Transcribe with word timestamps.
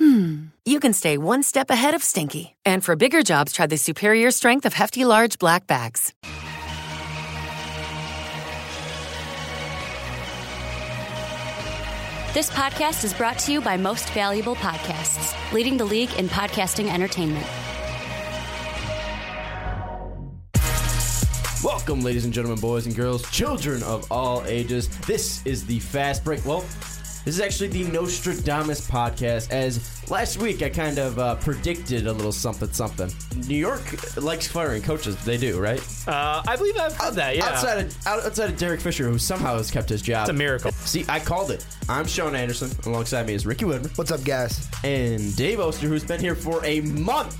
hmm, 0.00 0.46
you 0.64 0.80
can 0.80 0.92
stay 0.92 1.18
one 1.18 1.44
step 1.44 1.70
ahead 1.70 1.94
of 1.94 2.02
stinky. 2.02 2.56
And 2.64 2.84
for 2.84 2.96
bigger 2.96 3.22
jobs, 3.22 3.52
try 3.52 3.66
the 3.66 3.76
superior 3.76 4.32
strength 4.32 4.66
of 4.66 4.72
Hefty 4.72 5.04
Large 5.04 5.38
Black 5.38 5.68
Bags. 5.68 6.12
This 12.32 12.48
podcast 12.50 13.02
is 13.04 13.12
brought 13.12 13.38
to 13.40 13.52
you 13.52 13.60
by 13.60 13.76
Most 13.76 14.08
Valuable 14.10 14.54
Podcasts, 14.54 15.34
leading 15.52 15.76
the 15.76 15.84
league 15.84 16.12
in 16.14 16.28
podcasting 16.28 16.88
entertainment. 16.88 17.46
Welcome, 21.62 22.00
ladies 22.00 22.24
and 22.24 22.32
gentlemen, 22.32 22.58
boys 22.60 22.86
and 22.86 22.96
girls, 22.96 23.28
children 23.30 23.82
of 23.82 24.10
all 24.10 24.44
ages. 24.46 24.88
This 25.00 25.44
is 25.44 25.66
the 25.66 25.78
Fast 25.80 26.24
Break. 26.24 26.46
Well, 26.46 26.64
this 27.24 27.34
is 27.34 27.40
actually 27.40 27.68
the 27.68 27.84
Nostradamus 27.90 28.88
podcast. 28.88 29.50
As 29.50 30.08
last 30.10 30.38
week, 30.38 30.62
I 30.62 30.68
kind 30.70 30.98
of 30.98 31.18
uh, 31.18 31.34
predicted 31.36 32.06
a 32.06 32.12
little 32.12 32.32
something, 32.32 32.70
something. 32.72 33.10
New 33.46 33.56
York 33.56 34.16
likes 34.16 34.46
firing 34.46 34.82
coaches. 34.82 35.16
They 35.24 35.36
do, 35.36 35.60
right? 35.60 35.80
Uh, 36.08 36.42
I 36.46 36.56
believe 36.56 36.76
I've 36.78 36.96
heard 36.96 37.14
that. 37.14 37.36
Yeah, 37.36 37.46
Outside 37.46 37.78
of 37.86 38.06
out- 38.06 38.24
outside 38.24 38.50
of 38.50 38.56
Derek 38.58 38.80
Fisher, 38.80 39.08
who 39.08 39.18
somehow 39.18 39.56
has 39.56 39.70
kept 39.70 39.88
his 39.88 40.02
job. 40.02 40.22
it's 40.22 40.30
a 40.30 40.32
miracle. 40.32 40.72
See, 40.72 41.04
I 41.08 41.20
called 41.20 41.50
it. 41.50 41.64
I'm 41.88 42.06
Sean 42.06 42.34
Anderson. 42.34 42.70
Alongside 42.86 43.26
me 43.26 43.34
is 43.34 43.46
Ricky 43.46 43.64
Widmer 43.64 43.96
What's 43.98 44.10
up, 44.12 44.24
guys? 44.24 44.66
and 44.84 45.34
Dave 45.36 45.60
Oster, 45.60 45.88
who's 45.88 46.04
been 46.04 46.20
here 46.20 46.34
for 46.34 46.64
a 46.64 46.80
month. 46.80 47.36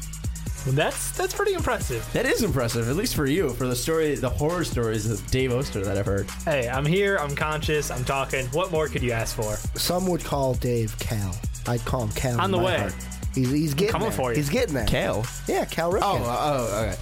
That's 0.66 1.11
that's 1.12 1.34
pretty 1.34 1.55
impressive. 1.55 2.06
That 2.12 2.27
is 2.27 2.42
impressive, 2.42 2.89
at 2.89 2.97
least 2.97 3.14
for 3.14 3.27
you, 3.27 3.50
for 3.50 3.66
the 3.66 3.75
story, 3.77 4.14
the 4.14 4.28
horror 4.28 4.64
stories 4.64 5.11
of 5.11 5.25
Dave 5.30 5.53
Oster 5.53 5.83
that 5.84 5.97
I've 5.97 6.06
heard. 6.06 6.30
Hey, 6.44 6.69
I'm 6.69 6.84
here. 6.86 7.16
I'm 7.16 7.34
conscious. 7.34 7.91
I'm 7.91 8.05
talking. 8.05 8.47
What 8.48 8.70
more 8.70 8.88
could 8.88 9.03
you 9.03 9.12
ask 9.12 9.34
for? 9.36 9.56
Some 9.78 10.06
would 10.08 10.22
call 10.25 10.55
Dave 10.55 10.97
Cal. 10.98 11.34
I'd 11.66 11.84
call 11.84 12.03
him 12.05 12.11
Cal. 12.12 12.41
On 12.41 12.50
the 12.50 12.58
way. 12.58 12.78
heart. 12.78 12.94
He's, 13.34 13.50
he's 13.53 13.75
getting 13.75 13.92
coming 13.92 14.08
there. 14.08 14.16
for 14.19 14.31
you. 14.33 14.36
He's 14.36 14.48
getting 14.50 14.75
there. 14.75 14.86
Kale. 14.86 15.25
Yeah, 15.47 15.64
Cal 15.64 15.92
Ripken. 15.92 16.00
Oh, 16.03 16.69
oh, 16.69 16.83
okay. 16.83 16.97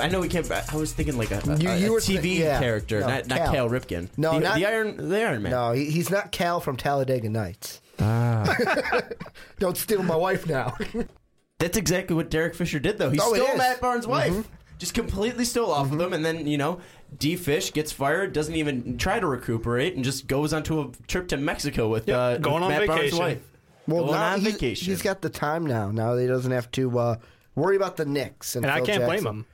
I, 0.00 0.04
I 0.06 0.08
know 0.08 0.18
we 0.20 0.28
can't. 0.28 0.50
I 0.50 0.74
was 0.76 0.92
thinking 0.92 1.16
like 1.16 1.30
a, 1.30 1.40
a, 1.48 1.56
You- 1.56 1.70
you 1.84 1.88
a 1.90 1.92
were 1.92 2.00
TV 2.00 2.20
thi- 2.22 2.42
yeah. 2.42 2.58
character, 2.58 3.00
No, 3.00 3.06
not 3.06 3.28
not 3.28 3.38
Cal. 3.38 3.52
Cal 3.52 3.70
Ripken. 3.70 4.08
No, 4.16 4.32
the, 4.34 4.40
not- 4.40 4.56
the 4.56 4.66
Iron 4.66 5.08
the 5.08 5.16
Iron 5.24 5.42
Man. 5.42 5.52
no, 5.52 5.70
he, 5.72 5.84
he's 5.90 6.10
not 6.10 6.32
Cal 6.32 6.58
from 6.60 6.76
Talladega 6.76 7.28
Nights. 7.28 7.80
Ah. 8.00 8.52
Don't 9.60 9.76
steal 9.76 10.02
my 10.02 10.16
wife 10.16 10.46
now. 10.48 10.76
That's 11.60 11.76
exactly 11.76 12.16
what 12.16 12.30
Derek 12.30 12.54
Fisher 12.56 12.80
did, 12.80 12.98
though. 12.98 13.10
He 13.10 13.20
Oh, 13.20 13.32
it 13.32 13.36
stole 13.36 13.46
is. 13.46 13.48
Mm-hmm. 13.50 13.58
Matt 13.58 13.80
Barnes' 13.80 14.06
wife, 14.06 14.48
just 14.78 14.94
completely 14.94 15.44
stole 15.44 15.70
off 15.70 15.92
of 15.92 16.00
him, 16.00 16.12
and 16.12 16.24
then 16.24 16.46
you 16.46 16.58
know, 16.58 16.80
D 17.16 17.36
Fish 17.36 17.72
gets 17.72 17.92
fired, 17.92 18.32
doesn't 18.32 18.54
even 18.56 18.98
try 18.98 19.20
to 19.20 19.26
recuperate, 19.26 19.94
and 19.94 20.02
just 20.04 20.26
goes 20.26 20.52
onto 20.52 20.80
a 20.80 20.90
trip 21.06 21.28
to 21.28 21.36
Mexico 21.36 21.88
with, 21.88 22.08
Yep, 22.08 22.16
uh, 22.16 22.38
going 22.38 22.54
with 22.56 22.62
on 22.64 22.68
Matt 22.70 22.86
Barnes' 22.88 23.00
vacation. 23.02 23.18
wife. 23.18 23.42
well, 23.86 24.04
Going 24.06 24.12
now 24.18 24.32
on 24.32 24.40
he's, 24.40 24.52
vacation. 24.54 24.86
he's 24.90 25.02
got 25.02 25.20
the 25.20 25.30
time 25.30 25.66
now. 25.66 25.90
Now 25.90 26.16
he 26.16 26.26
doesn't 26.26 26.50
have 26.52 26.70
to 26.72 26.98
uh, 26.98 27.16
worry 27.54 27.76
about 27.76 27.96
the 27.96 28.06
Knicks. 28.06 28.56
And, 28.56 28.64
And 28.64 28.72
I 28.72 28.76
Phil 28.78 28.86
can't 28.86 29.04
blame 29.04 29.18
Jackson. 29.24 29.36
him. 29.36 29.46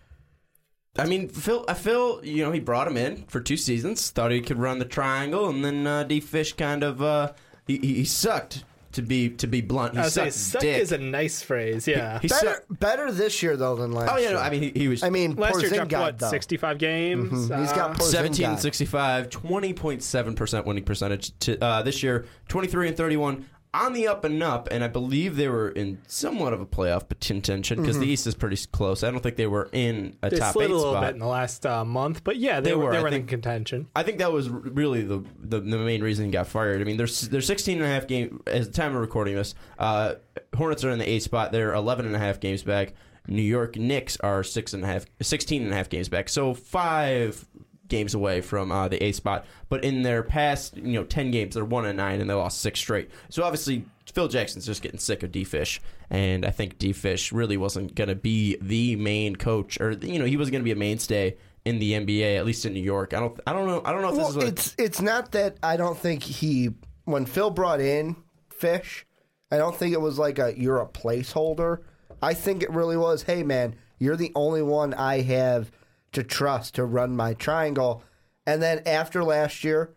I 0.99 1.05
mean, 1.07 1.29
Phil. 1.29 1.65
I 1.69 1.75
feel 1.75 2.25
you 2.25 2.43
know 2.45 2.53
he 2.53 2.61
brought 2.61 2.87
him 2.89 2.97
in 2.97 3.25
for 3.27 3.41
two 3.41 3.57
seasons, 3.59 4.11
thought 4.11 4.31
he 4.31 4.41
could 4.41 4.59
run 4.59 4.79
the 4.79 4.85
triangle, 4.87 5.49
and 5.51 5.63
then 5.65 5.87
uh, 5.87 6.05
D 6.05 6.21
Fish 6.21 6.55
kind 6.55 6.83
of 6.83 7.03
uh, 7.03 7.33
he, 7.67 7.77
he 7.79 7.95
he 7.97 8.05
sucked 8.07 8.65
to 8.97 9.03
be 9.03 9.31
to 9.31 9.47
be 9.47 9.61
blunt. 9.61 9.95
He 9.95 10.01
I 10.01 10.03
would 10.03 10.13
say 10.13 10.25
sucked 10.31 10.35
suck 10.35 10.61
dick. 10.63 10.83
is 10.83 10.93
a 10.93 10.99
nice 10.99 11.41
phrase. 11.43 11.87
Yeah. 11.89 12.19
He 12.21 12.29
Better, 12.29 12.47
sucked. 12.47 12.81
better 12.81 13.13
this 13.13 13.43
year 13.43 13.57
though 13.57 13.77
than 13.77 13.93
last. 13.93 14.11
Oh 14.13 14.17
yeah, 14.17 14.29
year. 14.29 14.33
no, 14.33 14.39
I 14.41 14.51
mean 14.51 14.63
he, 14.63 14.71
he 14.75 14.89
was. 14.89 15.03
I 15.03 15.11
mean, 15.11 15.37
Last 15.37 15.61
year 15.63 15.71
dropped 15.71 15.91
Porzingis, 15.93 16.01
what? 16.01 16.19
though. 16.19 16.31
65 16.31 16.79
games. 16.79 17.31
He's 17.33 17.49
got 17.49 17.91
Uh, 17.91 17.95
Porzingis. 17.95 18.03
17 18.11 18.47
and 18.47 18.59
65, 18.59 19.29
20.7% 19.31 20.65
winning 20.65 20.85
percentage. 20.85 21.39
To, 21.41 21.63
uh, 21.65 21.83
this 21.83 22.03
year, 22.03 22.27
23 22.49 22.89
and 22.89 22.97
31 22.97 23.47
on 23.75 23.93
the 23.93 24.09
up 24.09 24.25
and 24.25 24.43
up. 24.43 24.69
And 24.71 24.83
I 24.83 24.89
believe 24.89 25.37
they 25.37 25.49
were 25.49 25.69
in 25.69 26.01
somewhat 26.07 26.53
of 26.53 26.61
a 26.61 26.67
playoff 26.67 27.05
contention 27.21 27.81
because 27.81 27.99
the 27.99 28.07
East 28.07 28.27
is 28.27 28.35
pretty 28.35 28.57
close. 28.73 29.03
I 29.05 29.11
don't 29.11 29.23
think 29.23 29.37
they 29.37 29.47
were 29.47 29.69
in 29.73 30.17
a 30.23 30.31
they 30.31 30.39
top 30.39 30.53
slid 30.55 30.71
eight 30.71 30.73
a 30.73 30.77
little 30.77 30.93
spot. 30.93 31.03
bit 31.05 31.15
in 31.15 31.19
the 31.21 31.27
last 31.27 31.67
uh, 31.67 31.85
month, 31.85 32.25
but 32.25 32.37
yeah, 32.37 32.61
they, 32.61 32.71
They 32.71 32.77
were, 32.77 32.85
were, 32.87 32.93
they 32.93 32.99
I 32.99 33.03
were 33.03 33.09
in 33.09 33.13
think- 33.15 33.29
contention. 33.29 33.89
I 33.95 34.03
think 34.03 34.19
that 34.19 34.33
was 34.33 34.49
r- 34.49 34.55
really 34.59 35.03
the, 35.03 35.23
the 35.39 35.61
the 35.61 35.79
main 35.79 36.03
reason 36.03 36.27
he 36.27 36.31
got 36.31 36.47
fired. 36.47 36.81
I 36.81 36.85
mean, 36.85 36.97
they're 36.97 37.07
they're 37.07 37.41
16 37.41 37.77
and 37.79 37.87
a 37.87 37.89
half 37.89 38.07
game 38.07 38.43
as 38.47 38.67
the 38.69 38.73
time 38.73 38.95
of 38.95 39.01
recording 39.01 39.35
this. 39.35 39.55
Uh, 39.79 40.15
Hornets 40.57 40.85
are 40.85 40.91
in 40.91 40.99
the 40.99 41.09
eighth 41.09 41.25
spot. 41.25 41.53
They're 41.53 41.75
11 41.75 42.07
and 42.07 42.15
a 42.15 42.19
half 42.19 42.41
games 42.41 42.63
back. 42.63 42.95
New 43.29 43.43
York 43.43 43.77
Knicks 43.77 44.17
are 44.21 44.45
six 44.45 44.73
and 44.73 44.85
a 44.85 44.87
half, 44.87 45.05
16 45.21 45.63
and 45.65 45.73
a 45.73 45.75
half 45.75 45.89
games 45.89 46.09
back. 46.09 46.29
So 46.29 46.55
five 46.55 47.45
games 47.89 48.15
away 48.15 48.41
from 48.41 48.71
uh, 48.73 48.89
the 48.89 49.03
A 49.03 49.13
spot. 49.13 49.47
But 49.69 49.85
in 49.85 50.03
their 50.03 50.23
past, 50.23 50.77
you 50.77 50.93
know, 50.93 51.05
10 51.05 51.31
games, 51.31 51.55
they're 51.55 51.65
one 51.65 51.87
and 51.87 51.97
nine, 51.97 52.21
and 52.21 52.29
they 52.29 52.35
lost 52.35 52.61
six 52.61 52.81
straight. 52.81 53.11
So 53.29 53.43
obviously, 53.43 53.85
Phil 54.13 54.29
Jackson's 54.29 54.67
just 54.67 54.83
getting 54.83 54.99
sick 54.99 55.23
of 55.23 55.33
D 55.33 55.45
Fish, 55.45 55.81
and 56.11 56.45
I 56.45 56.51
think 56.51 56.79
D 56.79 56.93
Fish 56.93 57.33
really 57.33 57.57
wasn't 57.57 57.95
going 57.95 58.09
to 58.09 58.15
be 58.15 58.57
the 58.61 58.97
main 58.97 59.37
coach, 59.37 59.81
or 59.81 59.93
you 59.93 60.19
know, 60.19 60.25
he 60.25 60.37
wasn't 60.37 60.53
going 60.53 60.63
to 60.63 60.65
be 60.65 60.73
a 60.73 60.77
mainstay 60.77 61.37
in 61.65 61.79
the 61.81 61.93
NBA, 61.93 62.37
at 62.37 62.47
least 62.47 62.65
in 62.65 62.73
New 62.73 62.81
York. 62.81 63.13
I 63.13 63.19
don't, 63.21 63.39
I 63.47 63.53
don't 63.53 63.67
know, 63.67 63.83
I 63.85 63.93
don't 63.93 64.03
know 64.03 64.11
if 64.11 64.15
this 64.15 64.23
Well, 64.23 64.31
is 64.31 64.37
what 64.37 64.47
it's 64.47 64.75
it's 64.79 65.01
not 65.03 65.33
that 65.33 65.57
I 65.63 65.77
don't 65.77 65.99
think 65.99 66.23
he 66.23 66.71
when 67.05 67.27
Phil 67.27 67.51
brought 67.51 67.81
in 67.81 68.17
Fish, 68.51 69.05
I 69.51 69.59
don't 69.59 69.77
think 69.77 69.93
it 69.93 70.01
was 70.01 70.19
like 70.19 70.39
a 70.39 70.55
you're 70.57 70.81
a 70.81 70.87
placeholder. 70.87 71.81
I 72.23 72.35
think 72.35 72.63
it 72.63 72.71
really 72.71 72.97
was, 72.97 73.23
hey 73.23 73.43
man, 73.43 73.75
you're 73.99 74.17
the 74.17 74.33
only 74.35 74.63
one 74.63 74.95
I 74.95 75.21
have 75.23 75.71
to 76.17 76.25
trust 76.25 76.75
to 76.75 76.85
run 76.85 77.15
my 77.15 77.35
triangle. 77.35 78.03
And 78.47 78.63
then 78.63 78.83
after 78.87 79.23
last 79.23 79.63
year, 79.63 79.95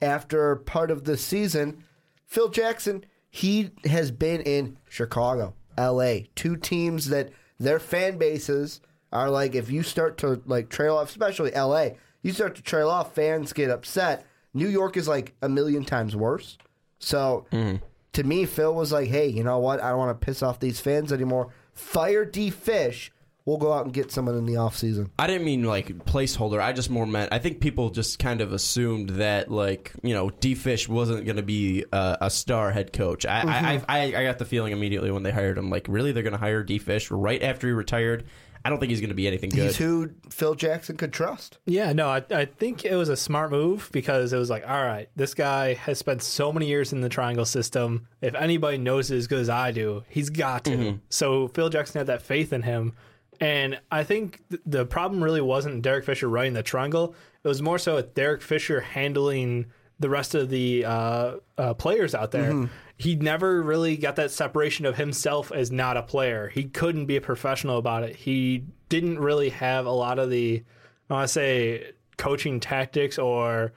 after 0.00 0.54
part 0.54 0.92
of 0.92 1.02
the 1.02 1.16
season, 1.16 1.82
Phil 2.24 2.48
Jackson, 2.48 3.04
he 3.28 3.72
has 3.84 4.12
been 4.12 4.40
in 4.42 4.78
Chicago, 4.88 5.54
LA, 5.76 6.20
two 6.36 6.56
teams 6.56 7.08
that 7.08 7.30
their 7.58 7.80
fan 7.80 8.18
bases 8.18 8.80
are 9.12 9.28
like 9.28 9.56
if 9.56 9.68
you 9.68 9.82
start 9.82 10.16
to 10.18 10.40
like 10.46 10.68
trail 10.68 10.96
off, 10.96 11.08
especially 11.08 11.50
LA, 11.50 11.88
you 12.22 12.32
start 12.32 12.54
to 12.54 12.62
trail 12.62 12.88
off, 12.88 13.14
fans 13.14 13.52
get 13.52 13.68
upset. 13.68 14.24
New 14.54 14.68
York 14.68 14.96
is 14.96 15.08
like 15.08 15.34
a 15.42 15.48
million 15.48 15.84
times 15.84 16.14
worse. 16.14 16.56
So 17.00 17.46
mm-hmm. 17.50 17.84
to 18.12 18.22
me, 18.22 18.44
Phil 18.44 18.74
was 18.74 18.92
like, 18.92 19.08
"Hey, 19.08 19.26
you 19.26 19.42
know 19.42 19.58
what? 19.58 19.82
I 19.82 19.90
don't 19.90 19.98
want 19.98 20.20
to 20.20 20.24
piss 20.24 20.40
off 20.40 20.60
these 20.60 20.78
fans 20.78 21.12
anymore. 21.12 21.52
Fire 21.72 22.24
D 22.24 22.50
Fish. 22.50 23.10
We'll 23.48 23.56
go 23.56 23.72
out 23.72 23.86
and 23.86 23.94
get 23.94 24.12
someone 24.12 24.36
in 24.36 24.44
the 24.44 24.56
offseason. 24.56 25.08
I 25.18 25.26
didn't 25.26 25.46
mean 25.46 25.64
like 25.64 25.88
placeholder. 26.04 26.60
I 26.60 26.74
just 26.74 26.90
more 26.90 27.06
meant. 27.06 27.32
I 27.32 27.38
think 27.38 27.60
people 27.62 27.88
just 27.88 28.18
kind 28.18 28.42
of 28.42 28.52
assumed 28.52 29.08
that 29.08 29.50
like 29.50 29.94
you 30.02 30.12
know 30.12 30.28
D 30.28 30.54
Fish 30.54 30.86
wasn't 30.86 31.24
going 31.24 31.36
to 31.36 31.42
be 31.42 31.86
uh, 31.90 32.18
a 32.20 32.28
star 32.28 32.72
head 32.72 32.92
coach. 32.92 33.24
I, 33.24 33.40
I, 33.40 33.82
I 33.88 34.02
I 34.18 34.22
got 34.24 34.38
the 34.38 34.44
feeling 34.44 34.74
immediately 34.74 35.10
when 35.10 35.22
they 35.22 35.30
hired 35.30 35.56
him. 35.56 35.70
Like 35.70 35.86
really, 35.88 36.12
they're 36.12 36.22
going 36.22 36.34
to 36.34 36.38
hire 36.38 36.62
D 36.62 36.76
Fish 36.76 37.10
right 37.10 37.42
after 37.42 37.68
he 37.68 37.72
retired. 37.72 38.26
I 38.66 38.68
don't 38.68 38.80
think 38.80 38.90
he's 38.90 39.00
going 39.00 39.08
to 39.08 39.14
be 39.14 39.26
anything 39.26 39.48
good. 39.48 39.62
He's 39.62 39.78
who 39.78 40.10
Phil 40.28 40.54
Jackson 40.54 40.98
could 40.98 41.14
trust. 41.14 41.56
Yeah, 41.64 41.94
no, 41.94 42.08
I, 42.08 42.22
I 42.30 42.44
think 42.44 42.84
it 42.84 42.96
was 42.96 43.08
a 43.08 43.16
smart 43.16 43.50
move 43.50 43.88
because 43.92 44.34
it 44.34 44.36
was 44.36 44.50
like, 44.50 44.68
all 44.68 44.84
right, 44.84 45.08
this 45.16 45.32
guy 45.32 45.72
has 45.72 45.98
spent 45.98 46.22
so 46.22 46.52
many 46.52 46.66
years 46.66 46.92
in 46.92 47.00
the 47.00 47.08
triangle 47.08 47.46
system. 47.46 48.08
If 48.20 48.34
anybody 48.34 48.76
knows 48.76 49.10
it 49.10 49.16
as 49.16 49.26
good 49.26 49.38
as 49.38 49.48
I 49.48 49.72
do, 49.72 50.04
he's 50.10 50.28
got 50.28 50.64
to. 50.66 51.00
So 51.08 51.48
Phil 51.48 51.70
Jackson 51.70 52.00
had 52.00 52.08
that 52.08 52.20
faith 52.20 52.52
in 52.52 52.60
him. 52.60 52.92
And 53.40 53.80
I 53.90 54.04
think 54.04 54.40
th- 54.48 54.62
the 54.66 54.84
problem 54.84 55.22
really 55.22 55.40
wasn't 55.40 55.82
Derek 55.82 56.04
Fisher 56.04 56.28
running 56.28 56.54
the 56.54 56.62
triangle. 56.62 57.14
It 57.44 57.48
was 57.48 57.62
more 57.62 57.78
so 57.78 57.94
with 57.96 58.14
Derek 58.14 58.42
Fisher 58.42 58.80
handling 58.80 59.66
the 60.00 60.08
rest 60.08 60.34
of 60.34 60.48
the 60.48 60.84
uh, 60.84 61.36
uh, 61.56 61.74
players 61.74 62.14
out 62.14 62.30
there. 62.30 62.68
He 62.96 63.14
never 63.14 63.62
really 63.62 63.96
got 63.96 64.16
that 64.16 64.32
separation 64.32 64.86
of 64.86 64.96
himself 64.96 65.52
as 65.52 65.70
not 65.70 65.96
a 65.96 66.02
player. 66.02 66.48
He 66.48 66.64
couldn't 66.64 67.06
be 67.06 67.16
a 67.16 67.20
professional 67.20 67.78
about 67.78 68.02
it. 68.02 68.16
He 68.16 68.64
didn't 68.88 69.20
really 69.20 69.50
have 69.50 69.86
a 69.86 69.92
lot 69.92 70.18
of 70.18 70.30
the, 70.30 70.64
I 71.08 71.12
want 71.12 71.28
to 71.28 71.32
say, 71.32 71.92
coaching 72.16 72.58
tactics 72.58 73.18
or 73.18 73.72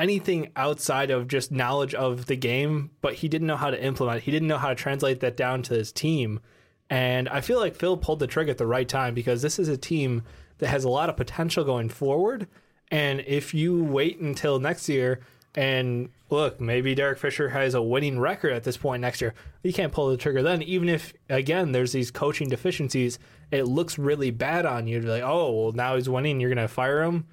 anything 0.00 0.50
outside 0.56 1.12
of 1.12 1.28
just 1.28 1.52
knowledge 1.52 1.94
of 1.94 2.26
the 2.26 2.36
game, 2.36 2.90
but 3.00 3.14
he 3.14 3.28
didn't 3.28 3.46
know 3.46 3.56
how 3.56 3.70
to 3.70 3.80
implement. 3.80 4.18
it. 4.18 4.24
He 4.24 4.32
didn't 4.32 4.48
know 4.48 4.58
how 4.58 4.70
to 4.70 4.74
translate 4.74 5.20
that 5.20 5.36
down 5.36 5.62
to 5.62 5.74
his 5.74 5.92
team. 5.92 6.40
And 6.90 7.28
I 7.28 7.40
feel 7.40 7.58
like 7.58 7.74
Phil 7.74 7.96
pulled 7.96 8.18
the 8.18 8.26
trigger 8.26 8.50
at 8.50 8.58
the 8.58 8.66
right 8.66 8.88
time 8.88 9.14
because 9.14 9.42
this 9.42 9.58
is 9.58 9.68
a 9.68 9.76
team 9.76 10.22
that 10.58 10.68
has 10.68 10.84
a 10.84 10.88
lot 10.88 11.08
of 11.08 11.16
potential 11.16 11.64
going 11.64 11.88
forward. 11.88 12.46
And 12.90 13.20
if 13.26 13.54
you 13.54 13.82
wait 13.82 14.18
until 14.20 14.58
next 14.60 14.88
year 14.88 15.20
And 15.56 16.08
look, 16.30 16.60
maybe 16.60 16.94
Derek 16.96 17.18
Fisher 17.18 17.48
has 17.50 17.74
a 17.74 17.82
winning 17.82 18.18
record 18.18 18.52
at 18.52 18.64
this 18.64 18.76
point 18.76 19.00
next 19.02 19.20
year. 19.20 19.34
You 19.62 19.72
can't 19.72 19.92
pull 19.92 20.10
the 20.10 20.16
trigger 20.16 20.42
then, 20.42 20.62
even 20.62 20.88
if 20.88 21.12
again 21.28 21.70
there's 21.72 21.92
these 21.92 22.10
coaching 22.10 22.48
deficiencies. 22.48 23.18
It 23.52 23.64
looks 23.64 23.96
really 23.98 24.32
bad 24.32 24.66
on 24.66 24.88
you. 24.88 24.98
to 24.98 25.04
be 25.04 25.10
like, 25.10 25.22
oh, 25.22 25.52
well, 25.52 25.72
now 25.72 25.94
he's 25.94 26.08
winning. 26.08 26.40
You're 26.40 26.50
gonna 26.50 26.66
fire 26.66 27.02
him. 27.04 27.26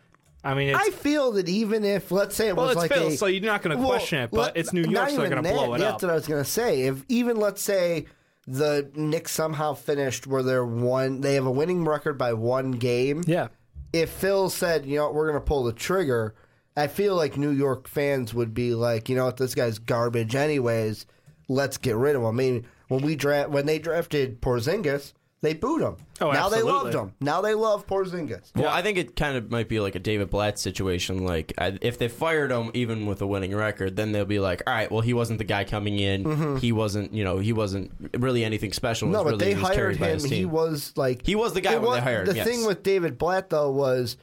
I 0.44 0.54
mean, 0.54 0.70
it's, 0.70 0.80
I 0.80 0.90
feel 0.92 1.32
that 1.34 1.50
even 1.50 1.84
if, 1.84 2.12
let's 2.12 2.36
say, 2.36 2.48
it 2.50 2.56
well, 2.56 2.66
was 2.68 2.74
it's 2.76 2.82
like 2.82 2.94
Phil, 2.94 3.08
a, 3.08 3.12
so 3.18 3.26
you're 3.28 3.44
not 3.44 3.62
going 3.62 3.76
to 3.76 3.80
Well, 3.82 3.90
question 3.92 4.20
it. 4.20 4.32
But 4.32 4.38
let- 4.40 4.58
it's 4.58 4.74
New 4.74 4.82
York, 4.82 5.10
so 5.12 5.18
they're 5.18 5.30
going 5.30 5.44
to 5.44 5.50
blow 5.52 5.74
it 5.76 5.80
That's 5.80 5.96
up. 5.96 6.02
what 6.02 6.12
I 6.12 6.16
was 6.16 6.28
going 6.28 6.44
to 6.44 6.50
say. 6.50 6.82
If 6.84 7.04
even 7.10 7.38
let's 7.38 7.62
say 7.62 8.06
the 8.52 8.92
Knicks 8.96 9.32
somehow 9.32 9.74
finished 9.74 10.28
where 10.28 10.44
they're 10.44 10.66
one, 10.66 11.22
they 11.22 11.36
have 11.36 11.46
a 11.46 11.52
winning 11.52 11.86
record 11.86 12.18
by 12.18 12.34
one 12.34 12.72
game. 12.72 13.24
Yeah, 13.26 13.48
If 13.94 14.10
Phil 14.10 14.50
said, 14.50 14.86
you 14.86 14.98
know, 14.98 15.06
what, 15.06 15.14
we're 15.14 15.30
going 15.30 15.42
to 15.42 15.48
pull 15.48 15.64
the 15.64 15.74
trigger, 15.74 16.36
I 16.76 16.88
feel 16.88 17.16
like 17.16 17.38
New 17.38 17.52
York 17.52 17.88
fans 17.88 18.34
would 18.34 18.54
be 18.54 18.74
like, 18.76 19.08
you 19.10 19.16
know 19.16 19.26
what, 19.26 19.38
this 19.38 19.56
guy's 19.56 19.80
garbage 19.80 20.36
anyways. 20.36 21.06
Let's 21.48 21.78
get 21.78 21.96
rid 21.96 22.16
of 22.16 22.22
him. 22.22 22.28
I 22.28 22.32
mean, 22.32 22.66
when 22.88 23.02
we 23.02 23.16
draft 23.16 23.50
when 23.50 23.66
they 23.66 23.80
drafted 23.80 24.42
Porzingis, 24.42 25.14
they 25.42 25.54
booed 25.56 25.82
him. 25.82 25.96
Oh, 26.20 26.32
now 26.32 26.50
they 26.50 26.62
loved 26.62 26.94
him. 26.94 27.14
Now 27.20 27.42
they 27.42 27.56
love 27.56 27.88
Porzingis. 27.88 28.52
Well, 28.56 28.70
I 28.70 28.82
think 28.84 28.98
it 29.00 29.16
kind 29.16 29.36
of 29.36 29.50
might 29.50 29.68
be 29.68 29.80
like 29.80 29.96
a 29.96 30.00
David 30.00 30.30
Blatt 30.30 30.60
situation. 30.60 31.26
Like, 31.26 31.52
I, 31.58 31.78
if 31.82 31.98
they 31.98 32.08
fired 32.08 32.52
him 32.52 32.70
even 32.76 33.08
with 33.08 33.22
a 33.24 33.28
winning 33.28 33.56
record, 33.56 33.96
then 33.96 34.12
they'll 34.12 34.26
be 34.26 34.40
like, 34.40 34.62
"All 34.68 34.74
right, 34.74 34.92
well, 34.92 35.02
he 35.02 35.14
wasn't 35.14 35.40
the 35.40 35.44
guy 35.44 35.64
coming 35.64 35.98
in. 35.98 36.58
He 36.58 36.72
wasn't, 36.72 37.14
you 37.14 37.24
know, 37.24 37.40
he 37.40 37.54
wasn't 37.54 37.92
really 38.18 38.44
anything 38.44 38.72
special. 38.72 39.08
Mm-hmm. 39.08 39.14
No, 39.14 39.24
was 39.24 39.32
but 39.34 39.40
really, 39.42 39.54
they 39.54 39.58
he 39.60 39.62
was 39.64 39.76
hired 39.76 39.96
him. 39.98 40.20
He 40.26 40.46
was 40.46 40.94
like 40.96 41.26
He 41.26 41.36
was 41.36 41.54
the 41.54 41.62
guy 41.62 41.74
it 41.74 41.82
when 41.82 41.90
was- 41.90 41.98
they 41.98 42.04
hired 42.04 42.28
The 42.28 42.36
yes. 42.36 42.48
thing 42.48 42.66
with 42.66 42.84
David 42.84 43.18
Blatt 43.18 43.50
though 43.50 43.72
was 43.72 44.18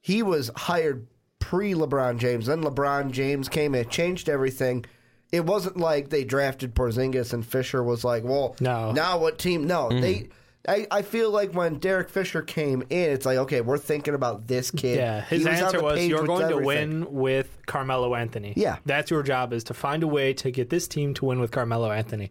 he 0.00 0.22
was 0.24 0.50
hired 0.56 1.06
pre 1.38 1.74
LeBron 1.74 2.18
James. 2.18 2.46
Then 2.46 2.62
LeBron 2.64 3.12
James 3.12 3.48
came 3.48 3.74
and 3.76 3.88
changed 3.88 4.28
everything. 4.28 4.84
It 5.30 5.46
wasn't 5.46 5.76
like 5.76 6.10
they 6.10 6.24
drafted 6.24 6.74
Porzingis 6.74 7.32
and 7.32 7.44
Fisher 7.46 7.82
was 7.82 8.04
like, 8.04 8.24
well, 8.24 8.56
No. 8.60 8.90
Now 8.92 9.18
what 9.18 9.38
team? 9.38 9.66
No, 9.68 9.88
Mm-hmm. 9.88 10.00
they. 10.00 10.28
I, 10.66 10.86
I 10.90 11.02
feel 11.02 11.30
like 11.30 11.52
when 11.52 11.78
Derek 11.78 12.08
Fisher 12.08 12.40
came 12.40 12.82
in, 12.88 13.10
it's 13.10 13.26
like, 13.26 13.38
okay, 13.38 13.60
we're 13.60 13.78
thinking 13.78 14.14
about 14.14 14.46
this 14.46 14.70
kid. 14.70 14.96
Yeah, 14.96 15.20
his 15.20 15.46
on 15.46 15.52
answer 15.52 15.82
was, 15.82 16.06
"You're 16.06 16.26
going 16.26 16.48
to 16.48 16.58
win 16.58 17.12
with 17.12 17.58
Carmelo 17.66 18.14
Anthony. 18.14 18.54
Yeah. 18.56 18.78
that's 18.86 19.10
your 19.10 19.22
job 19.22 19.52
is 19.52 19.64
to 19.64 19.74
find 19.74 20.02
a 20.02 20.06
way 20.06 20.32
to 20.34 20.50
get 20.50 20.70
this 20.70 20.88
team 20.88 21.12
to 21.14 21.26
win 21.26 21.40
with 21.40 21.50
Carmelo 21.50 21.90
Anthony." 21.90 22.30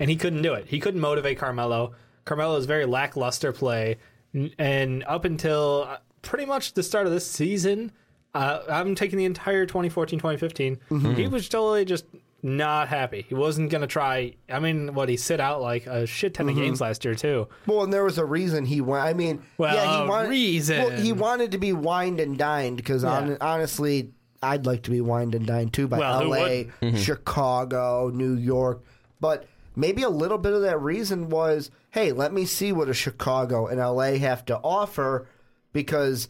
And 0.00 0.10
he 0.10 0.16
couldn't 0.16 0.42
do 0.42 0.54
it. 0.54 0.66
He 0.66 0.80
couldn't 0.80 1.00
motivate 1.00 1.38
Carmelo. 1.38 1.94
Carmelo's 2.24 2.64
very 2.66 2.86
lackluster 2.86 3.52
play, 3.52 3.98
and 4.58 5.04
up 5.04 5.24
until 5.24 5.86
uh, 5.88 5.98
pretty 6.22 6.46
much 6.46 6.72
the 6.72 6.82
start 6.82 7.06
of 7.06 7.12
this 7.12 7.30
season, 7.30 7.92
uh, 8.34 8.60
I'm 8.68 8.94
taking 8.94 9.18
the 9.18 9.26
entire 9.26 9.66
2014-2015. 9.66 10.18
Mm-hmm. 10.90 11.14
He 11.14 11.28
was 11.28 11.48
totally 11.48 11.84
just 11.84 12.06
not 12.44 12.88
happy. 12.88 13.24
He 13.28 13.34
wasn't 13.34 13.70
going 13.70 13.80
to 13.80 13.86
try. 13.88 14.34
I 14.50 14.58
mean, 14.60 14.94
what 14.94 15.08
he 15.08 15.16
sit 15.16 15.40
out 15.40 15.62
like 15.62 15.86
a 15.86 16.06
shit 16.06 16.34
ton 16.34 16.46
Mm-hmm. 16.46 16.58
of 16.58 16.64
games 16.64 16.80
last 16.80 17.04
year 17.04 17.14
too. 17.14 17.48
Well, 17.66 17.82
and 17.82 17.92
there 17.92 18.04
was 18.04 18.18
a 18.18 18.24
reason 18.24 18.66
he 18.66 18.80
went. 18.82 19.02
I 19.02 19.14
mean, 19.14 19.42
Well, 19.58 19.74
yeah, 19.74 19.98
he 19.98 20.04
a 20.04 20.06
wanted. 20.06 20.28
reason. 20.28 20.78
Well, 20.82 20.90
he 20.90 21.12
wanted 21.12 21.52
to 21.52 21.58
be 21.58 21.72
wined 21.72 22.20
and 22.20 22.36
dined 22.36 22.76
because 22.76 23.02
Yeah. 23.02 23.36
honestly, 23.40 24.12
I'd 24.42 24.66
like 24.66 24.82
to 24.82 24.90
be 24.90 25.00
wined 25.00 25.34
and 25.34 25.46
dined 25.46 25.72
too 25.72 25.88
by 25.88 25.98
Well, 25.98 26.20
who 26.22 26.34
L.A., 26.34 26.70
Chicago, 26.98 28.10
New 28.12 28.34
York. 28.34 28.82
But 29.20 29.46
maybe 29.74 30.02
a 30.02 30.10
little 30.10 30.36
bit 30.38 30.52
of 30.52 30.60
that 30.62 30.80
reason 30.80 31.30
was, 31.30 31.70
hey, 31.92 32.12
let 32.12 32.32
me 32.32 32.44
see 32.44 32.70
what 32.72 32.88
a 32.90 32.94
Chicago 32.94 33.66
and 33.66 33.80
L.A. 33.80 34.18
have 34.18 34.44
to 34.46 34.58
offer 34.58 35.26
because, 35.72 36.28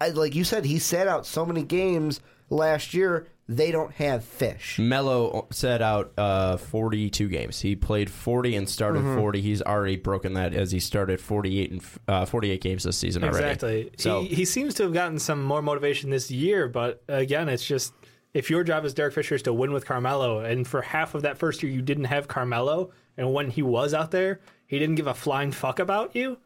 I, 0.00 0.10
like 0.10 0.34
you 0.36 0.44
said, 0.44 0.66
he 0.66 0.78
sat 0.78 1.08
out 1.08 1.26
so 1.26 1.44
many 1.44 1.62
games 1.64 2.20
last 2.48 2.94
year. 2.94 3.26
They 3.50 3.70
don't 3.72 3.92
have 3.94 4.24
fish. 4.24 4.78
Melo 4.78 5.46
set 5.50 5.80
out 5.80 6.12
uh, 6.18 6.58
42 6.58 7.28
games. 7.28 7.60
He 7.60 7.74
played 7.76 8.10
40 8.10 8.56
and 8.56 8.68
started 8.68 9.02
Mm-hmm. 9.02 9.18
40. 9.18 9.40
He's 9.40 9.62
already 9.62 9.96
broken 9.96 10.34
that 10.34 10.52
as 10.52 10.70
he 10.70 10.80
started 10.80 11.18
48 11.18 11.70
and 11.70 11.82
uh, 12.06 12.26
48 12.26 12.60
games 12.60 12.82
this 12.84 12.98
season 12.98 13.24
already. 13.24 13.38
Exactly. 13.46 13.90
So 13.96 14.20
he, 14.22 14.34
he 14.34 14.44
seems 14.44 14.74
to 14.74 14.82
have 14.82 14.92
gotten 14.92 15.18
some 15.18 15.42
more 15.42 15.62
motivation 15.62 16.10
this 16.10 16.30
year, 16.30 16.68
but 16.68 17.02
again, 17.08 17.48
it's 17.48 17.64
just 17.64 17.94
if 18.34 18.50
your 18.50 18.64
job 18.64 18.84
as 18.84 18.92
Derek 18.92 19.14
Fisher 19.14 19.36
is 19.36 19.42
to 19.42 19.54
win 19.54 19.72
with 19.72 19.86
Carmelo, 19.86 20.40
and 20.40 20.68
for 20.68 20.82
half 20.82 21.14
of 21.14 21.22
that 21.22 21.38
first 21.38 21.62
year 21.62 21.72
you 21.72 21.80
didn't 21.80 22.04
have 22.04 22.28
Carmelo, 22.28 22.90
and 23.16 23.32
when 23.32 23.48
he 23.50 23.62
was 23.62 23.94
out 23.94 24.10
there, 24.10 24.40
he 24.66 24.78
didn't 24.78 24.96
give 24.96 25.06
a 25.06 25.14
flying 25.14 25.52
fuck 25.52 25.78
about 25.78 26.14
you, 26.14 26.36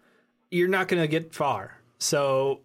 you're 0.53 0.69
not 0.69 0.87
going 0.87 1.03
to 1.03 1.09
get 1.09 1.35
far. 1.35 1.79
So 1.99 2.61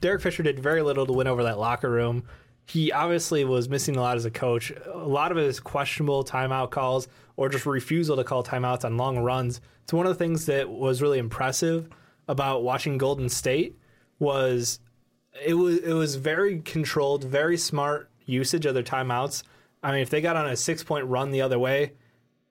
Derek 0.00 0.22
Fisher 0.22 0.42
did 0.42 0.58
very 0.58 0.82
little 0.82 1.06
to 1.06 1.12
win 1.12 1.28
over 1.28 1.44
that 1.44 1.58
locker 1.60 1.88
room. 1.90 2.24
He 2.70 2.92
obviously 2.92 3.44
was 3.44 3.68
missing 3.68 3.96
a 3.96 4.00
lot 4.00 4.16
as 4.16 4.24
a 4.24 4.30
coach. 4.30 4.72
A 4.92 4.96
lot 4.96 5.32
of 5.32 5.38
his 5.38 5.58
questionable 5.58 6.24
timeout 6.24 6.70
calls 6.70 7.08
or 7.36 7.48
just 7.48 7.66
refusal 7.66 8.16
to 8.16 8.24
call 8.24 8.44
timeouts 8.44 8.84
on 8.84 8.96
long 8.96 9.18
runs. 9.18 9.60
It's 9.82 9.92
one 9.92 10.06
of 10.06 10.16
the 10.16 10.24
things 10.24 10.46
that 10.46 10.68
was 10.68 11.02
really 11.02 11.18
impressive 11.18 11.88
about 12.28 12.62
watching 12.62 12.96
Golden 12.96 13.28
State 13.28 13.76
was 14.20 14.78
it 15.44 15.54
was 15.54 15.78
it 15.78 15.94
was 15.94 16.14
very 16.14 16.60
controlled, 16.60 17.24
very 17.24 17.56
smart 17.56 18.08
usage 18.24 18.66
of 18.66 18.74
their 18.74 18.82
timeouts. 18.82 19.42
I 19.82 19.92
mean, 19.92 20.00
if 20.00 20.10
they 20.10 20.20
got 20.20 20.36
on 20.36 20.46
a 20.46 20.56
six 20.56 20.84
point 20.84 21.06
run 21.06 21.30
the 21.30 21.42
other 21.42 21.58
way, 21.58 21.92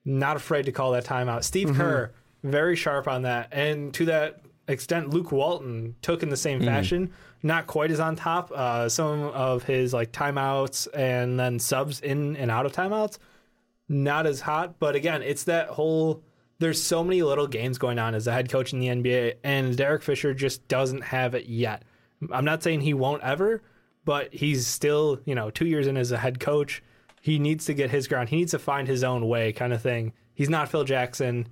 not 0.04 0.36
afraid 0.36 0.66
to 0.66 0.72
call 0.72 0.92
that 0.92 1.06
timeout. 1.06 1.44
Steve 1.44 1.70
mm-hmm. 1.70 1.80
Kerr, 1.80 2.12
very 2.44 2.76
sharp 2.76 3.08
on 3.08 3.22
that. 3.22 3.50
And 3.52 3.94
to 3.94 4.06
that 4.06 4.42
extent, 4.68 5.12
Luke 5.12 5.32
Walton 5.32 5.96
took 6.02 6.24
in 6.24 6.30
the 6.30 6.38
same 6.38 6.62
mm. 6.62 6.66
fashion. 6.66 7.14
Not 7.42 7.68
quite 7.68 7.92
as 7.92 8.00
on 8.00 8.16
top. 8.16 8.52
Uh, 8.54 8.90
some 8.90 9.22
of 9.22 9.64
his 9.64 9.94
like 9.94 10.12
timeouts 10.12 10.88
and 10.94 11.40
then 11.40 11.60
subs 11.60 12.02
in 12.02 12.36
and 12.36 12.52
out 12.52 12.66
of 12.66 12.74
timeouts, 12.74 13.18
not 13.88 14.26
as 14.26 14.42
hot. 14.42 14.80
But 14.80 14.96
again, 14.96 15.22
it's 15.22 15.46
that 15.46 15.70
whole. 15.70 16.24
There's 16.60 16.82
so 16.82 17.04
many 17.04 17.22
little 17.22 17.48
games 17.48 17.78
going 17.78 18.00
on 18.00 18.14
as 18.14 18.28
a 18.28 18.34
head 18.34 18.50
coach 18.50 18.74
in 18.74 18.80
the 18.80 18.88
NBA, 18.88 19.36
and 19.46 19.78
Derek 19.78 20.04
Fisher 20.04 20.34
just 20.34 20.68
doesn't 20.68 21.04
have 21.04 21.34
it 21.34 21.46
yet. 21.46 21.84
I'm 22.34 22.44
not 22.44 22.62
saying 22.62 22.82
he 22.82 22.94
won't 22.94 23.24
ever, 23.24 23.62
but 24.04 24.34
he's 24.34 24.68
still, 24.68 25.22
you 25.24 25.36
know, 25.36 25.50
two 25.50 25.66
years 25.66 25.88
in 25.88 25.96
as 25.96 26.12
a 26.12 26.18
head 26.18 26.42
coach. 26.42 26.84
He 27.22 27.40
needs 27.40 27.66
to 27.66 27.74
get 27.74 27.92
his 27.92 28.10
ground. 28.10 28.28
He 28.28 28.36
needs 28.36 28.52
to 28.52 28.60
find 28.60 28.90
his 28.90 29.06
own 29.06 29.28
way, 29.28 29.54
kind 29.54 29.72
of 29.72 29.82
thing. 29.82 30.12
He's 30.34 30.50
not 30.50 30.70
Phil 30.70 30.84
Jackson. 30.84 31.48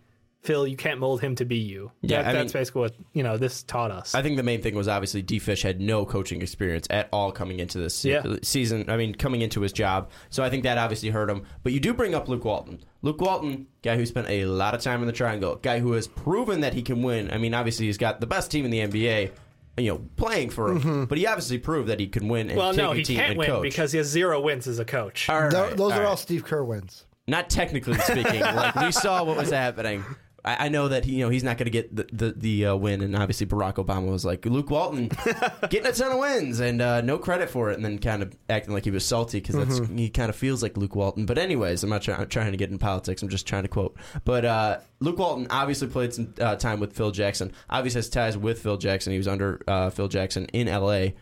Phil, 0.48 0.66
you 0.66 0.76
can't 0.76 1.00
mold 1.00 1.22
him 1.22 1.36
to 1.36 1.46
be 1.46 1.58
you. 1.58 1.92
Yeah, 2.02 2.24
That- 2.24 2.32
that's 2.34 2.54
mean- 2.54 2.62
basically 2.62 2.82
what 2.82 2.96
you 3.14 3.22
know. 3.22 3.38
This 3.38 3.62
taught 3.64 3.92
us. 3.92 4.16
I 4.16 4.22
think 4.24 4.38
the 4.38 4.44
main 4.44 4.62
thing 4.62 4.74
was 4.74 4.88
obviously 4.88 5.22
D 5.22 5.38
Fish 5.38 5.62
had 5.62 5.80
no 5.80 6.06
coaching 6.06 6.42
experience 6.42 6.88
at 6.90 7.10
all 7.14 7.32
coming 7.32 7.60
into 7.60 7.78
this 7.78 7.94
se- 7.96 8.10
Yeah. 8.10 8.24
season. 8.42 8.90
I 8.90 8.98
mean, 8.98 9.14
coming 9.14 9.42
into 9.42 9.62
his 9.62 9.72
job. 9.72 10.10
So 10.32 10.44
I 10.44 10.50
think 10.50 10.64
that 10.64 10.78
obviously 10.80 11.10
hurt 11.10 11.30
him. 11.30 11.44
But 11.62 11.74
you 11.74 11.80
do 11.80 11.94
bring 11.94 12.16
up 12.16 12.28
Luke 12.28 12.46
Walton. 12.46 12.80
Luke 13.04 13.22
Walton, 13.22 13.68
guy 13.84 13.96
who 13.98 14.06
spent 14.08 14.28
a 14.30 14.46
lot 14.46 14.74
of 14.74 14.82
time 14.82 15.02
in 15.02 15.08
the 15.08 15.14
triangle, 15.14 15.58
guy 15.62 15.80
who 15.80 15.92
has 15.92 16.08
proven 16.08 16.62
that 16.62 16.74
he 16.74 16.82
can 16.82 17.04
win. 17.04 17.30
I 17.32 17.38
mean, 17.38 17.54
obviously 17.54 17.86
he's 17.86 17.98
got 18.00 18.20
the 18.22 18.28
best 18.28 18.50
team 18.50 18.66
in 18.66 18.72
the 18.72 18.80
NBA, 18.80 19.32
you 19.78 19.92
know, 19.92 20.02
playing 20.16 20.50
for 20.50 20.72
him. 20.72 20.80
Mm-hmm. 20.80 21.04
But 21.06 21.18
he 21.20 21.28
obviously 21.28 21.60
proved 21.60 21.90
that 21.90 22.00
he 22.00 22.08
can 22.08 22.28
win 22.28 22.50
and 22.50 22.58
well, 22.58 22.72
take 22.72 22.78
no, 22.84 22.92
a 22.92 22.96
he 22.96 23.04
team 23.04 23.18
can't 23.18 23.38
win 23.38 23.48
coach. 23.48 23.62
because 23.62 23.92
he 23.92 23.98
has 24.00 24.08
zero 24.08 24.42
wins 24.42 24.68
as 24.68 24.80
a 24.80 24.86
coach. 24.86 25.30
All 25.30 25.50
Tho- 25.50 25.62
right, 25.68 25.78
Those 25.78 25.92
are 25.94 26.00
right. 26.00 26.06
all 26.08 26.18
Steve 26.18 26.44
Kerr 26.44 26.64
wins. 26.64 27.06
Not 27.28 27.50
technically 27.50 27.98
speaking. 28.00 28.40
like 28.42 28.74
we 28.76 28.92
saw 28.92 29.24
what 29.24 29.36
was 29.38 29.52
happening. 29.52 30.04
I, 30.48 30.66
I 30.66 30.70
know 30.70 30.88
that 30.88 31.04
he, 31.04 31.16
you 31.16 31.26
know 31.26 31.30
he's 31.30 31.44
not 31.44 31.58
going 31.58 31.66
to 31.66 31.72
get 31.72 31.94
the 31.94 32.08
the, 32.12 32.32
the 32.32 32.66
uh, 32.68 32.76
win, 32.76 33.02
and 33.02 33.16
obviously 33.16 33.46
Barack 33.46 33.76
Obama 33.76 34.10
was 34.10 34.24
like 34.24 34.46
Luke 34.46 34.70
Walton 34.70 35.10
getting 35.70 35.86
a 35.86 35.92
ton 35.92 36.14
of 36.14 36.20
wins 36.20 36.62
and 36.62 36.82
uh, 36.82 37.02
no 37.02 37.18
credit 37.18 37.50
for 37.50 37.70
it, 37.70 37.76
and 37.76 37.84
then 37.84 38.00
kind 38.00 38.24
of 38.24 38.34
acting 38.50 38.74
like 38.74 38.86
he 38.86 38.92
was 38.92 39.06
salty 39.06 39.42
because 39.42 39.56
that's 39.56 39.90
he 39.90 40.10
kind 40.10 40.30
of 40.30 40.36
feels 40.36 40.64
like 40.64 40.78
Luke 40.78 40.96
Walton. 40.96 41.26
But 41.26 41.38
anyways, 41.38 41.84
I'm 41.84 41.90
not 41.90 42.02
try- 42.02 42.16
I'm 42.16 42.30
trying 42.30 42.52
to 42.52 42.58
get 42.58 42.70
in 42.70 42.78
politics. 42.78 43.22
I'm 43.22 43.30
just 43.30 43.46
trying 43.46 43.64
to 43.64 43.70
quote. 43.70 43.98
But 44.24 44.46
uh, 44.46 44.80
Luke 45.02 45.20
Walton 45.20 45.48
obviously 45.50 45.88
played 45.90 46.14
some 46.14 46.34
uh, 46.40 46.56
time 46.56 46.80
with 46.80 46.94
Phil 46.94 47.12
Jackson. 47.12 47.52
Obviously 47.70 48.00
has 48.00 48.10
ties 48.10 48.38
with 48.38 48.62
Phil 48.62 48.78
Jackson. 48.78 49.12
He 49.12 49.18
was 49.18 49.28
under 49.28 49.62
uh, 49.68 49.90
Phil 49.90 50.08
Jackson 50.08 50.46
in 50.54 50.70
L.A. 50.70 51.16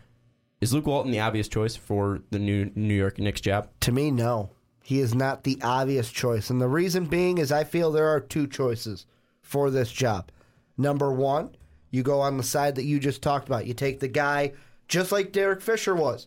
Is 0.60 0.72
Luke 0.72 0.86
Walton 0.86 1.10
the 1.10 1.20
obvious 1.20 1.48
choice 1.48 1.74
for 1.74 2.20
the 2.30 2.38
new 2.38 2.70
New 2.76 2.94
York 2.94 3.18
Knicks 3.18 3.40
job? 3.40 3.68
To 3.80 3.92
me, 3.92 4.10
no. 4.10 4.50
He 4.82 5.00
is 5.00 5.16
not 5.16 5.42
the 5.42 5.58
obvious 5.62 6.12
choice. 6.12 6.48
And 6.48 6.60
the 6.60 6.68
reason 6.68 7.06
being 7.06 7.38
is 7.38 7.50
I 7.50 7.64
feel 7.64 7.90
there 7.90 8.06
are 8.06 8.20
two 8.20 8.46
choices 8.46 9.04
for 9.46 9.70
this 9.70 9.92
job. 9.92 10.32
Number 10.76 11.12
one, 11.12 11.54
you 11.90 12.02
go 12.02 12.20
on 12.20 12.36
the 12.36 12.42
side 12.42 12.74
that 12.74 12.84
you 12.84 12.98
just 12.98 13.22
talked 13.22 13.48
about. 13.48 13.66
You 13.66 13.74
take 13.74 14.00
the 14.00 14.08
guy 14.08 14.52
just 14.88 15.12
like 15.12 15.30
Derek 15.30 15.60
Fisher 15.62 15.94
was. 15.94 16.26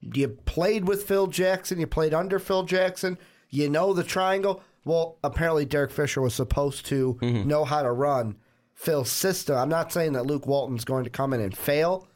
You 0.00 0.28
played 0.28 0.86
with 0.86 1.04
Phil 1.04 1.26
Jackson, 1.26 1.80
you 1.80 1.86
played 1.86 2.12
under 2.12 2.38
Phil 2.38 2.64
Jackson, 2.64 3.18
you 3.48 3.68
know 3.70 3.94
the 3.94 4.04
triangle. 4.04 4.62
Well, 4.84 5.16
apparently 5.24 5.64
Derek 5.64 5.90
Fisher 5.90 6.20
was 6.20 6.34
supposed 6.34 6.86
to 6.86 7.18
mm-hmm. 7.20 7.48
know 7.48 7.64
how 7.64 7.82
to 7.82 7.92
run 7.92 8.36
Phil's 8.74 9.10
system. 9.10 9.56
I'm 9.56 9.68
not 9.70 9.92
saying 9.92 10.12
that 10.12 10.26
Luke 10.26 10.46
Walton's 10.46 10.84
going 10.84 11.04
to 11.04 11.10
come 11.10 11.32
in 11.32 11.40
and 11.40 11.56
fail, 11.56 12.08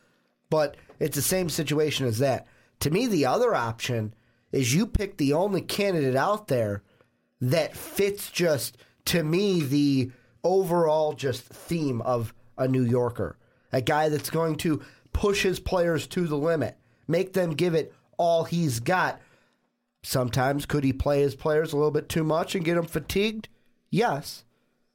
but 0.50 0.76
it's 1.00 1.16
the 1.16 1.22
same 1.22 1.48
situation 1.48 2.06
as 2.06 2.18
that. 2.18 2.46
To 2.80 2.90
me, 2.90 3.06
the 3.06 3.26
other 3.26 3.54
option 3.54 4.14
is 4.52 4.74
you 4.74 4.86
pick 4.86 5.16
the 5.16 5.32
only 5.32 5.62
candidate 5.62 6.16
out 6.16 6.48
there 6.48 6.82
that 7.40 7.76
fits 7.76 8.30
just 8.30 8.76
to 9.06 9.22
me 9.22 9.60
the 9.62 10.10
overall 10.44 11.14
just 11.14 11.42
theme 11.42 12.00
of 12.02 12.32
a 12.56 12.68
New 12.68 12.84
Yorker. 12.84 13.36
A 13.72 13.80
guy 13.80 14.08
that's 14.08 14.30
going 14.30 14.56
to 14.56 14.82
push 15.12 15.42
his 15.42 15.58
players 15.58 16.06
to 16.08 16.26
the 16.26 16.36
limit, 16.36 16.76
make 17.08 17.32
them 17.32 17.50
give 17.50 17.74
it 17.74 17.92
all 18.16 18.44
he's 18.44 18.80
got. 18.80 19.20
Sometimes 20.02 20.66
could 20.66 20.84
he 20.84 20.92
play 20.92 21.22
his 21.22 21.34
players 21.34 21.72
a 21.72 21.76
little 21.76 21.90
bit 21.90 22.08
too 22.08 22.22
much 22.22 22.54
and 22.54 22.64
get 22.64 22.74
them 22.74 22.86
fatigued? 22.86 23.48
Yes. 23.90 24.44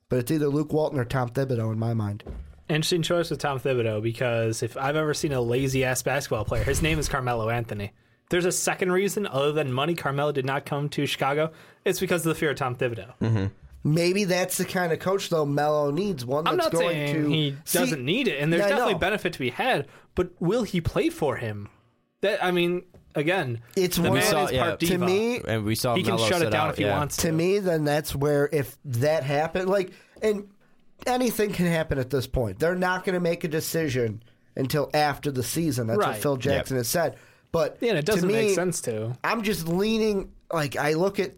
But 0.08 0.20
it's 0.20 0.32
either 0.32 0.48
Luke 0.48 0.72
Walton 0.72 1.00
or 1.00 1.06
Tom 1.06 1.29
Thibodeau 1.29 1.72
in 1.74 1.79
my 1.79 1.94
mind. 1.94 2.24
Interesting 2.70 3.01
choice 3.01 3.32
with 3.32 3.39
Tom 3.39 3.60
Thibodeau 3.60 4.01
because 4.01 4.62
if 4.62 4.77
I've 4.77 4.96
ever 4.96 5.15
seen 5.15 5.34
a 5.34 5.41
lazy 5.41 5.84
ass 5.84 6.03
basketball 6.03 6.46
player, 6.46 6.63
his 6.63 6.84
name 6.84 7.00
is 7.00 7.10
Carmelo 7.10 7.50
Anthony. 7.50 7.91
There's 8.29 8.46
a 8.46 8.51
second 8.51 8.91
reason 8.91 9.25
other 9.25 9.51
than 9.51 9.74
money 9.74 9.96
Carmelo 9.96 10.32
did 10.32 10.46
not 10.46 10.65
come 10.65 10.88
to 10.89 11.08
Chicago. 11.08 11.51
It's 11.84 12.00
because 12.00 12.22
of 12.22 12.29
the 12.29 12.36
fear 12.36 12.51
of 12.51 12.58
Tom 12.58 12.75
Thibodeau. 12.75 13.13
Mm-hmm. 13.20 13.46
Maybe 13.84 14.26
that's 14.26 14.58
the 14.58 14.66
kind 14.66 14.92
of 14.92 15.00
coach 15.00 15.30
though 15.30 15.46
Melo 15.46 15.92
needs. 15.92 16.26
One 16.26 16.44
that's 16.44 16.52
I'm 16.52 16.58
not 16.58 16.72
going 16.72 16.90
saying 16.90 17.24
to 17.24 17.30
he 17.30 17.56
See, 17.66 17.80
doesn't 17.80 18.04
need 18.04 18.28
it, 18.28 18.40
and 18.42 18.52
there's 18.52 18.62
Yeah, 18.64 18.70
definitely 18.70 18.96
benefit 18.96 19.34
to 19.34 19.40
be 19.40 19.50
had. 19.52 19.88
But 20.16 20.32
will 20.40 20.64
he 20.64 20.82
play 20.82 21.10
for 21.10 21.38
him? 21.38 21.70
That 22.22 22.44
I 22.44 22.52
mean, 22.52 22.84
again, 23.16 23.62
It's 23.78 23.96
the 23.96 24.04
one 24.04 24.16
man 24.16 24.24
saw- 24.30 24.46
is 24.46 24.52
yeah, 24.52 24.64
part 24.66 24.80
to 24.82 24.86
diva. 24.86 25.06
me- 25.06 25.42
and 25.48 25.64
we 25.64 25.76
saw 25.76 25.96
he 25.96 26.04
can 26.04 26.18
shut 26.18 26.42
it 26.42 26.50
down 26.52 26.68
out, 26.68 26.70
if 26.72 26.78
he 26.78 26.84
yeah. 26.84 26.98
wants 26.98 27.16
to. 27.18 27.28
to 27.28 27.32
me, 27.32 27.60
then 27.60 27.86
that's 27.86 28.14
where 28.14 28.50
if 28.52 28.78
that 28.86 29.24
happened, 29.24 29.70
like, 29.70 29.92
and 30.22 30.50
anything 31.08 31.54
can 31.54 31.66
happen 31.66 31.98
at 31.98 32.10
this 32.10 32.28
point. 32.28 32.60
They're 32.60 32.76
not 32.76 33.06
going 33.06 33.14
to 33.14 33.22
make 33.22 33.46
a 33.46 33.48
decision 33.48 34.22
until 34.58 34.90
after 34.94 35.32
the 35.32 35.44
season. 35.44 35.88
That's 35.88 35.98
what 36.00 36.18
Phil 36.18 36.36
Jackson 36.36 36.76
has 36.76 36.90
said. 36.90 37.16
But 37.54 37.78
yeah, 37.80 37.94
it 37.94 38.06
doesn't 38.06 38.28
me, 38.28 38.34
make 38.34 38.56
sense 38.56 38.82
to. 38.82 39.18
I'm 39.24 39.42
just 39.44 39.68
leaning 39.68 40.34
like 40.52 40.76
I 40.76 40.94
look 40.94 41.20
at 41.20 41.34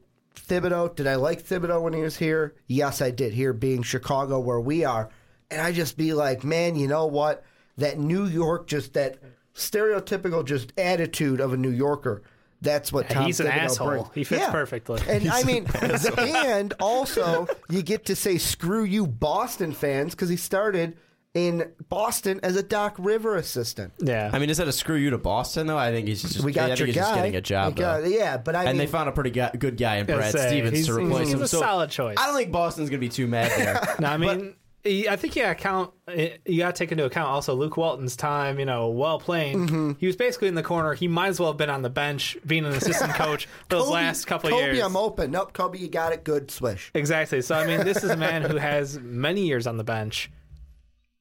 Thibodeau. 0.48 0.96
Did 0.96 1.08
I 1.08 1.16
like 1.16 1.44
Thibodeau 1.44 1.82
when 1.82 1.94
he 1.94 2.02
was 2.02 2.18
here? 2.18 2.56
Yes, 2.68 3.02
I 3.02 3.12
did. 3.12 3.34
Here 3.34 3.54
being 3.54 3.84
Chicago, 3.84 4.40
where 4.40 4.60
we 4.60 4.84
are, 4.86 5.10
and 5.50 5.62
I 5.62 5.72
just 5.72 5.98
be 5.98 6.14
like, 6.14 6.44
man, 6.44 6.76
you 6.76 6.88
know 6.88 7.06
what? 7.06 7.44
That 7.78 8.00
New 8.00 8.26
York, 8.26 8.68
just 8.68 8.94
that 8.94 9.18
stereotypical, 9.56 10.46
just 10.46 10.74
attitude 10.78 11.40
of 11.40 11.54
a 11.54 11.58
New 11.58 11.70
Yorker. 11.70 12.24
That's 12.62 12.94
what 12.94 13.10
Tom 13.10 13.26
he's 13.26 13.40
an 13.40 13.48
asshole. 13.48 13.88
brings. 13.88 14.08
He 14.14 14.24
fits 14.24 14.46
perfectly. 14.50 15.02
And 15.08 15.30
I 15.30 15.44
mean, 15.44 15.66
and 16.18 16.74
also 16.80 17.48
you 17.70 17.82
get 17.82 18.06
to 18.06 18.16
say 18.16 18.38
screw 18.38 18.84
you, 18.84 19.08
Boston 19.08 19.72
fans, 19.72 20.14
because 20.14 20.30
he 20.30 20.38
started 20.38 20.96
in 21.34 21.72
Boston 21.88 22.40
as 22.44 22.56
a 22.58 22.64
Doc 22.64 22.96
River 23.00 23.36
assistant. 23.38 23.94
Yeah, 24.00 24.30
I 24.34 24.40
mean, 24.40 24.50
is 24.50 24.58
that 24.58 24.68
a 24.68 24.72
screw 24.74 24.98
you 24.98 25.12
to 25.12 25.18
Boston 25.18 25.68
though? 25.68 25.78
I 25.78 25.92
think 25.92 26.08
he's 26.08 26.22
just. 26.22 26.42
We 26.44 26.52
got 26.52 26.66
I 26.66 26.68
think 26.76 26.80
your 26.80 26.86
he's 26.88 26.96
guy. 26.96 27.02
just 27.02 27.16
getting 27.16 27.36
a 27.36 27.42
job. 27.42 27.76
Got- 27.76 28.10
yeah, 28.10 28.38
but 28.38 28.56
I 28.56 28.64
and 28.66 28.78
mean, 28.78 28.78
they 28.80 28.88
found 28.88 29.08
a 29.10 29.14
pretty 29.14 29.32
guy, 29.32 29.52
good 29.58 29.78
guy 29.78 29.98
in 29.98 30.06
Brad 30.06 30.32
say, 30.34 30.48
Stevens 30.50 30.74
he's- 30.76 30.88
to 30.88 30.94
replace 30.94 31.28
he's 31.28 31.34
him. 31.36 31.42
a 31.44 31.48
so 31.48 31.60
solid 31.60 31.90
choice. 31.90 32.18
I 32.20 32.26
don't 32.28 32.36
think 32.36 32.52
Boston's 32.52 32.90
going 32.90 33.00
to 33.00 33.06
be 33.06 33.10
too 33.10 33.28
mad 33.28 33.52
there. 33.58 33.96
No, 34.02 34.08
I 34.10 34.18
mean, 34.18 34.56
he- 34.84 35.08
I 35.08 35.16
think 35.16 35.36
you 35.36 35.44
got 35.44 35.50
to 35.50 35.56
count. 35.56 35.94
You 36.46 36.58
got 36.58 36.76
to 36.76 36.80
take 36.80 36.92
into 36.92 37.06
account 37.06 37.30
also 37.30 37.54
Luke 37.54 37.78
Walton's 37.78 38.16
time. 38.18 38.60
You 38.60 38.66
know, 38.66 38.90
well 38.90 39.18
playing. 39.20 39.68
Mm-hmm. 39.68 39.92
He 40.00 40.08
was 40.08 40.18
basically 40.18 40.50
in 40.50 40.56
the 40.56 40.64
corner. 40.64 40.94
He 40.96 41.08
might 41.08 41.28
as 41.28 41.40
well 41.40 41.52
have 41.52 41.58
been 41.58 41.70
on 41.70 41.82
the 41.82 41.90
bench, 41.90 42.36
being 42.46 42.66
an 42.66 42.74
assistant 42.74 43.14
coach 43.14 43.46
for 43.46 43.52
those 43.78 43.88
last 43.90 44.26
couple 44.26 44.50
of 44.50 44.54
Kobe, 44.56 44.66
years. 44.74 44.84
I'm 44.84 44.98
open. 44.98 45.32
Nope, 45.32 45.54
Kobe, 45.54 45.78
you 45.78 45.88
got 45.88 46.12
it. 46.12 46.26
Good 46.26 46.52
swish. 46.52 46.92
Exactly. 46.94 47.42
So 47.42 47.56
I 47.56 47.66
mean, 47.66 47.86
this 47.86 48.04
is 48.04 48.10
a 48.10 48.18
man 48.18 48.42
who 48.42 48.58
has 48.58 49.00
many 49.00 49.46
years 49.46 49.66
on 49.66 49.78
the 49.78 49.86
bench. 49.86 50.30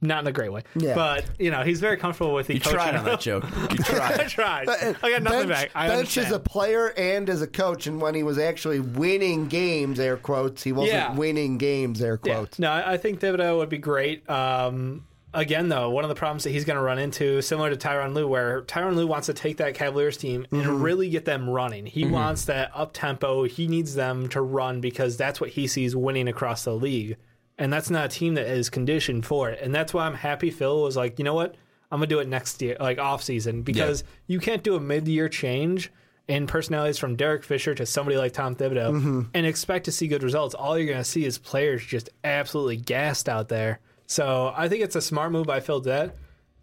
Not 0.02 0.21
in 0.25 0.26
a 0.28 0.33
great 0.33 0.50
way, 0.50 0.62
Yeah. 0.76 0.95
but 0.95 1.25
you 1.38 1.50
know 1.50 1.62
he's 1.62 1.78
very 1.80 1.97
comfortable 1.99 2.33
with 2.33 2.47
the 2.47 2.54
You 2.54 2.61
coaching. 2.61 2.78
tried 2.78 2.97
on 2.97 3.04
that 3.04 3.21
joke. 3.28 3.45
You 3.71 3.76
tried. 3.78 4.21
I 4.21 4.25
tried. 4.25 4.69
I 5.02 5.11
got 5.11 5.23
nothing 5.23 5.49
bench, 5.49 5.49
back. 5.49 5.71
I 5.75 5.88
bench 5.88 6.16
as 6.16 6.33
a 6.33 6.38
player 6.40 6.95
and 6.97 7.28
as 7.28 7.42
a 7.42 7.47
coach, 7.47 7.87
and 7.87 8.00
when 8.00 8.14
he 8.14 8.23
was 8.23 8.38
actually 8.38 8.80
winning 8.80 9.47
games, 9.49 10.00
air 10.00 10.16
quotes, 10.16 10.62
he 10.62 10.73
wasn't 10.73 10.95
Yeah. 10.95 11.14
winning 11.14 11.59
games, 11.59 12.00
air 12.00 12.19
Yeah. 12.25 12.35
quotes. 12.35 12.59
No, 12.59 12.71
I 12.71 12.92
I 12.92 12.97
think 12.97 13.21
Thibodeau 13.21 13.59
would 13.59 13.69
be 13.69 13.76
great. 13.78 14.28
Um, 14.30 15.04
again, 15.35 15.69
though, 15.69 15.90
one 15.90 16.02
of 16.02 16.09
the 16.09 16.14
problems 16.16 16.45
that 16.45 16.50
he's 16.50 16.64
going 16.64 16.76
to 16.78 16.83
run 16.83 16.99
into, 16.99 17.40
similar 17.42 17.69
to 17.71 17.76
Tyronn 17.76 18.14
Lue, 18.14 18.26
where 18.26 18.62
Tyronn 18.62 18.97
Lue 18.97 19.07
wants 19.07 19.26
to 19.26 19.35
take 19.35 19.59
that 19.59 19.75
Cavaliers 19.75 20.16
team 20.16 20.47
Mm-hmm. 20.50 20.61
and 20.69 20.83
really 20.83 21.09
get 21.11 21.25
them 21.26 21.49
running. 21.49 21.85
He 21.87 22.04
wants 22.07 22.47
that 22.47 22.71
up 22.75 22.92
tempo. 22.95 23.45
He 23.45 23.69
needs 23.69 23.95
them 23.95 24.28
to 24.30 24.40
run 24.40 24.80
because 24.80 25.16
that's 25.19 25.40
what 25.40 25.50
he 25.50 25.66
sees 25.66 25.95
winning 25.95 26.26
across 26.26 26.64
the 26.64 26.75
league. 26.75 27.16
And 27.61 27.73
that's 27.73 27.90
not 27.90 28.07
a 28.07 28.09
team 28.09 28.35
that 28.35 28.47
is 28.47 28.69
conditioned 28.71 29.25
for 29.25 29.50
it. 29.50 29.61
And 29.62 29.73
that's 29.73 29.95
why 29.95 30.07
I'm 30.07 30.14
happy 30.14 30.50
Phil 30.50 30.83
was 30.83 30.97
like, 30.97 31.19
you 31.19 31.25
know 31.25 31.35
what? 31.35 31.55
I'm 31.93 31.99
gonna 31.99 32.07
do 32.09 32.19
it 32.21 32.26
next 32.29 32.61
year, 32.62 32.76
like 32.81 32.99
off 32.99 33.23
season, 33.23 33.62
because 33.62 34.02
you 34.26 34.40
can't 34.40 34.62
do 34.64 34.75
a 34.76 34.81
mid 34.81 35.07
year 35.07 35.29
change 35.29 35.93
in 36.29 36.47
personalities 36.47 36.97
from 36.99 37.17
Derek 37.17 37.43
Fisher 37.45 37.75
to 37.75 37.85
somebody 37.85 38.17
like 38.17 38.33
Tom 38.33 38.55
Thibodeau 38.57 38.93
Mm-hmm. 38.93 39.21
and 39.35 39.47
expect 39.47 39.85
to 39.87 39.93
see 39.93 40.07
good 40.09 40.23
results. 40.23 40.55
All 40.55 40.79
you're 40.79 40.90
gonna 40.93 41.05
see 41.05 41.25
is 41.25 41.37
players 41.38 41.85
just 41.85 42.09
absolutely 42.25 42.76
gassed 42.79 43.29
out 43.29 43.49
there. 43.49 43.81
So 44.07 44.52
I 44.57 44.69
think 44.69 44.83
it's 44.83 44.97
a 44.97 45.00
smart 45.02 45.31
move 45.33 45.47
by 45.47 45.61
Phil 45.61 45.81
Debt. 45.81 46.17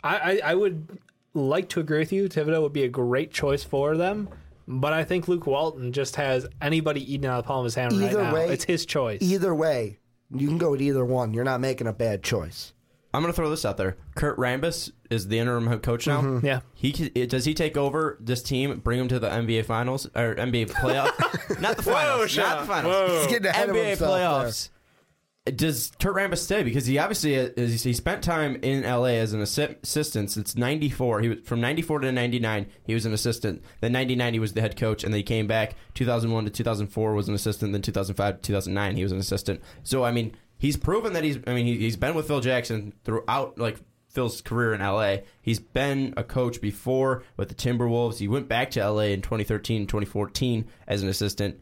I, 0.03 0.15
I, 0.43 0.51
I 0.51 0.55
would 0.55 0.97
like 1.33 1.69
to 1.69 1.79
agree 1.79 1.99
with 1.99 2.11
you. 2.13 2.27
Thibodeau 2.29 2.61
would 2.61 2.73
be 2.73 2.83
a 2.83 2.89
great 2.89 3.31
choice 3.31 3.63
for 3.63 3.95
them. 3.97 4.29
But 4.69 4.91
I 4.93 5.03
think 5.03 5.27
Luke 5.27 5.45
Walton 5.47 5.91
just 5.93 6.15
has 6.17 6.45
anybody 6.61 7.01
eating 7.13 7.25
out 7.25 7.39
of 7.39 7.43
the 7.45 7.47
palm 7.47 7.59
of 7.59 7.65
his 7.65 7.75
hand 7.75 7.93
Either 7.93 8.17
right 8.17 8.23
now. 8.23 8.33
way- 8.33 8.49
it's 8.49 8.63
his 8.65 8.85
choice. 8.85 9.21
Either 9.21 9.53
way, 9.55 9.97
you 10.31 10.47
can 10.47 10.57
go 10.57 10.71
with 10.71 10.81
either 10.81 11.05
one. 11.05 11.33
You're 11.33 11.43
not 11.43 11.61
making 11.61 11.87
a 11.87 11.93
bad 11.93 12.23
choice. 12.23 12.73
I'm 13.13 13.21
going 13.21 13.33
to 13.33 13.35
throw 13.35 13.49
this 13.49 13.65
out 13.65 13.77
there. 13.77 13.97
Kurt 14.15 14.37
Rambis 14.37 14.91
is 15.09 15.27
the 15.27 15.39
interim 15.39 15.67
head 15.67 15.81
coach 15.81 16.05
now. 16.07 16.21
Mm-hmm. 16.21 16.45
Yeah. 16.45 16.59
He 16.75 16.91
does 16.91 17.45
he 17.45 17.53
take 17.53 17.77
over 17.77 18.17
this 18.19 18.43
team, 18.43 18.79
bring 18.79 18.99
them 18.99 19.07
to 19.07 19.19
the 19.19 19.29
NBA 19.29 19.65
finals 19.65 20.05
or 20.07 20.35
NBA 20.35 20.69
playoffs? 20.71 21.59
not 21.61 21.77
the 21.77 21.83
finals. 21.83 22.35
Whoa, 22.35 22.43
not 22.43 22.61
the 22.61 22.67
finals. 22.67 22.93
Whoa. 22.93 23.17
He's 23.19 23.27
getting 23.27 23.47
ahead 23.47 23.69
of 23.69 23.75
NBA 23.75 23.89
himself 23.89 24.11
playoffs. 24.11 24.69
Does 25.55 25.91
Kurt 25.99 26.15
Rambis 26.15 26.39
stay? 26.39 26.63
Because 26.63 26.85
he 26.85 26.97
obviously 26.97 27.35
is, 27.35 27.83
he 27.83 27.93
spent 27.93 28.23
time 28.23 28.57
in 28.61 28.83
LA 28.83 29.15
as 29.15 29.33
an 29.33 29.41
assi- 29.41 29.81
assistant 29.83 30.31
since 30.31 30.55
'94. 30.55 31.21
He 31.21 31.29
was 31.29 31.39
from 31.43 31.61
'94 31.61 31.99
to 31.99 32.11
'99. 32.11 32.67
He 32.85 32.93
was 32.93 33.05
an 33.05 33.13
assistant. 33.13 33.63
Then 33.81 33.91
'99 33.91 34.33
he 34.33 34.39
was 34.39 34.53
the 34.53 34.61
head 34.61 34.75
coach, 34.77 35.03
and 35.03 35.13
then 35.13 35.19
he 35.19 35.23
came 35.23 35.47
back. 35.47 35.75
2001 35.93 36.45
to 36.45 36.49
2004 36.49 37.13
was 37.13 37.27
an 37.27 37.35
assistant. 37.35 37.71
Then 37.71 37.81
2005 37.81 38.35
to 38.35 38.41
2009 38.41 38.95
he 38.95 39.03
was 39.03 39.11
an 39.11 39.19
assistant. 39.19 39.61
So 39.83 40.03
I 40.03 40.11
mean, 40.11 40.35
he's 40.57 40.77
proven 40.77 41.13
that 41.13 41.23
he's. 41.23 41.37
I 41.47 41.53
mean, 41.53 41.65
he, 41.65 41.77
he's 41.77 41.97
been 41.97 42.15
with 42.15 42.27
Phil 42.27 42.41
Jackson 42.41 42.93
throughout 43.03 43.57
like 43.57 43.77
Phil's 44.09 44.41
career 44.41 44.73
in 44.73 44.81
LA. 44.81 45.17
He's 45.41 45.59
been 45.59 46.13
a 46.17 46.23
coach 46.23 46.61
before 46.61 47.23
with 47.35 47.49
the 47.49 47.55
Timberwolves. 47.55 48.17
He 48.17 48.27
went 48.27 48.47
back 48.47 48.71
to 48.71 48.89
LA 48.89 49.03
in 49.03 49.21
2013, 49.21 49.87
2014 49.87 50.65
as 50.87 51.03
an 51.03 51.09
assistant. 51.09 51.61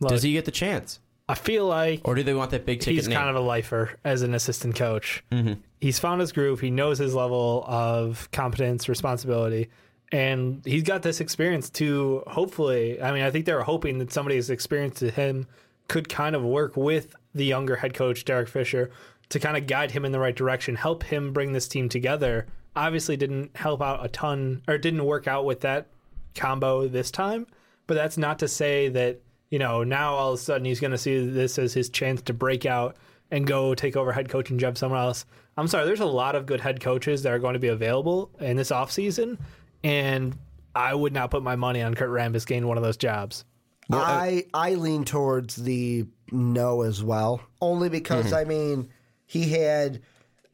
Does 0.00 0.22
he 0.22 0.32
get 0.32 0.44
the 0.44 0.50
chance, 0.50 1.00
I 1.28 1.34
feel 1.34 1.66
like 1.66 2.02
or 2.04 2.14
do 2.14 2.22
they 2.22 2.34
want 2.34 2.52
that 2.52 2.64
big 2.64 2.80
ticket 2.80 2.94
he's 2.94 3.08
name? 3.08 3.18
kind 3.18 3.28
of 3.28 3.36
a 3.36 3.40
lifer 3.40 3.98
as 4.04 4.22
an 4.22 4.34
assistant 4.34 4.76
coach. 4.76 5.24
Mm-hmm. 5.32 5.54
He's 5.80 5.98
found 5.98 6.20
his 6.20 6.32
groove. 6.32 6.60
He 6.60 6.70
knows 6.70 6.98
his 6.98 7.14
level 7.14 7.64
of 7.66 8.28
competence, 8.30 8.88
responsibility, 8.88 9.68
and 10.12 10.62
he's 10.64 10.84
got 10.84 11.02
this 11.02 11.20
experience 11.20 11.68
to 11.70 12.22
hopefully. 12.28 13.02
I 13.02 13.12
mean, 13.12 13.22
I 13.22 13.30
think 13.30 13.44
they 13.44 13.54
were 13.54 13.64
hoping 13.64 13.98
that 13.98 14.12
somebody's 14.12 14.50
experience 14.50 15.00
to 15.00 15.10
him 15.10 15.48
could 15.88 16.08
kind 16.08 16.36
of 16.36 16.42
work 16.42 16.76
with 16.76 17.14
the 17.34 17.44
younger 17.44 17.76
head 17.76 17.94
coach 17.94 18.24
Derek 18.24 18.48
Fisher 18.48 18.90
to 19.28 19.40
kind 19.40 19.56
of 19.56 19.66
guide 19.66 19.90
him 19.90 20.04
in 20.04 20.12
the 20.12 20.20
right 20.20 20.34
direction, 20.34 20.76
help 20.76 21.02
him 21.02 21.32
bring 21.32 21.52
this 21.52 21.66
team 21.66 21.88
together. 21.88 22.46
Obviously, 22.76 23.16
didn't 23.16 23.56
help 23.56 23.82
out 23.82 24.04
a 24.04 24.08
ton, 24.08 24.62
or 24.68 24.78
didn't 24.78 25.04
work 25.04 25.26
out 25.26 25.44
with 25.44 25.60
that 25.62 25.88
combo 26.34 26.86
this 26.86 27.10
time. 27.10 27.46
But 27.86 27.94
that's 27.94 28.18
not 28.18 28.38
to 28.40 28.48
say 28.48 28.88
that 28.90 29.20
you 29.50 29.58
know 29.58 29.84
now 29.84 30.14
all 30.14 30.32
of 30.32 30.38
a 30.38 30.42
sudden 30.42 30.64
he's 30.64 30.80
going 30.80 30.90
to 30.90 30.98
see 30.98 31.26
this 31.26 31.58
as 31.58 31.72
his 31.74 31.88
chance 31.88 32.22
to 32.22 32.32
break 32.32 32.66
out 32.66 32.96
and 33.30 33.46
go 33.46 33.74
take 33.74 33.96
over 33.96 34.12
head 34.12 34.28
coaching 34.28 34.58
job 34.58 34.78
somewhere 34.78 35.00
else. 35.00 35.24
I'm 35.56 35.68
sorry, 35.68 35.86
there's 35.86 36.00
a 36.00 36.06
lot 36.06 36.36
of 36.36 36.46
good 36.46 36.60
head 36.60 36.80
coaches 36.80 37.22
that 37.22 37.32
are 37.32 37.38
going 37.38 37.54
to 37.54 37.58
be 37.58 37.68
available 37.68 38.30
in 38.40 38.56
this 38.56 38.70
offseason, 38.70 39.38
and 39.82 40.36
I 40.74 40.94
would 40.94 41.12
not 41.14 41.30
put 41.30 41.42
my 41.42 41.56
money 41.56 41.80
on 41.82 41.94
Kurt 41.94 42.10
Rambis 42.10 42.46
getting 42.46 42.66
one 42.66 42.76
of 42.76 42.82
those 42.82 42.96
jobs. 42.98 43.44
I 43.90 44.44
I 44.52 44.74
lean 44.74 45.04
towards 45.04 45.56
the 45.56 46.06
no 46.32 46.82
as 46.82 47.02
well, 47.02 47.40
only 47.60 47.88
because 47.88 48.26
Mm-hmm. 48.26 48.34
I 48.34 48.44
mean 48.44 48.88
he 49.26 49.48
had 49.50 50.02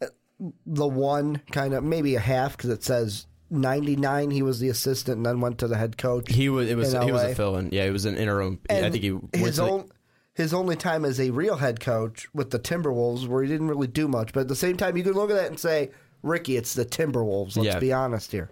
uh, 0.00 0.06
the 0.66 0.86
one 0.86 1.40
kind 1.50 1.74
of 1.74 1.82
maybe 1.82 2.14
a 2.14 2.20
half 2.20 2.56
because 2.56 2.70
it 2.70 2.84
says 2.84 3.26
ninety 3.52 3.94
nine. 3.96 4.30
He 4.30 4.42
was 4.42 4.58
the 4.60 4.68
assistant 4.68 5.18
and 5.18 5.26
then 5.26 5.40
went 5.40 5.58
to 5.58 5.68
the 5.68 5.76
head 5.76 5.96
coach. 5.98 6.32
He 6.32 6.48
was. 6.48 6.68
It 6.68 6.76
was. 6.76 6.92
He 6.92 7.12
was 7.12 7.22
a 7.22 7.34
fill-in. 7.34 7.70
Yeah, 7.72 7.84
he 7.84 7.90
was 7.90 8.04
an 8.04 8.16
interim. 8.16 8.58
I 8.70 8.90
think 8.90 9.02
he 9.04 9.18
his 9.38 9.58
own 9.60 9.88
his 10.34 10.54
only 10.54 10.76
time 10.76 11.04
as 11.04 11.20
a 11.20 11.30
real 11.30 11.56
head 11.56 11.78
coach 11.78 12.26
with 12.34 12.50
the 12.50 12.58
Timberwolves, 12.58 13.28
where 13.28 13.42
he 13.42 13.48
didn't 13.48 13.68
really 13.68 13.86
do 13.86 14.08
much. 14.08 14.32
But 14.32 14.40
at 14.40 14.48
the 14.48 14.56
same 14.56 14.76
time, 14.76 14.96
you 14.96 15.02
can 15.04 15.12
look 15.12 15.30
at 15.30 15.36
that 15.36 15.48
and 15.48 15.60
say, 15.60 15.90
Ricky, 16.22 16.56
it's 16.56 16.72
the 16.74 16.86
Timberwolves. 16.86 17.56
Let's 17.56 17.66
Yeah. 17.66 17.78
be 17.78 17.92
honest 17.92 18.32
here. 18.32 18.50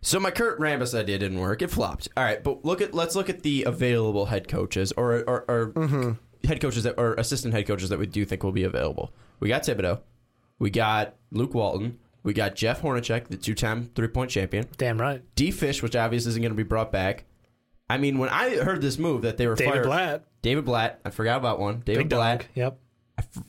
So 0.00 0.18
my 0.20 0.30
Kurt 0.30 0.58
Rambis 0.60 0.96
idea 0.98 1.18
didn't 1.18 1.40
work. 1.40 1.60
It 1.60 1.70
flopped. 1.70 2.08
All 2.16 2.24
right, 2.24 2.42
but 2.42 2.64
look 2.64 2.80
at 2.80 2.94
let's 2.94 3.14
look 3.16 3.28
at 3.28 3.42
the 3.42 3.64
available 3.64 4.26
head 4.26 4.48
coaches 4.48 4.92
or 4.96 5.16
or, 5.28 5.44
or 5.48 5.72
Mm-hmm. 5.74 6.12
head 6.46 6.60
coaches 6.60 6.84
that 6.84 6.94
or 6.98 7.14
assistant 7.14 7.52
head 7.52 7.66
coaches 7.66 7.88
that 7.90 7.98
we 7.98 8.06
do 8.06 8.24
think 8.24 8.42
will 8.42 8.52
be 8.52 8.62
available. 8.64 9.12
We 9.40 9.48
got 9.48 9.64
Thibodeau, 9.64 10.00
we 10.58 10.70
got 10.70 11.14
Luke 11.30 11.52
Walton, 11.52 11.98
we 12.28 12.34
got 12.34 12.54
Jeff 12.54 12.82
Hornacek, 12.82 13.28
the 13.28 13.38
two-time 13.38 13.90
three-point 13.94 14.30
champion. 14.30 14.66
Damn 14.76 15.00
right. 15.00 15.22
D 15.34 15.50
Fish, 15.50 15.82
which 15.82 15.96
obviously 15.96 16.28
isn't 16.28 16.42
going 16.42 16.52
to 16.52 16.56
be 16.56 16.62
brought 16.62 16.92
back. 16.92 17.24
I 17.88 17.96
mean, 17.96 18.18
when 18.18 18.28
I 18.28 18.56
heard 18.56 18.82
this 18.82 18.98
move 18.98 19.22
that 19.22 19.38
they 19.38 19.46
were 19.46 19.54
David 19.54 19.72
fired, 19.72 19.84
Blatt. 19.86 20.24
David 20.42 20.66
Blatt, 20.66 21.00
I 21.06 21.10
forgot 21.10 21.38
about 21.38 21.58
one. 21.58 21.80
David 21.86 22.00
Big 22.00 22.10
Blatt. 22.10 22.40
dog. 22.40 22.48
Yep. 22.54 22.78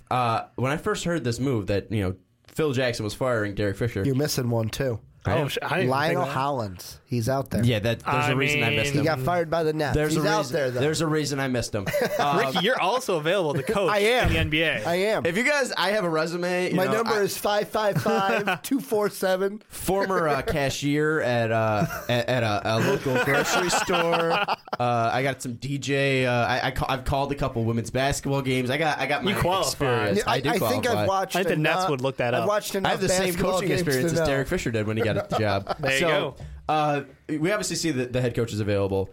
Uh, 0.09 0.43
when 0.55 0.71
I 0.71 0.77
first 0.77 1.03
heard 1.03 1.25
this 1.25 1.41
move 1.41 1.67
that 1.67 1.91
you 1.91 2.01
know 2.03 2.15
Phil 2.47 2.71
Jackson 2.71 3.03
was 3.03 3.13
firing 3.13 3.53
Derek 3.53 3.75
Fisher, 3.75 4.01
You're 4.05 4.15
missing 4.15 4.49
one 4.49 4.69
too. 4.69 5.01
Oh, 5.25 5.49
I 5.61 5.81
Lionel 5.83 6.23
think. 6.23 6.33
Hollins. 6.33 6.97
He's 7.05 7.27
out 7.27 7.49
there. 7.49 7.63
Yeah, 7.63 7.79
that 7.79 7.99
there's 7.99 8.25
a 8.25 8.29
I 8.29 8.31
reason 8.31 8.63
I 8.63 8.69
missed 8.69 8.93
him. 8.93 8.99
He 9.01 9.05
got 9.05 9.19
fired 9.19 9.49
by 9.49 9.63
the 9.63 9.73
Nets. 9.73 9.95
There's 9.95 10.13
He's 10.15 10.23
a 10.23 10.27
out 10.29 10.37
reason. 10.39 10.53
there 10.53 10.71
though. 10.71 10.79
There's 10.79 11.01
a 11.01 11.07
reason 11.07 11.39
I 11.39 11.47
missed 11.47 11.73
him. 11.75 11.85
Uh, 12.17 12.43
Ricky, 12.53 12.65
you're 12.65 12.79
also 12.79 13.17
available 13.17 13.53
to 13.55 13.63
coach 13.63 13.91
I 13.91 13.99
am. 13.99 14.33
in 14.35 14.49
the 14.51 14.57
NBA. 14.59 14.85
I 14.85 14.95
am. 14.95 15.25
if 15.25 15.35
you 15.37 15.43
guys, 15.43 15.73
I 15.75 15.91
have 15.91 16.03
a 16.05 16.09
resume. 16.09 16.69
you 16.69 16.75
My 16.75 16.85
know, 16.85 16.93
number 16.93 17.15
I- 17.15 17.21
is 17.21 17.37
555-247. 17.37 19.61
former 19.69 20.27
uh, 20.27 20.41
cashier 20.41 21.21
at 21.21 21.51
uh, 21.51 21.85
at, 22.07 22.29
at 22.29 22.43
a, 22.43 22.61
a 22.63 22.79
local 22.79 23.23
grocery 23.23 23.69
store. 23.69 24.45
Uh, 24.79 25.09
I 25.11 25.23
got 25.23 25.41
some 25.41 25.55
DJ. 25.55 26.25
Uh, 26.25 26.45
I, 26.47 26.67
I 26.67 26.71
ca- 26.71 26.85
I've 26.87 27.03
called 27.03 27.33
a 27.33 27.35
couple 27.35 27.65
women's 27.65 27.89
basketball 27.89 28.41
games. 28.41 28.69
I 28.69 28.77
got 28.77 28.97
I 28.97 29.07
got 29.07 29.25
my 29.25 29.31
You 29.31 29.37
qualify. 29.37 29.67
experience. 29.67 30.17
Yeah, 30.19 30.23
I, 30.31 30.39
do 30.39 30.49
I 30.51 30.57
think 30.57 30.83
qualify. 30.85 31.01
I've 31.01 31.07
watched. 31.07 31.35
I 31.35 31.39
think 31.43 31.49
the 31.49 31.55
Nets 31.61 31.75
enough- 31.79 31.89
would 31.89 31.99
look 32.01 32.15
that 32.17 32.33
up. 32.33 32.37
I've 32.37 32.43
up. 32.43 32.47
watched 32.47 32.75
enough 32.75 32.87
I 32.87 32.91
have 32.93 33.01
the 33.01 33.09
same 33.09 33.25
basketball 33.33 33.51
coaching 33.55 33.67
games 33.67 33.81
to 33.81 33.87
experience 33.89 34.13
as 34.13 34.19
know. 34.19 34.25
Derek 34.25 34.47
Fisher 34.47 34.71
did 34.71 34.87
when 34.87 34.95
he 34.95 35.03
got 35.13 35.29
the 35.29 35.39
job. 35.39 35.75
There 35.79 35.93
you 35.93 35.99
so, 35.99 36.07
go. 36.07 36.35
Uh, 36.67 37.01
we 37.27 37.51
obviously 37.51 37.75
see 37.75 37.91
that 37.91 38.13
the 38.13 38.21
head 38.21 38.35
coach 38.35 38.53
is 38.53 38.59
available. 38.59 39.09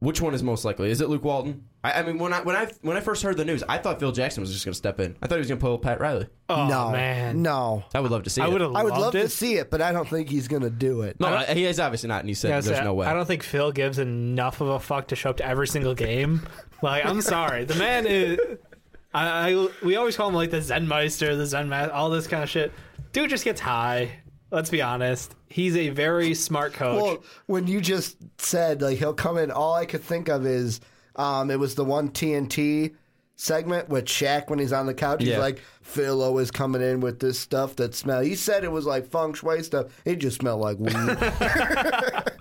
Which 0.00 0.20
one 0.20 0.34
is 0.34 0.42
most 0.42 0.64
likely? 0.64 0.90
Is 0.90 1.00
it 1.00 1.08
Luke 1.08 1.22
Walton? 1.22 1.64
I, 1.84 1.92
I 1.92 2.02
mean, 2.02 2.18
when 2.18 2.32
I 2.32 2.42
when 2.42 2.56
I 2.56 2.68
when 2.82 2.96
I 2.96 3.00
first 3.00 3.22
heard 3.22 3.36
the 3.36 3.44
news, 3.44 3.62
I 3.68 3.78
thought 3.78 4.00
Phil 4.00 4.10
Jackson 4.10 4.40
was 4.40 4.52
just 4.52 4.64
going 4.64 4.72
to 4.72 4.76
step 4.76 4.98
in. 4.98 5.16
I 5.22 5.28
thought 5.28 5.36
he 5.36 5.38
was 5.38 5.48
going 5.48 5.60
to 5.60 5.64
pull 5.64 5.78
Pat 5.78 6.00
Riley. 6.00 6.26
Oh 6.48 6.66
no, 6.66 6.90
man, 6.90 7.40
no. 7.42 7.84
I 7.94 8.00
would 8.00 8.10
love 8.10 8.24
to 8.24 8.30
see. 8.30 8.40
I 8.40 8.46
it. 8.46 8.52
would. 8.52 8.62
I 8.62 8.82
would 8.82 8.94
love 8.94 9.14
it. 9.14 9.22
to 9.22 9.28
see 9.28 9.54
it, 9.54 9.70
but 9.70 9.80
I 9.80 9.92
don't 9.92 10.08
think 10.08 10.28
he's 10.28 10.48
going 10.48 10.62
to 10.62 10.70
do 10.70 11.02
it. 11.02 11.20
No, 11.20 11.38
he 11.38 11.66
is 11.66 11.78
obviously 11.78 12.08
not, 12.08 12.20
and 12.20 12.28
he 12.28 12.34
said 12.34 12.48
Yeah, 12.48 12.60
there's 12.60 12.78
so 12.78 12.84
no 12.84 12.94
way. 12.94 13.06
I 13.06 13.14
don't 13.14 13.26
think 13.26 13.44
Phil 13.44 13.70
gives 13.70 14.00
enough 14.00 14.60
of 14.60 14.68
a 14.68 14.80
fuck 14.80 15.08
to 15.08 15.16
show 15.16 15.30
up 15.30 15.36
to 15.36 15.46
every 15.46 15.68
single 15.68 15.94
game. 15.94 16.42
Like, 16.82 17.06
I'm 17.06 17.20
sorry, 17.20 17.64
the 17.64 17.76
man 17.76 18.06
is. 18.08 18.40
I, 19.14 19.52
I 19.52 19.68
we 19.84 19.94
always 19.94 20.16
call 20.16 20.28
him 20.28 20.34
like 20.34 20.50
the 20.50 20.60
Zen 20.60 20.88
Meister, 20.88 21.36
the 21.36 21.46
Zen 21.46 21.68
Master, 21.68 21.92
all 21.92 22.10
this 22.10 22.26
kind 22.26 22.42
of 22.42 22.50
shit. 22.50 22.72
Dude 23.12 23.30
just 23.30 23.44
gets 23.44 23.60
high. 23.60 24.10
Let's 24.52 24.70
be 24.70 24.80
honest. 24.82 25.34
He's 25.48 25.76
a 25.76 25.88
very 25.88 26.34
smart 26.34 26.72
coach. 26.74 27.02
Well, 27.02 27.24
when 27.46 27.66
you 27.66 27.80
just 27.80 28.16
said 28.38 28.80
like 28.82 28.98
he'll 28.98 29.14
come 29.14 29.38
in, 29.38 29.50
all 29.50 29.74
I 29.74 29.86
could 29.86 30.02
think 30.02 30.28
of 30.28 30.46
is 30.46 30.80
um, 31.16 31.50
it 31.50 31.58
was 31.58 31.74
the 31.74 31.84
one 31.84 32.10
TNT 32.10 32.94
segment 33.34 33.88
with 33.88 34.04
Shaq 34.04 34.48
when 34.50 34.58
he's 34.58 34.72
on 34.72 34.86
the 34.86 34.94
couch. 34.94 35.20
He's 35.20 35.30
Yeah. 35.30 35.38
like, 35.38 35.60
Phil 35.80 36.22
always 36.22 36.50
coming 36.52 36.80
in 36.82 37.00
with 37.00 37.18
this 37.18 37.40
stuff 37.40 37.74
that 37.76 37.94
smell. 37.94 38.20
He 38.20 38.34
said 38.36 38.62
it 38.62 38.70
was 38.70 38.86
like 38.86 39.10
feng 39.10 39.34
shui 39.34 39.62
stuff. 39.64 39.86
It 40.04 40.16
just 40.16 40.38
smelled 40.40 40.60
like 40.60 40.78
weed. 40.78 40.92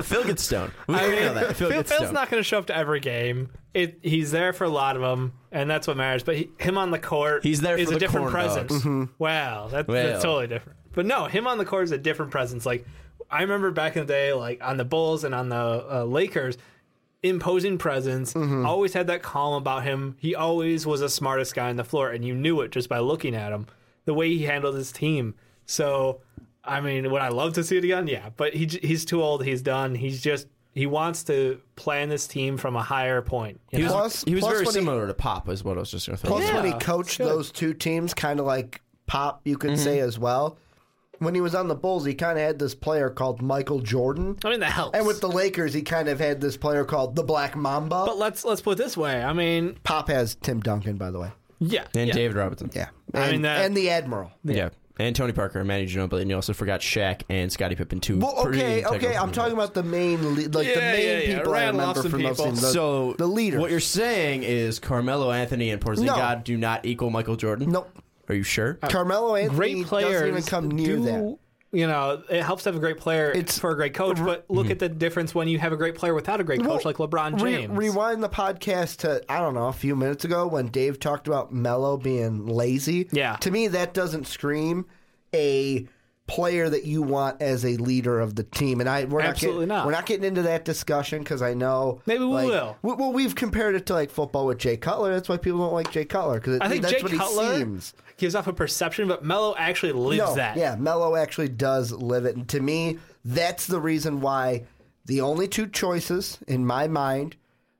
Phil 0.02 0.24
gets 0.24 0.42
stoned. 0.44 0.72
We 0.86 0.94
I 0.94 1.06
we 1.08 1.14
mean, 1.14 1.24
know 1.24 1.34
that. 1.34 1.56
Phil 1.56 1.68
Phil, 1.68 1.78
gets 1.78 1.90
Phil's 1.90 2.00
stoned. 2.02 2.14
not 2.14 2.30
going 2.30 2.40
to 2.40 2.44
show 2.44 2.58
up 2.58 2.66
to 2.66 2.76
every 2.76 3.00
game. 3.00 3.50
It, 3.74 3.98
he's 4.02 4.30
there 4.30 4.52
for 4.52 4.64
a 4.64 4.68
lot 4.68 4.96
of 4.96 5.02
them, 5.02 5.32
and 5.52 5.68
that's 5.70 5.86
what 5.86 5.96
matters. 5.96 6.22
But 6.22 6.36
he, 6.36 6.50
him 6.58 6.76
on 6.78 6.90
the 6.90 6.98
court, 6.98 7.42
He's 7.44 7.60
there 7.60 7.76
is 7.76 7.88
for 7.88 7.92
a 7.92 7.94
the 7.94 8.00
different 8.00 8.30
corn 8.30 8.32
presence. 8.32 8.82
dogs. 8.84 9.08
Wow, 9.18 9.68
that, 9.68 9.88
Well. 9.88 10.06
that's 10.06 10.22
totally 10.22 10.46
different. 10.48 10.78
But 11.00 11.06
no, 11.06 11.24
him 11.24 11.46
on 11.46 11.56
the 11.56 11.64
court 11.64 11.84
is 11.84 11.92
a 11.92 11.96
different 11.98 12.30
presence. 12.30 12.66
Like 12.66 12.84
I 13.30 13.40
remember 13.40 13.70
back 13.70 13.96
in 13.96 14.06
the 14.06 14.12
day, 14.12 14.34
like 14.34 14.62
on 14.62 14.76
the 14.76 14.84
Bulls 14.84 15.24
and 15.24 15.34
on 15.34 15.48
the 15.48 15.56
uh, 15.90 16.04
Lakers, 16.04 16.58
imposing 17.22 17.78
presence. 17.78 18.36
Always 18.36 18.92
had 18.92 19.06
that 19.06 19.22
calm 19.22 19.54
about 19.54 19.84
him. 19.84 20.16
He 20.18 20.34
always 20.34 20.86
was 20.86 21.00
the 21.00 21.08
smartest 21.08 21.54
guy 21.54 21.70
on 21.70 21.76
the 21.76 21.84
floor, 21.84 22.10
and 22.10 22.22
you 22.22 22.34
knew 22.34 22.60
it 22.60 22.70
just 22.70 22.90
by 22.90 22.98
looking 22.98 23.34
at 23.34 23.50
him. 23.50 23.66
The 24.04 24.12
way 24.12 24.28
he 24.28 24.44
handled 24.44 24.74
his 24.74 24.92
team. 24.92 25.36
So, 25.64 26.20
I 26.64 26.82
mean, 26.82 27.10
would 27.10 27.22
I 27.22 27.28
love 27.28 27.54
to 27.54 27.64
see 27.64 27.78
it 27.78 27.84
again? 27.84 28.06
Yeah, 28.06 28.28
but 28.36 28.52
he 28.52 28.66
he's 28.66 29.06
too 29.06 29.22
old. 29.22 29.42
He's 29.42 29.62
done. 29.62 29.94
He's 29.94 30.20
just 30.20 30.48
he 30.74 30.84
wants 30.84 31.24
to 31.24 31.62
plan 31.76 32.10
this 32.10 32.26
team 32.26 32.58
from 32.58 32.76
a 32.76 32.82
higher 32.82 33.22
point. 33.22 33.58
you 33.70 33.78
He 33.78 33.84
was, 33.84 33.92
know? 33.92 33.98
Plus- 34.00 34.24
he 34.24 34.34
was 34.34 34.40
plus 34.42 34.52
very 34.52 34.64
when 34.66 34.74
he- 34.74 34.80
similar 34.80 35.06
to 35.06 35.14
Pop, 35.14 35.48
is 35.48 35.64
what 35.64 35.78
I 35.78 35.80
was 35.80 35.90
just 35.90 36.06
going 36.08 36.18
to 36.18 36.26
throw. 36.26 36.36
Plus, 36.36 36.48
in. 36.50 36.54
when 36.56 36.64
he 36.66 36.72
coached 36.78 37.16
those 37.16 37.50
two 37.50 37.72
teams, 37.72 38.12
kind 38.12 38.38
of 38.38 38.44
like 38.46 38.82
Pop, 39.06 39.40
you 39.44 39.56
could 39.58 39.78
say 39.78 39.98
as 40.00 40.18
well. 40.18 40.56
When 41.20 41.34
he 41.34 41.40
was 41.40 41.54
on 41.54 41.68
the 41.68 41.74
Bulls, 41.74 42.04
he 42.04 42.14
kind 42.14 42.38
of 42.38 42.44
had 42.44 42.58
this 42.58 42.74
player 42.74 43.08
called 43.10 43.40
Michael 43.42 43.80
Jordan. 43.80 44.38
I 44.44 44.50
mean, 44.50 44.60
that 44.60 44.72
helps. 44.72 44.96
And 44.98 45.06
with 45.06 45.20
the 45.20 45.28
Lakers, 45.28 45.72
he 45.72 45.82
kind 45.82 46.08
of 46.08 46.18
had 46.18 46.40
this 46.40 46.56
player 46.56 46.84
called 46.84 47.14
the 47.14 47.22
Black 47.22 47.54
Mamba. 47.56 48.04
but 48.06 48.16
let's 48.18 48.44
let's 48.44 48.60
put 48.62 48.72
it 48.72 48.82
this 48.82 48.96
way. 48.96 49.22
I 49.22 49.32
mean, 49.32 49.76
Pop 49.84 50.08
has 50.08 50.34
Tim 50.34 50.60
Duncan, 50.60 50.96
by 50.96 51.10
the 51.10 51.20
way. 51.20 51.30
yeah, 51.60 51.84
and 51.94 52.08
yeah. 52.08 52.14
David 52.14 52.36
Robinson. 52.36 52.70
Yeah. 52.74 52.88
I 53.14 53.20
And, 53.20 53.32
mean, 53.32 53.42
that- 53.42 53.64
and 53.66 53.76
the 53.76 53.90
Admiral. 53.90 54.32
Yeah. 54.44 54.70
And 54.98 55.16
Tony 55.16 55.32
Parker 55.32 55.58
and 55.60 55.66
Manny 55.66 55.86
Ginobili, 55.86 56.20
and 56.20 56.28
you 56.28 56.36
also 56.36 56.52
forgot 56.52 56.80
Shaq 56.80 57.22
and 57.30 57.50
Scottie 57.50 57.74
Pippen 57.74 58.00
too. 58.00 58.18
Well, 58.18 58.34
okay, 58.48 58.84
okay. 58.84 59.16
I'm 59.16 59.32
talking 59.32 59.54
about 59.54 59.72
the 59.72 59.82
main, 59.82 60.22
le- 60.34 60.42
like 60.42 60.50
the 60.50 60.60
main 60.60 60.74
yeah, 60.76 61.18
yeah. 61.20 61.36
people 61.38 61.52
I 61.54 61.56
Rattle 61.56 61.80
remember 61.80 62.02
some 62.02 62.10
from 62.10 62.22
those 62.22 62.30
people. 62.36 62.44
teams. 62.44 62.60
The, 62.60 62.66
so 62.68 63.14
the 63.16 63.26
leader. 63.26 63.58
What 63.60 63.70
you're 63.70 63.80
saying 63.80 64.42
is 64.42 64.78
Carmelo 64.78 65.30
Anthony 65.32 65.70
and 65.70 65.80
Porzingis 65.80 66.44
do 66.44 66.58
not 66.58 66.84
equal 66.84 67.08
Michael 67.08 67.36
Jordan. 67.36 67.70
Nope. 67.72 67.90
Are 68.30 68.34
you 68.34 68.42
sure? 68.42 68.74
Carmelo 68.74 69.34
Anthony 69.34 69.56
great 69.56 69.86
players 69.86 70.12
doesn't 70.12 70.28
even 70.28 70.42
come 70.44 70.70
near 70.70 70.96
do- 70.96 71.02
that. 71.04 71.38
You 71.72 71.86
know, 71.86 72.20
it 72.28 72.42
helps 72.42 72.64
to 72.64 72.70
have 72.70 72.76
a 72.76 72.80
great 72.80 72.98
player 72.98 73.30
It's- 73.30 73.56
for 73.56 73.70
a 73.70 73.76
great 73.76 73.94
coach, 73.94 74.16
but 74.18 74.44
look 74.48 74.64
Mm-hmm. 74.64 74.72
at 74.72 74.78
the 74.80 74.88
difference 74.88 75.36
when 75.36 75.46
you 75.46 75.58
have 75.60 75.72
a 75.72 75.76
great 75.76 75.94
player 75.94 76.14
without 76.14 76.40
a 76.40 76.44
great 76.44 76.64
coach 76.64 76.84
like 76.84 76.96
LeBron 76.96 77.40
Re- 77.40 77.52
James. 77.58 77.76
rewind 77.76 78.24
the 78.24 78.28
podcast 78.28 78.96
to 78.98 79.22
I 79.30 79.38
don't 79.38 79.54
know 79.54 79.68
a 79.68 79.72
few 79.72 79.94
minutes 79.94 80.24
ago 80.24 80.48
when 80.48 80.66
Dave 80.66 80.98
talked 80.98 81.28
about 81.28 81.52
Melo 81.52 81.96
being 81.96 82.46
lazy. 82.46 83.08
Yeah. 83.12 83.36
to 83.36 83.52
me 83.52 83.68
that 83.68 83.94
doesn't 83.94 84.26
scream 84.26 84.86
a 85.32 85.86
player 86.30 86.68
that 86.68 86.84
you 86.84 87.02
want 87.02 87.42
as 87.42 87.64
a 87.64 87.76
leader 87.76 88.20
of 88.20 88.34
the 88.36 88.42
team. 88.44 88.80
And 88.80 88.88
I 88.88 89.04
we're 89.04 89.20
Absolutely 89.20 89.66
not, 89.66 89.74
getting, 89.74 89.78
not. 89.78 89.86
we're 89.86 89.92
not 89.92 90.06
getting 90.06 90.24
into 90.24 90.42
that 90.42 90.64
discussion 90.64 91.18
because 91.20 91.42
I 91.42 91.54
know 91.54 92.00
Maybe 92.06 92.20
we 92.24 92.30
like, 92.30 92.46
will. 92.48 92.76
w- 92.82 92.96
Well, 93.00 93.12
we've 93.12 93.34
compared 93.34 93.74
it 93.74 93.86
to 93.86 93.94
like 93.94 94.10
football 94.10 94.46
with 94.46 94.58
Jay 94.58 94.76
Cutler. 94.76 95.12
That's 95.12 95.28
why 95.28 95.36
people 95.36 95.58
don't 95.60 95.72
like 95.74 95.90
Jay 95.92 96.04
Cutler 96.04 96.34
because 96.40 96.60
I 96.60 96.68
think 96.68 96.82
that's 96.82 96.94
Jay 96.94 97.02
what 97.02 97.12
Cutler 97.12 97.52
he 97.52 97.58
seems. 97.58 97.94
gives 98.16 98.34
off 98.34 98.46
a 98.46 98.52
perception, 98.52 99.08
but 99.08 99.24
Melo 99.24 99.54
actually 99.58 99.92
lives 99.92 100.18
No, 100.18 100.34
that. 100.36 100.56
yeah, 100.56 100.76
Melo 100.76 101.16
actually 101.16 101.48
does 101.48 101.92
live 101.92 102.24
it, 102.24 102.36
and 102.36 102.48
to 102.48 102.60
me, 102.60 102.98
that's 103.24 103.66
the 103.66 103.80
reason 103.80 104.20
why 104.20 104.64
the 105.06 105.20
only 105.20 105.48
two 105.48 105.66
choices 105.66 106.38
in 106.46 106.64
my 106.64 106.86
mind 106.88 107.36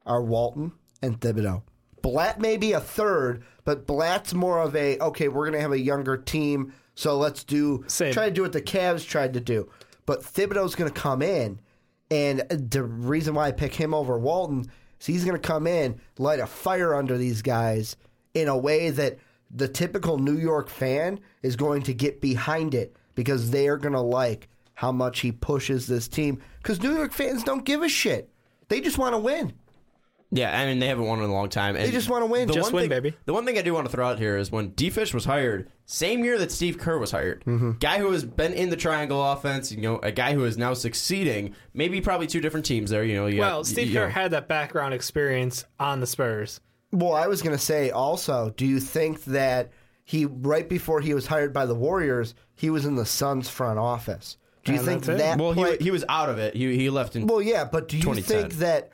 are 0.06 0.22
Walton 0.22 0.72
and 1.02 1.20
Thibodeau. 1.20 1.62
Blatt 2.02 2.40
may 2.40 2.56
be 2.56 2.72
a 2.72 2.80
third, 2.80 3.44
but 3.64 3.86
Blatt's 3.86 4.32
more 4.34 4.58
of 4.60 4.74
a 4.74 4.98
okay. 4.98 5.28
We're 5.28 5.44
going 5.44 5.52
to 5.52 5.60
have 5.60 5.72
a 5.72 5.78
younger 5.78 6.16
team, 6.16 6.72
so 7.00 7.16
let's 7.16 7.44
do 7.44 7.82
Same. 7.86 8.12
try 8.12 8.26
to 8.26 8.30
do 8.30 8.42
what 8.42 8.52
the 8.52 8.60
Cavs 8.60 9.06
tried 9.06 9.32
to 9.32 9.40
do. 9.40 9.70
But 10.04 10.22
Thibodeau's 10.22 10.74
going 10.74 10.92
to 10.92 11.00
come 11.00 11.22
in, 11.22 11.58
and 12.10 12.40
the 12.50 12.82
reason 12.82 13.32
why 13.32 13.48
I 13.48 13.52
pick 13.52 13.74
him 13.74 13.94
over 13.94 14.18
Walton 14.18 14.70
is 15.00 15.06
he's 15.06 15.24
going 15.24 15.40
to 15.40 15.48
come 15.48 15.66
in, 15.66 15.98
light 16.18 16.40
a 16.40 16.46
fire 16.46 16.94
under 16.94 17.16
these 17.16 17.40
guys 17.40 17.96
in 18.34 18.48
a 18.48 18.56
way 18.56 18.90
that 18.90 19.18
the 19.50 19.66
typical 19.66 20.18
New 20.18 20.36
York 20.36 20.68
fan 20.68 21.20
is 21.42 21.56
going 21.56 21.80
to 21.84 21.94
get 21.94 22.20
behind 22.20 22.74
it 22.74 22.94
because 23.14 23.50
they 23.50 23.68
are 23.68 23.78
going 23.78 23.94
to 23.94 24.00
like 24.00 24.50
how 24.74 24.92
much 24.92 25.20
he 25.20 25.32
pushes 25.32 25.86
this 25.86 26.06
team. 26.06 26.38
Because 26.58 26.82
New 26.82 26.94
York 26.94 27.14
fans 27.14 27.44
don't 27.44 27.64
give 27.64 27.82
a 27.82 27.88
shit; 27.88 28.28
they 28.68 28.82
just 28.82 28.98
want 28.98 29.14
to 29.14 29.18
win. 29.18 29.54
Yeah, 30.32 30.56
I 30.56 30.64
mean 30.66 30.78
they 30.78 30.86
haven't 30.86 31.06
won 31.06 31.18
in 31.18 31.28
a 31.28 31.32
long 31.32 31.48
time. 31.48 31.74
And 31.76 31.84
They 31.84 31.90
just 31.90 32.08
wanna 32.08 32.26
win. 32.26 32.46
The 32.46 32.54
Just 32.54 32.66
one 32.72 32.74
win, 32.74 32.82
thing, 32.82 33.02
baby. 33.02 33.16
The 33.24 33.32
one 33.32 33.44
thing 33.44 33.58
I 33.58 33.62
do 33.62 33.74
want 33.74 33.86
to 33.86 33.92
throw 33.92 34.06
out 34.08 34.18
here 34.18 34.36
is 34.36 34.52
when 34.52 34.70
D 34.70 34.88
Fish 34.90 35.12
was 35.12 35.24
hired, 35.24 35.68
same 35.86 36.24
year 36.24 36.38
that 36.38 36.52
Steve 36.52 36.78
Kerr 36.78 36.98
was 36.98 37.10
hired, 37.10 37.44
mm-hmm. 37.44 37.72
guy 37.80 37.98
who 37.98 38.12
has 38.12 38.24
been 38.24 38.52
in 38.52 38.70
the 38.70 38.76
triangle 38.76 39.20
offense, 39.32 39.72
you 39.72 39.80
know, 39.80 39.98
a 39.98 40.12
guy 40.12 40.34
who 40.34 40.44
is 40.44 40.56
now 40.56 40.72
succeeding. 40.72 41.54
Maybe 41.74 42.00
probably 42.00 42.26
two 42.28 42.40
different 42.40 42.64
teams 42.66 42.90
there. 42.90 43.02
You 43.02 43.16
know, 43.16 43.26
you 43.26 43.40
Well, 43.40 43.58
got- 43.60 43.66
Steve 43.66 43.88
you 43.88 43.94
Kerr 43.98 44.06
know. 44.06 44.12
had 44.12 44.30
that 44.30 44.46
background 44.46 44.94
experience 44.94 45.64
on 45.80 45.98
the 46.00 46.06
Spurs. 46.06 46.60
Well, 46.92 47.14
I 47.14 47.26
was 47.26 47.42
going 47.42 47.56
to 47.56 47.62
say 47.62 47.90
also, 47.90 48.52
do 48.56 48.66
you 48.66 48.78
think 48.80 49.24
that 49.24 49.70
he 50.04 50.26
right 50.26 50.68
before 50.68 51.00
he 51.00 51.14
was 51.14 51.26
hired 51.26 51.52
by 51.52 51.66
the 51.66 51.74
Warriors, 51.74 52.34
he 52.54 52.70
was 52.70 52.84
in 52.84 52.94
the 52.96 53.06
Suns 53.06 53.48
front 53.48 53.78
office? 53.80 54.36
Do 54.64 54.72
you 54.72 54.78
And 54.78 54.86
think 54.86 55.04
that's 55.04 55.20
it. 55.20 55.22
that? 55.22 55.38
Well, 55.38 55.54
play- 55.54 55.76
he, 55.78 55.84
he 55.84 55.90
was 55.90 56.04
out 56.08 56.28
of 56.28 56.38
it. 56.38 56.54
He 56.54 56.76
he 56.76 56.90
left 56.90 57.16
in. 57.16 57.26
Well, 57.26 57.40
yeah, 57.42 57.64
but 57.64 57.88
do 57.88 57.96
you 57.96 58.02
2010. 58.02 58.40
think 58.42 58.54
that 58.60 58.90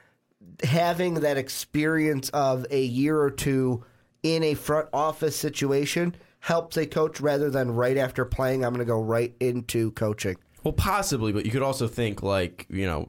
having 0.63 1.15
that 1.15 1.37
experience 1.37 2.29
of 2.31 2.67
a 2.71 2.83
year 2.83 3.21
or 3.21 3.31
two 3.31 3.85
in 4.23 4.43
a 4.43 4.55
front 4.55 4.89
office 4.93 5.37
situation 5.37 6.15
helps 6.41 6.77
a 6.77 6.87
coach 6.87 7.21
rather 7.21 7.51
than 7.51 7.71
right 7.73 7.97
after 7.97 8.25
playing, 8.25 8.65
I'm 8.65 8.73
going 8.73 8.85
to 8.87 8.91
go 8.91 9.01
right 9.01 9.35
into 9.41 9.91
coaching? 9.93 10.37
Well, 10.65 10.73
possibly, 10.73 11.33
but 11.33 11.45
you 11.45 11.51
could 11.53 11.63
also 11.63 11.87
think 11.89 12.23
like 12.23 12.67
you 12.69 12.87
know, 12.87 13.09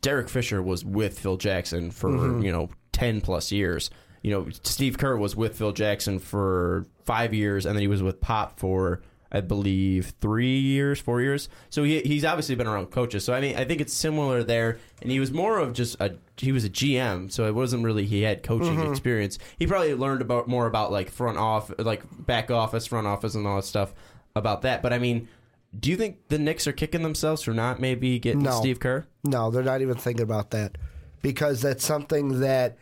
Derek 0.00 0.28
Fisher 0.28 0.62
was 0.62 0.84
with 0.84 1.18
Phil 1.18 1.36
Jackson 1.36 1.90
for 1.90 2.10
Mm-hmm. 2.10 2.42
you 2.42 2.52
know 2.52 2.68
ten 2.92 3.20
plus 3.20 3.52
years. 3.52 3.90
You 4.22 4.30
know, 4.30 4.46
Steve 4.62 4.96
Kerr 4.96 5.16
was 5.18 5.36
with 5.36 5.58
Phil 5.58 5.72
Jackson 5.72 6.18
for 6.18 6.86
five 7.04 7.34
years, 7.34 7.66
and 7.66 7.76
then 7.76 7.82
he 7.82 7.88
was 7.88 8.02
with 8.02 8.22
Pop 8.22 8.58
for 8.58 9.02
I 9.34 9.40
believe 9.40 10.14
three 10.20 10.58
years, 10.60 11.00
four 11.00 11.20
years. 11.20 11.48
So 11.68 11.82
he 11.82 12.00
he's 12.00 12.24
obviously 12.24 12.54
been 12.54 12.66
around 12.68 12.86
coaches. 12.92 13.24
So 13.24 13.34
I 13.34 13.40
mean, 13.40 13.56
I 13.56 13.64
think 13.64 13.80
it's 13.80 13.92
similar 13.92 14.42
there. 14.44 14.78
And 15.02 15.10
he 15.10 15.20
was 15.20 15.32
more 15.32 15.58
of 15.58 15.72
just 15.74 16.00
a 16.00 16.16
he 16.38 16.52
was 16.52 16.64
a 16.64 16.70
GM, 16.70 17.30
so 17.30 17.46
it 17.46 17.54
wasn't 17.54 17.84
really 17.84 18.06
he 18.06 18.22
had 18.22 18.42
coaching 18.42 18.76
Mm-hmm. 18.76 18.92
experience. 18.92 19.38
He 19.58 19.66
probably 19.66 19.94
learned 19.94 20.22
about 20.22 20.48
more 20.48 20.66
about 20.66 20.92
like 20.92 21.10
front 21.10 21.36
off, 21.36 21.70
like 21.78 22.02
back 22.26 22.50
office, 22.50 22.86
front 22.86 23.06
office, 23.06 23.34
and 23.34 23.46
all 23.46 23.56
that 23.56 23.64
stuff 23.64 23.92
about 24.36 24.62
that. 24.62 24.80
But 24.82 24.92
I 24.92 24.98
mean. 24.98 25.28
Do 25.76 25.90
you 25.90 25.96
think 25.96 26.28
the 26.28 26.38
Knicks 26.38 26.68
are 26.68 26.72
kicking 26.72 27.02
themselves 27.02 27.42
for 27.42 27.52
not 27.52 27.80
maybe 27.80 28.20
getting 28.20 28.44
No. 28.44 28.52
Steve 28.60 28.78
Kerr? 28.78 29.08
No, 29.24 29.50
they're 29.50 29.64
not 29.64 29.80
even 29.82 29.96
thinking 29.96 30.22
about 30.22 30.50
that 30.52 30.78
because 31.20 31.62
that's 31.62 31.84
something 31.84 32.38
that, 32.42 32.78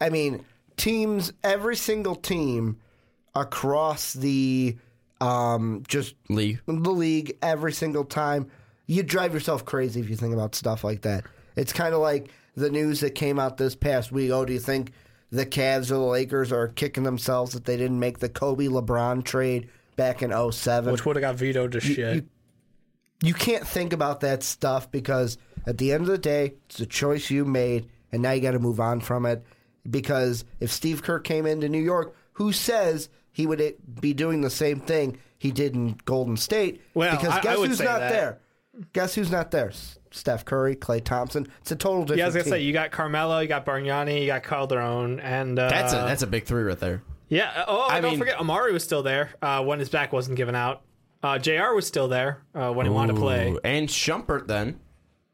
I 0.00 0.08
mean, 0.10 0.44
teams, 0.76 1.32
every 1.44 1.76
single 1.76 2.16
team 2.16 2.80
across 3.36 4.14
the 4.14 4.76
um, 5.24 5.82
just 5.88 6.14
League. 6.28 6.60
the 6.66 6.72
league 6.90 7.36
every 7.42 7.72
single 7.72 8.04
time. 8.04 8.50
You 8.86 9.02
drive 9.02 9.32
yourself 9.32 9.64
crazy 9.64 10.00
if 10.00 10.10
you 10.10 10.16
think 10.16 10.34
about 10.34 10.54
stuff 10.54 10.84
like 10.84 11.02
that. 11.02 11.24
It's 11.56 11.72
kind 11.72 11.94
of 11.94 12.00
like 12.00 12.30
the 12.54 12.70
news 12.70 13.00
that 13.00 13.10
came 13.14 13.38
out 13.38 13.56
this 13.56 13.74
past 13.74 14.12
week. 14.12 14.30
Oh, 14.30 14.44
do 14.44 14.52
you 14.52 14.58
think 14.60 14.92
the 15.30 15.46
Cavs 15.46 15.90
or 15.90 15.94
the 15.94 15.98
Lakers 16.00 16.52
are 16.52 16.68
kicking 16.68 17.02
themselves 17.04 17.52
that 17.54 17.64
they 17.64 17.76
didn't 17.76 17.98
make 17.98 18.18
the 18.18 18.28
Kobe 18.28 18.66
LeBron 18.66 19.24
trade 19.24 19.68
back 19.96 20.22
in 20.22 20.30
07? 20.52 20.92
which 20.92 21.06
would 21.06 21.16
have 21.16 21.22
got 21.22 21.36
vetoed 21.36 21.72
to 21.72 21.80
shit. 21.80 22.14
you- 22.16 22.28
you 23.22 23.32
can't 23.32 23.66
think 23.66 23.92
about 23.94 24.20
that 24.20 24.42
stuff 24.42 24.90
because 24.90 25.38
at 25.66 25.78
the 25.78 25.92
end 25.92 26.02
of 26.02 26.08
the 26.08 26.18
day, 26.18 26.54
it's 26.66 26.80
a 26.80 26.84
choice 26.86 27.30
you 27.30 27.46
made, 27.46 27.88
and 28.12 28.20
now 28.22 28.32
you 28.32 28.42
got 28.42 28.50
to 28.50 28.58
move 28.58 28.80
on 28.80 29.00
from 29.00 29.24
it. 29.24 29.42
Because 29.88 30.44
if 30.60 30.70
Steve 30.70 31.02
Kerr 31.02 31.20
came 31.20 31.46
into 31.46 31.68
New 31.70 31.80
York, 31.80 32.14
who 32.32 32.52
says 32.52 33.08
he 33.34 33.46
would 33.46 33.74
be 34.00 34.14
doing 34.14 34.40
the 34.40 34.48
same 34.48 34.80
thing 34.80 35.18
he 35.38 35.50
did 35.50 35.74
in 35.74 35.98
Golden 36.06 36.38
State? 36.38 36.80
Well, 36.94 37.14
because 37.14 37.28
I- 37.34 37.38
I 37.38 37.40
guess 37.42 37.58
would 37.58 37.68
who's 37.68 37.78
say 37.78 37.84
not 37.84 37.98
that. 38.00 38.12
there? 38.12 38.38
Guess 38.94 39.14
who's 39.16 39.30
not 39.30 39.50
there? 39.50 39.70
Steph 40.10 40.44
Curry, 40.44 40.74
Klay 40.76 41.04
Thompson. 41.04 41.46
It's 41.60 41.70
a 41.70 41.76
total 41.76 42.00
different. 42.02 42.18
yeah, 42.18 42.24
I 42.24 42.28
was 42.28 42.34
gonna 42.34 42.44
team. 42.44 42.52
say 42.54 42.62
you 42.62 42.72
got 42.72 42.90
Carmelo, 42.90 43.40
you 43.40 43.46
got 43.48 43.66
Bargnani, 43.66 44.20
you 44.22 44.26
got 44.28 44.42
Calderon, 44.44 45.20
and 45.20 45.58
uh, 45.58 45.68
That's 45.68 45.92
a 45.92 45.96
that's 45.96 46.22
a 46.22 46.26
big 46.26 46.44
three 46.44 46.62
right 46.62 46.78
there. 46.78 47.02
yeah. 47.28 47.50
uh, 47.56 47.64
Oh, 47.68 47.80
I 47.82 48.00
don't 48.00 48.12
mean- 48.12 48.18
forget 48.18 48.38
Amari 48.40 48.72
was 48.72 48.82
still 48.82 49.02
there 49.02 49.30
uh, 49.42 49.62
when 49.62 49.78
his 49.80 49.88
back 49.90 50.12
wasn't 50.12 50.36
given 50.36 50.54
out. 50.54 50.82
Uh, 51.22 51.38
Jr. 51.38 51.72
was 51.74 51.86
still 51.86 52.06
there 52.08 52.42
uh, 52.54 52.70
when 52.72 52.86
he 52.86 52.90
wanted 52.90 53.14
to 53.14 53.20
play. 53.20 53.50
Ooh, 53.52 53.60
And 53.64 53.88
Shumpert 53.88 54.46
then. 54.46 54.78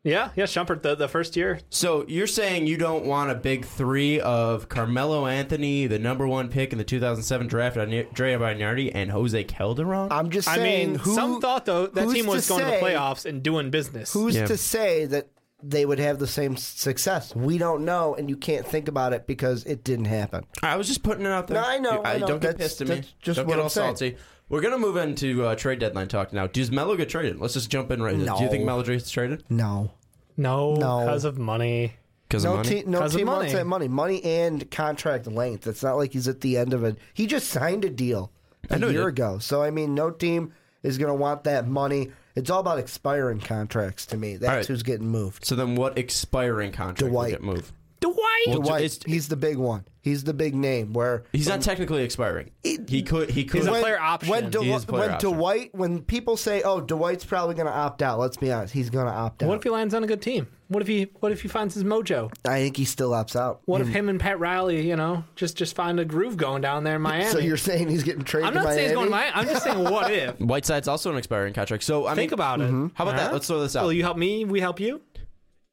Yeah, 0.03 0.31
yeah. 0.35 0.45
Shumpert 0.45 0.81
the, 0.81 0.95
the 0.95 1.09
first 1.09 1.37
year. 1.37 1.61
So 1.69 2.07
you're 2.09 2.27
saying 2.27 2.67
you 2.67 2.79
don't 2.79 3.05
want 3.05 3.31
a 3.31 3.35
big 3.35 3.67
three 3.67 4.19
of 4.19 4.69
Carmelo 4.71 5.27
Anthony, 5.27 5.87
the 5.87 5.99
number 5.99 6.27
one 6.27 6.49
pick 6.49 6.73
in 6.73 6.79
the 6.79 6.85
2007 6.85 7.47
draft, 7.49 7.77
Andrea 7.77 8.39
Bargnani, 8.39 8.91
and 8.95 9.11
Jose 9.11 9.45
Calderon? 9.45 10.11
I'm 10.11 10.31
just 10.31 10.49
I 10.49 10.57
saying. 10.57 10.91
mean, 10.93 10.99
who, 11.01 11.15
some 11.15 11.41
thought 11.43 11.67
though 11.67 11.87
that 11.87 12.05
who's 12.05 12.15
team 12.15 12.27
was 12.27 12.47
to 12.47 12.49
going 12.55 12.65
to 12.65 12.71
the 12.71 12.77
playoffs 12.79 13.27
and 13.27 13.43
doing 13.43 13.71
business. 13.71 14.13
Who's 14.15 14.37
Yeah. 14.37 14.47
to 14.47 14.57
say 14.57 15.05
that 15.05 15.29
they 15.63 15.85
would 15.85 15.99
have 15.99 16.19
the 16.19 16.27
same 16.27 16.57
success? 16.57 17.37
We 17.37 17.59
don't 17.59 17.85
know, 17.85 18.15
and 18.15 18.31
you 18.31 18.39
can't 18.39 18.67
think 18.67 18.89
about 18.89 19.13
it 19.13 19.27
because 19.27 19.65
it 19.67 19.85
didn't 19.85 20.07
happen. 20.07 20.45
I 20.63 20.77
was 20.77 20.89
just 20.89 21.03
putting 21.03 21.27
it 21.27 21.31
out 21.31 21.47
there. 21.47 21.61
No, 21.61 21.69
I 21.69 21.79
know, 21.79 21.93
You- 21.97 22.03
I 22.05 22.17
know. 22.19 22.27
Don't 22.27 22.41
get 22.41 22.53
That's- 22.57 22.71
pissed 22.71 22.81
at 22.81 22.89
me. 22.89 22.95
that's 22.97 23.13
just 23.21 23.37
don't 23.37 23.47
what 23.47 23.53
get 23.57 23.59
I'm 23.59 23.65
all 23.65 23.69
saying. 23.69 23.97
salty. 23.97 24.17
We're 24.51 24.61
gonna 24.61 24.79
move 24.79 24.97
into 24.97 25.47
uh, 25.47 25.55
trade 25.55 25.79
deadline 25.79 26.09
talk 26.09 26.33
now. 26.33 26.47
Does 26.49 26.71
Melo 26.71 26.97
get 26.97 27.09
traded? 27.09 27.41
Let's 27.41 27.55
just 27.55 27.71
jump 27.71 27.91
in 27.91 28.03
right. 28.03 28.19
there. 28.19 28.35
Do 28.37 28.43
you 28.43 28.51
think 28.51 28.65
No. 28.65 28.67
Melo 28.77 28.83
gets 28.83 29.11
traded 29.11 29.45
No. 29.49 29.93
no, 30.37 30.75
No. 30.75 31.01
because 31.01 31.25
of 31.25 31.39
money. 31.39 31.95
because 32.29 32.45
No 32.45 32.51
of 32.53 32.57
money? 32.59 32.69
team, 32.69 32.91
no 32.91 32.99
'Cause 32.99 33.15
of 33.15 33.19
team 33.19 33.27
wants 33.29 33.41
money. 33.45 33.53
that 33.55 33.67
money, 33.67 33.89
money 33.89 34.25
and 34.25 34.71
contract 34.71 35.27
length. 35.27 35.67
It's 35.67 35.83
not 35.83 35.97
like 35.97 36.13
he's 36.13 36.29
at 36.29 36.41
the 36.43 36.59
end 36.59 36.75
of 36.75 36.85
it. 36.85 36.99
He 37.15 37.27
just 37.27 37.49
signed 37.49 37.85
a 37.85 37.91
deal 37.91 38.31
I 38.71 38.75
a 38.77 38.79
know 38.79 38.89
he 38.89 38.95
year 38.95 39.05
did. 39.11 39.19
ago. 39.21 39.39
So 39.39 39.63
I 39.63 39.71
mean, 39.71 39.95
no 39.95 40.11
team 40.11 40.53
is 40.83 40.99
going 40.99 41.09
to 41.11 41.15
want 41.15 41.45
that 41.45 41.67
money. 41.69 42.11
It's 42.37 42.51
all 42.51 42.61
about 42.61 42.79
expiring 42.79 43.39
contracts 43.41 44.05
to 44.07 44.17
me. 44.17 44.37
That's 44.37 44.49
All 44.51 44.57
right. 44.57 44.67
who's 44.67 44.83
getting 44.83 45.09
moved. 45.09 45.45
So 45.45 45.55
then, 45.57 45.75
what 45.77 45.99
expiring 45.99 46.73
contract 46.73 47.03
will 47.03 47.11
Dwight. 47.21 47.31
get 47.33 47.43
moved? 47.43 47.73
Dwight. 48.01 48.17
Well, 48.47 48.61
Dwight, 48.61 48.85
it's- 48.85 49.01
he's 49.05 49.29
the 49.29 49.37
big 49.37 49.59
one. 49.59 49.85
He's 50.01 50.25
the 50.25 50.33
big 50.33 50.55
name. 50.55 50.95
Where 50.95 51.25
He's 51.33 51.49
not 51.49 51.61
technically 51.61 52.03
expiring. 52.03 52.51
He 52.91 53.03
could. 53.03 53.31
He 53.31 53.45
could. 53.45 53.61
He's 53.61 53.67
a 53.69 53.71
player 53.71 53.99
option. 54.01 54.31
When, 54.31 54.45
He 54.45 54.51
Dw- 54.51 54.77
is 54.77 54.85
player 54.85 55.03
when 55.03 55.11
option. 55.13 55.31
Dwight, 55.33 55.75
when 55.75 56.03
people 56.03 56.37
say, 56.37 56.63
"Oh, 56.63 56.81
Dwight's 56.81 57.25
probably 57.25 57.55
going 57.55 57.67
to 57.69 57.73
opt 57.73 58.03
out," 58.03 58.19
let's 58.19 58.37
be 58.37 58.51
honest, 58.51 58.75
he's 58.75 58.91
going 58.91 59.07
to 59.07 59.13
opt 59.13 59.43
out. 59.43 59.49
What 59.49 59.57
if 59.59 59.63
he 59.63 59.71
lands 59.71 59.95
on 59.95 60.03
a 60.03 60.07
good 60.07 60.21
team? 60.21 60.49
What 60.69 60.83
if 60.83 60.89
he 60.89 61.09
What 61.21 61.33
if 61.33 61.43
he 61.43 61.49
finds 61.49 61.75
his 61.75 61.85
mojo? 61.85 62.33
I 62.45 62.59
think 62.61 62.77
he 62.77 62.85
still 62.85 63.11
opts 63.11 63.35
out. 63.37 63.61
What 63.65 63.81
if 63.81 63.89
him 63.89 64.09
and 64.09 64.19
Pat 64.21 64.39
Riley, 64.39 64.87
you 64.87 64.97
know, 64.97 65.25
just 65.37 65.57
just 65.57 65.75
find 65.75 65.99
a 66.01 66.05
groove 66.05 66.37
going 66.37 66.63
down 66.63 66.85
there 66.85 66.97
in 66.97 67.03
Miami? 67.03 67.27
So 67.31 67.39
you're 67.39 67.57
saying 67.57 67.89
he's 67.89 68.03
getting 68.03 68.23
traded 68.25 68.49
I'm 68.49 68.55
to 68.55 68.63
not 68.63 68.69
saying 68.75 68.89
he's 68.89 68.93
going 68.95 69.07
to 69.07 69.11
Miami? 69.11 69.33
Miami. 69.35 69.49
I'm 69.49 69.53
just 69.55 69.65
saying 69.65 69.85
what 69.85 70.11
if. 70.13 70.37
Whiteside's 70.39 70.89
also 70.89 71.11
an 71.13 71.17
expiring 71.19 71.55
contract. 71.55 71.83
So 71.85 72.07
I 72.07 72.15
Think 72.15 72.31
mean, 72.31 72.35
about 72.35 72.61
it. 72.61 72.69
Mm-hmm. 72.69 72.89
How 72.95 73.05
about 73.05 73.17
that? 73.17 73.27
Huh? 73.29 73.33
Let's 73.35 73.47
throw 73.47 73.61
this 73.61 73.75
out. 73.77 73.85
Will 73.85 73.93
you 73.93 74.03
help 74.03 74.17
me, 74.17 74.45
we 74.45 74.61
help 74.61 74.79
you. 74.81 75.01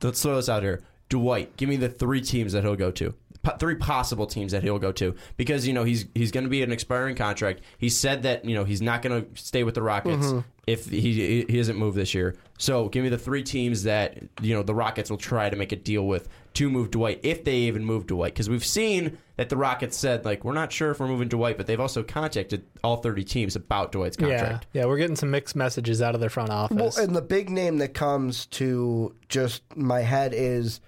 Let's 0.01 0.21
throw 0.21 0.36
this 0.36 0.49
out 0.49 0.63
here. 0.63 0.84
Dwight, 1.10 1.56
give 1.58 1.69
me 1.69 1.77
the 1.77 1.89
three 1.89 2.19
teams 2.21 2.53
that 2.53 2.63
he'll 2.63 2.75
go 2.75 2.91
to. 2.91 3.13
Po- 3.47 3.57
three 3.57 3.75
possible 3.75 4.25
teams 4.27 4.51
that 4.51 4.63
he'll 4.63 4.79
go 4.79 4.91
to 4.93 5.15
because 5.38 5.65
you 5.65 5.73
know 5.73 5.83
he's 5.83 6.05
he's 6.15 6.31
going 6.31 6.43
to 6.43 6.49
be 6.49 6.63
an 6.63 6.71
expiring 6.71 7.15
contract. 7.15 7.62
He 7.77 7.89
said 7.89 8.23
that 8.23 8.43
you 8.45 8.55
know 8.55 8.63
he's 8.65 8.81
not 8.81 9.01
going 9.01 9.23
to 9.25 9.41
stay 9.41 9.63
with 9.63 9.75
the 9.75 9.81
Rockets 9.81 10.25
Mm-hmm. 10.27 10.39
if 10.67 10.86
he 10.89 11.45
he 11.47 11.57
doesn't 11.57 11.77
move 11.77 11.95
this 11.95 12.13
year. 12.13 12.36
So 12.57 12.89
give 12.89 13.03
me 13.03 13.10
the 13.10 13.17
three 13.17 13.43
teams 13.43 13.83
that 13.83 14.17
you 14.41 14.53
know 14.55 14.63
the 14.63 14.75
Rockets 14.75 15.10
will 15.10 15.17
try 15.17 15.49
to 15.49 15.55
make 15.55 15.71
a 15.71 15.75
deal 15.75 16.05
with 16.07 16.27
to 16.55 16.69
move 16.69 16.89
Dwight 16.91 17.19
if 17.23 17.43
they 17.43 17.55
even 17.55 17.86
move 17.86 18.07
Dwight 18.07 18.33
because 18.33 18.49
we've 18.49 18.65
seen 18.65 19.17
that 19.38 19.49
the 19.49 19.57
Rockets 19.57 19.95
said 19.95 20.25
like 20.25 20.43
we're 20.43 20.53
not 20.53 20.71
sure 20.71 20.91
if 20.91 20.99
we're 20.99 21.07
moving 21.07 21.27
Dwight, 21.29 21.55
but 21.57 21.67
they've 21.67 21.79
also 21.79 22.01
contacted 22.03 22.65
all 22.83 22.97
30 22.97 23.23
teams 23.23 23.55
about 23.55 23.91
Dwight's 23.91 24.17
contract. 24.17 24.65
Yeah, 24.73 24.81
yeah, 24.81 24.88
we're 24.88 24.97
getting 24.97 25.15
some 25.15 25.29
mixed 25.31 25.55
messages 25.55 26.01
out 26.01 26.15
of 26.15 26.21
their 26.21 26.29
front 26.31 26.49
office. 26.49 26.97
Well, 26.97 27.05
and 27.05 27.15
the 27.15 27.21
big 27.21 27.49
name 27.51 27.77
that 27.77 27.93
comes 27.93 28.47
to 28.47 29.15
just 29.29 29.62
my 29.77 30.01
head 30.01 30.33
is 30.36 30.81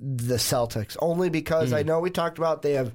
the 0.00 0.36
Celtics, 0.36 0.96
only 1.00 1.30
because 1.30 1.72
Mm. 1.72 1.76
I 1.76 1.82
know 1.82 2.00
we 2.00 2.10
talked 2.10 2.38
about 2.38 2.62
they 2.62 2.72
have 2.74 2.94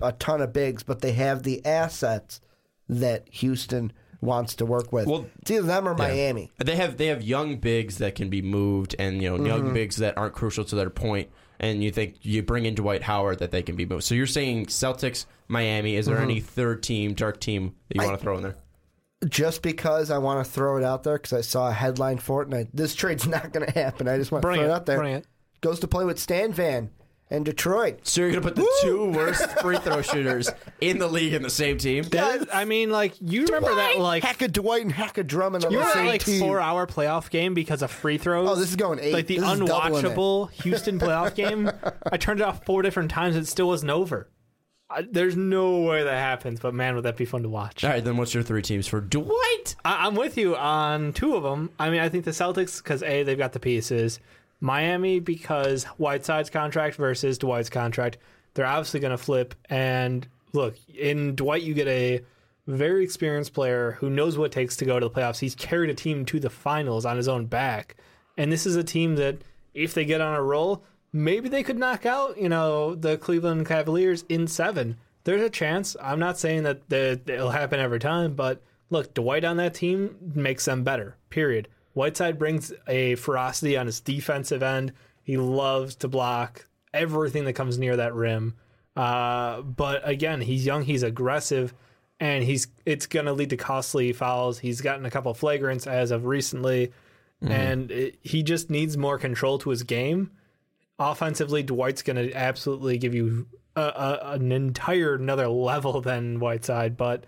a 0.00 0.12
ton 0.12 0.40
of 0.40 0.52
bigs, 0.52 0.82
but 0.82 1.00
they 1.00 1.12
have 1.12 1.42
the 1.42 1.64
assets 1.66 2.40
that 2.88 3.28
Houston 3.30 3.92
wants 4.20 4.54
to 4.56 4.64
work 4.66 4.92
with. 4.92 5.06
Well, 5.06 5.26
it's 5.42 5.50
either 5.50 5.66
them 5.66 5.86
or 5.86 5.92
Yeah. 5.92 6.08
Miami. 6.08 6.50
They 6.58 6.76
have 6.76 6.96
they 6.96 7.06
have 7.08 7.22
young 7.22 7.56
bigs 7.56 7.98
that 7.98 8.14
can 8.14 8.30
be 8.30 8.40
moved, 8.42 8.94
and 8.98 9.22
you 9.22 9.28
know 9.30 9.36
Mm-hmm. 9.36 9.46
young 9.46 9.74
bigs 9.74 9.96
that 9.96 10.16
aren't 10.16 10.34
crucial 10.34 10.64
to 10.64 10.74
their 10.76 10.90
point. 10.90 11.28
And 11.60 11.84
you 11.84 11.90
think 11.92 12.16
you 12.22 12.42
bring 12.42 12.66
in 12.66 12.74
Dwight 12.74 13.02
Howard 13.02 13.38
that 13.38 13.50
they 13.52 13.62
can 13.62 13.76
be 13.76 13.86
moved. 13.86 14.02
So 14.04 14.14
you're 14.14 14.26
saying 14.26 14.66
Celtics, 14.66 15.26
Miami. 15.48 15.94
Is 15.96 16.06
there 16.06 16.16
Mm-hmm. 16.16 16.24
any 16.24 16.40
third 16.40 16.82
team, 16.82 17.14
dark 17.14 17.38
team 17.40 17.74
that 17.88 17.96
you 17.96 18.02
want 18.06 18.18
to 18.18 18.22
throw 18.22 18.36
in 18.36 18.42
there? 18.42 18.56
Just 19.28 19.62
because 19.62 20.10
I 20.10 20.18
want 20.18 20.44
to 20.44 20.50
throw 20.50 20.76
it 20.76 20.84
out 20.84 21.04
there 21.04 21.16
because 21.16 21.32
I 21.32 21.40
saw 21.42 21.68
a 21.68 21.72
headline 21.72 22.18
for 22.18 22.42
it, 22.42 22.48
and 22.48 22.54
I, 22.56 22.66
this 22.74 22.94
trade's 22.94 23.26
not 23.28 23.52
going 23.52 23.64
to 23.66 23.72
happen. 23.72 24.08
I 24.08 24.18
just 24.18 24.32
want 24.32 24.42
to 24.42 24.46
Bring 24.48 24.58
throw 24.60 24.66
it, 24.66 24.70
it, 24.70 24.74
out 24.74 24.86
there. 24.86 24.98
bring 24.98 25.14
it. 25.14 25.26
Goes 25.64 25.80
to 25.80 25.88
play 25.88 26.04
with 26.04 26.18
Stan 26.18 26.52
Van 26.52 26.90
and 27.30 27.42
Detroit. 27.44 28.00
So 28.06 28.20
you're 28.20 28.28
gonna 28.30 28.42
put 28.42 28.54
the 28.54 28.68
two 28.82 29.06
worst 29.16 29.48
free 29.60 29.78
throw 29.78 30.02
shooters 30.02 30.50
in 30.82 30.98
the 30.98 31.08
league 31.08 31.32
in 31.32 31.42
the 31.42 31.48
same 31.48 31.78
team? 31.78 32.04
That- 32.10 32.54
I 32.54 32.66
mean, 32.66 32.90
like 32.90 33.14
you 33.18 33.46
remember 33.46 33.74
that 33.74 33.98
like 33.98 34.22
Hack 34.24 34.42
a 34.42 34.48
Dwight 34.48 34.82
and 34.82 34.92
Hack 34.92 35.16
a 35.16 35.24
Drummond 35.24 35.64
on 35.64 35.72
you 35.72 35.78
the 35.78 35.90
same 35.92 36.04
that 36.04 36.10
like 36.10 36.22
team. 36.24 36.38
four 36.40 36.60
hour 36.60 36.86
playoff 36.86 37.30
game 37.30 37.54
because 37.54 37.80
of 37.80 37.90
free 37.90 38.18
throws. 38.18 38.46
Oh, 38.50 38.54
this 38.56 38.68
is 38.68 38.76
going 38.76 38.98
eight. 39.00 39.14
Like 39.14 39.26
the 39.26 39.38
This 39.38 39.50
is 39.52 39.60
doubling 39.60 40.04
it. 40.04 40.12
unwatchable 40.12 40.50
Houston 40.62 40.98
playoff 41.00 41.34
game. 41.34 41.70
I 42.12 42.18
turned 42.18 42.40
it 42.40 42.46
off 42.46 42.64
four 42.66 42.82
different 42.82 43.10
times. 43.10 43.34
It 43.36 43.46
still 43.48 43.68
wasn't 43.68 43.90
over. 43.92 44.28
I, 44.90 45.00
there's 45.10 45.34
no 45.34 45.80
way 45.80 46.04
that 46.04 46.18
happens. 46.18 46.60
But 46.60 46.74
man, 46.74 46.94
would 46.94 47.04
that 47.04 47.16
be 47.16 47.24
fun 47.24 47.42
to 47.42 47.48
watch? 47.48 47.84
All 47.84 47.90
right, 47.90 48.04
then 48.04 48.18
what's 48.18 48.34
your 48.34 48.42
three 48.42 48.60
teams 48.60 48.86
for 48.86 49.00
Dwight? 49.00 49.76
I, 49.82 50.06
I'm 50.06 50.14
with 50.14 50.36
you 50.36 50.56
on 50.56 51.14
two 51.14 51.34
of 51.36 51.42
them. 51.42 51.70
I 51.78 51.88
mean, 51.88 52.00
I 52.00 52.10
think 52.10 52.26
the 52.26 52.32
Celtics 52.32 52.82
because 52.82 53.02
a 53.02 53.22
they've 53.22 53.38
got 53.38 53.54
the 53.54 53.60
pieces. 53.60 54.20
Miami 54.60 55.20
because 55.20 55.84
Whiteside's 55.84 56.50
contract 56.50 56.96
versus 56.96 57.38
Dwight's 57.38 57.70
contract. 57.70 58.18
They're 58.54 58.66
obviously 58.66 59.00
going 59.00 59.10
to 59.10 59.18
flip. 59.18 59.54
And 59.68 60.26
look, 60.52 60.76
in 60.96 61.34
Dwight, 61.34 61.62
you 61.62 61.74
get 61.74 61.88
a 61.88 62.20
very 62.66 63.04
experienced 63.04 63.52
player 63.52 63.92
who 64.00 64.08
knows 64.08 64.38
what 64.38 64.46
it 64.46 64.52
takes 64.52 64.76
to 64.76 64.84
go 64.84 64.98
to 64.98 65.08
the 65.08 65.14
playoffs. 65.14 65.40
He's 65.40 65.54
carried 65.54 65.90
a 65.90 65.94
team 65.94 66.24
to 66.26 66.40
the 66.40 66.48
finals 66.48 67.04
on 67.04 67.16
his 67.16 67.28
own 67.28 67.46
back. 67.46 67.96
And 68.38 68.50
this 68.50 68.64
is 68.64 68.76
a 68.76 68.84
team 68.84 69.16
that, 69.16 69.38
if 69.74 69.92
they 69.92 70.04
get 70.04 70.20
on 70.20 70.34
a 70.34 70.42
roll, 70.42 70.84
maybe 71.12 71.48
they 71.48 71.62
could 71.62 71.78
knock 71.78 72.06
out, 72.06 72.38
you 72.38 72.48
know, 72.48 72.94
the 72.94 73.18
Cleveland 73.18 73.66
Cavaliers 73.66 74.24
in 74.28 74.46
seven. 74.46 74.96
There's 75.24 75.42
a 75.42 75.50
chance. 75.50 75.96
I'm 76.00 76.18
not 76.18 76.38
saying 76.38 76.62
that 76.62 76.82
it'll 76.90 77.50
happen 77.50 77.80
every 77.80 77.98
time, 77.98 78.34
but 78.34 78.62
look, 78.90 79.14
Dwight 79.14 79.44
on 79.44 79.56
that 79.58 79.74
team 79.74 80.16
makes 80.34 80.64
them 80.64 80.84
better. 80.84 81.16
Period. 81.30 81.68
Whiteside 81.94 82.38
brings 82.38 82.72
a 82.86 83.14
ferocity 83.14 83.76
on 83.76 83.86
his 83.86 84.00
defensive 84.00 84.62
end. 84.62 84.92
He 85.22 85.36
loves 85.36 85.96
to 85.96 86.08
block 86.08 86.66
everything 86.92 87.44
that 87.44 87.54
comes 87.54 87.78
near 87.78 87.96
that 87.96 88.14
rim. 88.14 88.54
Uh, 88.96 89.62
but 89.62 90.06
again, 90.08 90.40
he's 90.40 90.66
young, 90.66 90.82
he's 90.82 91.02
aggressive, 91.02 91.74
and 92.20 92.44
he's 92.44 92.68
it's 92.84 93.06
going 93.06 93.26
to 93.26 93.32
lead 93.32 93.50
to 93.50 93.56
costly 93.56 94.12
fouls. 94.12 94.58
He's 94.58 94.80
gotten 94.80 95.06
a 95.06 95.10
couple 95.10 95.34
flagrants 95.34 95.86
as 95.86 96.10
of 96.10 96.26
recently, 96.26 96.92
and 97.42 97.90
it, 97.90 98.18
he 98.22 98.42
just 98.42 98.70
needs 98.70 98.96
more 98.96 99.18
control 99.18 99.58
to 99.58 99.70
his 99.70 99.82
game. 99.82 100.30
Offensively, 100.98 101.62
Dwight's 101.64 102.02
going 102.02 102.16
to 102.16 102.32
absolutely 102.34 102.98
give 102.98 103.14
you 103.14 103.46
a, 103.74 103.80
a, 103.80 104.20
an 104.34 104.52
entire 104.52 105.14
another 105.14 105.48
level 105.48 106.00
than 106.00 106.38
Whiteside, 106.38 106.96
but 106.96 107.24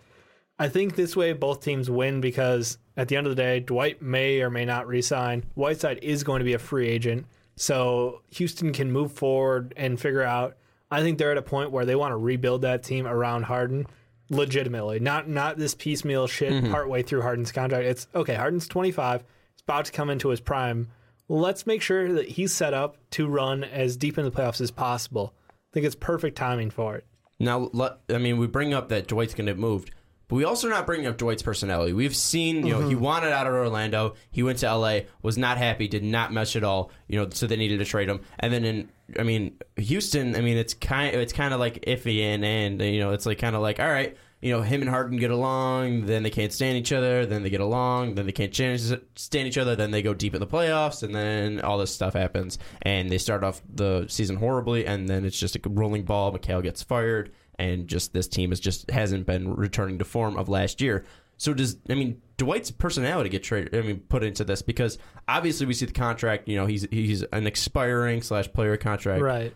I 0.58 0.68
think 0.68 0.94
this 0.94 1.16
way 1.16 1.32
both 1.32 1.62
teams 1.62 1.90
win 1.90 2.20
because 2.20 2.78
at 2.96 3.08
the 3.08 3.16
end 3.16 3.26
of 3.26 3.34
the 3.34 3.42
day, 3.42 3.60
Dwight 3.60 4.00
may 4.00 4.40
or 4.40 4.50
may 4.50 4.64
not 4.64 4.86
resign. 4.86 5.44
Whiteside 5.54 5.98
is 6.02 6.24
going 6.24 6.38
to 6.40 6.44
be 6.44 6.54
a 6.54 6.58
free 6.58 6.88
agent, 6.88 7.26
so 7.56 8.22
Houston 8.30 8.72
can 8.72 8.90
move 8.92 9.12
forward 9.12 9.74
and 9.76 10.00
figure 10.00 10.22
out. 10.22 10.56
I 10.90 11.02
think 11.02 11.18
they're 11.18 11.32
at 11.32 11.38
a 11.38 11.42
point 11.42 11.72
where 11.72 11.84
they 11.84 11.96
want 11.96 12.12
to 12.12 12.16
rebuild 12.16 12.62
that 12.62 12.82
team 12.82 13.06
around 13.06 13.42
Harden, 13.42 13.86
legitimately, 14.30 15.00
not 15.00 15.28
not 15.28 15.58
this 15.58 15.74
piecemeal 15.74 16.26
shit 16.26 16.52
mm-hmm. 16.52 16.70
partway 16.70 17.02
through 17.02 17.22
Harden's 17.22 17.52
contract. 17.52 17.84
It's 17.84 18.06
okay. 18.14 18.34
Harden's 18.34 18.68
twenty 18.68 18.92
five. 18.92 19.22
He's 19.54 19.62
about 19.62 19.86
to 19.86 19.92
come 19.92 20.10
into 20.10 20.28
his 20.28 20.40
prime. 20.40 20.88
Let's 21.28 21.66
make 21.66 21.82
sure 21.82 22.12
that 22.12 22.28
he's 22.28 22.52
set 22.52 22.72
up 22.72 22.98
to 23.10 23.26
run 23.26 23.64
as 23.64 23.96
deep 23.96 24.16
in 24.16 24.24
the 24.24 24.30
playoffs 24.30 24.60
as 24.60 24.70
possible. 24.70 25.34
I 25.48 25.72
think 25.72 25.86
it's 25.86 25.96
perfect 25.96 26.36
timing 26.36 26.70
for 26.70 26.94
it. 26.94 27.04
Now, 27.40 27.68
I 28.08 28.18
mean, 28.18 28.38
we 28.38 28.46
bring 28.46 28.72
up 28.72 28.88
that 28.90 29.08
Dwight's 29.08 29.34
going 29.34 29.46
to 29.46 29.52
get 29.52 29.58
moved, 29.58 29.90
But 30.28 30.36
we 30.36 30.44
also 30.44 30.66
are 30.66 30.70
not 30.70 30.86
bringing 30.86 31.06
up 31.06 31.18
Dwight's 31.18 31.42
personality. 31.42 31.92
We've 31.92 32.14
seen, 32.16 32.66
you 32.66 32.72
know, 32.72 32.80
he 32.80 32.94
Mm-hmm. 32.94 33.02
wanted 33.04 33.32
out 33.32 33.46
of 33.46 33.52
Orlando. 33.52 34.14
He 34.30 34.42
went 34.42 34.58
to 34.58 34.74
LA, 34.74 35.00
was 35.22 35.38
not 35.38 35.56
happy, 35.56 35.86
did 35.86 36.02
not 36.02 36.32
mesh 36.32 36.56
at 36.56 36.64
all. 36.64 36.90
You 37.06 37.20
know, 37.20 37.28
so 37.30 37.46
they 37.46 37.56
needed 37.56 37.78
to 37.78 37.84
trade 37.84 38.08
him. 38.08 38.20
And 38.40 38.52
then 38.52 38.64
in, 38.64 38.88
I 39.18 39.22
mean, 39.22 39.56
Houston. 39.76 40.34
I 40.34 40.40
mean, 40.40 40.56
it's 40.56 40.74
kind, 40.74 41.14
it's 41.14 41.32
kind 41.32 41.54
of 41.54 41.60
like 41.60 41.84
iffy, 41.86 42.22
and 42.22 42.44
and 42.44 42.82
you 42.82 42.98
know, 42.98 43.12
it's 43.12 43.24
like 43.26 43.38
kind 43.38 43.54
of 43.54 43.62
like, 43.62 43.78
all 43.78 43.86
right, 43.86 44.16
you 44.42 44.50
know, 44.52 44.62
him 44.62 44.80
and 44.82 44.90
Harden 44.90 45.16
get 45.18 45.30
along, 45.30 46.06
then 46.06 46.24
they 46.24 46.30
can't 46.30 46.52
stand 46.52 46.76
each 46.76 46.92
other, 46.92 47.24
then 47.24 47.42
they 47.44 47.50
get 47.50 47.60
along, 47.60 48.16
then 48.16 48.26
they 48.26 48.32
can't 48.32 48.52
stand 48.54 49.48
each 49.48 49.58
other, 49.58 49.76
then 49.76 49.92
they 49.92 50.02
go 50.02 50.12
deep 50.12 50.34
in 50.34 50.40
the 50.40 50.46
playoffs, 50.46 51.02
and 51.04 51.14
then 51.14 51.60
all 51.60 51.78
this 51.78 51.94
stuff 51.94 52.14
happens, 52.14 52.58
and 52.82 53.08
they 53.10 53.18
start 53.18 53.44
off 53.44 53.62
the 53.72 54.06
season 54.08 54.36
horribly, 54.36 54.84
and 54.86 55.08
then 55.08 55.24
it's 55.24 55.38
just 55.38 55.54
a 55.56 55.60
rolling 55.68 56.02
ball. 56.02 56.32
McHale 56.36 56.62
gets 56.62 56.82
fired, 56.82 57.32
and 57.58 57.86
just 57.88 58.12
this 58.12 58.28
team 58.28 58.52
is 58.52 58.60
just 58.60 58.90
hasn't 58.90 59.26
been 59.26 59.54
returning 59.54 59.98
to 59.98 60.04
form 60.04 60.36
of 60.36 60.48
last 60.48 60.80
year. 60.80 61.04
So 61.38 61.52
does 61.52 61.76
I 61.90 61.94
mean 61.94 62.22
Dwight's 62.38 62.70
personality 62.70 63.28
get 63.28 63.42
traded? 63.42 63.74
I 63.74 63.82
mean 63.82 64.00
put 64.08 64.22
into 64.24 64.44
this 64.44 64.62
because 64.62 64.98
obviously 65.28 65.66
we 65.66 65.74
see 65.74 65.86
the 65.86 65.92
contract. 65.92 66.48
You 66.48 66.56
know 66.56 66.66
he's 66.66 66.86
he's 66.90 67.22
an 67.24 67.46
expiring 67.46 68.22
slash 68.22 68.50
player 68.52 68.76
contract. 68.76 69.22
Right. 69.22 69.54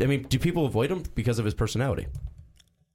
I 0.00 0.06
mean, 0.06 0.22
do 0.22 0.38
people 0.38 0.66
avoid 0.66 0.90
him 0.92 1.02
because 1.16 1.40
of 1.40 1.44
his 1.44 1.54
personality? 1.54 2.06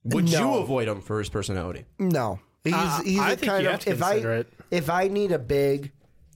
Would 0.06 0.32
No. 0.32 0.40
you 0.40 0.58
avoid 0.62 0.88
him 0.88 1.02
for 1.02 1.20
his 1.20 1.28
personality? 1.30 1.84
No, 2.00 2.40
he's 2.64 2.74
Uh, 2.74 3.02
he's 3.04 3.20
I 3.20 3.36
think 3.36 3.52
kind 3.52 3.64
you 3.64 3.68
of 3.70 3.72
have 3.74 3.82
to 3.82 3.92
if 3.92 4.02
I 4.04 4.14
it. 4.16 4.54
if 4.72 4.90
I 4.90 5.08
need 5.10 5.32
a 5.34 5.40
big, 5.40 5.92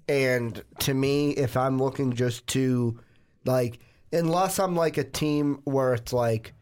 and 0.10 0.62
to 0.80 0.94
me, 0.94 1.32
if 1.32 1.56
I'm 1.56 1.78
looking 1.78 2.12
just 2.14 2.46
to 2.48 3.00
like, 3.46 3.80
unless 4.12 4.60
I'm 4.60 4.76
like 4.76 4.98
a 4.98 5.04
team 5.06 5.62
where 5.64 5.94
it's 5.94 6.12
like 6.12 6.54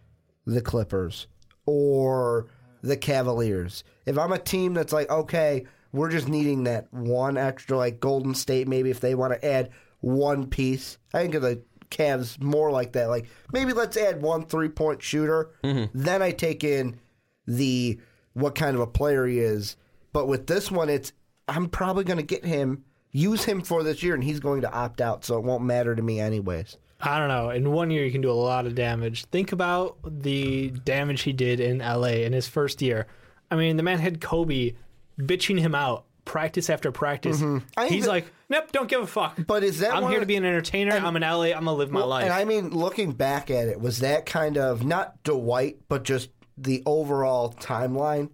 the 0.47 0.61
Clippers 0.61 1.27
or 1.67 2.47
the 2.81 2.97
Cavaliers, 2.97 3.83
if 4.07 4.17
I'm 4.17 4.31
a 4.31 4.39
team 4.39 4.73
that's 4.73 4.93
like 4.93 5.09
okay, 5.11 5.65
we're 5.91 6.09
just 6.09 6.27
needing 6.27 6.63
that 6.63 6.91
one 6.91 7.37
extra 7.37 7.77
like 7.77 7.99
Golden 7.99 8.33
State 8.33 8.67
maybe 8.67 8.89
if 8.89 8.99
they 8.99 9.13
want 9.13 9.33
to 9.33 9.45
add 9.45 9.69
one 9.99 10.47
piece, 10.47 10.97
I 11.13 11.21
think 11.21 11.35
of 11.35 11.41
the 11.43 11.61
Cavs 11.89 12.41
more 12.41 12.71
like 12.71 12.93
that. 12.93 13.09
Like 13.09 13.27
maybe 13.51 13.73
let's 13.73 13.97
add 13.97 14.21
one 14.21 14.45
three 14.45 14.69
point 14.69 15.03
shooter. 15.03 15.51
Mm-hmm. 15.63 15.85
Then 15.93 16.21
I 16.21 16.31
take 16.31 16.63
in 16.63 16.99
the 17.45 17.99
what 18.33 18.55
kind 18.55 18.75
of 18.75 18.81
a 18.81 18.87
player 18.87 19.25
he 19.25 19.39
is. 19.39 19.77
But 20.13 20.27
with 20.27 20.47
this 20.47 20.71
one, 20.71 20.89
it's 20.89 21.11
I'm 21.47 21.67
probably 21.67 22.03
going 22.03 22.17
to 22.17 22.23
get 22.23 22.45
him, 22.45 22.83
use 23.11 23.43
him 23.43 23.61
for 23.61 23.83
this 23.83 24.03
year, 24.03 24.13
and 24.13 24.23
he's 24.23 24.39
going 24.39 24.61
to 24.61 24.71
opt 24.71 25.01
out, 25.01 25.23
so 25.23 25.37
it 25.37 25.43
won't 25.43 25.63
matter 25.63 25.95
to 25.95 26.01
me 26.01 26.19
anyways. 26.19 26.77
I 26.99 27.19
don't 27.19 27.27
know. 27.27 27.49
In 27.51 27.71
one 27.71 27.91
year, 27.91 28.03
you 28.05 28.11
can 28.11 28.21
do 28.21 28.31
a 28.31 28.33
lot 28.33 28.65
of 28.65 28.73
damage. 28.75 29.25
Think 29.25 29.51
about 29.51 29.97
the 30.05 30.71
damage 30.71 31.21
he 31.21 31.33
did 31.33 31.59
in 31.59 31.79
LA 31.79 32.23
in 32.25 32.33
his 32.33 32.47
first 32.47 32.81
year. 32.81 33.07
I 33.51 33.55
mean, 33.55 33.77
the 33.77 33.83
man 33.83 33.99
had 33.99 34.19
Kobe 34.19 34.73
bitching 35.19 35.59
him 35.59 35.75
out 35.75 36.05
practice 36.25 36.69
after 36.69 36.91
practice. 36.91 37.39
Mm-hmm. 37.39 37.87
He's 37.87 38.03
that- 38.05 38.09
like, 38.09 38.33
nope, 38.49 38.71
don't 38.71 38.89
give 38.89 39.01
a 39.01 39.07
fuck. 39.07 39.37
But 39.47 39.63
is 39.63 39.79
that 39.79 39.93
I'm 39.95 40.03
here 40.07 40.17
of- 40.17 40.21
to 40.23 40.25
be 40.25 40.35
an 40.35 40.45
entertainer. 40.45 40.93
I'm 40.93 41.15
in 41.15 41.21
LA. 41.21 41.43
I'm 41.53 41.65
gonna 41.65 41.73
live 41.73 41.91
my 41.91 42.03
life. 42.03 42.25
And 42.25 42.33
I 42.33 42.43
mean, 42.45 42.69
looking 42.71 43.11
back 43.13 43.49
at 43.49 43.67
it, 43.67 43.79
was 43.79 43.99
that 43.99 44.25
kind 44.25 44.57
of 44.57 44.83
not 44.83 45.23
Dwight, 45.23 45.77
but 45.87 46.03
just 46.03 46.29
the 46.57 46.83
overall 46.85 47.53
timeline? 47.53 48.29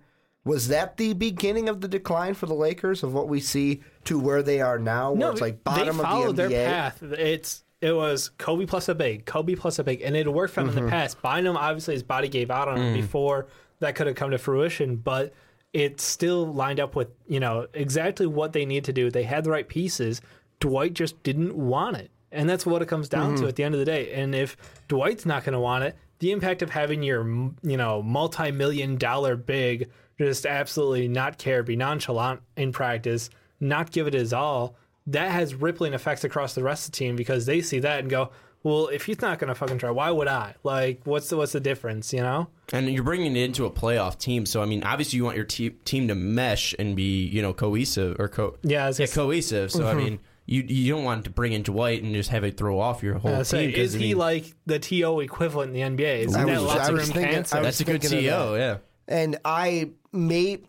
Was 0.45 0.67
that 0.69 0.97
the 0.97 1.13
beginning 1.13 1.69
of 1.69 1.79
the 1.79 1.87
decline 1.87 2.33
for 2.33 2.47
the 2.47 2.53
Lakers 2.53 3.01
of 3.03 3.13
what 3.13 3.29
we 3.29 3.39
see 3.39 3.81
to 4.05 4.19
where 4.19 4.43
they 4.43 4.59
are 4.59 4.77
now, 4.77 5.13
where 5.13 5.31
it's 5.31 5.39
like 5.39 5.63
bottom 5.63 5.97
they 5.97 6.03
of 6.03 6.35
the 6.35 6.43
NBA? 6.43 6.49
their 6.49 6.49
path. 6.67 7.01
It's 7.03 7.62
it 7.83 7.91
was 7.93 8.29
Kobe 8.37 8.65
plus 8.65 8.87
a 8.89 8.95
big, 8.95 9.25
Kobe 9.25 9.55
plus 9.55 9.77
a 9.79 9.83
big, 9.83 10.01
and 10.01 10.15
it 10.15 10.31
worked 10.31 10.53
for 10.53 10.61
him 10.61 10.69
Mm-hmm. 10.69 10.77
in 10.79 10.85
the 10.85 10.89
past. 10.91 11.21
Bynum, 11.21 11.57
obviously, 11.57 11.93
his 11.93 12.03
body 12.03 12.27
gave 12.29 12.49
out 12.49 12.67
on 12.67 12.77
him 12.77 12.93
before 12.93 13.47
that 13.79 13.95
could 13.95 14.07
have 14.07 14.15
come 14.15 14.31
to 14.31 14.37
fruition, 14.37 14.95
but 14.95 15.33
it 15.73 15.99
still 15.99 16.45
lined 16.53 16.79
up 16.79 16.95
with 16.95 17.09
you 17.27 17.39
know 17.39 17.67
exactly 17.73 18.25
what 18.27 18.53
they 18.53 18.65
need 18.65 18.85
to 18.85 18.93
do. 18.93 19.09
They 19.11 19.23
had 19.23 19.43
the 19.43 19.49
right 19.51 19.67
pieces. 19.67 20.21
Dwight 20.59 20.93
just 20.93 21.21
didn't 21.23 21.55
want 21.55 21.97
it, 21.97 22.09
and 22.31 22.47
that's 22.49 22.65
what 22.65 22.81
it 22.81 22.87
comes 22.87 23.09
down 23.09 23.33
Mm-hmm. 23.33 23.41
to 23.43 23.47
at 23.49 23.55
the 23.57 23.63
end 23.63 23.75
of 23.75 23.79
the 23.79 23.85
day. 23.85 24.13
And 24.13 24.33
if 24.33 24.55
Dwight's 24.87 25.25
not 25.25 25.43
going 25.43 25.53
to 25.53 25.59
want 25.59 25.83
it, 25.83 25.95
the 26.19 26.31
impact 26.31 26.61
of 26.61 26.69
having 26.69 27.03
your 27.03 27.23
you 27.63 27.75
know 27.77 28.01
multi-million 28.01 28.97
dollar 28.97 29.35
big 29.35 29.89
just 30.19 30.45
absolutely 30.45 31.07
not 31.07 31.37
care, 31.37 31.63
be 31.63 31.75
nonchalant 31.75 32.39
in 32.55 32.71
practice, 32.71 33.29
not 33.59 33.91
give 33.91 34.07
it 34.07 34.13
his 34.13 34.31
all, 34.31 34.75
that 35.07 35.31
has 35.31 35.53
rippling 35.55 35.93
effects 35.93 36.23
across 36.23 36.55
the 36.55 36.63
rest 36.63 36.85
of 36.87 36.91
the 36.91 36.97
team 36.97 37.15
because 37.15 37.45
they 37.45 37.61
see 37.61 37.79
that 37.79 37.99
and 37.99 38.09
go, 38.09 38.31
well, 38.63 38.87
if 38.87 39.05
he's 39.05 39.19
not 39.21 39.39
going 39.39 39.49
to 39.49 39.55
fucking 39.55 39.77
try, 39.77 39.89
why 39.89 40.09
would 40.09 40.29
I? 40.29 40.55
Like, 40.63 41.01
what's 41.03 41.27
the 41.29 41.35
what's 41.35 41.51
the 41.51 41.59
difference? 41.59 42.13
You 42.13 42.21
know? 42.21 42.47
And 42.71 42.89
you're 42.89 43.03
bringing 43.03 43.35
it 43.35 43.43
into 43.43 43.65
a 43.65 43.71
playoff 43.71 44.17
team, 44.17 44.45
so 44.45 44.61
I 44.61 44.65
mean, 44.65 44.83
obviously 44.83 45.17
you 45.17 45.25
want 45.25 45.35
your 45.35 45.45
te- 45.45 45.71
team 45.71 46.07
to 46.07 46.15
mesh 46.15 46.73
and 46.79 46.95
be, 46.95 47.25
you 47.25 47.41
know, 47.41 47.53
cohesive 47.53 48.17
or 48.19 48.29
co- 48.29 48.55
Yeah, 48.63 48.85
I 48.85 48.89
yeah, 48.89 48.93
gonna- 48.99 49.07
cohesive. 49.09 49.71
So 49.71 49.85
I 49.85 49.93
mean, 49.93 50.19
you 50.45 50.63
you 50.65 50.93
don't 50.93 51.03
want 51.03 51.25
to 51.25 51.29
bring 51.29 51.51
in 51.51 51.63
Dwight 51.63 52.03
and 52.03 52.13
just 52.15 52.29
have 52.29 52.45
it 52.45 52.55
throw 52.55 52.79
off 52.79 53.03
your 53.03 53.15
whole 53.15 53.31
Uh, 53.33 53.37
team. 53.39 53.45
say, 53.45 53.71
'cause, 53.73 53.95
is 53.95 53.95
I 53.95 53.99
he 53.99 54.13
like 54.15 54.45
the 54.65 54.79
TO 54.79 55.19
equivalent 55.19 55.75
in 55.75 55.95
the 55.97 56.03
NBA? 56.03 56.19
Isn't 56.27 56.39
I 56.41 56.45
that 56.45 56.51
was- 56.53 56.63
lots 56.63 56.79
I 56.79 56.87
of 56.87 56.93
was 56.93 57.07
room 57.07 57.13
thinking- 57.15 57.33
cancer? 57.33 57.55
I 57.57 57.59
was 57.59 57.65
that's 57.67 57.79
a 57.81 57.83
good 57.83 58.01
thinking 58.01 58.29
of 58.29 58.49
TO, 58.51 58.55
yeah. 58.57 58.77
And 59.09 59.37
I 59.43 59.89
may, 60.13 60.59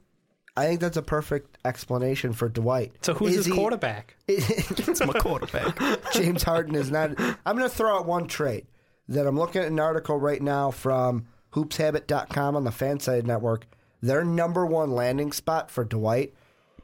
I 0.56 0.66
think 0.66 0.80
that's 0.80 0.96
a 0.96 1.02
perfect 1.02 1.53
explanation 1.64 2.32
for 2.32 2.48
Dwight. 2.48 2.92
so 3.02 3.14
who's 3.14 3.30
Is 3.30 3.36
his 3.38 3.46
he- 3.46 3.52
quarterback? 3.52 4.16
It's 4.28 5.00
my 5.04 5.12
quarterback. 5.14 5.78
James 6.12 6.42
Harden 6.42 6.74
is 6.74 6.90
not. 6.90 7.18
I'm 7.46 7.56
going 7.56 7.68
to 7.68 7.74
throw 7.74 7.96
out 7.98 8.06
one 8.06 8.26
trade 8.26 8.66
that 9.08 9.26
I'm 9.26 9.38
looking 9.38 9.62
at 9.62 9.68
an 9.68 9.80
article 9.80 10.18
right 10.18 10.40
now 10.42 10.70
from 10.70 11.26
hoopshabit.com 11.52 12.56
on 12.56 12.64
the 12.64 12.70
FanSided 12.70 13.24
Network. 13.24 13.66
Their 14.02 14.24
number 14.24 14.66
one 14.66 14.90
landing 14.92 15.32
spot 15.32 15.70
for 15.70 15.84
Dwight. 15.84 16.34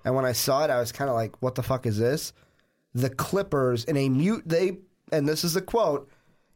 And 0.05 0.14
when 0.14 0.25
I 0.25 0.33
saw 0.33 0.64
it, 0.64 0.71
I 0.71 0.81
was 0.81 0.93
kind 0.93 1.11
of 1.11 1.16
like, 1.16 1.40
what 1.43 1.55
the 1.55 1.62
fuck 1.62 1.85
is 1.87 1.99
this? 1.99 2.33
The 2.95 3.11
Clippers 3.11 3.85
in 3.85 3.97
a 3.97 4.09
mute, 4.09 4.43
they, 4.47 4.79
and 5.12 5.29
this 5.29 5.45
is 5.45 5.55
a 5.57 5.61
quote, 5.61 6.09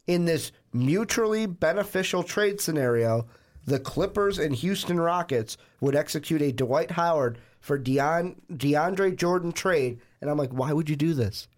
in 0.07 0.25
this 0.25 0.53
mutually 0.73 1.47
beneficial 1.47 2.23
trade 2.23 2.61
scenario, 2.61 3.27
the 3.67 3.79
Clippers 3.79 4.39
and 4.39 4.55
Houston 4.55 4.99
Rockets 5.01 5.57
would 5.81 5.95
execute 5.97 6.43
a 6.43 6.53
Dwight 6.53 6.91
Howard 6.93 7.39
for 7.65 7.79
Deon, 7.79 8.37
DeAndre 8.53 9.17
Jordan 9.17 9.51
trade. 9.51 9.99
And 10.21 10.29
I'm 10.29 10.37
like, 10.37 10.51
why 10.51 10.73
would 10.73 10.91
you 10.91 10.97
do 10.97 11.15
this? 11.15 11.49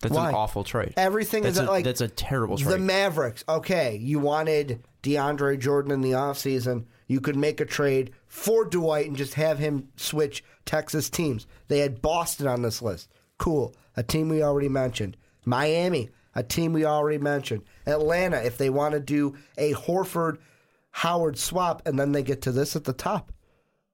That's 0.00 0.14
Why? 0.14 0.28
an 0.28 0.34
awful 0.34 0.62
trade. 0.62 0.92
Everything 0.96 1.42
that's 1.42 1.56
is 1.56 1.64
a, 1.64 1.66
like 1.66 1.84
that's 1.84 2.02
a 2.02 2.06
terrible 2.06 2.58
trade. 2.58 2.74
the 2.74 2.78
Mavericks. 2.78 3.44
Okay, 3.48 3.96
you 3.96 4.20
wanted 4.20 4.84
DeAndre 5.02 5.58
Jordan 5.58 5.90
in 5.90 6.02
the 6.02 6.12
offseason. 6.12 6.84
You 7.08 7.20
could 7.20 7.34
make 7.34 7.60
a 7.60 7.64
trade 7.64 8.12
for 8.26 8.64
Dwight 8.66 9.06
and 9.06 9.16
just 9.16 9.34
have 9.34 9.58
him 9.58 9.88
switch 9.96 10.44
Texas 10.66 11.08
teams. 11.08 11.46
They 11.68 11.78
had 11.78 12.02
Boston 12.02 12.46
on 12.46 12.62
this 12.62 12.82
list. 12.82 13.08
Cool. 13.38 13.74
A 13.96 14.02
team 14.02 14.28
we 14.28 14.42
already 14.42 14.68
mentioned. 14.68 15.16
Miami, 15.46 16.10
a 16.34 16.42
team 16.42 16.74
we 16.74 16.84
already 16.84 17.18
mentioned. 17.18 17.62
Atlanta, 17.86 18.36
if 18.36 18.58
they 18.58 18.68
want 18.70 18.92
to 18.92 19.00
do 19.00 19.34
a 19.56 19.72
Horford 19.72 20.36
Howard 20.90 21.38
swap, 21.38 21.82
and 21.86 21.98
then 21.98 22.12
they 22.12 22.22
get 22.22 22.42
to 22.42 22.52
this 22.52 22.76
at 22.76 22.84
the 22.84 22.92
top. 22.92 23.32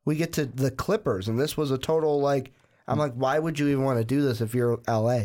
We 0.05 0.17
get 0.17 0.33
to 0.35 0.47
the 0.47 0.71
Clippers, 0.71 1.29
and 1.29 1.39
this 1.39 1.57
was 1.57 1.71
a 1.71 1.79
total 1.79 2.21
like. 2.21 2.53
I'm 2.87 2.99
like, 2.99 3.15
why 3.15 3.39
would 3.39 3.59
you 3.59 3.69
even 3.69 3.83
want 3.83 3.99
to 3.99 4.05
do 4.05 4.21
this 4.21 4.43
if 4.43 4.55
you're 4.55 4.79
LA? 4.87 5.21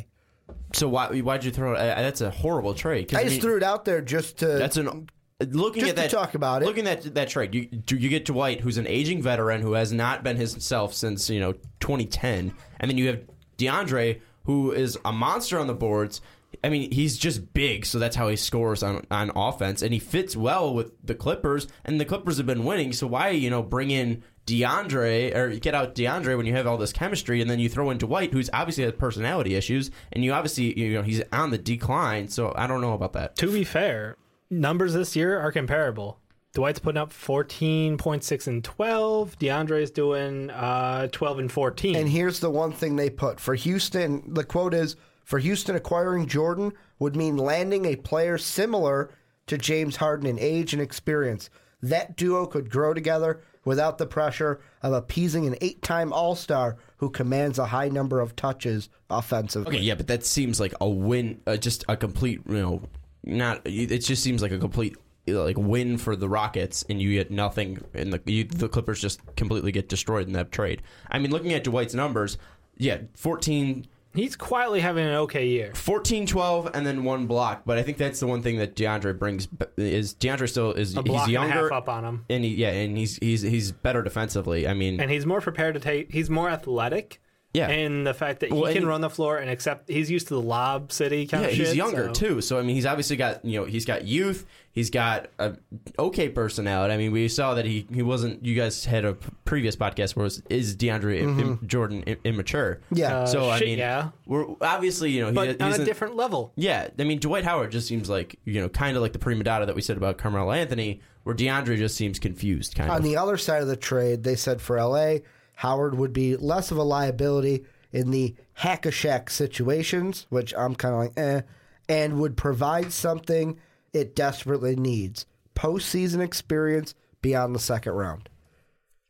so 0.73 0.87
why 0.87 1.19
why'd 1.19 1.43
you 1.43 1.51
throw 1.51 1.73
it? 1.73 1.77
Uh, 1.77 2.01
that's 2.01 2.21
a 2.21 2.29
horrible 2.29 2.73
trade. 2.73 3.13
I 3.13 3.23
just 3.23 3.35
mean, 3.35 3.41
threw 3.41 3.57
it 3.57 3.63
out 3.63 3.85
there 3.85 4.01
just 4.01 4.37
to. 4.37 4.45
That's 4.47 4.77
an 4.77 5.09
looking 5.39 5.81
Just 5.81 5.91
at 5.91 5.95
that 5.95 6.11
talk 6.11 6.35
about 6.35 6.61
it. 6.61 6.65
Looking 6.65 6.87
at 6.87 7.15
that 7.15 7.29
trade, 7.29 7.55
you 7.55 7.65
do 7.65 7.95
you 7.95 8.09
get 8.09 8.25
Dwight, 8.25 8.61
who's 8.61 8.77
an 8.77 8.87
aging 8.87 9.21
veteran 9.21 9.61
who 9.61 9.73
has 9.73 9.91
not 9.91 10.23
been 10.23 10.37
himself 10.37 10.93
since 10.93 11.29
you 11.29 11.39
know 11.39 11.53
2010, 11.79 12.53
and 12.79 12.91
then 12.91 12.97
you 12.97 13.07
have 13.07 13.21
DeAndre, 13.57 14.21
who 14.43 14.71
is 14.71 14.97
a 15.05 15.11
monster 15.11 15.59
on 15.59 15.67
the 15.67 15.73
boards. 15.73 16.21
I 16.63 16.69
mean, 16.69 16.91
he's 16.91 17.17
just 17.17 17.53
big, 17.53 17.85
so 17.85 17.99
that's 17.99 18.15
how 18.15 18.27
he 18.27 18.35
scores 18.35 18.83
on 18.83 19.05
on 19.11 19.31
offense, 19.35 19.81
and 19.81 19.93
he 19.93 19.99
fits 19.99 20.35
well 20.35 20.73
with 20.73 20.91
the 21.05 21.15
Clippers, 21.15 21.67
and 21.85 21.99
the 21.99 22.05
Clippers 22.05 22.37
have 22.37 22.45
been 22.45 22.65
winning. 22.65 22.91
So 22.93 23.07
why 23.07 23.29
you 23.29 23.49
know 23.49 23.61
bring 23.61 23.91
in 23.91 24.23
DeAndre 24.45 25.35
or 25.35 25.55
get 25.55 25.75
out 25.75 25.95
DeAndre 25.95 26.35
when 26.35 26.45
you 26.45 26.53
have 26.55 26.67
all 26.67 26.77
this 26.77 26.93
chemistry, 26.93 27.41
and 27.41 27.49
then 27.49 27.59
you 27.59 27.69
throw 27.69 27.89
in 27.91 27.97
Dwight, 27.97 28.33
who's 28.33 28.49
obviously 28.51 28.83
has 28.83 28.93
personality 28.93 29.55
issues, 29.55 29.91
and 30.11 30.23
you 30.23 30.33
obviously 30.33 30.77
you 30.77 30.93
know 30.93 31.03
he's 31.03 31.21
on 31.31 31.51
the 31.51 31.57
decline. 31.57 32.27
So 32.27 32.53
I 32.55 32.67
don't 32.67 32.81
know 32.81 32.93
about 32.93 33.13
that. 33.13 33.35
To 33.37 33.51
be 33.51 33.63
fair, 33.63 34.17
numbers 34.49 34.93
this 34.93 35.15
year 35.15 35.39
are 35.39 35.51
comparable. 35.51 36.19
Dwight's 36.53 36.79
putting 36.79 36.99
up 36.99 37.11
14.6 37.11 38.47
and 38.47 38.63
12. 38.63 39.37
DeAndre's 39.37 39.91
doing 39.91 40.49
uh, 40.49 41.07
12 41.11 41.39
and 41.39 41.51
14. 41.51 41.95
And 41.95 42.09
here's 42.09 42.39
the 42.39 42.49
one 42.49 42.71
thing 42.71 42.95
they 42.95 43.11
put 43.11 43.39
for 43.39 43.53
Houston. 43.53 44.33
The 44.33 44.43
quote 44.43 44.73
is 44.73 44.95
for 45.29 45.37
Houston 45.37 45.75
acquiring 45.75 46.25
Jordan 46.25 46.73
would 46.97 47.15
mean 47.15 47.37
landing 47.37 47.85
a 47.85 47.95
player 47.95 48.39
similar 48.39 49.11
to 49.45 49.59
James 49.59 49.97
Harden 49.97 50.25
in 50.25 50.39
age 50.39 50.73
and 50.73 50.81
experience. 50.81 51.51
That 51.83 52.17
duo 52.17 52.47
could 52.47 52.71
grow 52.71 52.95
together 52.95 53.43
without 53.63 53.99
the 53.99 54.07
pressure 54.07 54.59
of 54.81 54.91
appeasing 54.91 55.45
an 55.45 55.55
eight-time 55.61 56.11
All-Star 56.11 56.77
who 56.97 57.11
commands 57.11 57.59
a 57.59 57.67
high 57.67 57.89
number 57.89 58.19
of 58.19 58.35
touches 58.35 58.89
offensively. 59.11 59.75
Okay, 59.75 59.85
yeah, 59.85 59.93
but 59.93 60.07
that 60.07 60.25
seems 60.25 60.59
like 60.59 60.73
a 60.81 60.89
win, 60.89 61.39
uh, 61.45 61.57
just 61.57 61.85
a 61.87 61.95
complete, 61.95 62.41
you 62.47 62.55
know, 62.55 62.81
not. 63.23 63.61
It 63.65 63.99
just 63.99 64.23
seems 64.23 64.41
like 64.41 64.51
a 64.51 64.57
complete 64.57 64.95
like 65.27 65.59
win 65.59 65.99
for 65.99 66.15
the 66.15 66.27
Rockets 66.27 66.83
and 66.89 66.99
you 66.99 67.13
get 67.13 67.29
nothing, 67.29 67.83
and 67.93 68.11
the 68.11 68.21
you, 68.25 68.45
the 68.45 68.67
Clippers 68.67 68.99
just 68.99 69.21
completely 69.35 69.71
get 69.71 69.89
destroyed 69.89 70.25
in 70.25 70.33
that 70.33 70.51
trade. 70.51 70.81
I 71.11 71.19
mean, 71.19 71.29
looking 71.29 71.53
at 71.53 71.63
Dwight's 71.63 71.93
numbers, 71.93 72.39
yeah, 72.77 73.01
14, 73.13 73.85
He's 74.13 74.35
quietly 74.35 74.79
having 74.79 75.05
an 75.05 75.13
okay 75.15 75.47
year. 75.47 75.71
14 75.75 76.25
12 76.25 76.71
and 76.73 76.85
then 76.85 77.03
one 77.03 77.27
block. 77.27 77.61
But 77.65 77.77
I 77.77 77.83
think 77.83 77.97
that's 77.97 78.19
the 78.19 78.27
one 78.27 78.41
thing 78.41 78.57
that 78.57 78.75
DeAndre 78.75 79.17
brings 79.17 79.47
is 79.77 80.15
DeAndre 80.15 80.49
still 80.49 80.73
is 80.73 80.97
A 80.97 81.03
block 81.03 81.27
he's 81.27 81.35
and 81.35 81.45
a 81.45 81.47
younger 81.47 81.69
half 81.69 81.83
up 81.83 81.89
on 81.89 82.03
him. 82.03 82.25
and 82.29 82.43
he, 82.43 82.55
yeah, 82.55 82.69
and 82.71 82.97
he's 82.97 83.17
he's 83.17 83.41
he's 83.43 83.71
better 83.71 84.01
defensively. 84.01 84.67
I 84.67 84.73
mean, 84.73 84.99
and 84.99 85.11
he's 85.11 85.25
more 85.25 85.41
prepared 85.41 85.75
to 85.75 85.79
take. 85.79 86.11
He's 86.11 86.29
more 86.29 86.49
athletic. 86.49 87.21
Yeah. 87.53 87.67
and 87.67 88.05
the 88.05 88.13
fact 88.13 88.41
that 88.41 88.49
he 88.49 88.53
Well, 88.55 88.65
and 88.65 88.73
can 88.75 88.83
he- 88.83 88.87
run 88.87 89.01
the 89.01 89.09
floor 89.09 89.37
and 89.37 89.49
accept. 89.49 89.89
He's 89.89 90.11
used 90.11 90.27
to 90.27 90.35
the 90.35 90.41
lob 90.41 90.91
city 90.91 91.25
kind 91.25 91.43
yeah, 91.43 91.49
of 91.49 91.55
he's 91.55 91.75
younger 91.75 92.07
so- 92.07 92.13
too. 92.13 92.41
So 92.41 92.59
I 92.59 92.61
mean, 92.61 92.75
he's 92.75 92.85
obviously 92.85 93.15
got 93.17 93.43
you 93.43 93.59
know 93.59 93.65
he's 93.65 93.85
got 93.85 94.05
youth. 94.05 94.45
He's 94.71 94.91
got 94.91 95.29
a 95.39 95.55
okay 95.97 96.29
personality. 96.29 96.93
I 96.93 96.97
mean, 96.97 97.11
we 97.11 97.27
saw 97.27 97.55
that 97.55 97.65
he 97.65 97.87
he 97.91 98.03
wasn't. 98.03 98.45
You 98.45 98.53
guys 98.55 98.85
had 98.85 99.03
a 99.03 99.15
previous 99.45 99.75
podcast 99.75 100.15
where 100.15 100.25
it 100.25 100.27
was 100.27 100.43
is 100.49 100.75
DeAndre 100.75 101.21
im- 101.21 101.39
im- 101.39 101.59
Jordan 101.65 102.03
i- 102.05 102.17
immature? 102.23 102.81
Yeah. 102.91 103.21
Uh, 103.21 103.25
so 103.25 103.49
I 103.49 103.57
shit, 103.57 103.67
mean, 103.67 103.79
yeah, 103.79 104.09
we're 104.27 104.45
obviously 104.61 105.09
you 105.09 105.21
know 105.21 105.27
he, 105.29 105.33
but 105.33 105.47
he's 105.47 105.57
on 105.61 105.81
a 105.81 105.85
different 105.85 106.15
level. 106.15 106.53
Yeah, 106.55 106.89
I 106.99 107.03
mean 107.03 107.17
Dwight 107.19 107.45
Howard 107.45 107.71
just 107.71 107.87
seems 107.87 108.09
like 108.11 108.37
you 108.45 108.61
know 108.61 108.69
kind 108.69 108.95
of 108.95 109.01
like 109.01 109.13
the 109.13 109.19
prima 109.19 109.43
donna 109.43 109.65
that 109.65 109.75
we 109.75 109.81
said 109.81 109.97
about 109.97 110.19
Carmelo 110.19 110.51
Anthony, 110.51 111.01
where 111.23 111.35
DeAndre 111.35 111.77
just 111.77 111.95
seems 111.95 112.19
confused. 112.19 112.75
Kind 112.75 112.91
On 112.91 112.97
of. 112.97 113.03
On 113.03 113.09
the 113.09 113.17
other 113.17 113.37
side 113.37 113.63
of 113.63 113.67
the 113.67 113.75
trade, 113.75 114.23
they 114.23 114.35
said 114.35 114.61
for 114.61 114.77
LA, 114.79 115.17
Howard 115.59 115.95
would 115.97 116.13
be 116.13 116.37
less 116.37 116.71
of 116.71 116.77
a 116.77 116.83
liability 116.83 117.65
in 117.91 118.11
the 118.11 118.33
hack 118.53 118.85
a 118.85 118.91
Shaq 118.91 119.29
situations, 119.29 120.25
which 120.29 120.53
I'm 120.55 120.73
kind 120.73 120.93
of 120.93 120.99
like, 121.01 121.13
eh, 121.17 121.41
and 121.89 122.19
would 122.21 122.37
provide 122.37 122.93
something 122.93 123.59
it 123.91 124.15
desperately 124.15 124.75
needs 124.77 125.25
postseason 125.55 126.21
experience 126.21 126.95
beyond 127.21 127.53
the 127.53 127.59
second 127.59 127.91
round. 127.91 128.29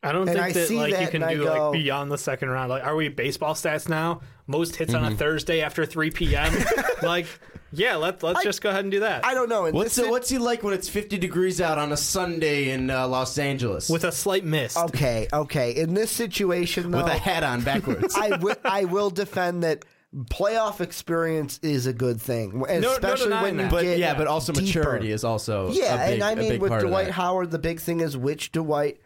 I 0.02 0.12
don't 0.12 0.28
And 0.28 0.32
think 0.38 0.40
I 0.44 0.52
that 0.54 0.68
see 0.68 0.78
like 0.78 0.94
that 0.94 1.02
you 1.14 1.20
can 1.20 1.30
do 1.30 1.44
go- 1.44 1.70
like 1.72 1.74
beyond 1.84 2.12
the 2.12 2.18
second 2.18 2.50
round. 2.50 2.70
Like, 2.72 2.84
are 2.84 2.96
we 2.96 3.10
baseball 3.10 3.54
stats 3.54 3.88
now? 3.88 4.22
Most 4.48 4.78
hits 4.78 4.94
Mm-hmm. 4.94 5.06
on 5.06 5.14
a 5.14 5.16
Thursday 5.16 5.62
after 5.62 5.86
three 5.86 6.10
p.m. 6.10 6.52
like, 7.04 7.28
yeah, 7.72 7.96
let 7.96 8.22
let's 8.24 8.44
just 8.44 8.62
go 8.62 8.70
ahead 8.70 8.84
and 8.86 8.92
do 8.92 9.02
that 9.02 9.26
I 9.26 9.34
don't 9.34 9.50
know. 9.50 9.66
in 9.66 9.76
What's 9.76 9.96
this 9.96 10.06
it, 10.06 10.10
what's 10.12 10.30
he 10.30 10.38
like 10.38 10.64
when 10.64 10.74
it's 10.74 10.90
50 10.90 11.18
degrees 11.18 11.62
out 11.62 11.78
on 11.78 11.92
a 11.92 11.98
Sunday 11.98 12.70
in 12.72 12.90
uh, 12.90 13.08
Los 13.08 13.38
Angeles 13.38 13.90
with 13.90 14.04
a 14.04 14.12
slight 14.12 14.44
mist. 14.46 14.78
Okay, 14.78 15.28
okay. 15.32 15.72
In 15.76 15.94
this 15.94 16.12
situation, 16.12 16.92
though, 16.92 17.04
with 17.04 17.08
a 17.08 17.18
hat 17.18 17.44
on 17.44 17.62
backwards? 17.62 18.16
I 18.18 18.30
wi- 18.30 18.58
I 18.66 18.86
will 18.86 19.10
defend 19.10 19.64
that 19.64 19.86
playoff 20.26 20.82
experience 20.82 21.60
is 21.62 21.86
a 21.86 21.94
good 21.94 22.20
thing, 22.20 22.64
and 22.68 22.82
no 22.82 22.94
especially 22.94 23.26
denying 23.26 23.58
when 23.58 23.66
you 23.66 23.72
but 23.72 23.84
get 23.84 24.00
yeah, 24.00 24.16
but 24.16 24.26
also 24.28 24.52
deeper. 24.54 24.66
maturity 24.80 25.12
is 25.12 25.24
also 25.24 25.72
Yeah, 25.72 25.96
a 25.96 26.08
big, 26.08 26.14
and 26.16 26.24
I 26.24 26.36
mean 26.36 26.60
with 26.60 26.80
Dwight. 26.82 27.12
Howard, 27.12 27.52
the 27.52 27.60
big 27.60 27.80
thing 27.80 28.00
is 28.00 28.18
which 28.18 28.52
Dwight 28.52 29.00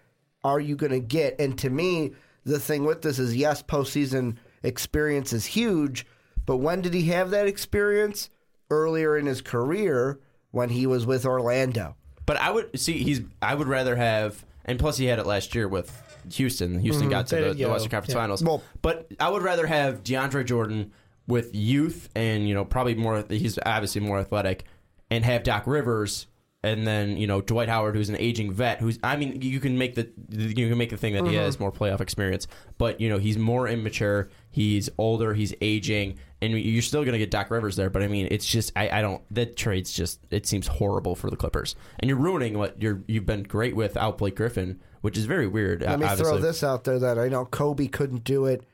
are 0.43 0.59
you 0.59 0.75
going 0.75 0.91
to 0.93 0.99
get? 1.01 1.39
And 1.39 1.57
to 1.59 1.69
me, 1.69 2.13
the 2.45 2.59
thing 2.59 2.85
with 2.85 3.01
this 3.01 3.19
is 3.19 3.35
yes, 3.35 3.61
postseason 3.61 4.37
experience 4.63 5.33
is 5.33 5.45
huge, 5.45 6.05
but 6.45 6.57
when 6.57 6.81
did 6.81 6.93
he 6.93 7.03
have 7.07 7.31
that 7.31 7.47
experience? 7.47 8.29
Earlier 8.73 9.17
in 9.17 9.25
his 9.25 9.41
career, 9.41 10.19
when 10.51 10.69
he 10.69 10.85
was 10.85 11.05
with 11.05 11.25
Orlando. 11.25 11.95
But 12.25 12.37
I 12.37 12.51
would 12.51 12.79
see 12.79 13.03
he's. 13.03 13.21
I 13.41 13.53
would 13.55 13.67
rather 13.67 13.95
have, 13.95 14.45
and 14.65 14.79
plus 14.79 14.97
he 14.97 15.05
had 15.05 15.19
it 15.19 15.25
last 15.25 15.53
year 15.55 15.67
with 15.67 15.91
Houston. 16.31 16.79
Houston 16.79 17.03
mm-hmm. 17.03 17.11
got 17.11 17.27
to 17.27 17.35
There 17.35 17.53
the, 17.53 17.59
you 17.59 17.65
the. 17.65 17.71
Western 17.71 17.91
Conference 17.91 18.13
Yeah. 18.13 18.21
Finals. 18.21 18.43
Well- 18.43 18.63
but 18.81 19.11
I 19.19 19.29
would 19.29 19.43
rather 19.43 19.67
have 19.67 20.03
DeAndre 20.03 20.45
Jordan 20.45 20.91
with 21.27 21.53
youth 21.53 22.09
and 22.15 22.47
you 22.47 22.53
know 22.53 22.65
probably 22.65 22.95
more. 22.95 23.25
He's 23.29 23.59
obviously 23.65 24.01
more 24.01 24.19
athletic, 24.19 24.65
and 25.09 25.25
have 25.25 25.43
Doc 25.43 25.67
Rivers. 25.67 26.27
And 26.63 26.87
then 26.87 27.17
you 27.17 27.27
know 27.27 27.41
Dwight 27.41 27.67
Howard, 27.67 27.95
who's 27.95 28.09
an 28.09 28.15
aging 28.17 28.53
vet, 28.53 28.79
who's 28.79 28.97
I 29.03 29.17
mean 29.17 29.41
you 29.41 29.59
can 29.59 29.77
make 29.77 29.95
the 29.95 30.09
you 30.29 30.69
can 30.69 30.77
make 30.77 30.91
the 30.91 30.97
thing 30.97 31.13
that 31.13 31.27
he 31.27 31.35
has 31.35 31.55
mm-hmm. 31.55 31.63
more 31.65 31.71
playoff 31.73 31.99
experience, 31.99 32.47
but 32.77 33.01
you 33.01 33.09
know 33.09 33.17
he's 33.17 33.37
more 33.37 33.67
immature, 33.67 34.29
he's 34.49 34.89
older, 34.97 35.33
he's 35.33 35.53
aging, 35.59 36.19
and 36.41 36.53
you're 36.53 36.81
still 36.81 37.01
going 37.01 37.13
to 37.13 37.19
get 37.19 37.31
Doc 37.31 37.51
Rivers 37.51 37.75
there. 37.75 37.89
But 37.89 38.01
I 38.01 38.07
mean 38.07 38.29
it's 38.31 38.45
just 38.45 38.71
I, 38.77 38.89
I 38.89 39.01
don't 39.01 39.21
that 39.31 39.57
trade's 39.57 39.91
just 39.91 40.21
it 40.31 40.47
seems 40.47 40.67
horrible 40.67 41.15
for 41.15 41.29
the 41.29 41.35
Clippers, 41.35 41.75
and 41.99 42.07
you're 42.07 42.17
ruining 42.17 42.57
what 42.57 42.81
you're 42.81 43.03
you've 43.07 43.25
been 43.25 43.43
great 43.43 43.75
with 43.75 43.97
out 43.97 44.17
Blake 44.17 44.37
Griffin, 44.37 44.79
which 45.01 45.17
is 45.17 45.25
very 45.25 45.47
weird. 45.47 45.81
Let 45.81 45.99
me 45.99 46.05
obviously. 46.05 46.31
throw 46.31 46.37
this 46.39 46.63
out 46.63 46.85
there 46.85 46.99
that 46.99 47.19
I 47.19 47.27
know 47.27 47.43
Kobe 47.43 47.87
couldn't 47.87 48.23
do 48.23 48.45
it 48.45 48.65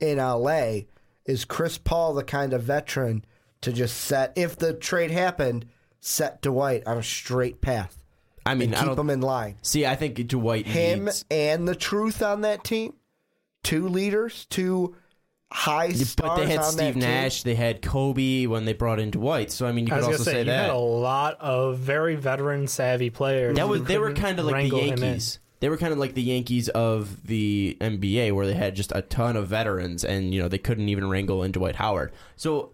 in 0.00 0.18
LA. 0.18 0.80
Is 1.24 1.44
Chris 1.44 1.78
Paul 1.78 2.14
the 2.14 2.24
kind 2.24 2.52
of 2.52 2.62
veteran 2.62 3.24
to 3.60 3.72
just 3.72 3.96
set 3.96 4.32
if 4.36 4.56
the 4.56 4.72
trade 4.72 5.10
happened, 5.10 5.66
set 6.00 6.42
Dwight 6.42 6.82
on 6.86 6.98
a 6.98 7.02
straight 7.02 7.60
path 7.60 7.96
I 8.46 8.54
mean 8.54 8.68
and 8.68 8.76
I 8.76 8.78
keep 8.80 8.86
don't 8.88 8.98
him 8.98 9.10
in 9.10 9.20
line? 9.20 9.56
see. 9.62 9.84
I 9.84 9.94
think 9.96 10.26
Dwight 10.26 10.66
Him 10.66 11.06
needs. 11.06 11.24
and 11.30 11.68
the 11.68 11.74
truth 11.74 12.22
on 12.22 12.42
that 12.42 12.64
team, 12.64 12.94
two 13.62 13.88
leaders, 13.88 14.46
two 14.46 14.94
high 15.50 15.90
stars 15.92 16.14
But 16.16 16.36
they 16.36 16.46
had 16.46 16.60
on 16.60 16.72
Steve 16.72 16.94
that 16.94 17.00
Nash, 17.00 17.42
they 17.42 17.54
had 17.54 17.82
Kobe 17.82 18.46
when 18.46 18.64
they 18.64 18.72
brought 18.72 19.00
in 19.00 19.10
Dwight. 19.10 19.50
So 19.50 19.66
I 19.66 19.72
mean, 19.72 19.86
you 19.86 19.92
I 19.92 19.98
could 20.00 20.08
was 20.08 20.18
also 20.20 20.24
say, 20.24 20.32
say 20.32 20.38
you 20.40 20.44
that 20.46 20.66
had 20.66 20.70
a 20.70 20.78
lot 20.78 21.38
of 21.40 21.78
very 21.78 22.14
veteran 22.16 22.66
savvy 22.68 23.10
players. 23.10 23.56
That 23.56 23.68
was 23.68 23.84
they 23.84 23.98
were 23.98 24.12
kind 24.14 24.38
of 24.38 24.46
like 24.46 24.52
the 24.52 24.56
wrangle 24.56 24.78
him 24.80 24.92
in. 24.94 25.02
Yankees. 25.04 25.38
They 25.60 25.68
were 25.68 25.76
kind 25.76 25.92
of 25.92 25.98
like 25.98 26.14
the 26.14 26.22
Yankees 26.22 26.68
of 26.68 27.26
the 27.26 27.76
NBA, 27.80 28.32
where 28.32 28.46
they 28.46 28.54
had 28.54 28.76
just 28.76 28.92
a 28.94 29.02
ton 29.02 29.36
of 29.36 29.48
veterans, 29.48 30.04
and 30.04 30.32
you 30.32 30.40
know 30.40 30.48
they 30.48 30.58
couldn't 30.58 30.88
even 30.88 31.10
wrangle 31.10 31.42
in 31.42 31.50
Dwight 31.52 31.74
Howard. 31.76 32.12
So 32.36 32.70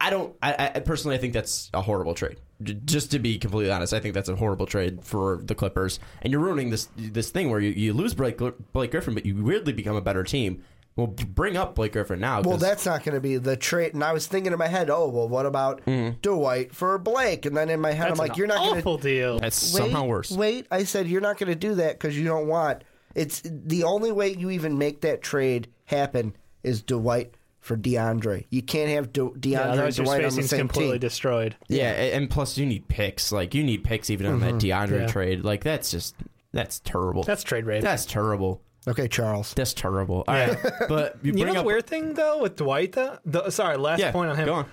I 0.00 0.10
don't. 0.10 0.34
I, 0.40 0.70
I 0.76 0.80
personally, 0.80 1.16
I 1.16 1.18
think 1.18 1.32
that's 1.32 1.70
a 1.74 1.82
horrible 1.82 2.14
trade. 2.14 2.38
J- 2.62 2.80
Just 2.84 3.10
to 3.12 3.18
be 3.18 3.38
completely 3.38 3.72
honest, 3.72 3.92
I 3.92 4.00
think 4.00 4.14
that's 4.14 4.28
a 4.28 4.36
horrible 4.36 4.66
trade 4.66 5.04
for 5.04 5.40
the 5.42 5.54
Clippers, 5.54 6.00
and 6.22 6.32
you're 6.32 6.40
ruining 6.40 6.70
this 6.70 6.88
this 6.96 7.30
thing 7.30 7.50
where 7.50 7.60
you, 7.60 7.70
you 7.70 7.92
lose 7.92 8.14
Blake, 8.14 8.40
Blake 8.72 8.90
Griffin, 8.90 9.14
but 9.14 9.26
you 9.26 9.42
weirdly 9.42 9.72
become 9.72 9.96
a 9.96 10.00
better 10.00 10.22
team. 10.22 10.62
Well, 10.96 11.06
bring 11.06 11.56
up 11.56 11.76
Blake 11.76 11.92
Griffin 11.92 12.20
now. 12.20 12.42
Well, 12.42 12.58
that's 12.58 12.84
not 12.84 13.04
going 13.04 13.14
to 13.14 13.20
be 13.20 13.36
the 13.36 13.56
trade. 13.56 13.94
And 13.94 14.02
I 14.02 14.12
was 14.12 14.26
thinking 14.26 14.52
in 14.52 14.58
my 14.58 14.66
head, 14.66 14.90
oh, 14.90 15.08
well, 15.08 15.28
what 15.28 15.46
about 15.46 15.84
mm-hmm. 15.86 16.18
Dwight 16.20 16.74
for 16.74 16.98
Blake? 16.98 17.46
And 17.46 17.56
then 17.56 17.70
in 17.70 17.80
my 17.80 17.92
head, 17.92 18.08
That's 18.08 18.20
I'm 18.20 18.28
like, 18.28 18.36
you're 18.36 18.48
not 18.48 18.58
going 18.58 18.74
to 18.74 18.80
awful 18.80 18.98
deal. 18.98 19.38
that's 19.38 19.72
wait, 19.72 19.80
somehow 19.80 20.04
worse. 20.04 20.30
Wait, 20.30 20.66
I 20.70 20.84
said 20.84 21.06
you're 21.06 21.20
not 21.20 21.38
going 21.38 21.48
to 21.48 21.56
do 21.56 21.76
that 21.76 21.98
because 21.98 22.18
you 22.18 22.24
don't 22.24 22.48
want. 22.48 22.82
It's 23.14 23.40
the 23.44 23.84
only 23.84 24.12
way 24.12 24.34
you 24.34 24.50
even 24.50 24.78
make 24.78 25.00
that 25.02 25.22
trade 25.22 25.68
happen 25.86 26.36
is 26.62 26.82
Dwight 26.82 27.34
for 27.60 27.76
DeAndre. 27.76 28.46
You 28.50 28.62
can't 28.62 28.90
have 28.90 29.12
De- 29.12 29.20
DeAndre 29.20 29.44
yeah, 29.46 29.60
and 29.62 29.70
otherwise 29.72 29.98
your 29.98 30.04
Dwight 30.06 30.24
on 30.24 30.34
the 30.34 30.42
same 30.42 30.58
completely 30.60 30.92
team. 30.94 31.00
destroyed. 31.00 31.56
Yeah, 31.68 31.92
a- 31.92 32.12
and 32.14 32.28
plus 32.30 32.56
you 32.58 32.66
need 32.66 32.88
picks. 32.88 33.30
Like 33.32 33.54
you 33.54 33.62
need 33.62 33.84
picks 33.84 34.10
even 34.10 34.26
on 34.26 34.40
that 34.40 34.54
DeAndre 34.54 35.00
Yeah. 35.00 35.06
trade. 35.06 35.44
Like 35.44 35.62
that's 35.62 35.90
just 35.90 36.14
that's 36.52 36.80
terrible. 36.80 37.22
That's 37.22 37.42
trade 37.42 37.66
rape. 37.66 37.82
That's 37.82 38.04
terrible. 38.06 38.62
Okay, 38.88 39.08
Charles. 39.08 39.52
That's 39.54 39.74
terrible. 39.74 40.24
All 40.26 40.34
right, 40.34 40.56
but 40.88 41.16
you 41.22 41.28
you 41.28 41.32
bring 41.34 41.46
know 41.48 41.52
the 41.52 41.60
up 41.60 41.66
weird 41.66 41.86
thing 41.86 42.14
though 42.14 42.40
with 42.40 42.56
Dwight 42.56 42.92
though? 42.92 43.18
The, 43.26 43.50
sorry, 43.50 43.76
last 43.76 44.00
yeah. 44.00 44.10
point 44.10 44.30
on 44.30 44.36
him. 44.36 44.46
Go 44.46 44.54
on. 44.54 44.66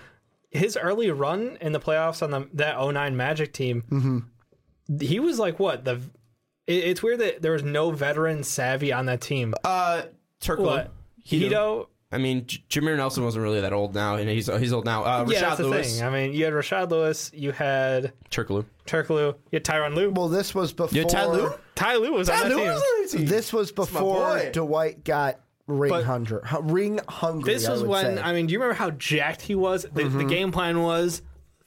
His 0.50 0.78
early 0.78 1.12
run 1.12 1.58
in 1.60 1.74
the 1.74 1.80
playoffs 1.80 2.24
on 2.24 2.32
the 2.32 2.48
that 2.54 2.78
09 2.80 3.18
Magic 3.18 3.52
team, 3.52 3.84
Mm-hmm. 3.92 5.00
he 5.02 5.20
was 5.20 5.38
like 5.40 5.60
what 5.60 5.84
the. 5.84 5.96
it- 6.68 6.84
it's 6.86 7.04
weird 7.04 7.20
that 7.20 7.42
there 7.42 7.52
was 7.52 7.64
no 7.64 7.92
veteran 7.92 8.44
savvy 8.44 8.94
on 8.94 9.08
that 9.08 9.20
team. 9.20 9.54
Uh, 9.66 10.04
Turkle. 10.40 10.66
what 10.66 10.94
Hedo. 11.28 11.88
Hedo? 12.12 12.16
I 12.16 12.18
mean, 12.18 12.46
J- 12.48 12.64
Jameer 12.70 12.98
Nelson 12.98 13.24
wasn't 13.24 13.44
really 13.44 13.62
that 13.62 13.74
old 13.74 13.94
now, 13.96 14.16
and 14.16 14.30
he's 14.30 14.48
he's 14.48 14.74
old 14.74 14.86
now. 14.86 15.04
Uh, 15.04 15.26
Yeah, 15.30 15.42
that's 15.42 15.62
Rashard 15.62 15.72
the 15.72 15.84
thing. 15.84 16.04
I 16.04 16.10
mean, 16.10 16.34
you 16.34 16.46
had 16.46 16.54
Rashard 16.54 16.90
Lewis, 16.92 17.32
you 17.34 17.52
had 17.52 18.14
Turkoglu. 18.32 18.66
Turkoglu, 18.86 19.34
you 19.52 19.56
had 19.58 19.64
Tyronn 19.66 19.96
Lue. 19.96 20.10
Well, 20.12 20.28
this 20.30 20.56
was 20.56 20.74
before. 20.74 20.98
Yeah, 20.98 21.04
Ty 21.06 21.26
Lue? 21.28 21.54
Ty 21.76 21.96
Lue 21.98 22.14
was 22.14 22.30
on 22.30 22.50
that 22.50 23.10
team. 23.12 23.26
This 23.26 23.52
was 23.54 23.72
before 23.72 24.28
boy. 24.36 24.50
Dwight 24.54 25.04
got 25.04 25.40
ring 25.68 25.90
But- 25.90 26.06
hungry. 26.06 26.40
Ring 26.62 27.00
hungry. 27.10 27.54
This 27.54 27.68
I 27.68 27.72
was 27.74 27.82
would 27.82 27.90
when 27.90 28.06
say. 28.06 28.16
Mm-hmm. 28.16 28.26
I 28.26 28.34
mean, 28.34 28.48
do 28.48 28.54
you 28.54 28.60
remember 28.60 28.76
how 28.76 28.92
jacked 28.92 29.42
he 29.42 29.56
was? 29.56 29.84
The, 29.84 30.06
the 30.06 30.24
game 30.24 30.52
plan 30.52 30.82
was 30.82 31.22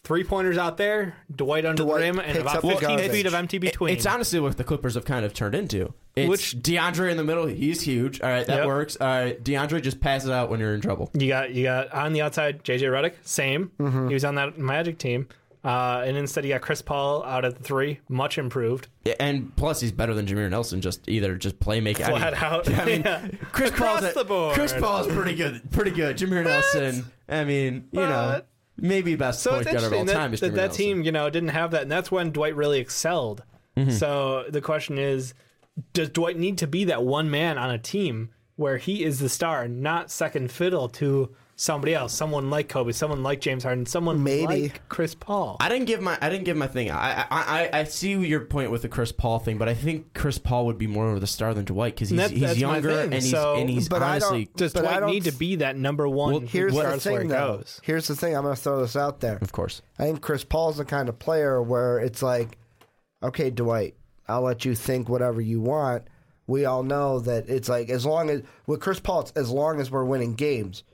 three 0.04 0.24
pointers 0.24 0.56
out 0.58 0.76
there, 0.76 1.14
Dwight 1.34 1.64
under 1.64 1.82
Dwight 1.82 2.00
the 2.00 2.06
rim, 2.06 2.18
and 2.18 2.38
about 2.38 2.62
15 2.62 2.80
garbage. 2.80 3.10
feet 3.10 3.26
of 3.26 3.34
empty 3.34 3.58
between. 3.58 3.92
It's 3.94 4.06
honestly 4.06 4.40
what 4.40 4.56
the 4.56 4.64
Clippers 4.64 4.94
have 4.94 5.04
kind 5.04 5.24
of 5.24 5.34
turned 5.34 5.54
into. 5.54 5.92
It's 6.16 6.28
Which- 6.28 6.56
DeAndre 6.62 7.10
in 7.10 7.16
the 7.16 7.24
middle. 7.24 7.46
He's 7.46 7.82
huge. 7.82 8.20
All 8.20 8.28
right, 8.28 8.46
that 8.46 8.58
Yep. 8.58 8.66
works. 8.66 8.96
All 9.00 9.06
right, 9.06 9.42
DeAndre 9.42 9.80
just 9.82 10.00
passes 10.00 10.30
out 10.30 10.50
when 10.50 10.58
you're 10.60 10.74
in 10.74 10.80
trouble. 10.80 11.10
You 11.14 11.28
got 11.28 11.52
you 11.52 11.64
got 11.64 11.92
on 11.92 12.12
the 12.12 12.22
outside 12.22 12.64
JJ 12.64 12.88
Redick, 12.88 13.14
same. 13.22 13.70
Mm-hmm. 13.78 14.08
He 14.08 14.14
was 14.14 14.24
on 14.24 14.34
that 14.34 14.58
Magic 14.58 14.98
team, 14.98 15.28
uh, 15.64 16.02
and 16.04 16.16
instead 16.16 16.44
you 16.44 16.50
got 16.52 16.62
Chris 16.62 16.82
Paul 16.82 17.22
out 17.24 17.44
at 17.44 17.56
the 17.58 17.62
three, 17.62 18.00
much 18.08 18.38
improved. 18.38 18.88
And 19.20 19.54
plus, 19.54 19.80
he's 19.80 19.92
better 19.92 20.14
than 20.14 20.26
Jameer 20.26 20.50
Nelson. 20.50 20.80
Just 20.80 21.08
either 21.08 21.36
just 21.36 21.60
playmaking. 21.60 22.06
I 22.06 22.10
mean, 22.10 22.18
Flat 22.18 22.42
out. 22.42 22.72
I 22.74 22.84
mean, 22.86 23.02
Yeah. 23.04 23.28
Chris 23.52 23.70
Across 23.70 24.00
Paul's 24.00 24.14
the 24.14 24.24
board. 24.24 24.54
Chris 24.54 24.72
Paul's 24.72 25.06
pretty 25.06 25.34
good. 25.36 25.62
Pretty 25.70 25.90
good. 25.92 26.16
Jameer 26.18 26.42
Nelson. 26.44 27.04
I 27.28 27.44
mean, 27.44 27.86
you 27.92 28.00
know, 28.00 28.08
But- 28.40 28.46
maybe 28.80 29.16
best 29.16 29.42
So 29.42 29.50
point 29.50 29.62
it's 29.62 29.72
guard 29.72 29.84
of 29.84 29.92
all 29.92 30.00
interesting 30.00 30.20
time 30.20 30.30
that 30.30 30.34
is 30.34 30.40
that, 30.40 30.54
that 30.54 30.56
Nelson. 30.56 30.76
team, 30.76 31.02
you 31.02 31.12
know, 31.12 31.30
didn't 31.30 31.50
have 31.50 31.70
that, 31.72 31.82
and 31.82 31.90
that's 31.90 32.10
when 32.10 32.30
Dwight 32.30 32.56
really 32.56 32.80
excelled. 32.80 33.42
Mm-hmm. 33.76 33.90
So 33.90 34.44
the 34.48 34.60
question 34.60 34.98
is, 34.98 35.34
does 35.92 36.10
Dwight 36.10 36.38
need 36.38 36.58
to 36.58 36.66
be 36.66 36.84
that 36.84 37.02
one 37.04 37.30
man 37.30 37.58
on 37.58 37.70
a 37.70 37.78
team 37.78 38.30
where 38.56 38.76
he 38.76 39.04
is 39.04 39.20
the 39.20 39.28
star, 39.28 39.66
not 39.68 40.10
second 40.10 40.50
fiddle 40.52 40.88
to 40.88 41.34
somebody 41.62 41.94
else, 41.94 42.14
someone 42.14 42.48
like 42.48 42.70
Kobe, 42.70 42.90
someone 42.92 43.22
like 43.22 43.38
James 43.42 43.64
Harden, 43.64 43.84
someone 43.84 44.22
Maybe. 44.24 44.46
like 44.46 44.88
Chris 44.88 45.14
Paul. 45.14 45.58
I 45.60 45.68
didn't 45.68 45.84
give 45.84 46.00
my 46.00 46.16
I 46.22 46.30
didn't 46.30 46.44
give 46.44 46.56
my 46.56 46.66
thing. 46.66 46.90
I 46.90 47.20
I, 47.22 47.26
I 47.30 47.70
I 47.80 47.84
see 47.84 48.12
your 48.12 48.40
point 48.46 48.70
with 48.70 48.80
the 48.80 48.88
Chris 48.88 49.12
Paul 49.12 49.38
thing, 49.40 49.58
but 49.58 49.68
I 49.68 49.74
think 49.74 50.14
Chris 50.14 50.38
Paul 50.38 50.64
would 50.66 50.78
be 50.78 50.86
more 50.86 51.10
of 51.12 51.20
the 51.20 51.26
star 51.26 51.52
than 51.52 51.66
Dwight 51.66 51.94
because 51.94 52.08
he's, 52.08 52.18
That- 52.18 52.30
he's 52.30 52.40
that's 52.40 52.58
younger 52.58 53.00
and 53.00 53.12
he's 53.12 53.30
So- 53.30 53.56
and 53.56 53.68
he's 53.68 53.90
But 53.90 54.02
I 54.02 54.18
don't- 54.18 54.28
honestly 54.32 54.48
Does 54.56 54.72
But 54.72 54.86
I 54.86 54.88
Dwight 54.88 55.00
don't 55.00 55.10
need 55.10 55.24
to 55.24 55.32
be 55.32 55.56
that 55.56 55.76
number 55.76 56.08
one? 56.08 56.32
Well, 56.32 56.40
Here's 56.40 56.72
the 56.72 56.80
starts 56.80 57.04
where 57.04 57.18
thing, 57.20 57.26
it 57.26 57.34
though. 57.34 57.56
goes? 57.58 57.80
Here's 57.84 58.06
the 58.08 58.16
thing. 58.16 58.34
I'm 58.34 58.42
going 58.44 58.56
to 58.56 58.60
throw 58.62 58.80
this 58.80 58.96
out 58.96 59.20
there. 59.20 59.38
of 59.42 59.52
course. 59.52 59.82
I 59.98 60.04
think 60.04 60.22
Chris 60.22 60.44
Paul's 60.44 60.78
the 60.78 60.86
kind 60.86 61.10
of 61.10 61.18
player 61.18 61.60
where 61.62 61.98
it's 61.98 62.22
like, 62.22 62.56
okay, 63.22 63.50
Dwight, 63.50 63.96
I'll 64.26 64.40
let 64.42 64.64
you 64.64 64.74
think 64.74 65.10
whatever 65.10 65.40
you 65.42 65.60
want. 65.60 66.04
We 66.46 66.64
all 66.64 66.82
know 66.82 67.20
that 67.20 67.48
it's 67.50 67.68
like 67.68 67.90
as 67.90 68.06
long 68.06 68.30
as 68.30 68.42
with 68.66 68.80
Chris 68.80 68.98
Paul, 68.98 69.20
it's 69.20 69.32
as 69.32 69.50
long 69.50 69.78
as 69.78 69.90
we're 69.90 70.04
winning 70.06 70.34
games. 70.34 70.84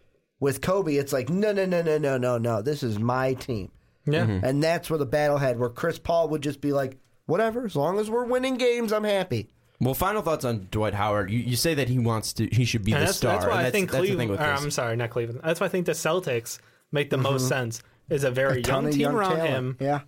With 0.41 0.61
Kobe, 0.61 0.95
it's 0.97 1.13
like 1.13 1.29
no, 1.31 1.53
no, 1.53 1.65
no, 1.65 1.83
no, 1.83 1.97
no, 1.99 2.19
no, 2.19 2.39
no. 2.39 2.63
This 2.63 2.83
is 2.83 2.99
my 2.99 3.35
team, 3.35 3.71
Yeah. 4.05 4.27
Mm-hmm. 4.27 4.45
and 4.45 4.63
that's 4.63 4.91
where 4.91 4.99
the 4.99 5.07
battle 5.07 5.39
had. 5.39 5.59
Where 5.59 5.71
Chris 5.71 5.99
Paul 5.99 6.29
would 6.29 6.43
just 6.43 6.61
be 6.61 6.73
like, 6.73 6.99
whatever, 7.27 7.65
as 7.65 7.75
long 7.77 7.99
as 7.99 8.11
we're 8.11 8.25
winning 8.25 8.57
games, 8.57 8.93
I'm 8.93 9.05
happy. 9.05 9.49
Well, 9.81 9.95
final 9.95 10.23
thoughts 10.23 10.45
on 10.45 10.69
Dwight 10.71 10.95
Howard. 10.95 11.31
You, 11.31 11.39
you 11.39 11.57
say 11.57 11.75
that 11.75 11.89
he 11.89 11.99
wants 11.99 12.33
to, 12.35 12.47
he 12.47 12.65
should 12.65 12.83
be 12.85 12.93
And 12.93 13.03
the 13.03 13.07
that's, 13.07 13.19
star. 13.19 13.33
that's 13.35 13.47
why 13.47 13.59
I 13.59 13.63
that's, 13.65 13.73
think 13.73 13.91
that's 13.91 14.03
the 14.03 14.09
thing 14.09 14.17
Cleveland. 14.29 14.31
with 14.31 14.41
or. 14.41 14.45
I'm 14.65 14.71
sorry, 14.71 14.97
not 14.97 15.11
Cleveland. 15.11 15.41
That's 15.45 15.61
why 15.61 15.67
I 15.67 15.69
think 15.69 15.87
the 15.87 15.93
Celtics 15.93 16.59
make 16.93 17.11
the 17.11 17.19
most 17.19 17.49
sense. 17.49 17.83
Is 18.09 18.23
a 18.25 18.31
very 18.31 18.61
A 18.63 18.67
young 18.67 18.89
team 18.91 19.01
young 19.01 19.15
around 19.17 19.37
talent. 19.37 19.49
him. 19.51 19.77
Yeah, 19.81 20.01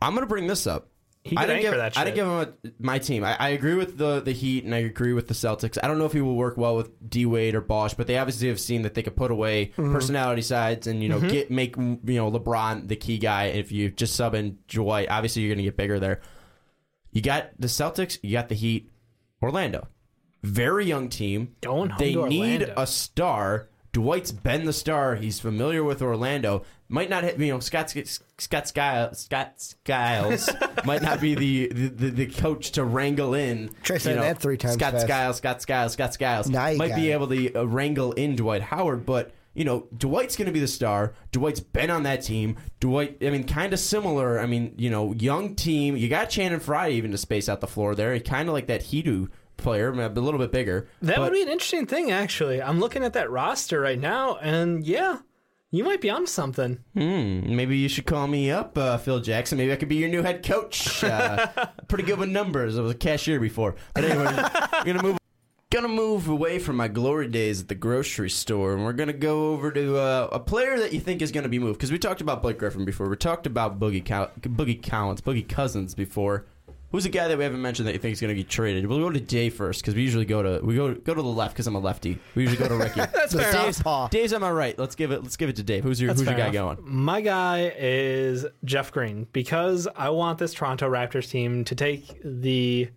I'm 0.00 0.14
going 0.14 0.22
to 0.22 0.28
bring 0.28 0.46
this 0.46 0.66
up. 0.66 0.88
He 1.24 1.36
I 1.36 1.46
didn't 1.46 1.62
give, 1.62 1.74
that 1.76 1.96
I 1.96 2.02
didn't 2.04 2.16
give 2.16 2.26
him 2.26 2.32
a, 2.32 2.52
my 2.80 2.98
team. 2.98 3.22
I, 3.22 3.36
I 3.38 3.48
agree 3.50 3.74
with 3.74 3.96
the 3.96 4.20
the 4.20 4.32
Heat 4.32 4.64
and 4.64 4.74
I 4.74 4.78
agree 4.78 5.12
with 5.12 5.28
the 5.28 5.34
Celtics. 5.34 5.78
I 5.80 5.86
don't 5.86 5.98
know 5.98 6.04
if 6.04 6.12
he 6.12 6.20
will 6.20 6.34
work 6.34 6.56
well 6.56 6.74
with 6.74 6.90
D 7.08 7.26
Wade 7.26 7.54
or 7.54 7.60
Bosh, 7.60 7.94
but 7.94 8.08
they 8.08 8.18
obviously 8.18 8.48
have 8.48 8.58
seen 8.58 8.82
that 8.82 8.94
they 8.94 9.02
could 9.04 9.14
put 9.14 9.30
away 9.30 9.66
Mm-hmm. 9.76 9.92
personality 9.92 10.42
sides 10.42 10.88
and 10.88 11.00
you 11.02 11.08
know 11.08 11.20
get 11.20 11.48
make 11.50 11.76
you 11.76 11.98
know 12.04 12.28
LeBron 12.30 12.88
the 12.88 12.96
key 12.96 13.18
guy. 13.18 13.44
If 13.44 13.70
you 13.70 13.90
just 13.90 14.16
sub 14.16 14.34
in 14.34 14.58
Dwight, 14.66 15.08
obviously 15.10 15.42
you're 15.42 15.50
going 15.50 15.58
to 15.58 15.64
get 15.64 15.76
bigger 15.76 16.00
there. 16.00 16.20
You 17.12 17.22
got 17.22 17.50
the 17.58 17.68
Celtics, 17.68 18.18
you 18.22 18.32
got 18.32 18.48
the 18.48 18.54
Heat, 18.56 18.90
Orlando, 19.40 19.86
very 20.42 20.86
young 20.86 21.08
team. 21.08 21.54
Going 21.60 21.90
home 21.90 21.98
they 21.98 22.14
need 22.16 22.62
Orlando. 22.62 22.74
a 22.76 22.86
star. 22.86 23.68
Dwight's 23.92 24.32
been 24.32 24.64
the 24.64 24.72
star. 24.72 25.16
He's 25.16 25.38
familiar 25.38 25.84
with 25.84 26.00
Orlando. 26.00 26.64
Might 26.88 27.10
not 27.10 27.24
hit, 27.24 27.38
you 27.38 27.52
know, 27.52 27.60
Scott 27.60 27.92
Scott 28.38 28.68
Skiles, 28.68 29.18
Scott 29.18 29.60
Skiles 29.60 30.48
might 30.84 31.02
not 31.02 31.20
be 31.20 31.34
the, 31.34 31.66
the, 31.68 32.10
the 32.10 32.26
coach 32.26 32.72
to 32.72 32.84
wrangle 32.84 33.34
in. 33.34 33.70
Try 33.82 33.98
saying 33.98 34.16
know, 34.16 34.22
that 34.22 34.38
three 34.38 34.56
times 34.56 34.74
Scott 34.74 34.92
fast. 34.92 35.06
Skiles, 35.06 35.36
Scott 35.36 35.62
Skiles, 35.62 35.92
Scott 35.92 36.14
Skiles. 36.14 36.48
Now 36.48 36.72
might 36.74 36.94
be 36.94 37.10
it. 37.10 37.14
able 37.14 37.28
to 37.28 37.54
uh, 37.54 37.64
wrangle 37.64 38.12
in 38.12 38.34
Dwight 38.34 38.62
Howard, 38.62 39.04
but 39.04 39.32
you 39.54 39.64
know, 39.64 39.86
Dwight's 39.94 40.36
going 40.36 40.46
to 40.46 40.52
be 40.52 40.60
the 40.60 40.68
star. 40.68 41.12
Dwight's 41.30 41.60
been 41.60 41.90
on 41.90 42.04
that 42.04 42.22
team. 42.22 42.56
Dwight, 42.80 43.18
I 43.20 43.28
mean, 43.28 43.44
kind 43.44 43.74
of 43.74 43.78
similar. 43.78 44.40
I 44.40 44.46
mean, 44.46 44.74
you 44.78 44.88
know, 44.88 45.12
young 45.12 45.54
team. 45.54 45.96
You 45.96 46.08
got 46.08 46.30
Channing 46.30 46.60
Frye 46.60 46.90
even 46.90 47.10
to 47.10 47.18
space 47.18 47.48
out 47.48 47.60
the 47.60 47.66
floor 47.66 47.94
there. 47.94 48.18
Kind 48.20 48.48
of 48.48 48.54
like 48.54 48.68
that 48.68 48.82
Hedo 48.82 49.28
player, 49.56 49.90
a 49.90 50.08
little 50.08 50.38
bit 50.38 50.52
bigger. 50.52 50.88
That 51.02 51.16
but- 51.16 51.22
would 51.24 51.32
be 51.32 51.42
an 51.42 51.48
interesting 51.48 51.86
thing, 51.86 52.10
actually. 52.10 52.60
I'm 52.62 52.80
looking 52.80 53.02
at 53.04 53.12
that 53.14 53.30
roster 53.30 53.80
right 53.80 53.98
now, 53.98 54.36
and 54.36 54.84
yeah, 54.86 55.18
you 55.70 55.84
might 55.84 56.00
be 56.00 56.10
on 56.10 56.26
something. 56.26 56.78
Hmm, 56.94 57.56
maybe 57.56 57.76
you 57.78 57.88
should 57.88 58.06
call 58.06 58.26
me 58.26 58.50
up, 58.50 58.76
uh, 58.76 58.98
Phil 58.98 59.20
Jackson. 59.20 59.58
Maybe 59.58 59.72
I 59.72 59.76
could 59.76 59.88
be 59.88 59.96
your 59.96 60.08
new 60.08 60.22
head 60.22 60.44
coach. 60.44 61.02
Uh, 61.02 61.46
pretty 61.88 62.04
good 62.04 62.18
with 62.18 62.28
numbers. 62.28 62.78
I 62.78 62.82
was 62.82 62.92
a 62.92 62.96
cashier 62.96 63.40
before. 63.40 63.74
But 63.94 64.04
anyway, 64.04 64.24
we're 64.26 64.84
gonna 64.84 65.02
move. 65.02 65.18
Gonna 65.70 65.88
move 65.88 66.28
away 66.28 66.58
from 66.58 66.76
my 66.76 66.86
glory 66.88 67.28
days 67.28 67.62
at 67.62 67.68
the 67.68 67.74
grocery 67.74 68.28
store, 68.28 68.74
and 68.74 68.84
we're 68.84 68.92
gonna 68.92 69.14
go 69.14 69.52
over 69.54 69.70
to 69.72 69.96
uh, 69.96 70.28
a 70.30 70.38
player 70.38 70.78
that 70.78 70.92
you 70.92 71.00
think 71.00 71.22
is 71.22 71.32
gonna 71.32 71.48
be 71.48 71.58
moved. 71.58 71.78
Because 71.78 71.90
we 71.90 71.98
talked 71.98 72.20
about 72.20 72.42
Blake 72.42 72.58
Griffin 72.58 72.84
before. 72.84 73.08
We 73.08 73.16
talked 73.16 73.46
about 73.46 73.80
Boogie 73.80 74.04
Cow- 74.04 74.28
Boogie 74.42 74.86
Collins, 74.86 75.22
Boogie 75.22 75.48
Cousins 75.48 75.94
before. 75.94 76.44
Who's 76.92 77.06
a 77.06 77.08
guy 77.08 77.26
that 77.26 77.38
we 77.38 77.42
haven't 77.44 77.62
mentioned 77.62 77.88
that 77.88 77.94
you 77.94 77.98
think 77.98 78.12
is 78.12 78.20
gonna 78.20 78.34
get 78.34 78.48
traded? 78.48 78.86
We'll 78.86 78.98
go 78.98 79.10
to 79.10 79.18
Jay 79.18 79.48
first 79.48 79.80
because 79.80 79.94
we 79.94 80.02
usually 80.02 80.26
go 80.26 80.42
to 80.42 80.64
we 80.64 80.76
go 80.76 80.94
go 80.94 81.14
to 81.14 81.22
the 81.22 81.26
left 81.28 81.54
because 81.54 81.66
I'm 81.66 81.74
a 81.74 81.80
lefty. 81.80 82.18
We 82.34 82.42
usually 82.42 82.58
go 82.58 82.68
to 82.68 82.76
Ricky. 82.76 83.00
That's 83.14 83.32
The 83.32 83.42
fair 83.42 83.68
enough. 83.68 84.10
Dave's 84.10 84.32
on 84.34 84.42
my 84.42 84.50
right. 84.50 84.78
Let's 84.78 84.94
give 84.94 85.10
it. 85.10 85.22
Let's 85.22 85.36
give 85.38 85.48
it 85.48 85.56
to 85.56 85.62
Dave. 85.62 85.84
Who's 85.84 86.00
your 86.00 86.08
That's 86.08 86.20
Who's 86.20 86.28
your 86.28 86.36
guy 86.36 86.48
enough. 86.48 86.76
going? 86.76 86.78
My 86.82 87.20
guy 87.22 87.72
is 87.78 88.44
Jeff 88.64 88.92
Green 88.92 89.26
because 89.32 89.88
I 89.96 90.10
want 90.10 90.38
this 90.38 90.52
Toronto 90.52 90.88
Raptors 90.90 91.30
team 91.30 91.64
to 91.64 91.74
take 91.74 92.20
the 92.22 92.90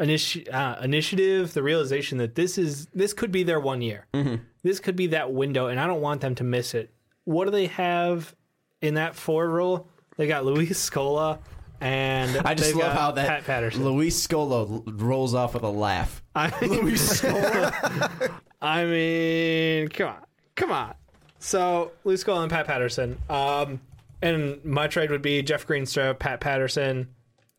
initi- 0.00 0.52
uh, 0.52 0.76
initiative, 0.82 1.52
the 1.52 1.62
realization 1.62 2.18
that 2.18 2.34
this 2.34 2.56
is 2.58 2.86
this 2.94 3.12
could 3.12 3.30
be 3.30 3.42
their 3.42 3.60
one 3.60 3.82
year. 3.82 4.06
Mm-hmm. 4.14 4.36
This 4.62 4.80
could 4.80 4.96
be 4.96 5.08
that 5.08 5.32
window, 5.32 5.66
and 5.66 5.78
I 5.78 5.86
don't 5.86 6.00
want 6.00 6.22
them 6.22 6.34
to 6.36 6.44
miss 6.44 6.72
it. 6.74 6.90
What 7.24 7.44
do 7.44 7.50
they 7.50 7.66
have 7.66 8.34
in 8.80 8.94
that 8.94 9.14
forward 9.14 9.50
role? 9.50 9.88
They 10.16 10.26
got 10.26 10.44
Luis 10.46 10.88
Scola 10.90 11.40
and 11.84 12.38
I 12.46 12.54
just 12.54 12.74
love 12.74 12.94
how 12.94 13.10
that 13.10 13.28
Pat 13.28 13.44
Patterson. 13.44 13.84
Luis 13.84 14.26
Scola 14.26 14.82
rolls 15.02 15.34
off 15.34 15.52
with 15.52 15.64
a 15.64 15.68
laugh. 15.68 16.22
I 16.34 16.50
Luis 16.64 17.20
Scola. 17.20 18.32
I 18.62 18.84
mean, 18.86 19.88
come 19.88 20.08
on, 20.08 20.22
come 20.56 20.72
on. 20.72 20.94
So 21.40 21.92
Luis 22.04 22.24
Scola 22.24 22.40
and 22.42 22.50
Pat 22.50 22.66
Patterson. 22.66 23.18
Um, 23.28 23.80
and 24.22 24.64
my 24.64 24.86
trade 24.86 25.10
would 25.10 25.20
be 25.20 25.42
Jeff 25.42 25.66
Greenstrap, 25.66 26.18
Pat 26.18 26.40
Patterson. 26.40 27.08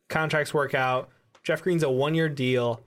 Contracts 0.08 0.52
work 0.52 0.74
out. 0.74 1.08
Jeff 1.44 1.62
Green's 1.62 1.84
a 1.84 1.90
one-year 1.90 2.28
deal. 2.28 2.80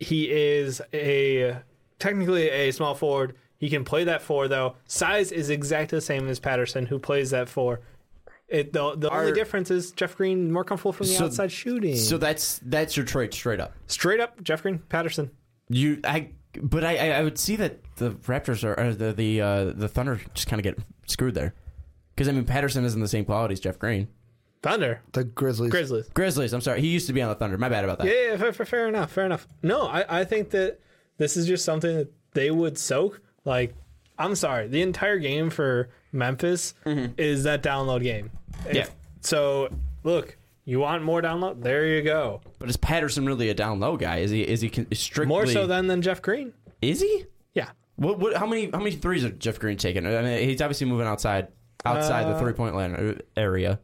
He 0.00 0.28
is 0.28 0.82
a 0.92 1.56
technically 2.00 2.50
a 2.50 2.72
small 2.72 2.96
forward. 2.96 3.36
He 3.58 3.70
can 3.70 3.84
play 3.84 4.02
that 4.04 4.22
four 4.22 4.48
though. 4.48 4.74
Size 4.88 5.30
is 5.30 5.50
exactly 5.50 5.98
the 5.98 6.02
same 6.02 6.28
as 6.28 6.40
Patterson, 6.40 6.86
who 6.86 6.98
plays 6.98 7.30
that 7.30 7.48
four. 7.48 7.80
It, 8.48 8.72
the 8.72 8.94
the 8.96 9.10
only 9.10 9.32
difference 9.32 9.70
is 9.70 9.92
Jeff 9.92 10.16
Green 10.16 10.52
more 10.52 10.64
comfortable 10.64 10.92
from 10.92 11.06
the 11.06 11.12
So- 11.14 11.24
outside 11.26 11.50
shooting. 11.50 11.96
so 11.96 12.18
that's 12.18 12.60
that's 12.64 12.96
your 12.96 13.06
trade 13.06 13.32
straight 13.32 13.60
up. 13.60 13.72
straight 13.86 14.20
up, 14.20 14.42
Jeff 14.42 14.62
Green, 14.62 14.78
Patterson. 14.90 15.30
You 15.68 16.00
I 16.04 16.28
but 16.60 16.84
I 16.84 16.96
I 16.96 17.06
I 17.18 17.22
would 17.22 17.38
see 17.38 17.56
that 17.56 17.78
the 17.96 18.10
Raptors 18.10 18.62
are 18.64 18.78
or 18.78 18.92
the 18.94 19.12
the 19.12 19.40
uh, 19.40 19.64
the 19.74 19.88
Thunder 19.88 20.20
just 20.34 20.46
kind 20.46 20.60
of 20.60 20.64
get 20.64 20.78
screwed 21.06 21.34
there. 21.34 21.54
Because 22.14 22.28
I 22.28 22.32
mean 22.32 22.44
Patterson 22.44 22.84
isn't 22.84 23.00
the 23.00 23.08
same 23.08 23.24
quality 23.24 23.54
as 23.54 23.60
Jeff 23.60 23.78
Green. 23.78 24.08
Thunder, 24.62 25.02
the 25.12 25.24
Grizzlies. 25.24 25.70
Grizzlies. 25.70 26.08
Grizzlies. 26.14 26.52
I'm 26.54 26.60
sorry. 26.62 26.80
He 26.80 26.88
used 26.88 27.06
to 27.08 27.12
be 27.12 27.20
on 27.20 27.28
the 27.28 27.34
Thunder. 27.34 27.58
My 27.58 27.68
bad 27.68 27.84
about 27.84 27.98
that. 27.98 28.06
Yeah, 28.06 28.30
yeah 28.30 28.36
fair, 28.36 28.52
fair, 28.52 28.66
fair 28.66 28.88
enough. 28.88 29.10
Fair 29.10 29.26
enough. 29.26 29.46
No, 29.62 29.86
I, 29.86 30.20
I 30.20 30.24
think 30.24 30.50
that 30.50 30.80
this 31.18 31.36
is 31.36 31.46
just 31.46 31.64
something 31.66 31.94
that 31.96 32.12
they 32.32 32.50
would 32.50 32.78
soak. 32.78 33.20
Like, 33.44 33.74
I'm 34.18 34.34
sorry, 34.34 34.68
the 34.68 34.80
entire 34.80 35.18
game 35.18 35.50
for 35.50 35.90
Memphis 36.14 36.74
is 36.86 37.42
that 37.44 37.62
download 37.62 38.02
game. 38.02 38.30
If- 38.30 38.64
Mm-hmm. 38.64 38.76
Yeah. 38.76 38.86
So, 39.20 39.68
look, 40.04 40.36
you 40.64 40.78
want 40.80 41.02
more 41.02 41.20
download? 41.20 41.62
There 41.62 41.86
you 41.86 42.02
go. 42.02 42.40
But 42.58 42.68
is 42.70 42.76
Patterson 42.76 43.26
really 43.26 43.48
a 43.50 43.54
down 43.54 43.80
low 43.80 43.96
guy? 43.96 44.18
Is 44.18 44.30
he 44.30 44.42
is 44.42 44.60
he 44.62 44.68
strictly 44.92 45.26
More 45.26 45.46
so 45.46 45.66
than 45.66 45.86
than 45.86 46.00
Jeff 46.02 46.22
Green. 46.22 46.52
is 46.80 47.00
he? 47.00 47.24
Yeah. 47.52 47.70
What, 47.96 48.18
what 48.18 48.36
how 48.36 48.46
many 48.46 48.70
how 48.70 48.78
many 48.78 48.92
threes 48.92 49.24
are 49.24 49.30
Jeff 49.30 49.58
Green 49.58 49.76
taking? 49.76 50.06
I 50.06 50.22
mean, 50.22 50.48
he's 50.48 50.62
obviously 50.62 50.86
moving 50.86 51.06
outside 51.06 51.48
outside 51.84 52.26
the 52.32 52.38
three 52.38 52.52
point 52.54 52.74
line 52.74 53.20
area. 53.36 53.80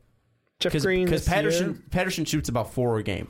Jeff 0.61 0.73
Because 0.73 0.85
Green. 0.85 1.07
this 1.09 1.29
Patterson 1.29 1.83
Patterson 1.91 2.25
shoots 2.25 2.49
about 2.49 2.73
four 2.73 2.97
a 2.99 3.03
game. 3.03 3.29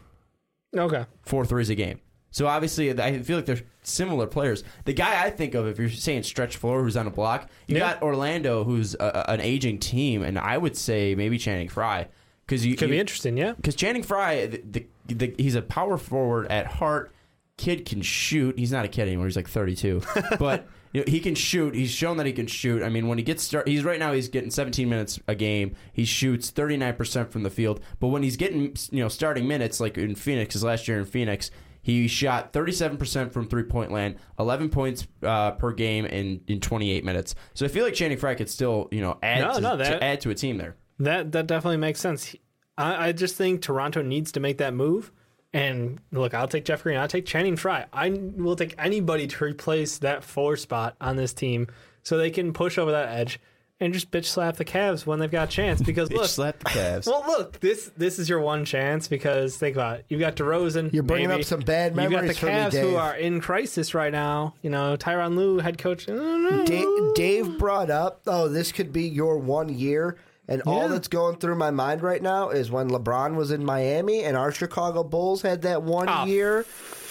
Okay. 0.76 1.04
four 1.22 1.44
threes 1.44 1.70
a 1.70 1.74
game. 1.74 2.00
So 2.30 2.46
obviously, 2.46 2.90
I 3.00 3.20
feel 3.22 3.36
like 3.36 3.46
they're 3.46 3.60
similar 3.82 4.26
players. 4.26 4.62
The 4.84 4.92
guy 4.92 5.24
I 5.24 5.30
think 5.30 5.54
of, 5.54 5.66
if 5.66 5.78
you're 5.78 5.88
saying 5.90 6.22
stretch 6.22 6.56
floor, 6.56 6.82
who's 6.82 6.96
on 6.96 7.06
a 7.06 7.10
block, 7.10 7.48
you 7.66 7.74
Yeah. 7.76 7.94
got 7.94 8.02
Orlando, 8.02 8.62
who's 8.64 8.94
a, 8.94 9.24
a- 9.26 9.30
an 9.32 9.40
aging 9.40 9.78
team, 9.78 10.22
and 10.22 10.38
I 10.38 10.56
would 10.58 10.76
say 10.76 11.14
maybe 11.14 11.38
Channing 11.38 11.68
Frye 11.68 12.06
because 12.46 12.64
you 12.64 12.76
Could 12.76 12.88
you- 12.88 12.94
be 12.94 13.00
interesting, 13.00 13.36
yeah. 13.36 13.52
because 13.54 13.74
Channing 13.74 14.02
Frye, 14.04 14.46
the, 14.46 14.62
the, 15.06 15.14
the, 15.14 15.34
he's 15.38 15.54
a 15.56 15.62
power 15.62 15.96
forward 15.98 16.46
at 16.48 16.66
heart. 16.66 17.12
Kid 17.56 17.84
can 17.84 18.00
shoot. 18.00 18.58
He's 18.58 18.72
not 18.72 18.86
a 18.86 18.88
kid 18.88 19.02
anymore. 19.02 19.26
He's 19.26 19.36
like 19.36 19.48
32, 19.48 20.00
but 20.38 20.66
you 20.94 21.00
know, 21.02 21.04
he 21.10 21.20
can 21.20 21.34
shoot. 21.34 21.74
He's 21.74 21.90
shown 21.90 22.16
that 22.16 22.24
he 22.26 22.32
can 22.32 22.46
shoot. 22.46 22.82
I 22.82 22.88
mean, 22.88 23.06
when 23.06 23.18
he 23.18 23.24
gets 23.24 23.42
start, 23.42 23.68
he's 23.68 23.84
right 23.84 23.98
now 23.98 24.12
he's 24.14 24.28
getting 24.30 24.50
17 24.50 24.88
minutes 24.88 25.20
a 25.28 25.34
game. 25.34 25.74
He 25.92 26.06
shoots 26.06 26.48
39 26.48 26.94
percent 26.94 27.30
from 27.30 27.42
the 27.42 27.50
field. 27.50 27.80
But 27.98 28.08
when 28.08 28.22
he's 28.22 28.38
getting 28.38 28.74
you 28.90 29.02
know 29.02 29.08
starting 29.08 29.46
minutes, 29.46 29.78
like 29.78 29.98
in 29.98 30.14
Phoenix, 30.14 30.54
his 30.54 30.64
last 30.64 30.88
year 30.88 30.98
in 30.98 31.04
Phoenix, 31.04 31.50
he 31.82 32.08
shot 32.08 32.52
37 32.52 32.96
percent 32.96 33.32
from 33.32 33.46
three 33.48 33.62
point 33.62 33.90
land, 33.90 34.16
11 34.38 34.70
points 34.70 35.06
uh, 35.22 35.52
per 35.52 35.72
game 35.72 36.04
in 36.06 36.40
in 36.46 36.60
28 36.60 37.04
minutes. 37.04 37.34
So 37.54 37.64
I 37.64 37.68
feel 37.68 37.84
like 37.84 37.94
Channing 37.94 38.18
Frye 38.18 38.34
could 38.34 38.50
still 38.50 38.88
you 38.90 39.00
know 39.00 39.18
add 39.22 39.40
No, 39.40 39.54
to, 39.54 39.60
no, 39.60 39.76
to 39.76 40.02
add 40.04 40.20
to 40.22 40.30
a 40.30 40.34
team 40.34 40.56
there. 40.58 40.76
That 40.98 41.32
that 41.32 41.46
definitely 41.46 41.78
makes 41.78 42.00
sense. 42.00 42.34
I, 42.76 43.08
I 43.08 43.12
just 43.12 43.36
think 43.36 43.62
Toronto 43.62 44.02
needs 44.02 44.32
to 44.32 44.40
make 44.40 44.58
that 44.58 44.74
move. 44.74 45.12
And 45.52 46.00
look, 46.12 46.32
I'll 46.32 46.46
take 46.46 46.64
Jeff 46.64 46.82
Green. 46.84 46.96
I'll 46.96 47.08
take 47.08 47.26
Channing 47.26 47.56
Frye. 47.56 47.86
I 47.92 48.10
will 48.10 48.54
take 48.54 48.74
anybody 48.78 49.26
to 49.26 49.44
replace 49.44 49.98
that 49.98 50.22
four 50.22 50.56
spot 50.56 50.94
on 51.00 51.16
this 51.16 51.32
team 51.32 51.66
so 52.04 52.16
they 52.16 52.30
can 52.30 52.52
push 52.52 52.78
over 52.78 52.92
that 52.92 53.08
edge. 53.08 53.40
And 53.82 53.94
just 53.94 54.10
bitch 54.10 54.26
slap 54.26 54.56
the 54.56 54.64
Cavs 54.64 55.06
when 55.06 55.20
they've 55.20 55.30
got 55.30 55.48
a 55.48 55.50
chance. 55.50 55.80
Because 55.80 56.10
Bitch 56.10 56.16
look, 56.16 56.26
slap 56.28 56.58
the 56.58 56.66
Cavs. 56.66 57.06
well, 57.06 57.24
look, 57.26 57.60
this 57.60 57.90
this 57.96 58.18
is 58.18 58.28
your 58.28 58.40
one 58.40 58.66
chance 58.66 59.08
because 59.08 59.56
think 59.56 59.74
about 59.74 60.00
it. 60.00 60.04
You've 60.10 60.20
got 60.20 60.36
DeRozan. 60.36 60.92
You're 60.92 61.02
bringing 61.02 61.28
maybe. 61.30 61.40
up 61.40 61.46
some 61.46 61.60
bad 61.60 61.96
memories. 61.96 62.12
You've 62.12 62.40
got 62.40 62.40
the 62.40 62.46
memories 62.46 62.72
for 62.72 62.76
me, 62.76 62.82
Cavs 62.82 62.90
who 62.90 62.96
are 62.96 63.16
in 63.16 63.40
crisis 63.40 63.94
right 63.94 64.12
now. 64.12 64.54
You 64.60 64.68
know, 64.68 64.96
Tyronn 64.98 65.34
Lue, 65.34 65.60
head 65.60 65.78
coach. 65.78 66.06
I. 66.10 66.64
Dave, 66.66 66.86
Dave 67.14 67.58
brought 67.58 67.90
up, 67.90 68.20
oh, 68.26 68.48
this 68.48 68.70
could 68.70 68.92
be 68.92 69.04
your 69.08 69.38
one 69.38 69.70
year. 69.70 70.18
And 70.46 70.62
all 70.66 70.88
that's 70.88 71.06
going 71.08 71.36
through 71.36 71.54
my 71.54 71.70
mind 71.70 72.02
right 72.02 72.20
now 72.20 72.50
is 72.50 72.72
when 72.72 72.90
LeBron 72.90 73.36
was 73.36 73.52
in 73.52 73.64
Miami 73.64 74.24
and 74.24 74.36
our 74.36 74.50
Chicago 74.50 75.04
Bulls 75.04 75.42
had 75.42 75.62
that 75.62 75.84
one 75.84 76.08
Oh, 76.08 76.26
year 76.26 76.66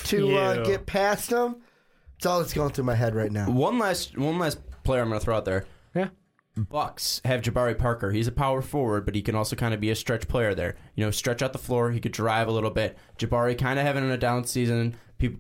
to 0.06 0.38
uh, 0.38 0.64
get 0.66 0.86
past 0.86 1.30
them. 1.30 1.56
It's 2.18 2.26
all 2.26 2.40
that's 2.42 2.54
going 2.54 2.72
through 2.72 2.84
my 2.84 2.96
head 2.96 3.16
right 3.16 3.32
now. 3.32 3.50
one 3.50 3.80
last 3.80 4.18
one 4.18 4.38
last 4.40 4.60
player 4.84 5.02
I'm 5.02 5.08
going 5.08 5.22
to 5.22 5.26
throw 5.26 5.38
out 5.38 5.46
there. 5.46 5.66
Bucks 6.64 7.22
have 7.26 7.42
Jabari 7.42 7.78
Parker. 7.78 8.12
He's 8.12 8.28
a 8.28 8.32
power 8.32 8.62
forward, 8.62 9.06
but 9.06 9.16
he 9.16 9.22
can 9.22 9.36
also 9.36 9.56
kind 9.56 9.74
of 9.74 9.80
be 9.80 9.90
a 9.90 9.96
stretch 9.96 10.28
player 10.28 10.56
there. 10.56 10.76
You 10.96 11.06
know, 11.06 11.12
stretch 11.12 11.42
out 11.42 11.54
the 11.54 11.60
floor. 11.60 11.92
He 11.92 12.00
could 12.00 12.12
drive 12.12 12.48
a 12.48 12.52
little 12.52 12.70
bit. 12.70 12.98
Jabari 13.18 13.58
kind 13.58 13.80
of 13.80 13.86
having 13.86 14.10
a 14.10 14.18
down 14.18 14.46
season. 14.46 14.96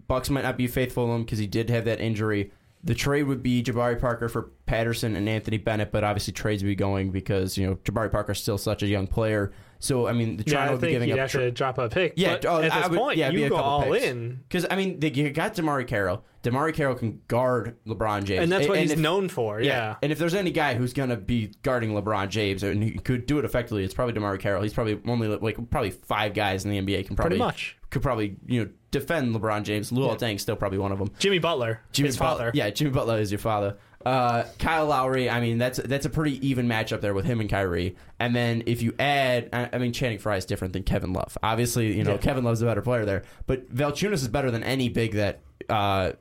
Bucks 0.07 0.29
might 0.29 0.43
not 0.43 0.57
be 0.57 0.67
faithful 0.67 1.07
to 1.07 1.13
him 1.13 1.23
because 1.23 1.39
he 1.39 1.47
did 1.47 1.69
have 1.69 1.85
that 1.85 2.01
injury. 2.01 2.51
The 2.83 2.95
trade 2.95 3.23
would 3.23 3.43
be 3.43 3.63
Jabari 3.63 3.99
Parker 3.99 4.29
for 4.29 4.51
Patterson 4.65 5.15
and 5.15 5.27
Anthony 5.27 5.57
Bennett, 5.57 5.91
but 5.91 6.03
obviously 6.03 6.33
trades 6.33 6.63
would 6.63 6.69
be 6.69 6.75
going 6.75 7.11
because 7.11 7.57
you 7.57 7.67
know 7.67 7.75
Jabari 7.75 8.11
Parker's 8.11 8.41
still 8.41 8.57
such 8.57 8.83
a 8.83 8.87
young 8.87 9.07
player. 9.07 9.51
So 9.81 10.07
I 10.07 10.13
mean, 10.13 10.35
the 10.37 10.43
Yeah, 10.45 10.53
Toronto 10.55 10.69
I 10.69 10.71
would 10.73 10.81
be 10.81 10.89
giving 10.89 11.11
up. 11.13 11.17
have 11.19 11.31
tr- 11.31 11.37
to 11.39 11.51
drop 11.51 11.77
a 11.77 11.87
pick. 11.89 12.13
yeah, 12.17 12.37
oh, 12.47 12.61
at 12.61 12.71
this 12.73 12.89
would- 12.89 12.97
point, 12.99 13.17
yeah, 13.17 13.29
you 13.29 13.47
go 13.49 13.55
all 13.55 13.83
picks. 13.91 14.05
in, 14.05 14.41
Because 14.47 14.65
I 14.69 14.75
mean, 14.75 14.99
they 14.99 15.09
you 15.09 15.29
got 15.31 15.55
DeMarre 15.55 15.87
Carroll. 15.87 16.23
DeMarre 16.43 16.73
Carroll 16.73 16.95
can 16.95 17.21
guard 17.27 17.75
LeBron 17.85 18.23
James, 18.23 18.43
and 18.43 18.51
that's 18.51 18.67
what 18.67 18.77
he's 18.79 18.91
if- 18.91 18.99
known 18.99 19.27
for. 19.29 19.61
Yeah. 19.61 19.95
and 20.01 20.11
if 20.11 20.19
there's 20.19 20.33
any 20.35 20.51
guy 20.51 20.73
who's 20.73 20.93
gonna 20.93 21.17
be 21.17 21.51
guarding 21.63 21.91
LeBron 21.91 22.29
James 22.29 22.61
and 22.63 22.83
he 22.83 22.91
could 22.91 23.25
do 23.25 23.39
it 23.39 23.45
effectively, 23.45 23.83
it's 23.83 23.93
probably 23.93 24.13
DeMarre 24.13 24.39
Carroll. 24.39 24.61
He's 24.63 24.73
probably 24.73 24.99
only 25.07 25.27
like 25.27 25.57
probably 25.69 25.91
five 25.91 26.33
guys 26.33 26.65
in 26.65 26.71
the 26.71 26.77
NBA 26.77 27.07
can 27.07 27.15
probably 27.15 27.37
Pretty 27.37 27.43
much. 27.43 27.77
could 27.89 28.01
probably 28.01 28.35
you 28.47 28.63
know 28.65 28.69
defend 28.91 29.33
LeBron 29.35 29.63
James. 29.63 29.91
Luol 29.91 30.17
Deng's 30.17 30.41
still 30.41 30.55
probably 30.55 30.77
one 30.79 30.91
of 30.91 30.99
them. 30.99 31.09
Jimmy 31.19 31.39
Butler, 31.39 31.81
Jimmy 31.91 32.07
his 32.07 32.17
Butler- 32.17 32.37
father. 32.37 32.51
yeah, 32.53 32.69
Jimmy 32.69 32.91
Butler 32.91 33.19
is 33.19 33.31
your 33.31 33.39
father. 33.39 33.77
Uh, 34.05 34.45
Kyle 34.59 34.85
Lowry, 34.85 35.29
I 35.29 35.41
mean 35.41 35.57
that's 35.57 35.77
that's 35.77 36.05
a 36.05 36.09
pretty 36.09 36.45
even 36.47 36.67
matchup 36.67 37.01
there 37.01 37.13
with 37.13 37.25
him 37.25 37.41
and 37.41 37.49
Kyrie. 37.49 37.95
And 38.19 38.33
then 38.35 38.63
if 38.65 38.81
you 38.81 38.93
add, 38.97 39.49
I, 39.51 39.69
I 39.73 39.77
mean 39.77 39.91
Channing 39.91 40.19
Frye 40.19 40.37
is 40.37 40.45
different 40.45 40.73
than 40.73 40.83
Kevin 40.83 41.11
Love. 41.11 41.37
Obviously, 41.43 41.97
you 41.97 42.03
know 42.03 42.11
Yeah. 42.13 42.17
Kevin 42.17 42.43
Love's 42.45 42.61
a 42.61 42.65
better 42.65 42.81
player 42.81 43.03
there, 43.03 43.23
but 43.45 43.73
Valchunas 43.75 44.13
is 44.13 44.27
better 44.29 44.51
than 44.51 44.63
any 44.63 44.87
big 44.87 45.13
that 45.13 45.41
uh 45.67 46.13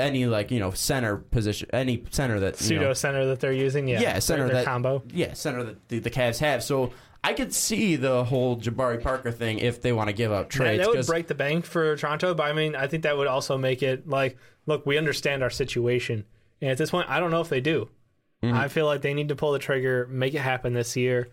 any 0.00 0.26
like 0.26 0.50
you 0.50 0.58
know 0.58 0.72
center 0.72 1.16
position 1.18 1.68
any 1.72 2.02
center 2.10 2.40
that 2.40 2.60
you 2.60 2.66
Pseudo 2.66 2.80
know, 2.88 2.92
center 2.92 3.26
that 3.26 3.38
they're 3.38 3.52
using. 3.52 3.86
Yeah. 3.86 4.00
yeah, 4.00 4.18
center 4.18 4.48
that 4.48 4.64
combo. 4.64 5.04
Yeah, 5.12 5.34
center 5.34 5.62
that 5.62 5.88
the, 5.88 6.00
the 6.00 6.10
Cavs 6.10 6.40
have. 6.40 6.64
So 6.64 6.90
I 7.24 7.34
could 7.34 7.54
see 7.54 7.94
the 7.94 8.24
whole 8.24 8.56
Jabari 8.56 9.00
Parker 9.00 9.30
thing 9.30 9.60
if 9.60 9.80
they 9.80 9.92
want 9.92 10.08
to 10.08 10.12
give 10.12 10.32
up 10.32 10.48
trades. 10.50 10.84
that 10.84 10.92
would 10.92 11.06
break 11.06 11.28
the 11.28 11.36
bank 11.36 11.64
for 11.64 11.96
Toronto, 11.96 12.34
but 12.34 12.42
I 12.44 12.52
mean, 12.52 12.74
I 12.74 12.88
think 12.88 13.04
that 13.04 13.16
would 13.16 13.28
also 13.28 13.56
make 13.56 13.80
it 13.80 14.08
like, 14.08 14.36
look, 14.66 14.84
we 14.86 14.98
understand 14.98 15.44
our 15.44 15.50
situation, 15.50 16.24
and 16.62 16.70
at 16.70 16.78
this 16.78 16.90
point, 16.90 17.10
I 17.10 17.20
don't 17.20 17.30
know 17.30 17.42
if 17.42 17.50
they 17.50 17.60
do. 17.60 17.90
Mm-hmm. 18.42 18.56
I 18.56 18.68
feel 18.68 18.86
like 18.86 19.02
they 19.02 19.12
need 19.12 19.28
to 19.28 19.36
pull 19.36 19.52
the 19.52 19.58
trigger, 19.58 20.06
make 20.10 20.32
it 20.34 20.40
happen 20.40 20.72
this 20.72 20.96
year. 20.96 21.28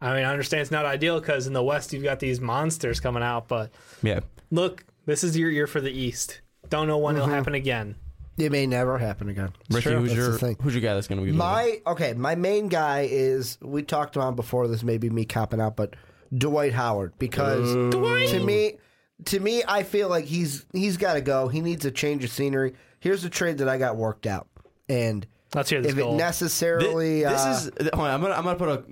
I 0.00 0.14
mean, 0.14 0.24
I 0.24 0.30
understand 0.30 0.60
it's 0.60 0.70
not 0.70 0.84
ideal 0.84 1.18
because 1.18 1.46
in 1.46 1.52
the 1.54 1.62
West 1.62 1.92
you've 1.92 2.02
got 2.02 2.20
these 2.20 2.40
monsters 2.40 3.00
coming 3.00 3.22
out, 3.22 3.48
but 3.48 3.70
yeah. 4.02 4.20
look, 4.50 4.84
this 5.06 5.24
is 5.24 5.38
your 5.38 5.50
year 5.50 5.66
for 5.66 5.80
the 5.80 5.90
East. 5.90 6.42
Don't 6.68 6.86
know 6.86 6.98
when 6.98 7.16
it'll 7.16 7.28
happen 7.28 7.54
again. 7.54 7.94
It 8.36 8.50
may 8.50 8.66
never 8.66 8.98
happen 8.98 9.28
again. 9.28 9.52
Ricky, 9.70 9.82
Sure. 9.82 9.98
who's 9.98 10.10
That's 10.10 10.18
your 10.18 10.38
thing. 10.38 10.56
who's 10.60 10.74
your 10.74 10.82
guy 10.82 10.94
that's 10.94 11.06
going 11.06 11.20
to 11.20 11.24
be 11.24 11.32
My 11.32 11.80
okay, 11.86 12.14
my 12.14 12.34
main 12.34 12.68
guy 12.68 13.08
is 13.10 13.58
we 13.62 13.82
talked 13.82 14.16
about 14.16 14.34
before. 14.34 14.66
This 14.66 14.82
may 14.82 14.98
be 14.98 15.08
me 15.08 15.24
copping 15.24 15.60
out, 15.60 15.76
but 15.76 15.94
Dwight 16.36 16.72
Howard 16.72 17.12
because 17.18 17.72
to 17.72 18.40
me, 18.40 18.78
to 19.26 19.38
me, 19.38 19.62
I 19.68 19.84
feel 19.84 20.08
like 20.08 20.24
he's 20.24 20.66
he's 20.72 20.96
got 20.96 21.14
to 21.14 21.20
go. 21.20 21.46
He 21.48 21.60
needs 21.60 21.84
a 21.84 21.92
change 21.92 22.24
of 22.24 22.30
scenery. 22.30 22.74
Here's 22.98 23.22
the 23.22 23.30
trade 23.30 23.58
that 23.58 23.68
I 23.68 23.78
got 23.78 23.96
worked 23.96 24.26
out, 24.26 24.48
and 24.88 25.26
Let's 25.54 25.70
hear 25.70 25.80
this 25.82 25.92
if 25.92 25.98
it 25.98 26.02
goal. 26.02 26.16
necessarily 26.16 27.22
This, 27.22 27.32
uh, 27.46 27.70
is 27.78 27.88
hold 27.94 28.06
on, 28.08 28.14
I'm 28.14 28.20
gonna 28.20 28.34
I'm 28.34 28.44
gonna 28.44 28.58
put 28.58 28.68
a. 28.68 28.84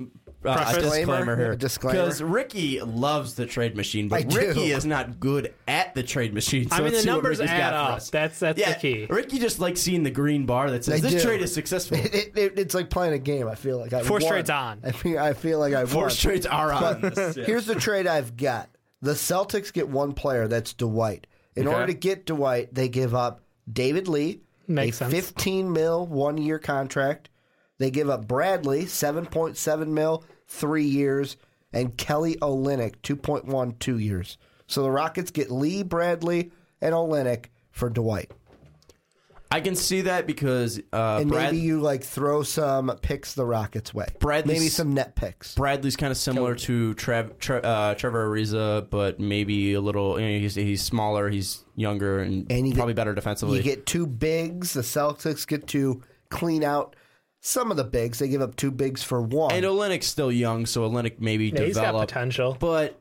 Uh, 0.45 0.51
a 0.51 0.75
Disclaimer? 0.75 0.81
disclaimer 0.81 1.37
here 1.37 1.53
A 1.53 1.57
disclaimer? 1.57 2.01
because 2.03 2.21
Ricky 2.21 2.81
loves 2.81 3.35
the 3.35 3.47
trade 3.47 3.77
machine, 3.77 4.09
but 4.09 4.27
do. 4.29 4.37
Ricky 4.39 4.73
is 4.73 4.85
not 4.85 5.21
good 5.21 5.55
at 5.69 5.95
the 5.95 6.03
trade 6.03 6.35
machine. 6.35 6.69
So 6.69 6.75
I 6.75 6.79
mean, 6.81 6.87
let's 6.87 6.97
the 6.97 7.03
see 7.03 7.09
what 7.11 7.15
numbers 7.15 7.39
Ricky's 7.39 7.51
add 7.53 7.59
got 7.59 7.71
for 7.87 7.91
up. 7.93 7.97
us. 7.99 8.11
That's 8.11 8.39
that's 8.41 8.59
yeah, 8.59 8.73
the 8.73 8.81
key. 8.81 9.07
Ricky 9.09 9.39
just 9.39 9.61
likes 9.61 9.81
seeing 9.81 10.03
the 10.03 10.11
green 10.11 10.45
bar 10.45 10.69
that 10.73 10.85
says 10.85 10.95
I 10.95 11.09
this 11.09 11.23
do. 11.23 11.29
trade 11.29 11.43
is 11.43 11.55
successful. 11.55 11.97
it, 11.99 12.13
it, 12.15 12.33
it- 12.37 12.59
it's 12.59 12.75
like 12.75 12.91
playing 12.91 13.13
a 13.13 13.19
game. 13.21 13.47
I 13.47 13.55
feel 13.55 13.79
like 13.79 13.93
I 13.93 14.03
Four 14.03 14.15
won. 14.17 14.23
straights 14.23 14.51
on. 14.51 14.81
I 14.83 14.91
feel 14.91 15.17
I 15.21 15.33
feel 15.35 15.61
like 15.61 15.75
I 15.75 15.87
Four 15.87 16.03
won. 16.07 16.11
trades 16.11 16.47
are 16.47 16.73
on. 16.73 17.01
this. 17.03 17.37
Yeah. 17.37 17.45
Here's 17.45 17.67
the 17.67 17.77
trade 17.77 18.09
I've 18.09 18.37
got. 18.37 18.69
The 19.01 19.13
Celtics 19.13 19.73
get 19.73 19.89
one 19.89 20.13
player, 20.13 20.49
that's 20.49 20.73
Dwight. 20.75 21.29
In 21.55 21.69
Okay. 21.69 21.75
order 21.75 21.87
to 21.87 21.95
get 21.95 22.27
Dwight, 22.27 22.75
they 22.75 22.89
give 22.89 23.15
up 23.15 23.43
David 23.73 24.09
Lee, 24.09 24.41
Makes 24.75 25.01
a 25.01 25.11
sense. 25.11 25.13
15 25.15 25.73
mil 25.73 26.07
one 26.07 26.39
year 26.39 26.59
contract. 26.59 27.29
They 27.79 27.91
give 27.91 28.09
up 28.09 28.29
Bradley, 28.29 28.85
7.7 28.85 29.89
mil, 29.89 30.25
three 30.47 30.85
years, 30.85 31.37
and 31.73 31.97
Kelly 31.97 32.37
Olynyk, 32.37 32.97
2.1, 33.03 33.79
two 33.79 33.99
years. 33.99 34.39
So 34.67 34.83
the 34.83 34.91
Rockets 34.91 35.31
get 35.31 35.51
Lee, 35.51 35.83
Bradley, 35.83 36.53
and 36.81 36.95
Olynyk 36.95 37.47
for 37.71 37.91
Dwight. 37.91 38.31
I 39.53 39.61
can 39.61 39.75
see 39.77 40.03
that 40.03 40.27
because 40.27 40.81
uh, 40.93 41.19
And 41.21 41.31
Brad, 41.31 41.53
maybe 41.53 41.63
you 41.65 41.81
like 41.81 42.03
throw 42.03 42.43
some 42.43 42.97
picks 43.03 43.35
the 43.35 43.45
Rockets' 43.45 43.93
way. 43.93 44.07
Bradley's- 44.19 44.59
maybe 44.59 44.69
some 44.69 44.95
net 44.95 45.15
picks. 45.15 45.55
Bradley's 45.55 45.97
kind 45.97 46.11
of 46.11 46.17
similar 46.17 46.55
to 46.55 46.95
Trev, 46.95 47.39
Tre, 47.39 47.61
uh, 47.63 47.95
Trevor 47.95 48.29
Ariza, 48.31 48.89
but 48.89 49.21
maybe 49.21 49.75
a 49.75 49.81
little. 49.81 50.19
You 50.19 50.27
know, 50.27 50.39
he's 50.39 50.55
he's 50.55 50.83
smaller, 50.83 51.29
he's 51.29 51.65
younger, 51.77 52.21
and, 52.21 52.51
And 52.51 52.67
you 52.67 52.75
probably 52.75 52.95
get- 52.95 52.97
better 52.97 53.15
defensively. 53.15 53.59
You 53.59 53.63
get 53.63 53.87
two 53.87 54.07
bigs. 54.07 54.73
The 54.73 54.81
Celtics 54.83 55.47
get 55.47 55.67
to 55.69 56.03
clean 56.31 56.65
out 56.65 56.97
some 57.41 57.71
of 57.71 57.77
the 57.77 57.85
bigs. 57.85 58.21
They 58.21 58.29
give 58.29 58.41
up 58.41 58.57
two 58.57 58.71
bigs 58.71 59.03
for 59.03 59.21
one. 59.21 59.53
and 59.53 59.65
Olynyk's 59.67 60.07
still 60.07 60.33
young, 60.33 60.65
so 60.65 60.89
Olynyk 60.89 61.21
maybe 61.21 61.49
Yeah, 61.55 61.63
he's 61.65 61.75
got 61.77 61.95
potential. 61.95 62.57
But 62.59 62.99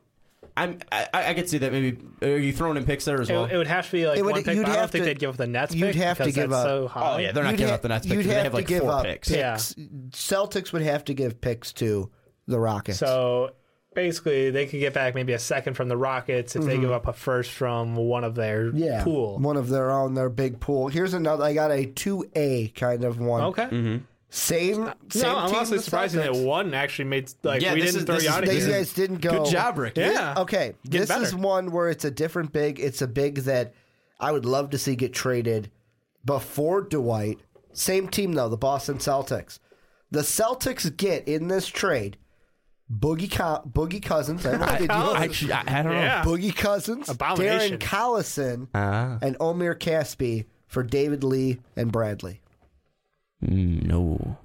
I'm 0.56 0.78
I, 0.90 1.08
I 1.12 1.34
could 1.34 1.48
see 1.48 1.58
that 1.58 1.72
maybe. 1.72 1.98
Are 2.22 2.36
you 2.38 2.52
throwing 2.52 2.76
in 2.76 2.84
picks 2.84 3.04
there 3.06 3.20
as 3.20 3.30
well? 3.30 3.46
it 3.46 3.56
would 3.56 3.66
have 3.66 3.86
to 3.86 3.92
be 3.92 4.06
like 4.06 4.18
It 4.18 4.22
would- 4.24 4.32
one 4.32 4.42
pick. 4.44 4.54
you'd 4.56 4.62
But 4.64 4.70
I 4.70 4.72
don't 4.74 4.80
have 4.82 4.90
think 4.90 5.02
to- 5.04 5.06
they'd 5.10 5.18
give 5.18 5.30
up 5.30 5.36
the 5.36 5.46
Nets 5.46 5.74
you'd 5.74 5.92
pick 5.92 5.96
have 6.02 6.18
to 6.18 6.24
because 6.24 6.34
give 6.34 6.50
that's 6.50 6.60
up- 6.64 6.66
so 6.66 6.88
high. 6.88 7.14
oh 7.14 7.18
yeah, 7.18 7.32
they're 7.32 7.42
not 7.44 7.50
You'd 7.52 7.56
giving 7.58 7.70
ha- 7.70 7.74
up 7.76 7.82
the 7.82 7.88
Nets 7.88 8.06
pick. 8.06 8.14
You'd 8.14 8.22
'cause 8.24 8.26
They 8.28 8.34
have 8.34 8.42
have 8.44 8.52
to 8.52 8.56
like 8.56 8.66
give 8.66 8.82
four 8.82 8.90
up 8.92 9.04
picks. 9.04 9.30
Yeah. 9.30 9.52
picks. 9.54 9.74
Celtics 10.10 10.72
would 10.72 10.82
have 10.82 11.04
to 11.06 11.14
give 11.14 11.40
picks 11.40 11.72
to 11.74 12.10
the 12.46 12.58
Rockets. 12.60 12.98
So 12.98 13.52
basically, 13.94 14.50
they 14.50 14.66
could 14.66 14.80
get 14.80 14.92
back 14.94 15.14
maybe 15.14 15.32
a 15.32 15.38
second 15.38 15.74
from 15.74 15.88
the 15.88 15.96
Rockets 15.96 16.54
if 16.56 16.64
they 16.64 16.78
give 16.78 16.90
up 16.90 17.06
a 17.08 17.12
first 17.12 17.50
from 17.52 17.94
one 17.96 18.24
of 18.24 18.34
their 18.34 18.66
Mm-hmm. 18.66 18.78
yeah, 18.78 19.04
pool. 19.04 19.38
one 19.38 19.56
of 19.56 19.68
their 19.68 19.90
own, 19.90 20.14
their 20.14 20.28
big 20.28 20.60
pool. 20.60 20.88
Here's 20.88 21.14
another. 21.14 21.44
I 21.44 21.54
got 21.54 21.70
a 21.70 21.86
two 21.86 22.28
A 22.34 22.68
kind 22.68 23.04
of 23.04 23.18
one. 23.18 23.42
Okay. 23.44 24.00
Same. 24.34 24.90
same 25.10 25.22
No, 25.22 25.36
I'm 25.36 25.54
honestly 25.54 25.76
the 25.76 25.82
surprised 25.82 26.14
that 26.14 26.34
one 26.34 26.72
actually 26.72 27.04
made 27.04 27.30
like 27.42 27.60
Yeah, 27.60 27.74
we 27.74 27.80
didn't 27.82 27.96
is- 27.96 28.04
throw 28.04 28.14
this 28.14 28.24
you 28.24 28.30
is- 28.30 28.34
out 28.36 28.42
of 28.44 28.48
These 28.48 28.64
here. 28.64 28.76
guys 28.76 28.92
didn't 28.94 29.20
go. 29.20 29.42
Good 29.44 29.50
job, 29.52 29.76
Rick. 29.78 29.98
Yeah. 29.98 30.34
Okay, 30.38 30.72
Get 30.88 31.00
this 31.00 31.08
better. 31.10 31.22
is 31.24 31.34
one 31.34 31.70
where 31.70 31.90
it's 31.90 32.06
a 32.06 32.10
different 32.10 32.50
big. 32.52 32.80
It's 32.80 33.02
a 33.02 33.06
big 33.06 33.36
that 33.40 33.74
I 34.18 34.32
would 34.32 34.46
love 34.46 34.70
to 34.70 34.78
see 34.78 34.96
get 34.96 35.12
traded 35.12 35.70
before 36.24 36.80
Dwight. 36.80 37.40
Same 37.74 38.08
team 38.08 38.32
though, 38.32 38.48
the 38.48 38.56
Boston 38.56 38.96
Celtics. 38.98 39.58
The 40.10 40.20
Celtics 40.20 40.94
get 40.96 41.26
in 41.28 41.48
this 41.48 41.66
trade 41.66 42.16
Boogie 42.92 43.30
Co- 43.30 43.62
Boogie 43.68 44.02
Cousins. 44.02 44.44
I, 44.44 44.50
don't 44.52 44.60
know 44.60 44.66
if 44.72 44.78
they 44.80 44.86
do 44.86 44.92
I, 44.94 45.26
this. 45.26 45.50
I, 45.50 45.64
I 45.66 45.82
don't 45.82 45.92
Yeah. 45.92 46.22
Boogie 46.24 46.54
Cousins, 46.54 47.08
Abomination. 47.08 47.78
Darren 47.78 47.80
Collison, 47.80 48.68
Ah. 48.74 49.18
and 49.22 49.36
Omri 49.40 49.74
Casspi 49.76 50.44
for 50.66 50.82
David 50.82 51.24
Lee 51.24 51.60
and 51.76 51.90
Bradley. 51.90 52.40
Know. 53.42 53.86
No. 54.18 54.36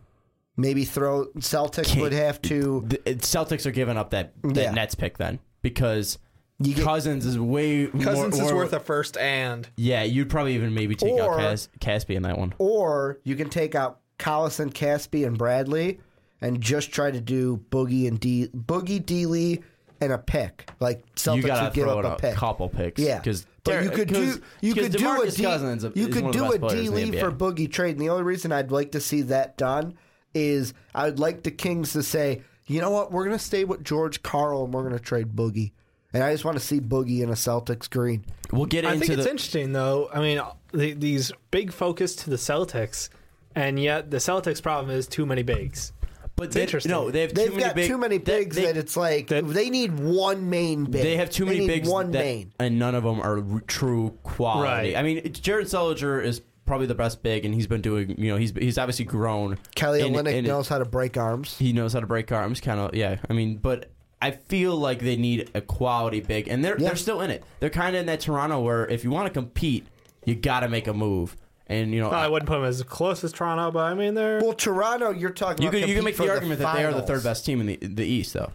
Maybe 0.59 0.85
throw 0.85 1.25
Celtics 1.37 1.85
Can't- 1.85 2.01
would 2.01 2.13
have 2.13 2.41
to. 2.43 2.83
The 2.87 2.97
Celtics 3.17 3.65
are 3.67 3.71
giving 3.71 3.95
up 3.95 4.09
that, 4.09 4.33
that 4.43 4.55
Yeah. 4.55 4.71
Nets 4.71 4.95
pick 4.95 5.17
then 5.17 5.37
because 5.61 6.17
You 6.59 6.73
get- 6.73 6.83
Cousins 6.83 7.27
is 7.27 7.37
way 7.37 7.85
Cousins 7.85 8.15
more, 8.15 8.27
is 8.47 8.51
more- 8.51 8.55
worth 8.55 8.73
a 8.73 8.79
first 8.79 9.17
and 9.17 9.67
Yeah, 9.77 10.01
you'd 10.01 10.29
probably 10.31 10.55
even 10.55 10.73
maybe 10.73 10.95
take 10.95 11.13
Or- 11.13 11.35
out 11.35 11.39
Cas- 11.39 11.69
Casspi 11.79 12.15
in 12.15 12.23
that 12.23 12.39
one. 12.39 12.55
Or 12.57 13.19
you 13.23 13.35
can 13.35 13.49
take 13.49 13.75
out 13.75 13.99
Collison, 14.17 14.73
Casspi, 14.73 15.27
and 15.27 15.37
Bradley, 15.37 15.99
and 16.41 16.59
just 16.59 16.91
try 16.91 17.11
to 17.11 17.21
do 17.21 17.57
Boogie 17.69 18.07
and 18.07 18.19
D 18.19 18.47
Boogie 18.55 19.05
D 19.05 19.27
Lee 19.27 19.59
and 20.01 20.11
a 20.11 20.17
pick. 20.17 20.71
Like 20.79 21.03
Celtics 21.15 21.35
you 21.35 21.41
gotta 21.43 21.65
would 21.65 21.73
give 21.75 21.83
throw 21.83 21.99
up 21.99 22.05
in 22.05 22.11
a 22.11 22.15
a 22.15 22.17
pick. 22.17 22.33
couple 22.33 22.67
picks. 22.69 22.99
Yeah, 22.99 23.19
because 23.19 23.45
but 23.67 23.83
you 23.83 23.89
could 23.91 24.07
do 24.07 24.41
you 24.61 24.73
could 24.73 24.91
do 24.91 25.21
a 25.21 25.29
D, 25.29 25.43
Cousins 25.43 25.85
you 25.95 26.07
could 26.07 26.23
one 26.23 26.29
of 26.29 26.33
the 26.33 26.39
do 26.39 26.43
best 26.43 26.55
a 26.55 26.59
players 26.59 26.73
D 26.81 26.87
in 26.87 26.93
the 26.93 27.05
Lee 27.05 27.11
NBA. 27.11 27.19
for 27.19 27.31
Boogie 27.31 27.71
trade. 27.71 27.91
And 27.91 28.01
the 28.01 28.09
only 28.09 28.23
reason 28.23 28.51
I'd 28.51 28.71
like 28.71 28.91
to 28.93 28.99
see 29.01 29.21
that 29.23 29.57
done 29.57 29.95
is 30.33 30.73
I 30.95 31.05
would 31.05 31.19
like 31.19 31.43
the 31.43 31.51
Kings 31.51 31.93
to 31.93 32.03
say, 32.03 32.41
you 32.65 32.81
know 32.81 32.91
what, 32.91 33.11
we're 33.11 33.25
gonna 33.25 33.39
stay 33.39 33.63
with 33.63 33.83
George 33.83 34.23
Karl 34.23 34.65
and 34.65 34.73
we're 34.73 34.83
gonna 34.83 34.99
trade 34.99 35.35
Boogie. 35.35 35.71
And 36.13 36.23
I 36.23 36.31
just 36.31 36.45
want 36.45 36.57
to 36.57 36.63
see 36.63 36.79
Boogie 36.79 37.21
in 37.21 37.29
a 37.29 37.33
Celtics 37.33 37.89
green. 37.89 38.25
We'll 38.51 38.65
get 38.65 38.85
I 38.85 38.93
into 38.93 39.05
think 39.05 39.19
it's 39.19 39.27
interesting 39.27 39.73
though. 39.73 40.09
I 40.13 40.19
mean, 40.19 40.41
the, 40.73 40.93
these 40.93 41.31
big 41.51 41.71
focus 41.71 42.15
to 42.17 42.29
the 42.29 42.37
Celtics, 42.37 43.09
and 43.55 43.79
yet 43.79 44.09
the 44.09 44.17
Celtics' 44.17 44.61
problem 44.61 44.95
is 44.95 45.07
too 45.07 45.25
many 45.25 45.43
bigs. 45.43 45.91
But 46.37 46.51
they, 46.51 46.61
interesting. 46.61 46.91
no, 46.91 47.11
they 47.11 47.21
have 47.21 47.33
They've 47.33 47.47
too 47.47 47.51
many 47.55 47.63
got 47.63 47.75
big, 47.75 47.87
too 47.89 47.97
many 47.97 48.17
bigs 48.19 48.55
they- 48.55 48.65
that 48.65 48.77
it's 48.77 48.95
like 48.95 49.27
that- 49.27 49.45
they 49.47 49.69
need 49.69 49.99
one 49.99 50.49
main 50.49 50.85
big. 50.85 51.01
They 51.01 51.17
have 51.17 51.29
too 51.31 51.45
many 51.45 51.59
need 51.61 51.67
bigs, 51.67 51.89
One 51.89 52.11
that- 52.11 52.19
main. 52.23 52.53
and 52.59 52.77
none 52.79 52.93
of 52.95 53.03
them 53.03 53.19
are 53.19 53.39
r- 53.39 53.61
true 53.67 54.17
quality. 54.23 54.93
Right. 54.93 54.95
I 54.95 55.01
mean, 55.03 55.33
Jared 55.33 55.65
Sullinger 55.67 56.23
is 56.23 56.41
probably 56.67 56.85
the 56.85 56.93
best 56.95 57.23
big, 57.23 57.43
and 57.43 57.55
he's 57.55 57.65
been 57.67 57.81
doing. 57.81 58.15
You 58.19 58.31
know, 58.31 58.37
he's 58.37 58.51
he's 58.57 58.77
obviously 58.77 59.05
grown. 59.05 59.57
Kelly 59.75 60.01
in- 60.01 60.13
Olynyk 60.13 60.31
in- 60.33 60.45
knows 60.45 60.67
how 60.67 60.77
to 60.77 60.85
break 60.85 61.17
arms. 61.17 61.57
He 61.57 61.73
knows 61.73 61.93
how 61.93 62.01
to 62.01 62.07
break 62.07 62.31
arms. 62.31 62.61
Kind 62.61 62.79
of, 62.79 62.93
yeah. 62.93 63.17
I 63.29 63.33
mean, 63.33 63.57
but 63.57 63.89
I 64.21 64.31
feel 64.31 64.75
like 64.75 64.99
they 64.99 65.15
need 65.15 65.49
a 65.55 65.61
quality 65.61 66.19
big, 66.21 66.47
and 66.47 66.63
they're 66.63 66.77
Yeah. 66.79 66.89
they're 66.89 66.95
still 66.97 67.21
in 67.21 67.31
it. 67.31 67.43
They're 67.61 67.69
kind 67.71 67.95
of 67.95 68.01
in 68.01 68.05
that 68.07 68.19
Toronto 68.19 68.59
where 68.59 68.85
if 68.87 69.03
you 69.03 69.09
want 69.09 69.25
to 69.25 69.33
compete, 69.33 69.87
you 70.25 70.35
got 70.35 70.59
to 70.59 70.69
make 70.69 70.87
a 70.87 70.93
move. 70.93 71.35
And 71.69 71.91
you 71.93 71.99
know, 71.99 72.09
I 72.09 72.27
wouldn't 72.27 72.47
put 72.47 72.55
them 72.55 72.63
as 72.65 72.81
close 72.83 73.23
as 73.23 73.31
Toronto, 73.33 73.71
but 73.71 73.83
I 73.91 73.93
mean 73.93 74.13
they're 74.13 74.39
Well, 74.41 74.53
Toronto, 74.53 75.11
you're 75.11 75.29
talking 75.31 75.63
you 75.63 75.69
about 75.69 75.79
can 75.81 75.89
you 75.89 75.95
can 75.95 76.05
make 76.05 76.15
the 76.17 76.29
argument 76.29 76.59
that 76.59 76.75
they 76.75 76.85
are 76.85 76.93
the 76.93 77.01
third 77.01 77.23
best 77.23 77.45
team 77.45 77.59
in 77.61 77.67
the 77.67 77.75
the 77.81 78.05
East, 78.05 78.33
though. 78.33 78.51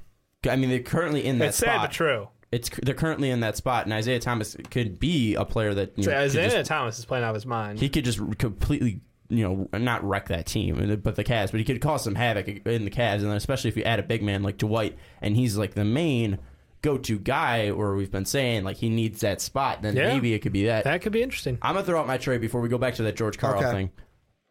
I 0.48 0.56
mean, 0.56 0.70
they're 0.70 0.80
currently 0.80 1.24
in 1.24 1.38
that 1.38 1.50
it's 1.50 1.58
spot. 1.58 1.68
sad 1.74 1.80
but 1.82 1.90
true. 1.92 2.28
It's 2.50 2.68
they're 2.82 2.94
currently 2.94 3.30
in 3.30 3.40
that 3.40 3.56
spot, 3.56 3.84
and 3.84 3.92
Isaiah 3.92 4.18
Thomas 4.18 4.56
could 4.70 4.98
be 4.98 5.34
a 5.34 5.44
player 5.44 5.72
that 5.74 5.92
you 5.96 6.04
So 6.04 6.10
know, 6.10 6.18
Isaiah 6.18 6.50
just- 6.50 6.68
Thomas 6.68 6.98
is 6.98 7.04
playing 7.04 7.24
out 7.24 7.30
of 7.30 7.34
his 7.34 7.46
mind. 7.46 7.78
he 7.80 7.88
could 7.88 8.04
just 8.04 8.18
completely, 8.38 9.00
you 9.28 9.68
know, 9.72 9.78
not 9.78 10.02
wreck 10.04 10.28
that 10.28 10.46
team, 10.46 11.00
but 11.02 11.14
the 11.16 11.24
Cavs. 11.24 11.50
But 11.50 11.60
he 11.60 11.64
could 11.64 11.80
cause 11.80 12.04
some 12.04 12.14
havoc 12.14 12.48
in 12.48 12.84
the 12.84 12.90
Cavs, 12.90 13.16
and 13.20 13.24
then 13.26 13.36
especially 13.36 13.68
if 13.68 13.76
you 13.76 13.82
add 13.84 13.98
a 14.00 14.02
big 14.02 14.22
man 14.22 14.42
like 14.42 14.58
Dwight, 14.58 14.96
and 15.20 15.36
he's 15.36 15.56
like 15.56 15.74
the 15.74 15.84
main 15.84 16.38
go-to 16.82 17.18
guy, 17.18 17.70
or 17.70 17.94
we've 17.96 18.10
been 18.10 18.24
saying 18.24 18.64
like 18.64 18.76
he 18.76 18.88
needs 18.90 19.20
that 19.20 19.40
spot. 19.40 19.82
Then 19.82 19.96
Yeah. 19.96 20.08
maybe 20.12 20.34
it 20.34 20.40
could 20.40 20.52
be 20.52 20.66
that. 20.66 20.84
that 20.84 21.00
could 21.02 21.12
be 21.12 21.22
interesting. 21.22 21.58
I'm 21.62 21.74
gonna 21.74 21.86
throw 21.86 22.00
out 22.00 22.06
my 22.06 22.18
trade 22.18 22.40
before 22.40 22.60
we 22.60 22.68
go 22.68 22.78
back 22.78 22.94
to 22.96 23.02
that 23.04 23.16
George 23.16 23.38
Karl 23.38 23.58
Okay. 23.60 23.70
thing. 23.70 23.90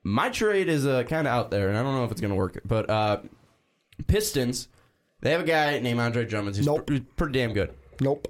My 0.03 0.29
trade 0.29 0.67
is 0.69 0.87
uh, 0.87 1.03
kind 1.03 1.27
of 1.27 1.33
out 1.33 1.51
there, 1.51 1.69
and 1.69 1.77
I 1.77 1.83
don't 1.83 1.93
know 1.93 2.05
if 2.05 2.11
it's 2.11 2.21
gonna 2.21 2.35
work. 2.35 2.59
But 2.65 2.89
uh, 2.89 3.19
Pistons, 4.07 4.67
they 5.21 5.31
have 5.31 5.41
a 5.41 5.45
guy 5.45 5.79
named 5.79 5.99
Andre 5.99 6.25
Drummond 6.25 6.55
who's 6.55 6.65
Nope. 6.65 6.87
pr- 6.87 6.95
pretty 7.15 7.33
damn 7.33 7.53
good. 7.53 7.73
Nope. 7.99 8.27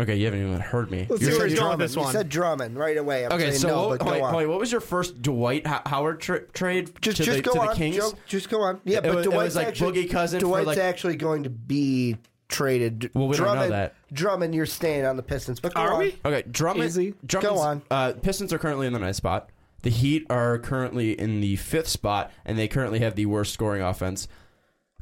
Okay, 0.00 0.16
you 0.16 0.24
haven't 0.24 0.40
even 0.44 0.58
heard 0.60 0.90
me. 0.90 1.06
Let's 1.08 1.22
You 1.22 1.28
see 1.28 1.32
where 1.34 1.40
said 1.42 1.50
he's 1.50 1.58
going 1.60 1.78
with 1.78 1.78
Drummond. 1.78 1.80
this 1.82 1.94
You 1.96 2.02
one. 2.02 2.12
said 2.12 2.28
Drummond 2.28 2.76
right 2.76 2.96
away. 2.96 3.26
I'm 3.26 3.32
Okay, 3.32 3.50
saying 3.50 3.58
so 3.60 3.68
no, 3.68 3.88
what, 3.88 3.98
but 4.00 4.04
go 4.06 4.10
wait, 4.12 4.22
on. 4.22 4.34
wait, 4.34 4.46
what 4.46 4.58
was 4.58 4.72
your 4.72 4.80
first 4.80 5.22
Dwight 5.22 5.66
Ho- 5.68 5.82
Howard 5.86 6.20
tra- 6.20 6.40
trade 6.48 6.90
Just, 7.00 7.18
to, 7.18 7.22
just 7.22 7.36
the, 7.36 7.42
go 7.42 7.52
to 7.52 7.60
on. 7.60 7.66
the 7.68 7.74
Kings? 7.74 7.96
Joe, 7.98 8.12
just 8.26 8.48
go 8.50 8.62
on. 8.62 8.80
Yeah, 8.84 8.98
It 8.98 9.02
but 9.04 9.14
was- 9.14 9.26
it 9.26 9.28
was 9.28 9.34
Dwight's 9.34 9.54
like 9.56 9.66
actually, 9.68 10.04
Boogie 10.06 10.10
Cousins 10.10 10.42
for 10.42 10.48
Dwight's 10.48 10.66
like- 10.66 10.78
actually 10.78 11.14
going 11.16 11.44
to 11.44 11.50
be 11.50 12.16
traded. 12.48 13.10
Well, 13.14 13.28
we 13.28 13.36
don't 13.36 13.46
know 13.46 13.52
Drummond, 13.54 13.72
that. 13.72 13.94
Drummond, 14.12 14.54
you're 14.54 14.66
staying 14.66 15.04
on 15.06 15.16
the 15.16 15.22
Pistons. 15.22 15.60
But 15.60 15.74
go 15.74 15.80
Are 15.80 15.92
on. 15.94 15.98
we? 16.00 16.18
Okay, 16.24 16.42
Drummond. 16.50 16.84
Easy. 16.88 17.14
Drummond's- 17.26 17.56
Go 17.56 17.62
on. 17.62 17.82
Uh, 17.90 18.12
Pistons 18.20 18.52
are 18.52 18.58
currently 18.58 18.86
in 18.86 18.92
the 18.92 18.98
ninth 18.98 19.16
spot. 19.16 19.50
The 19.82 19.90
Heat 19.90 20.26
are 20.30 20.58
currently 20.58 21.12
in 21.18 21.40
the 21.40 21.56
fifth 21.56 21.88
spot, 21.88 22.30
and 22.44 22.58
they 22.58 22.68
currently 22.68 23.00
have 23.00 23.16
the 23.16 23.26
worst 23.26 23.52
scoring 23.52 23.82
offense. 23.82 24.28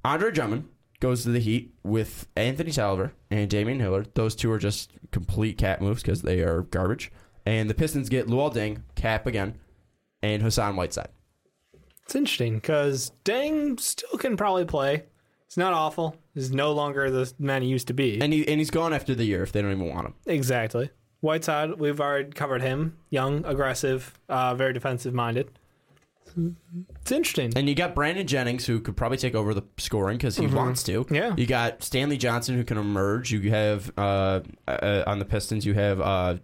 Andre 0.04 0.30
Drummond 0.32 0.68
goes 0.98 1.22
to 1.22 1.30
the 1.30 1.38
Heat 1.38 1.74
with 1.84 2.26
Anthony 2.36 2.72
Salver 2.72 3.12
and 3.30 3.48
Damian 3.48 3.78
Hillard. 3.80 4.08
Those 4.14 4.34
two 4.34 4.50
are 4.50 4.58
just 4.58 4.92
complete 5.12 5.56
cat 5.58 5.80
moves 5.80 6.02
because 6.02 6.22
they 6.22 6.40
are 6.40 6.62
garbage. 6.62 7.12
And 7.46 7.68
the 7.70 7.74
Pistons 7.74 8.08
get 8.08 8.26
Luol 8.26 8.52
Deng, 8.52 8.82
cap 8.96 9.26
again, 9.26 9.58
and 10.22 10.42
Hassan 10.42 10.74
Whiteside. 10.76 11.08
It's 12.04 12.14
interesting 12.16 12.56
because 12.56 13.12
Deng 13.24 13.78
still 13.78 14.18
can 14.18 14.36
probably 14.36 14.64
play. 14.64 15.04
He's 15.52 15.58
not 15.58 15.74
awful. 15.74 16.16
He's 16.32 16.50
no 16.50 16.72
longer 16.72 17.10
the 17.10 17.30
man 17.38 17.60
he 17.60 17.68
used 17.68 17.86
to 17.88 17.92
be. 17.92 18.18
And 18.22 18.32
he 18.32 18.48
and 18.48 18.58
he's 18.58 18.70
gone 18.70 18.94
after 18.94 19.14
the 19.14 19.24
year 19.26 19.42
if 19.42 19.52
they 19.52 19.60
don't 19.60 19.70
even 19.72 19.86
want 19.90 20.06
him. 20.06 20.14
exactly. 20.24 20.88
Whiteside, 21.20 21.78
we've 21.78 22.00
already 22.00 22.30
covered 22.30 22.62
him. 22.62 22.96
Young, 23.10 23.44
aggressive, 23.44 24.18
uh, 24.30 24.54
very 24.54 24.72
defensive 24.72 25.12
minded. 25.12 25.50
It's 27.02 27.12
interesting. 27.12 27.52
And 27.54 27.68
you 27.68 27.74
got 27.74 27.94
Brandon 27.94 28.26
Jennings, 28.26 28.64
who 28.66 28.80
could 28.80 28.96
probably 28.96 29.18
take 29.18 29.34
over 29.34 29.52
the 29.52 29.62
scoring 29.76 30.16
because 30.16 30.36
he 30.36 30.46
wants 30.46 30.82
to. 30.84 31.06
Yeah. 31.10 31.34
You 31.36 31.46
got 31.46 31.82
Stanley 31.82 32.16
Johnson, 32.16 32.56
who 32.56 32.64
can 32.64 32.78
emerge. 32.78 33.30
You 33.30 33.50
have 33.50 33.92
uh, 33.98 34.40
uh, 34.66 35.04
on 35.06 35.18
the 35.18 35.24
Pistons, 35.26 35.66
you 35.66 35.74
have 35.74 36.00
uh, 36.00 36.36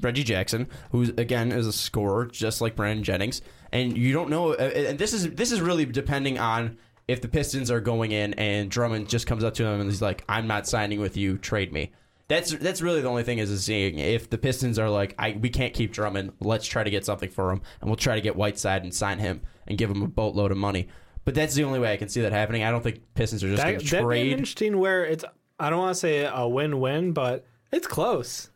Reggie 0.00 0.24
Jackson, 0.24 0.68
who 0.90 1.02
again 1.16 1.52
is 1.52 1.66
a 1.66 1.72
scorer, 1.72 2.26
just 2.26 2.60
like 2.60 2.74
Brandon 2.74 3.04
Jennings. 3.04 3.40
And 3.72 3.96
you 3.96 4.12
don't 4.12 4.30
know. 4.30 4.54
uh, 4.54 4.56
And 4.74 4.98
this 4.98 5.12
is 5.12 5.30
this 5.30 5.52
is 5.52 5.60
really 5.60 5.86
depending 5.86 6.38
on 6.38 6.76
if 7.08 7.20
the 7.20 7.28
Pistons 7.28 7.70
are 7.70 7.80
going 7.80 8.12
in 8.12 8.34
and 8.34 8.70
Drummond 8.70 9.08
just 9.08 9.26
comes 9.26 9.44
up 9.44 9.54
to 9.54 9.64
him 9.64 9.80
and 9.80 9.90
he's 9.90 10.02
like, 10.02 10.24
"I'm 10.28 10.46
not 10.46 10.66
signing 10.66 11.00
with 11.00 11.16
you. 11.16 11.38
Trade 11.38 11.72
me." 11.72 11.92
That's 12.28 12.52
that's 12.52 12.80
really 12.80 13.00
the 13.00 13.08
only 13.08 13.24
thing 13.24 13.38
is, 13.38 13.50
is 13.50 13.64
seeing 13.64 13.98
if 13.98 14.30
the 14.30 14.38
Pistons 14.38 14.78
are 14.78 14.88
like, 14.88 15.14
I, 15.18 15.32
we 15.40 15.50
can't 15.50 15.74
keep 15.74 15.92
Drummond. 15.92 16.32
Let's 16.40 16.66
try 16.66 16.84
to 16.84 16.90
get 16.90 17.04
something 17.04 17.28
for 17.28 17.50
him, 17.50 17.60
and 17.80 17.90
we'll 17.90 17.96
try 17.96 18.14
to 18.14 18.20
get 18.20 18.36
Whiteside 18.36 18.84
and 18.84 18.94
sign 18.94 19.18
him 19.18 19.40
and 19.66 19.76
give 19.76 19.90
him 19.90 20.02
a 20.02 20.06
boatload 20.06 20.52
of 20.52 20.56
money. 20.56 20.88
But 21.24 21.34
that's 21.34 21.54
the 21.54 21.64
only 21.64 21.80
way 21.80 21.92
I 21.92 21.96
can 21.96 22.08
see 22.08 22.20
that 22.22 22.30
happening. 22.32 22.62
I 22.62 22.70
don't 22.70 22.82
think 22.82 23.00
Pistons 23.14 23.42
are 23.42 23.48
just 23.48 23.62
That, 23.62 23.70
going 23.72 23.78
to 23.80 23.84
that'd 23.84 24.00
be 24.00 24.06
trade. 24.06 24.32
interesting 24.32 24.78
where 24.78 25.04
it's, 25.04 25.24
I 25.58 25.70
don't 25.70 25.80
want 25.80 25.94
to 25.94 25.98
say 26.00 26.24
a 26.32 26.46
win 26.48 26.78
win, 26.80 27.12
but 27.12 27.46
it's 27.72 27.86
close. 27.88 28.48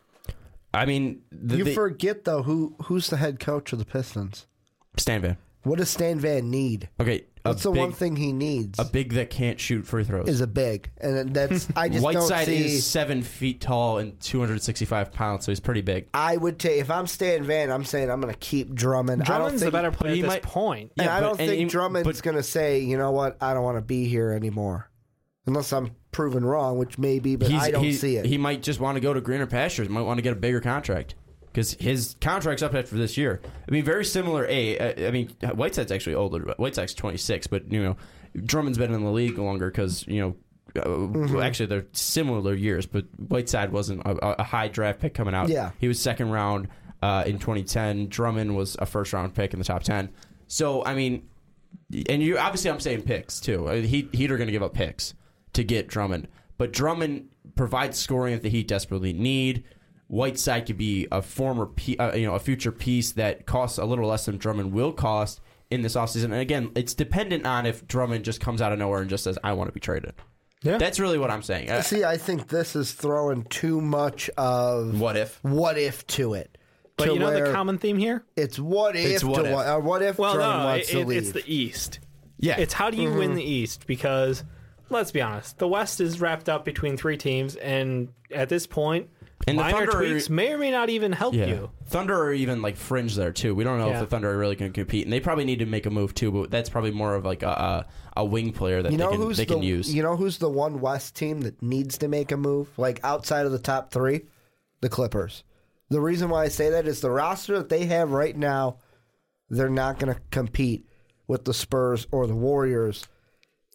I 0.72 0.86
mean, 0.86 1.22
the, 1.30 1.59
You 1.59 1.64
the, 1.64 1.74
forget 1.74 2.24
though 2.24 2.42
who 2.42 2.74
who's 2.84 3.09
the 3.09 3.16
head 3.16 3.38
coach 3.38 3.72
of 3.72 3.78
the 3.78 3.84
Pistons. 3.84 4.47
Stan 4.97 5.20
Van. 5.20 5.36
What 5.64 5.78
does 5.78 5.90
Stan 5.90 6.18
Van 6.20 6.51
need? 6.51 6.88
Okay, 7.01 7.24
a 7.47 7.51
What's 7.51 7.62
the 7.62 7.72
big, 7.72 7.80
one 7.80 7.92
thing 7.92 8.16
he 8.16 8.32
needs? 8.32 8.78
a 8.78 8.84
big 8.86 9.12
that 9.14 9.28
can't 9.28 9.61
shoot 9.61 9.86
free 9.86 10.03
throws. 10.05 10.28
is 10.28 10.40
a 10.40 10.47
big, 10.47 10.88
and 10.99 11.34
that's 11.34 11.68
I 11.76 11.88
just 11.90 12.03
don't 12.03 12.14
Whiteside 12.14 12.47
see. 12.47 12.64
is 12.76 12.86
seven 12.86 13.22
feet 13.22 13.61
tall 13.61 13.99
and 13.99 14.18
265 14.20 15.12
pounds, 15.12 15.45
so 15.45 15.53
he's 15.53 15.61
pretty 15.61 15.82
big. 15.82 16.09
I 16.14 16.36
would 16.38 16.59
take 16.59 16.80
if 16.80 16.90
I'm 16.90 17.07
Stan 17.07 17.45
Van. 17.45 17.70
I'm 17.70 17.84
saying 17.84 18.11
I'm 18.11 18.20
going 18.22 18.32
to 18.32 18.38
keep 18.40 18.74
Drummond. 18.74 19.22
I 19.22 19.24
don't 19.26 19.36
Drummond's 19.36 19.62
think 19.62 19.72
the 19.72 19.76
better 19.78 19.90
player 19.90 20.12
at 20.12 20.16
this 20.22 20.26
might- 20.26 20.42
point. 20.42 20.92
And 20.97 21.07
Yeah, 21.07 21.16
I 21.16 21.20
don't 21.20 21.38
and 21.38 21.49
think 21.51 21.59
he- 21.59 21.64
Drummond's 21.66 22.07
but- 22.07 22.22
going 22.22 22.36
to 22.36 22.42
say, 22.42 22.80
you 22.80 22.97
know 22.97 23.11
what, 23.11 23.36
I 23.42 23.53
don't 23.53 23.62
want 23.64 23.76
to 23.76 23.82
be 23.82 24.07
here 24.09 24.30
anymore. 24.30 24.90
Unless 25.47 25.74
I'm 25.74 25.90
proven 26.12 26.42
wrong, 26.47 26.78
which 26.78 26.97
may 26.97 27.18
be, 27.18 27.36
but 27.36 27.51
He's, 27.51 27.61
I 27.61 27.70
don't 27.70 27.84
he, 27.84 27.92
see 27.92 28.16
it. 28.16 28.24
He 28.24 28.38
might 28.38 28.62
just 28.62 28.80
want 28.80 28.97
to 28.97 29.01
go 29.01 29.12
to 29.12 29.20
greener 29.20 29.47
pastures. 29.47 29.90
Might 29.90 30.01
want 30.03 30.16
to 30.16 30.22
get 30.22 30.32
a 30.32 30.36
bigger 30.36 30.62
contract 30.62 31.14
because 31.55 31.75
his 31.75 32.17
contract's 32.21 32.63
up 32.65 32.75
after 32.75 32.97
this 32.97 33.17
year. 33.17 33.41
I 33.69 33.71
mean, 33.71 33.85
very 33.85 34.05
similar. 34.05 34.45
A, 34.49 35.07
I 35.07 35.11
mean, 35.13 35.29
Whiteside's 35.55 35.93
actually 35.93 36.17
older. 36.17 36.41
but 36.41 36.59
Whiteside's 36.59 36.95
26, 36.95 37.47
but 37.47 37.71
you 37.73 37.81
know, 37.81 37.97
Drummond's 38.45 38.77
been 38.77 38.93
in 38.93 39.05
the 39.05 39.11
league 39.13 39.39
longer 39.39 39.71
because 39.71 40.07
you 40.07 40.21
know. 40.21 40.29
Uh, 40.31 40.35
Mm-hmm. 40.75 41.41
Actually, 41.41 41.67
they're 41.67 41.87
similar 41.93 42.53
years, 42.53 42.85
but 42.85 43.05
Whiteside 43.29 43.71
wasn't 43.71 44.01
a, 44.05 44.41
a 44.41 44.43
high 44.43 44.67
draft 44.67 44.99
pick 44.99 45.15
coming 45.15 45.33
out. 45.33 45.49
Yeah. 45.49 45.71
he 45.79 45.87
was 45.87 46.01
second 46.01 46.31
round 46.31 46.67
uh, 47.01 47.23
in 47.27 47.39
2010. 47.39 48.09
Drummond 48.09 48.57
was 48.57 48.75
a 48.81 48.87
first 48.87 49.13
round 49.13 49.35
pick 49.37 49.53
in 49.53 49.61
the 49.61 49.65
top 49.65 49.85
10. 49.85 50.09
So, 50.49 50.85
I 50.85 50.95
mean, 50.95 51.29
and 52.09 52.21
you 52.21 52.39
obviously 52.39 52.73
I'm 52.73 52.81
saying 52.81 53.03
picks 53.03 53.39
too. 53.39 53.67
Heat, 53.69 54.13
Heat 54.13 54.33
are 54.33 54.37
going 54.37 54.49
to 54.49 54.53
give 54.53 54.65
up 54.65 54.75
picks 54.75 55.15
to 55.53 55.63
get 55.63 55.87
Drummond, 55.87 56.27
but 56.59 56.73
Drummond 56.73 57.29
provides 57.55 57.97
scoring 57.97 58.35
that 58.35 58.43
the 58.43 58.51
Heat 58.51 58.67
desperately 58.67 59.13
need. 59.13 59.63
Whiteside 60.09 60.67
could 60.67 60.77
be 60.79 61.07
a 61.11 61.23
former, 61.23 61.67
pe- 61.67 61.97
uh, 61.97 62.15
you 62.15 62.27
know, 62.27 62.35
a 62.35 62.39
future 62.39 62.73
piece 62.73 63.13
that 63.13 63.47
costs 63.47 63.79
a 63.79 63.85
little 63.85 64.07
less 64.07 64.27
than 64.27 64.37
Drummond 64.37 64.73
will 64.73 64.93
cost 64.93 65.41
in 65.71 65.83
this 65.83 65.95
offseason. 65.97 66.25
And 66.25 66.35
again, 66.35 66.71
it's 66.75 66.95
dependent 66.95 67.47
on 67.47 67.67
if 67.67 67.87
Drummond 67.87 68.25
just 68.25 68.41
comes 68.41 68.61
out 68.63 68.73
of 68.73 68.79
nowhere 68.79 69.01
and 69.01 69.09
just 69.11 69.25
says, 69.25 69.39
"I 69.43 69.53
want 69.55 69.69
to 69.69 69.73
be 69.73 69.81
traded." 69.81 70.13
Yeah. 70.63 70.79
That's 70.79 70.99
really 71.01 71.19
what 71.19 71.31
I'm 71.31 71.43
saying. 71.43 71.71
Uh, 71.71 71.83
See, 71.83 72.05
I 72.05 72.17
think 72.17 72.49
this 72.49 72.75
is 72.77 72.93
throwing 72.93 73.45
too 73.45 73.81
much 73.81 74.31
of 74.39 74.99
what 75.01 75.17
if? 75.17 75.39
what 75.43 75.77
if 75.79 76.07
to 76.09 76.35
it. 76.35 76.57
But 76.97 77.07
to 77.07 77.13
you 77.15 77.19
know 77.19 77.33
the 77.33 77.53
common 77.53 77.79
theme 77.79 77.99
here? 77.99 78.25
It's 78.37 78.59
what 78.59 78.95
if. 78.97 79.07
It's 79.11 79.25
what 79.25 79.43
to 79.43 79.47
if. 79.49 79.53
What, 79.55 79.67
uh, 79.67 79.79
what 79.81 80.03
if 80.03 80.19
Well, 80.19 80.35
Drummond 80.35 80.59
no, 80.61 80.67
wants 80.67 80.89
it, 80.89 80.93
to 80.93 81.05
leave? 81.05 81.19
it's 81.19 81.33
the 81.33 81.43
East. 81.47 81.99
Yeah, 82.39 82.59
It's 82.59 82.73
how 82.75 82.91
do 82.91 82.97
you 83.01 83.09
Mm-hmm. 83.09 83.19
win 83.19 83.35
the 83.35 83.43
East? 83.43 83.87
Because 83.87 84.45
let's 84.91 85.11
be 85.11 85.21
honest, 85.23 85.59
the 85.59 85.67
West 85.69 86.01
is 86.01 86.21
wrapped 86.21 86.49
up 86.49 86.65
between 86.65 86.97
three 86.97 87.17
teams, 87.17 87.57
and 87.57 88.09
at 88.31 88.49
this 88.49 88.67
point, 88.67 89.09
And 89.47 89.59
the 89.59 89.62
minor 89.62 89.86
Thunder 89.92 90.16
are- 90.16 90.30
may 90.30 90.53
or 90.53 90.59
may 90.59 90.70
not 90.70 90.88
even 90.90 91.12
help 91.12 91.34
Yeah. 91.34 91.47
you. 91.47 91.70
Thunder 91.86 92.16
are 92.16 92.32
even 92.32 92.62
like 92.62 92.76
fringe 92.76 93.14
there 93.14 93.32
too. 93.32 93.55
We 93.55 93.62
don't 93.64 93.78
know 93.78 93.88
Yeah. 93.88 93.95
if 93.95 94.01
the 94.01 94.07
Thunder 94.07 94.30
are 94.30 94.38
really 94.38 94.57
going 94.57 94.72
to 94.72 94.80
compete, 94.80 95.05
and 95.05 95.12
they 95.12 95.20
probably 95.20 95.45
need 95.45 95.59
to 95.59 95.66
make 95.66 95.84
a 95.86 95.90
move 95.90 96.14
too. 96.14 96.30
But 96.32 96.51
that's 96.51 96.70
probably 96.70 96.92
more 96.92 97.14
of 97.14 97.24
like 97.24 97.42
a 97.42 97.49
a, 98.14 98.20
a 98.20 98.24
wing 98.24 98.53
player 98.53 98.82
that 98.82 98.90
you 98.92 98.99
know 98.99 99.11
they 99.11 99.16
can 99.16 99.20
who's 99.26 99.36
they 99.36 99.45
the 99.45 99.55
can 99.55 99.62
use. 99.62 99.95
you 99.95 100.03
know 100.03 100.16
who's 100.16 100.38
the 100.38 100.49
one 100.49 100.80
West 100.80 101.14
team 101.14 101.42
that 101.42 101.62
needs 101.62 101.99
to 101.99 102.09
make 102.09 102.32
a 102.32 102.36
move 102.36 102.68
like 102.78 103.01
outside 103.05 103.45
of 103.47 103.53
the 103.53 103.59
top 103.59 103.90
three, 103.90 104.22
the 104.80 104.88
Clippers. 104.88 105.45
The 105.90 106.01
reason 106.01 106.30
why 106.30 106.45
I 106.45 106.49
say 106.49 106.70
that 106.70 106.86
is 106.88 107.01
the 107.01 107.11
roster 107.11 107.59
that 107.59 107.68
they 107.68 107.84
have 107.86 108.11
right 108.12 108.36
now, 108.36 108.78
they're 109.51 109.68
not 109.68 109.99
going 109.99 110.12
to 110.14 110.20
compete 110.30 110.86
with 111.26 111.45
the 111.45 111.55
Spurs 111.55 112.07
or 112.11 112.26
the 112.26 112.34
Warriors. 112.34 113.07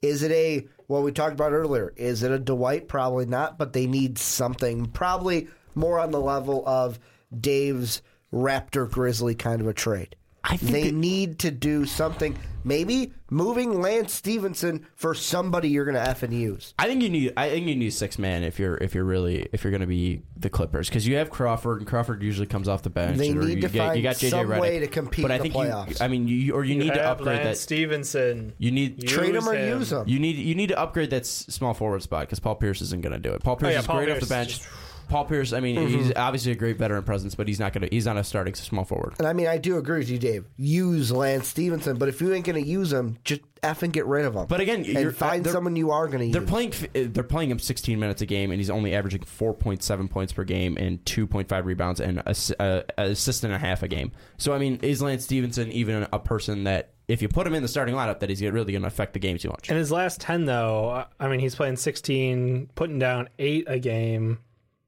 Is 0.01 0.24
it 0.24 0.32
a 0.32 0.67
what 0.88 1.03
we 1.03 1.11
talked 1.11 1.34
about 1.34 1.51
earlier? 1.51 1.93
Is 1.95 2.24
it 2.24 2.32
a 2.32 2.39
Dwight? 2.39 2.88
Probably 2.88 3.26
not, 3.28 3.57
but 3.59 3.74
they 3.74 3.86
need 3.86 4.17
something. 4.17 4.88
Probably 4.88 5.47
more 5.76 5.99
on 5.99 6.11
the 6.11 6.20
level 6.22 6.63
of 6.67 6.99
Dave's 7.38 8.01
Raptor 8.34 8.89
Grizzly 8.89 9.36
kind 9.36 9.61
of 9.61 9.67
a 9.67 9.74
trade. 9.74 10.15
I 10.43 10.55
think 10.55 10.72
they 10.72 10.84
that- 10.84 10.93
need 10.93 11.39
to 11.39 11.51
do 11.51 11.86
something. 11.86 12.38
Maybe 12.63 13.13
moving 13.30 13.82
Lance 13.82 14.13
Stephenson 14.13 14.86
for 14.95 15.13
somebody 15.13 15.70
you're 15.70 15.86
going 15.86 15.95
to 15.95 16.01
f 16.01 16.24
and 16.24 16.34
use. 16.34 16.74
I 16.78 16.88
think 16.88 17.01
you 17.01 17.09
need. 17.09 17.34
I 17.38 17.49
think 17.49 17.67
you 17.67 17.76
need 17.76 17.91
six 17.91 18.17
man 18.20 18.43
if 18.43 18.57
you're 18.59 18.76
if 18.78 18.93
you're 18.93 19.03
really 19.05 19.47
if 19.53 19.63
you're 19.63 19.72
going 19.72 19.82
to 19.82 19.88
be 19.88 20.24
the 20.38 20.49
Clippers 20.49 20.89
because 20.89 21.07
you 21.07 21.15
have 21.17 21.30
Crawford 21.30 21.80
and 21.80 21.88
Crawford 21.88 22.22
usually 22.22 22.47
comes 22.47 22.67
off 22.67 22.82
the 22.84 22.89
bench. 22.89 23.17
They 23.17 23.32
need 23.34 23.49
you 23.49 23.61
to 23.61 23.67
get, 23.70 23.72
find 23.72 23.97
you 23.97 24.03
got 24.03 24.15
JJ 24.17 24.30
some 24.30 24.47
Redick. 24.47 24.59
way 24.61 24.80
to 24.80 24.88
compete 24.88 25.24
but 25.24 25.32
I 25.32 25.36
in 25.36 25.41
the 25.41 25.49
think 25.49 25.55
playoffs. 25.55 25.89
You, 25.89 25.95
I 26.05 26.07
mean, 26.09 26.28
you 26.28 26.53
or 26.53 26.63
you, 26.65 26.76
need 26.76 26.93
to 26.93 27.01
upgrade 27.03 27.38
Lance 27.43 27.59
that. 27.59 27.61
Stephenson. 27.61 28.53
You 28.57 28.72
need 28.72 29.07
Trade 29.07 29.36
him 29.36 29.47
or 29.47 29.53
him. 29.55 29.80
use 29.80 29.91
him. 29.91 30.03
You 30.07 30.20
need 30.20 30.36
you 30.38 30.55
need 30.55 30.67
to 30.70 30.80
upgrade 30.80 31.09
that 31.11 31.22
s- 31.22 31.45
small 31.49 31.74
forward 31.74 32.01
spot 32.01 32.22
because 32.24 32.39
Paul 32.39 32.55
Pierce 32.55 32.82
isn't 32.82 33.01
going 33.01 33.13
to 33.13 33.20
do 33.20 33.34
it. 33.34 33.41
Paul 33.43 33.55
Pierce 33.57 33.72
Oh, 33.72 33.74
yeah, 33.74 33.80
is 33.80 33.88
Paul 33.88 33.97
great 33.97 34.09
off 34.11 34.20
the 34.20 34.26
bench. 34.26 34.53
is 34.59 34.67
Paul 35.10 35.26
Pierce, 35.26 35.51
I 35.53 35.60
mean, 35.60 35.76
Mm-hmm. 35.76 35.97
he's 35.97 36.14
obviously 36.16 36.51
a 36.51 36.55
great 36.55 36.78
veteran 36.78 37.03
presence, 37.03 37.36
but 37.36 37.47
he's 37.47 37.60
not 37.60 37.74
going 37.74 37.88
to. 37.88 37.89
He's 37.93 38.05
not 38.05 38.16
a 38.18 38.24
starting 38.24 38.53
small 38.53 38.86
forward. 38.86 39.16
And 39.20 39.28
I 39.28 39.34
mean, 39.34 39.47
I 39.47 39.57
do 39.57 39.78
agree 39.78 39.97
with 39.99 40.10
you, 40.10 40.18
Dave. 40.20 40.45
Use 40.57 41.12
Lance 41.12 41.47
Stephenson, 41.47 41.97
but 41.97 42.07
if 42.07 42.22
you 42.22 42.34
ain't 42.34 42.45
going 42.45 42.62
to 42.64 42.68
use 42.70 42.93
him, 42.93 43.18
just 43.24 43.41
f 43.62 43.84
and 43.84 43.91
get 43.91 44.05
rid 44.05 44.26
of 44.26 44.36
him. 44.36 44.45
But 44.47 44.62
again, 44.62 44.86
you're- 44.86 45.01
and 45.03 45.16
find 45.16 45.43
they're- 45.43 45.51
someone 45.51 45.76
you 45.76 45.91
are 45.91 46.07
going 46.07 46.20
to 46.20 46.26
use. 46.28 46.34
They're 46.34 46.41
playing. 46.41 46.72
uh, 46.95 47.10
They're 47.12 47.24
playing 47.24 47.51
him 47.51 47.60
16 47.60 47.99
minutes 47.99 48.22
a 48.22 48.26
game, 48.26 48.51
and 48.51 48.60
he's 48.60 48.70
only 48.70 48.93
averaging 48.95 49.22
4.7 49.22 50.10
points 50.10 50.32
per 50.32 50.43
game 50.43 50.78
and 50.78 51.03
2.5 51.05 51.66
rebounds 51.66 51.99
and 51.99 52.20
a, 52.26 52.36
uh, 52.62 52.82
an 52.97 53.12
assist 53.12 53.43
and 53.43 53.53
a 53.53 53.57
half 53.57 53.84
a 53.84 53.88
game. 53.88 54.12
So 54.38 54.53
I 54.53 54.60
mean, 54.60 54.80
is 54.82 55.01
Lance 55.01 55.24
Stephenson 55.26 55.72
even 55.72 56.07
a 56.14 56.20
person 56.20 56.64
that, 56.66 56.91
if 57.07 57.22
you 57.22 57.28
put 57.28 57.47
him 57.47 57.53
in 57.55 57.62
the 57.64 57.68
starting 57.68 57.95
lineup, 57.95 58.20
that 58.20 58.30
he's 58.30 58.41
really 58.41 58.72
going 58.72 58.82
to 58.84 58.88
affect 58.88 59.14
the 59.14 59.20
game 59.20 59.38
too 59.38 59.49
much? 59.49 59.70
In 59.70 59.76
his 59.76 59.91
last 59.91 60.22
10, 60.22 60.45
though, 60.45 61.05
I 61.20 61.28
mean, 61.28 61.39
he's 61.39 61.55
playing 61.55 61.78
16, 61.78 62.70
putting 62.76 62.99
down 62.99 63.30
eight 63.39 63.66
a 63.68 63.80
game, 63.80 64.38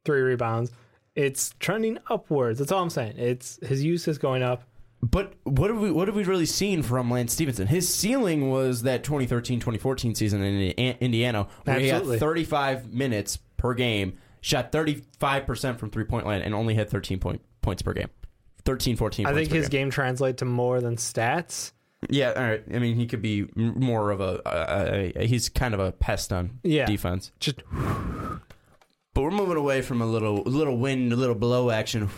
three 0.05 0.21
rebounds. 0.21 0.71
It's 1.15 1.53
trending 1.59 1.97
upwards. 2.09 2.59
That's 2.59 2.71
all 2.71 2.81
I'm 2.81 2.89
saying. 2.89 3.15
It's 3.17 3.59
His 3.65 3.83
use 3.83 4.07
is 4.07 4.17
going 4.17 4.43
up. 4.43 4.63
But 5.03 5.33
what 5.43 5.69
have 5.71 5.79
we 5.79 5.91
what 5.91 6.07
have 6.07 6.15
we 6.15 6.23
really 6.23 6.45
seen 6.45 6.83
from 6.83 7.09
Lance 7.09 7.33
Stephenson? 7.33 7.65
His 7.67 7.91
ceiling 7.91 8.51
was 8.51 8.83
that 8.83 9.03
2013-2014 9.03 10.15
season 10.15 10.43
in 10.43 10.95
Indiana, 10.99 11.47
where 11.63 11.79
he 11.79 11.87
had 11.87 12.05
35 12.05 12.93
minutes 12.93 13.37
per 13.57 13.73
game, 13.73 14.17
shot 14.41 14.71
35% 14.71 15.79
from 15.79 15.89
three 15.89 16.03
point 16.03 16.27
line, 16.27 16.41
and 16.43 16.53
only 16.53 16.75
had 16.75 16.89
13 16.89 17.17
point, 17.19 17.41
points 17.63 17.81
per 17.81 17.93
game. 17.93 18.09
13, 18.65 18.95
14 18.95 19.25
I 19.25 19.33
think 19.33 19.49
his 19.51 19.69
game. 19.69 19.85
game 19.85 19.89
translates 19.89 20.37
to 20.39 20.45
more 20.45 20.81
than 20.81 20.97
stats. 20.97 21.71
Yeah, 22.09 22.33
all 22.35 22.43
right. 22.43 22.63
I 22.71 22.77
mean, 22.77 22.95
he 22.95 23.07
could 23.07 23.23
be 23.23 23.47
more 23.55 24.11
of 24.11 24.21
a 24.21 25.11
he's 25.19 25.49
kind 25.49 25.73
of 25.73 25.79
a 25.79 25.91
pest 25.91 26.31
on 26.31 26.59
Yeah. 26.63 26.85
defense. 26.85 27.31
Just 27.39 27.63
But 29.13 29.23
we're 29.23 29.31
moving 29.31 29.57
away 29.57 29.81
from 29.81 30.01
a 30.01 30.05
little 30.05 30.37
little 30.43 30.77
wind, 30.77 31.11
a 31.11 31.17
little 31.17 31.35
blow 31.35 31.69
action. 31.69 32.09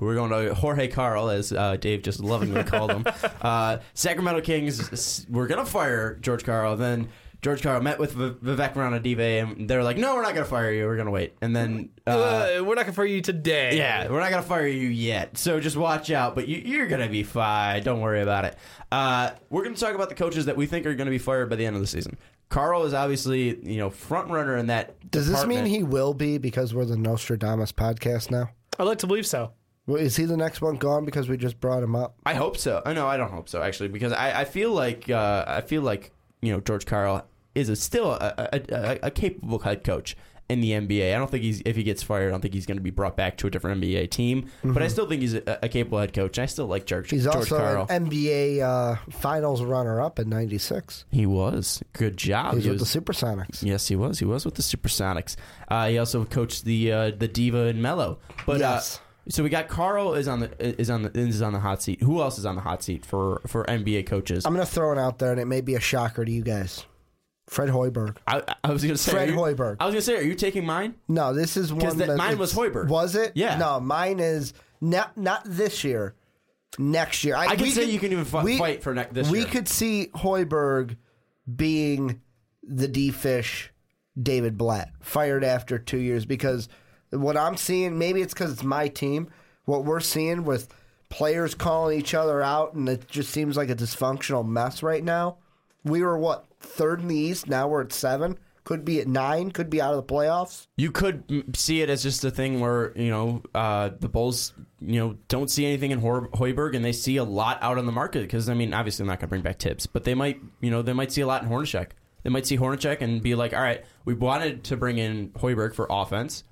We're 0.00 0.14
going 0.14 0.30
to 0.30 0.54
Jorge 0.54 0.88
Karl, 0.88 1.28
as 1.30 1.52
uh, 1.52 1.76
Dave 1.76 2.02
just 2.02 2.20
lovingly 2.20 2.64
called 2.64 2.90
him. 2.92 3.06
Uh, 3.40 3.78
Sacramento 3.94 4.40
Kings. 4.40 5.26
We're 5.30 5.46
going 5.46 5.64
to 5.64 5.70
fire 5.70 6.16
George 6.16 6.42
Karl. 6.44 6.76
Then 6.76 7.08
George 7.42 7.62
Karl 7.62 7.80
met 7.80 7.98
with 7.98 8.12
V- 8.12 8.30
Vivek 8.44 8.72
Ranadive, 8.74 9.42
and 9.42 9.68
they're 9.70 9.84
like, 9.84 9.96
"No, 9.98 10.14
we're 10.16 10.22
not 10.22 10.34
going 10.34 10.44
to 10.44 10.50
fire 10.50 10.72
you. 10.72 10.84
We're 10.86 10.96
going 10.96 11.06
to 11.06 11.12
wait." 11.12 11.34
And 11.42 11.54
then. 11.54 11.90
Uh, 12.06 12.10
uh, 12.10 12.64
we're 12.64 12.74
not 12.74 12.82
going 12.82 12.86
to 12.86 12.92
fire 12.92 13.04
you 13.06 13.20
today. 13.20 13.76
yeah, 13.76 14.08
we're 14.08 14.20
not 14.20 14.30
gonna 14.30 14.42
fire 14.42 14.66
you 14.66 14.88
yet, 14.88 15.36
so 15.38 15.60
just 15.60 15.76
watch 15.76 16.10
out. 16.10 16.34
But 16.34 16.48
you, 16.48 16.56
you're 16.58 16.86
gonna 16.86 17.08
be 17.08 17.22
fine. 17.24 17.82
Don't 17.82 18.00
worry 18.00 18.20
about 18.22 18.44
it. 18.46 18.56
Uh, 18.90 19.30
we're 19.50 19.64
gonna 19.64 19.76
talk 19.76 19.94
about 19.94 20.08
the 20.08 20.14
coaches 20.14 20.46
that 20.46 20.56
we 20.56 20.66
think 20.66 20.86
are 20.86 20.94
gonna 20.94 21.10
be 21.10 21.18
fired 21.18 21.50
by 21.50 21.56
the 21.56 21.66
end 21.66 21.76
of 21.76 21.82
the 21.82 21.88
season. 21.88 22.16
Karl 22.48 22.84
is 22.84 22.94
obviously 22.94 23.58
you 23.68 23.78
know 23.78 23.90
front 23.90 24.30
runner 24.30 24.56
in 24.56 24.66
that. 24.68 25.10
Does 25.10 25.28
this 25.28 25.44
mean 25.46 25.66
he 25.66 25.82
will 25.82 26.14
be 26.14 26.38
because 26.38 26.74
we're 26.74 26.84
the 26.84 26.96
Nostradamus 26.96 27.72
podcast 27.72 28.30
now? 28.30 28.50
I'd 28.78 28.84
like 28.84 28.98
to 28.98 29.06
believe 29.06 29.26
so. 29.26 29.52
Well, 29.86 29.98
Is 30.00 30.16
he 30.16 30.24
the 30.24 30.36
next 30.36 30.60
one 30.60 30.76
gone 30.76 31.04
because 31.04 31.28
we 31.28 31.36
just 31.36 31.60
brought 31.60 31.82
him 31.82 31.94
up? 31.94 32.16
I 32.26 32.34
hope 32.34 32.56
so. 32.56 32.82
I 32.84 32.92
know 32.92 33.06
I 33.06 33.16
don't 33.16 33.30
hope 33.30 33.48
so 33.48 33.62
actually 33.62 33.88
because 33.88 34.12
I, 34.12 34.40
I 34.40 34.44
feel 34.44 34.72
like 34.72 35.08
uh, 35.08 35.44
I 35.46 35.60
feel 35.60 35.82
like 35.82 36.12
you 36.42 36.52
know 36.52 36.60
George 36.60 36.86
Karl 36.86 37.24
is 37.54 37.68
a, 37.68 37.76
still 37.76 38.12
a, 38.12 38.50
a, 38.52 38.60
a, 38.74 38.98
a 39.04 39.10
capable 39.10 39.60
head 39.60 39.82
coach 39.82 40.16
in 40.48 40.60
the 40.60 40.70
NBA. 40.72 41.14
I 41.14 41.18
don't 41.18 41.30
think 41.30 41.42
he's 41.42 41.60
if 41.64 41.76
he 41.76 41.82
gets 41.82 42.02
fired, 42.02 42.28
I 42.28 42.30
don't 42.30 42.40
think 42.40 42.54
he's 42.54 42.66
going 42.66 42.76
to 42.78 42.82
be 42.82 42.90
brought 42.90 43.16
back 43.16 43.36
to 43.38 43.46
a 43.46 43.50
different 43.50 43.80
NBA 43.82 44.10
team. 44.10 44.48
But 44.62 44.82
I 44.82 44.88
still 44.88 45.06
think 45.08 45.22
he's 45.22 45.34
a, 45.34 45.58
a 45.62 45.68
capable 45.68 45.98
head 45.98 46.12
coach. 46.12 46.38
And 46.38 46.42
I 46.44 46.46
still 46.46 46.66
like 46.66 46.86
George. 46.86 47.10
He's 47.10 47.24
George 47.24 47.36
also 47.36 47.58
Karl. 47.58 47.86
an 47.90 48.08
NBA 48.08 48.60
uh, 48.60 48.96
Finals 49.10 49.62
runner-up 49.62 50.18
in 50.18 50.28
'96. 50.28 51.04
he 51.10 51.26
was 51.26 51.82
good 51.92 52.16
job. 52.16 52.54
He's 52.54 52.64
He 52.64 52.70
was, 52.70 52.80
with 52.80 52.92
the 52.92 53.00
Supersonics. 53.00 53.62
Yes, 53.62 53.88
he 53.88 53.96
was. 53.96 54.18
He 54.18 54.24
was 54.24 54.44
with 54.44 54.54
the 54.54 54.62
Supersonics. 54.62 55.36
Uh, 55.68 55.88
he 55.88 55.98
also 55.98 56.24
coached 56.24 56.64
the 56.64 56.92
uh, 56.92 57.10
the 57.10 57.28
Diva 57.28 57.66
and 57.66 57.82
Melo. 57.82 58.18
But 58.46 58.60
Yes. 58.60 58.96
uh, 58.96 59.00
so 59.28 59.42
we 59.42 59.48
got 59.48 59.66
Karl 59.66 60.14
is 60.14 60.28
on 60.28 60.38
the 60.38 60.80
is 60.80 60.88
on 60.90 61.02
the 61.02 61.10
is 61.18 61.42
on 61.42 61.52
the 61.52 61.58
hot 61.58 61.82
seat. 61.82 62.00
Who 62.02 62.20
else 62.22 62.38
is 62.38 62.46
on 62.46 62.54
the 62.54 62.60
hot 62.60 62.84
seat 62.84 63.04
for 63.04 63.40
for 63.48 63.64
NBA 63.64 64.06
coaches? 64.06 64.46
I'm 64.46 64.54
going 64.54 64.64
to 64.64 64.72
throw 64.72 64.92
it 64.92 64.98
out 64.98 65.18
there, 65.18 65.32
and 65.32 65.40
it 65.40 65.46
may 65.46 65.60
be 65.60 65.74
a 65.74 65.80
shocker 65.80 66.24
to 66.24 66.30
you 66.30 66.42
guys. 66.42 66.84
Fred 67.46 67.68
Hoiberg. 67.68 68.16
I, 68.26 68.42
I 68.64 68.70
was 68.72 68.82
going 68.82 68.94
to 68.94 68.98
say 68.98 69.12
Fred 69.12 69.28
you- 69.30 69.36
Hoiberg. 69.36 69.76
I 69.80 69.86
was 69.86 69.92
going 69.94 70.00
to 70.00 70.02
say, 70.02 70.16
are 70.16 70.22
you 70.22 70.34
taking 70.34 70.66
mine? 70.66 70.94
No, 71.08 71.32
this 71.32 71.56
is 71.56 71.72
one 71.72 71.96
that- 71.98 72.06
that 72.08 72.16
mine 72.16 72.38
was 72.38 72.52
Hoiberg. 72.52 72.88
Was 72.88 73.14
it? 73.14 73.32
Yeah. 73.36 73.56
No, 73.56 73.78
mine 73.80 74.18
is 74.20 74.52
not 74.80 75.16
not 75.16 75.42
this 75.44 75.84
year. 75.84 76.14
Next 76.78 77.24
year, 77.24 77.36
I 77.36 77.54
can 77.56 77.66
say 77.70 77.82
could- 77.84 77.90
you 77.90 77.98
can 78.00 78.12
even 78.12 78.24
fi- 78.24 78.42
we- 78.44 78.58
fight 78.58 78.82
for 78.82 78.92
ne- 78.94 79.06
this 79.12 79.26
year. 79.28 79.32
We 79.32 79.38
year. 79.40 79.48
could 79.48 79.68
see 79.68 80.08
Hoiberg 80.14 80.96
being 81.54 82.20
the 82.62 82.88
D 82.88 83.10
fish 83.10 83.70
David 84.20 84.58
Blatt 84.58 84.90
fired 85.00 85.44
after 85.44 85.78
two 85.78 85.98
years 85.98 86.26
because 86.26 86.68
what 87.10 87.36
I'm 87.36 87.56
seeing, 87.56 87.96
maybe 87.98 88.20
it's 88.22 88.34
because 88.34 88.52
it's 88.52 88.64
my 88.64 88.88
team. 88.88 89.28
What 89.64 89.84
we're 89.84 90.00
seeing 90.00 90.44
with 90.44 90.68
players 91.08 91.54
calling 91.54 91.98
each 91.98 92.12
other 92.14 92.42
out, 92.42 92.74
and 92.74 92.88
it 92.88 93.06
just 93.08 93.30
seems 93.30 93.56
like 93.56 93.70
a 93.70 93.76
dysfunctional 93.76 94.46
mess 94.46 94.82
right 94.82 95.04
now. 95.04 95.36
We 95.84 96.02
were 96.02 96.18
what 96.18 96.45
third 96.60 97.00
in 97.00 97.08
the 97.08 97.16
East. 97.16 97.48
Now 97.48 97.68
we're 97.68 97.82
at 97.82 97.92
seven. 97.92 98.38
Could 98.64 98.84
be 98.84 99.00
at 99.00 99.06
nine. 99.06 99.52
Could 99.52 99.70
be 99.70 99.80
out 99.80 99.94
of 99.94 100.04
the 100.04 100.12
playoffs. 100.12 100.66
You 100.76 100.90
could 100.90 101.56
see 101.56 101.82
it 101.82 101.88
as 101.88 102.02
just 102.02 102.24
a 102.24 102.32
thing 102.32 102.58
where 102.58 102.92
you 102.98 103.10
know 103.10 103.42
uh, 103.54 103.90
the 104.00 104.08
Bulls, 104.08 104.54
you 104.80 104.98
know, 104.98 105.16
don't 105.28 105.48
see 105.48 105.64
anything 105.64 105.92
in 105.92 106.00
Hoiberg, 106.00 106.74
and 106.74 106.84
they 106.84 106.90
see 106.90 107.16
a 107.16 107.24
lot 107.24 107.58
out 107.62 107.78
on 107.78 107.86
the 107.86 107.92
market. 107.92 108.22
Because 108.22 108.48
I 108.48 108.54
mean, 108.54 108.74
obviously, 108.74 109.04
they're 109.04 109.12
not 109.12 109.20
going 109.20 109.28
to 109.28 109.30
bring 109.30 109.42
back 109.42 109.60
Thibs, 109.60 109.86
but 109.86 110.02
they 110.02 110.14
might, 110.14 110.40
you 110.60 110.72
know, 110.72 110.82
they 110.82 110.92
might 110.92 111.12
see 111.12 111.20
a 111.20 111.26
lot 111.28 111.44
in 111.44 111.48
Hornacek. 111.48 111.90
They 112.24 112.30
might 112.30 112.44
see 112.44 112.58
Hornacek 112.58 113.02
and 113.02 113.22
be 113.22 113.36
like, 113.36 113.54
"All 113.54 113.62
right, 113.62 113.84
we 114.04 114.14
wanted 114.14 114.64
to 114.64 114.76
bring 114.76 114.98
in 114.98 115.30
Hoiberg 115.30 115.74
for 115.76 115.86
offense. 115.88 116.42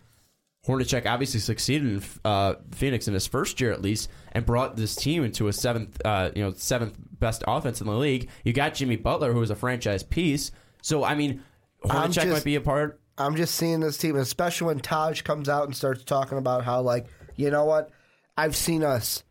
Hornacek 0.66 1.06
obviously 1.06 1.40
succeeded 1.40 1.88
in 1.92 2.02
uh, 2.24 2.54
Phoenix 2.72 3.06
in 3.08 3.14
his 3.14 3.26
first 3.26 3.60
year 3.60 3.72
at 3.72 3.82
least, 3.82 4.08
and 4.32 4.46
brought 4.46 4.76
this 4.76 4.96
team 4.96 5.22
into 5.24 5.48
a 5.48 5.52
seventh, 5.52 6.00
uh, 6.04 6.30
you 6.34 6.42
know, 6.42 6.52
seventh 6.54 6.96
best 7.20 7.44
offense 7.46 7.80
in 7.80 7.86
the 7.86 7.92
league. 7.94 8.28
You 8.44 8.52
got 8.52 8.74
Jimmy 8.74 8.96
Butler, 8.96 9.32
who 9.32 9.40
was 9.40 9.50
a 9.50 9.54
franchise 9.56 10.02
piece. 10.02 10.50
So 10.82 11.04
I 11.04 11.14
mean, 11.14 11.42
I'm 11.88 12.10
Hornacek 12.10 12.14
just- 12.14 12.28
might 12.28 12.44
be 12.44 12.54
a 12.56 12.60
part. 12.60 13.00
I'm 13.16 13.36
just 13.36 13.54
seeing 13.54 13.78
this 13.78 13.96
team, 13.96 14.16
especially 14.16 14.66
when 14.68 14.80
Taj 14.80 15.22
comes 15.22 15.48
out 15.48 15.66
and 15.66 15.76
starts 15.76 16.02
talking 16.02 16.36
about 16.36 16.64
how, 16.64 16.80
like, 16.80 17.06
you 17.36 17.48
know 17.48 17.64
what? 17.64 17.90
I've 18.36 18.56
seen 18.56 18.82
us, 18.82 19.22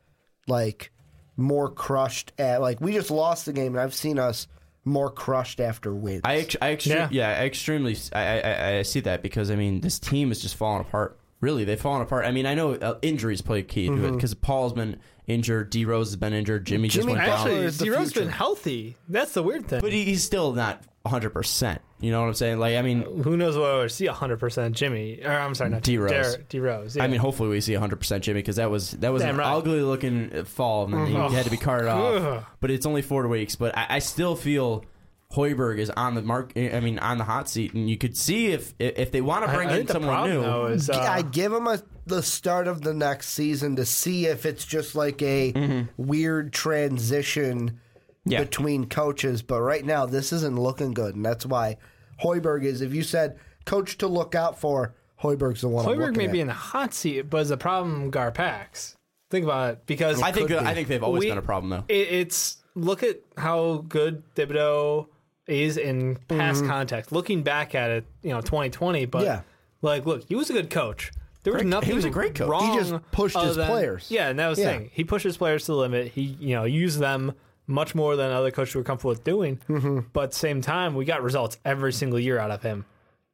like, 0.48 0.92
more 1.36 1.70
crushed 1.70 2.32
at, 2.38 2.62
like, 2.62 2.80
we 2.80 2.94
just 2.94 3.12
lost 3.12 3.46
the 3.46 3.52
game, 3.52 3.74
and 3.74 3.82
I've 3.82 3.94
seen 3.94 4.20
us 4.20 4.48
more 4.86 5.10
crushed 5.10 5.60
after 5.60 5.94
wins. 5.94 6.22
I, 6.24 6.36
ex- 6.38 6.56
I 6.62 6.76
extre- 6.76 6.86
Yeah. 6.96 7.08
yeah. 7.12 7.30
I 7.42 7.46
extremely, 7.46 7.98
I, 8.14 8.40
I, 8.40 8.78
I 8.78 8.82
see 8.84 9.02
that 9.02 9.22
because 9.22 9.52
I 9.52 9.58
mean, 9.58 9.82
this 9.82 10.00
team 10.00 10.32
is 10.32 10.42
just 10.42 10.56
falling 10.56 10.80
apart. 10.82 11.20
Really, 11.44 11.66
they've 11.66 11.80
fallen 11.80 12.02
apart. 12.02 12.26
I 12.26 12.32
mean, 12.32 12.46
I 12.46 12.54
know 12.56 12.74
uh, 12.74 12.98
injuries 13.02 13.42
play 13.42 13.60
a 13.60 13.64
key 13.64 13.88
to 13.88 14.06
it 14.08 14.12
because 14.14 14.34
Paul's 14.34 14.72
been 14.74 14.98
injured, 15.28 15.70
D 15.70 15.84
Rose 15.86 16.08
has 16.08 16.16
been 16.16 16.34
injured, 16.34 16.66
Jimmy, 16.66 16.88
just 16.88 17.02
Jimmy 17.02 17.14
went 17.14 17.26
down, 17.26 17.40
Actually, 17.40 17.66
is 17.66 17.78
the 17.78 17.86
D-Rose's 17.86 18.14
been 18.14 18.24
future. 18.24 18.36
healthy. 18.38 18.98
That's 19.10 19.34
the 19.34 19.44
weird 19.44 19.68
thing. 19.68 19.82
but 19.82 19.92
he, 19.92 20.04
he's 20.06 20.24
still 20.24 20.54
not 20.54 20.84
100. 21.04 21.32
percent 21.32 21.82
You 22.00 22.12
know 22.12 22.22
what 22.22 22.28
I'm 22.28 22.34
saying? 22.34 22.60
Like, 22.60 22.76
I 22.78 22.82
mean, 22.82 23.02
Who 23.24 23.36
knows 23.38 23.58
what 23.58 23.70
I 23.70 23.78
would 23.80 23.92
see 23.92 24.08
100% 24.08 24.72
Jimmy. 24.72 25.20
Or 25.24 25.32
I'm 25.32 25.54
sorry, 25.56 25.70
not 25.72 25.82
D-Rose. 25.84 26.38
D-Rose. 26.50 26.96
Yeah. 26.96 27.04
I 27.04 27.08
mean, 27.08 27.20
hopefully 27.20 27.50
we 27.50 27.60
see 27.62 27.74
100 27.74 27.98
percent 27.98 28.24
Jimmy 28.24 28.40
because 28.40 28.56
that 28.56 28.70
was 28.72 28.92
that 28.92 29.12
was 29.12 29.22
Damn 29.22 29.36
an 29.36 29.40
right. 29.42 29.54
ugly 29.54 29.82
looking 29.82 30.46
fall 30.46 30.86
and 30.86 30.94
then 30.94 31.08
he 31.08 31.36
had 31.36 31.46
to 31.46 31.52
be 31.52 31.58
carted 31.58 31.90
off. 31.90 32.22
Ugh. 32.22 32.46
But 32.62 32.72
it's 32.72 32.86
only 32.86 33.02
four 33.02 33.28
weeks. 33.28 33.56
But 33.58 33.78
I, 33.78 33.86
I 33.90 34.00
still 34.00 34.36
feel. 34.36 34.86
Hoiberg 35.34 35.80
is 35.80 35.90
on 35.92 36.16
the 36.16 36.22
mark. 36.22 36.54
I 36.56 36.80
mean, 36.80 37.00
on 37.00 37.18
the 37.18 37.24
hot 37.24 37.50
seat, 37.50 37.74
and 37.74 37.90
you 37.90 37.98
could 37.98 38.16
see 38.16 38.48
if 38.48 38.74
if 38.80 39.12
they 39.12 39.22
want 39.22 39.46
to 39.46 39.52
bring 39.52 39.70
I 39.70 39.80
in 39.80 39.88
someone 39.88 40.10
problem, 40.14 40.36
new. 40.36 40.42
though, 40.44 40.66
is, 40.68 40.90
uh, 40.90 40.98
I 41.00 41.22
give 41.24 41.52
him 41.52 41.66
a, 41.68 41.82
the 42.06 42.22
start 42.22 42.68
of 42.68 42.82
the 42.82 42.94
next 42.94 43.30
season 43.30 43.76
to 43.78 43.86
see 43.86 44.28
if 44.28 44.46
it's 44.46 44.64
just 44.66 44.94
like 44.96 45.22
a 45.22 45.88
weird 45.98 46.54
transition 46.54 47.80
Yeah. 48.26 48.44
between 48.44 48.86
coaches. 48.86 49.42
But 49.42 49.62
right 49.62 49.84
now, 49.86 50.06
this 50.06 50.32
isn't 50.34 50.58
looking 50.60 50.94
good, 50.94 51.16
and 51.16 51.26
that's 51.26 51.46
why 51.46 51.78
Hoiberg 52.24 52.64
is. 52.64 52.82
If 52.82 52.94
you 52.94 53.04
said 53.04 53.38
coach 53.66 53.98
to 54.00 54.08
look 54.08 54.36
out 54.36 54.60
for, 54.60 54.94
Hoiberg's 55.22 55.62
the 55.62 55.70
one. 55.70 55.86
I'm 55.86 55.94
Hoiberg 55.94 56.00
looking 56.00 56.18
may 56.18 56.26
at. 56.26 56.32
be 56.32 56.42
in 56.42 56.48
the 56.48 56.54
hot 56.54 56.94
seat, 56.94 57.30
but 57.30 57.42
is 57.42 57.50
the 57.50 57.58
problem 57.58 58.12
Garpax? 58.12 58.96
Think 59.32 59.46
about 59.46 59.72
it, 59.72 59.86
because 59.88 60.22
I 60.22 60.32
think 60.32 60.50
be. 60.50 60.58
I 60.58 60.76
think 60.76 60.88
they've 60.90 61.02
always 61.04 61.22
We- 61.22 61.30
been 61.30 61.40
a 61.40 61.42
problem 61.42 61.72
though. 61.72 61.86
it, 61.88 62.08
it's 62.12 62.58
look 62.76 63.02
at 63.02 63.20
how 63.38 63.84
good 63.90 64.22
Thibodeau 64.36 65.08
is 65.48 65.78
in 65.78 66.18
past 66.28 66.66
context. 66.66 67.12
Looking 67.12 67.44
back 67.44 67.76
at 67.76 67.92
it, 67.92 68.06
you 68.22 68.30
know, 68.32 68.42
2020, 68.42 69.06
but 69.06 69.24
Yeah. 69.24 69.42
like, 69.82 70.06
look, 70.06 70.24
he 70.24 70.36
was 70.36 70.50
a 70.50 70.54
good 70.54 70.70
coach. 70.70 71.12
there 71.44 71.52
was 71.52 71.62
Great- 71.64 71.70
nothing. 71.70 71.90
he 71.90 71.96
was 71.96 72.06
a 72.06 72.10
great 72.10 72.34
coach. 72.36 72.48
Wrong 72.48 72.72
He 72.72 72.78
just 72.78 72.94
pushed 73.12 73.36
other 73.36 73.48
his 73.48 73.58
than- 73.58 73.68
players. 73.70 74.08
Yeah, 74.10 74.30
and 74.30 74.40
that 74.40 74.48
was 74.48 74.58
the 74.60 74.64
Yeah. 74.64 74.78
thing. 74.78 74.90
He 74.94 75.04
pushed 75.04 75.26
his 75.26 75.36
players 75.36 75.66
to 75.66 75.74
the 75.74 75.78
limit. 75.78 76.08
He 76.14 76.22
you 76.40 76.56
know 76.56 76.64
used 76.64 77.00
them 77.00 77.34
much 77.68 77.94
more 77.94 78.16
than 78.16 78.32
other 78.32 78.50
coaches 78.50 78.76
were 78.76 78.84
comfortable 78.84 79.10
with 79.10 79.26
doing. 79.26 79.60
Mm-hmm. 79.70 80.00
But 80.14 80.34
same 80.34 80.62
time, 80.62 80.96
we 80.96 81.04
got 81.04 81.22
results 81.22 81.58
every 81.66 81.92
single 81.92 82.18
year 82.18 82.40
out 82.40 82.50
of 82.50 82.62
him, 82.64 82.86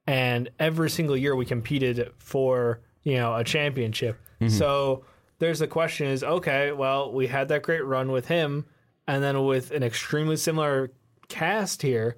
and 0.07 0.49
every 0.59 0.89
single 0.89 1.15
year 1.15 1.35
we 1.35 1.45
competed 1.45 2.11
for 2.17 2.79
you 3.03 3.15
know 3.17 3.35
a 3.35 3.43
championship. 3.43 4.17
Mm-hmm. 4.41 4.49
So 4.57 5.05
there's 5.37 5.59
the 5.59 5.67
question: 5.67 6.07
is 6.07 6.23
okay, 6.23 6.71
well, 6.71 7.11
we 7.13 7.27
had 7.27 7.47
that 7.49 7.61
great 7.61 7.85
run 7.85 8.11
with 8.11 8.27
him, 8.27 8.65
and 9.07 9.23
then 9.23 9.45
with 9.45 9.69
an 9.69 9.83
extremely 9.83 10.35
similar 10.35 10.89
cast 11.39 11.81
here. 11.81 12.17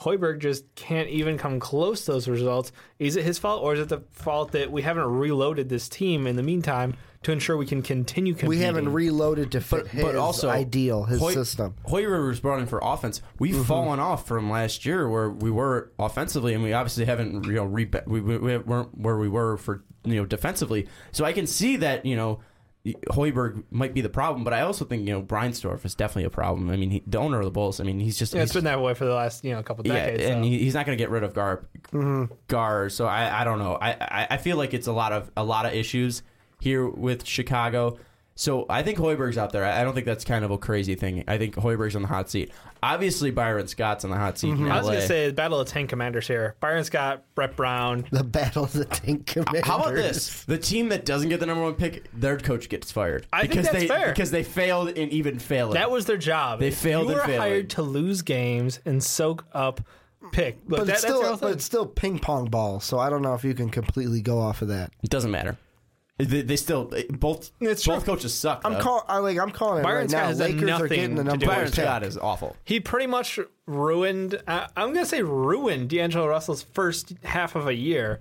Hoiberg 0.00 0.40
just 0.40 0.64
can't 0.74 1.08
even 1.10 1.38
come 1.38 1.60
close 1.60 2.04
to 2.06 2.12
those 2.12 2.26
results. 2.28 2.72
Is 2.98 3.14
it 3.14 3.24
his 3.24 3.38
fault, 3.38 3.62
or 3.62 3.74
is 3.74 3.80
it 3.80 3.88
the 3.88 4.02
fault 4.10 4.50
that 4.52 4.72
we 4.72 4.82
haven't 4.82 5.04
reloaded 5.04 5.68
this 5.68 5.88
team 5.88 6.26
in 6.26 6.34
the 6.34 6.42
meantime 6.42 6.96
to 7.22 7.30
ensure 7.30 7.56
we 7.56 7.66
can 7.66 7.82
continue 7.82 8.32
competing? 8.32 8.48
We 8.48 8.64
haven't 8.64 8.92
reloaded 8.92 9.52
to 9.52 9.60
fit 9.60 9.86
his 9.86 10.02
but 10.02 10.16
also 10.16 10.48
ideal, 10.50 11.04
his 11.04 11.20
Hoy- 11.20 11.34
system. 11.34 11.76
Hoyer 11.84 12.26
was 12.26 12.40
brought 12.40 12.58
in 12.58 12.66
for 12.66 12.80
offense. 12.82 13.22
We've 13.38 13.54
Mm-hmm. 13.54 13.62
fallen 13.62 14.00
off 14.00 14.26
from 14.26 14.50
last 14.50 14.84
year 14.84 15.08
where 15.08 15.30
we 15.30 15.52
were 15.52 15.92
offensively, 16.00 16.52
and 16.52 16.64
we 16.64 16.72
obviously 16.72 17.04
haven't 17.04 17.44
you 17.46 17.52
know 17.52 17.64
re- 17.64 17.88
we, 18.06 18.20
we, 18.20 18.38
we 18.38 18.56
weren't 18.58 18.98
where 18.98 19.18
we 19.18 19.28
were 19.28 19.56
for 19.56 19.84
you 20.02 20.16
know 20.16 20.24
defensively. 20.24 20.88
So 21.12 21.24
I 21.24 21.32
can 21.32 21.46
see 21.46 21.76
that 21.76 22.04
you 22.04 22.16
know. 22.16 22.40
Hoiberg 23.10 23.62
might 23.70 23.94
be 23.94 24.00
the 24.00 24.08
problem, 24.08 24.42
but 24.42 24.52
I 24.52 24.62
also 24.62 24.84
think 24.84 25.06
you 25.06 25.12
know 25.14 25.22
Reinsdorf 25.22 25.84
is 25.84 25.94
definitely 25.94 26.24
a 26.24 26.30
problem. 26.30 26.68
I 26.68 26.76
mean, 26.76 26.90
he, 26.90 27.02
the 27.06 27.18
owner 27.18 27.38
of 27.38 27.44
the 27.44 27.50
Bulls. 27.52 27.78
I 27.80 27.84
mean, 27.84 28.00
he's 28.00 28.18
just 28.18 28.34
Yeah, 28.34 28.42
it's 28.42 28.50
he's- 28.52 28.60
been 28.60 28.64
that 28.64 28.80
way 28.82 28.94
for 28.94 29.04
the 29.04 29.14
last 29.14 29.44
you 29.44 29.52
know 29.52 29.62
couple 29.62 29.86
yeah, 29.86 29.94
decades. 30.06 30.24
and 30.24 30.44
so. 30.44 30.48
he, 30.48 30.58
he's 30.58 30.74
not 30.74 30.84
going 30.86 30.98
to 30.98 31.02
get 31.02 31.10
rid 31.10 31.22
of 31.22 31.32
Gar. 31.32 31.64
Mm-hmm. 31.92 32.34
Gar. 32.48 32.88
So 32.88 33.06
I, 33.06 33.42
I 33.42 33.44
don't 33.44 33.60
know. 33.60 33.78
I, 33.80 33.90
I, 34.00 34.26
I 34.30 34.36
feel 34.38 34.56
like 34.56 34.74
it's 34.74 34.88
a 34.88 34.92
lot 34.92 35.12
of 35.12 35.30
a 35.36 35.44
lot 35.44 35.64
of 35.64 35.74
issues 35.74 36.22
here 36.60 36.88
with 36.88 37.24
Chicago. 37.24 37.98
So 38.34 38.64
I 38.68 38.82
think 38.82 38.98
Hoiberg's 38.98 39.36
out 39.36 39.52
there. 39.52 39.64
I 39.64 39.80
I 39.80 39.84
don't 39.84 39.94
think 39.94 40.06
that's 40.06 40.24
kind 40.24 40.44
of 40.44 40.50
a 40.50 40.58
crazy 40.58 40.94
thing. 40.94 41.24
I 41.28 41.38
think 41.38 41.54
Hoiberg's 41.54 41.94
on 41.96 42.02
the 42.02 42.08
hot 42.08 42.30
seat. 42.30 42.50
Obviously, 42.82 43.30
Byron 43.30 43.68
Scott's 43.68 44.04
on 44.04 44.10
the 44.10 44.16
hot 44.16 44.38
seat 44.38 44.54
mm-hmm. 44.54 44.66
in 44.66 44.72
I 44.72 44.78
was 44.78 44.86
going 44.86 45.00
to 45.00 45.06
say 45.06 45.26
the 45.28 45.32
battle 45.32 45.60
of 45.60 45.68
tank 45.68 45.90
commanders 45.90 46.26
here. 46.26 46.56
Byron 46.58 46.82
Scott, 46.84 47.24
Brett 47.34 47.54
Brown. 47.56 48.06
The 48.10 48.24
battle 48.24 48.64
of 48.64 48.72
the 48.72 48.84
tank 48.86 49.26
commanders. 49.26 49.64
How 49.64 49.78
about 49.78 49.94
this? 49.94 50.44
The 50.44 50.58
team 50.58 50.88
that 50.88 51.04
doesn't 51.04 51.28
get 51.28 51.40
the 51.40 51.46
number 51.46 51.62
one 51.62 51.74
pick, 51.74 52.08
their 52.12 52.38
coach 52.38 52.68
gets 52.68 52.90
fired 52.90 53.26
I 53.32 53.42
think 53.42 53.52
because 53.52 53.66
that's 53.66 53.78
they 53.78 53.88
fair. 53.88 54.08
because 54.08 54.30
they 54.30 54.42
failed 54.42 54.88
in 54.90 55.10
even 55.10 55.38
failing. 55.38 55.74
That 55.74 55.90
was 55.90 56.06
their 56.06 56.16
job. 56.16 56.60
They 56.60 56.70
failed 56.70 57.04
You 57.04 57.12
in 57.12 57.18
were 57.18 57.24
failing. 57.24 57.40
hired 57.40 57.70
to 57.70 57.82
lose 57.82 58.22
games 58.22 58.80
and 58.84 59.02
soak 59.02 59.44
up 59.52 59.82
pick. 60.32 60.58
Look, 60.66 60.80
But 60.80 60.86
that, 60.86 60.92
it's 60.94 61.02
still, 61.02 61.22
whole 61.22 61.36
but 61.36 61.52
it's 61.52 61.64
still 61.64 61.86
ping 61.86 62.18
pong 62.18 62.46
ball. 62.46 62.80
So 62.80 62.98
I 62.98 63.10
don't 63.10 63.22
know 63.22 63.34
if 63.34 63.44
you 63.44 63.54
can 63.54 63.68
completely 63.68 64.22
go 64.22 64.38
off 64.38 64.62
of 64.62 64.68
that. 64.68 64.90
it 65.02 65.10
doesn't 65.10 65.30
matter. 65.30 65.56
They, 66.18 66.42
they 66.42 66.56
still 66.56 66.92
both 67.10 67.50
It's 67.60 67.84
both 67.86 68.04
true. 68.04 68.14
coaches 68.14 68.32
suck. 68.34 68.60
I'm 68.64 68.74
though. 68.74 68.80
call, 68.80 69.04
I 69.08 69.18
like 69.18 69.38
I'm 69.38 69.50
calling 69.50 69.80
it 69.80 69.82
Byron 69.82 70.02
right 70.02 70.10
Scott 70.10 70.20
now. 70.22 70.28
has 70.28 70.38
done 70.38 70.46
Lakers 70.52 70.62
are 70.62 70.66
nothing 70.66 70.88
getting 70.88 71.14
the 71.16 71.22
to 71.24 71.28
number 71.30 71.44
do 71.44 71.46
one 71.46 71.54
Byron 71.56 71.64
with 71.66 71.74
pick. 71.74 71.84
Scott 71.84 72.02
is 72.04 72.18
awful. 72.18 72.56
he 72.64 72.80
pretty 72.80 73.06
much 73.06 73.40
ruined. 73.66 74.40
Uh, 74.46 74.66
I'm 74.76 74.92
going 74.92 75.04
to 75.04 75.06
say 75.06 75.22
ruined 75.22 75.88
D'Angelo 75.88 76.26
Russell's 76.28 76.62
first 76.62 77.14
half 77.24 77.56
of 77.56 77.66
a 77.66 77.74
year. 77.74 78.20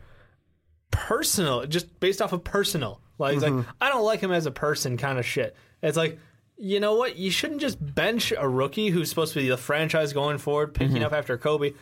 Personal, 0.90 1.66
just 1.68 2.00
based 2.00 2.22
off 2.22 2.34
of 2.34 2.44
personal. 2.44 3.02
Like, 3.18 3.36
he's 3.36 3.44
Mm-hmm. 3.44 3.58
like 3.58 3.66
I 3.80 3.90
don't 3.90 4.04
like 4.04 4.20
him 4.20 4.32
as 4.32 4.46
a 4.46 4.52
person, 4.52 4.98
kind 4.98 5.20
of 5.20 5.26
shit. 5.26 5.56
It's 5.82 5.96
like, 5.98 6.20
you 6.58 6.80
know 6.80 6.96
what? 6.96 7.16
You 7.18 7.32
shouldn't 7.32 7.62
just 7.62 7.78
bench 7.96 8.34
a 8.38 8.48
rookie 8.48 8.90
who's 8.90 9.10
supposed 9.10 9.34
to 9.34 9.40
be 9.40 9.48
the 9.48 9.58
franchise 9.58 10.12
going 10.14 10.38
forward, 10.38 10.74
picking 10.74 10.96
Mm-hmm. 10.98 11.06
up 11.06 11.14
after 11.14 11.38
Kobe. 11.38 11.74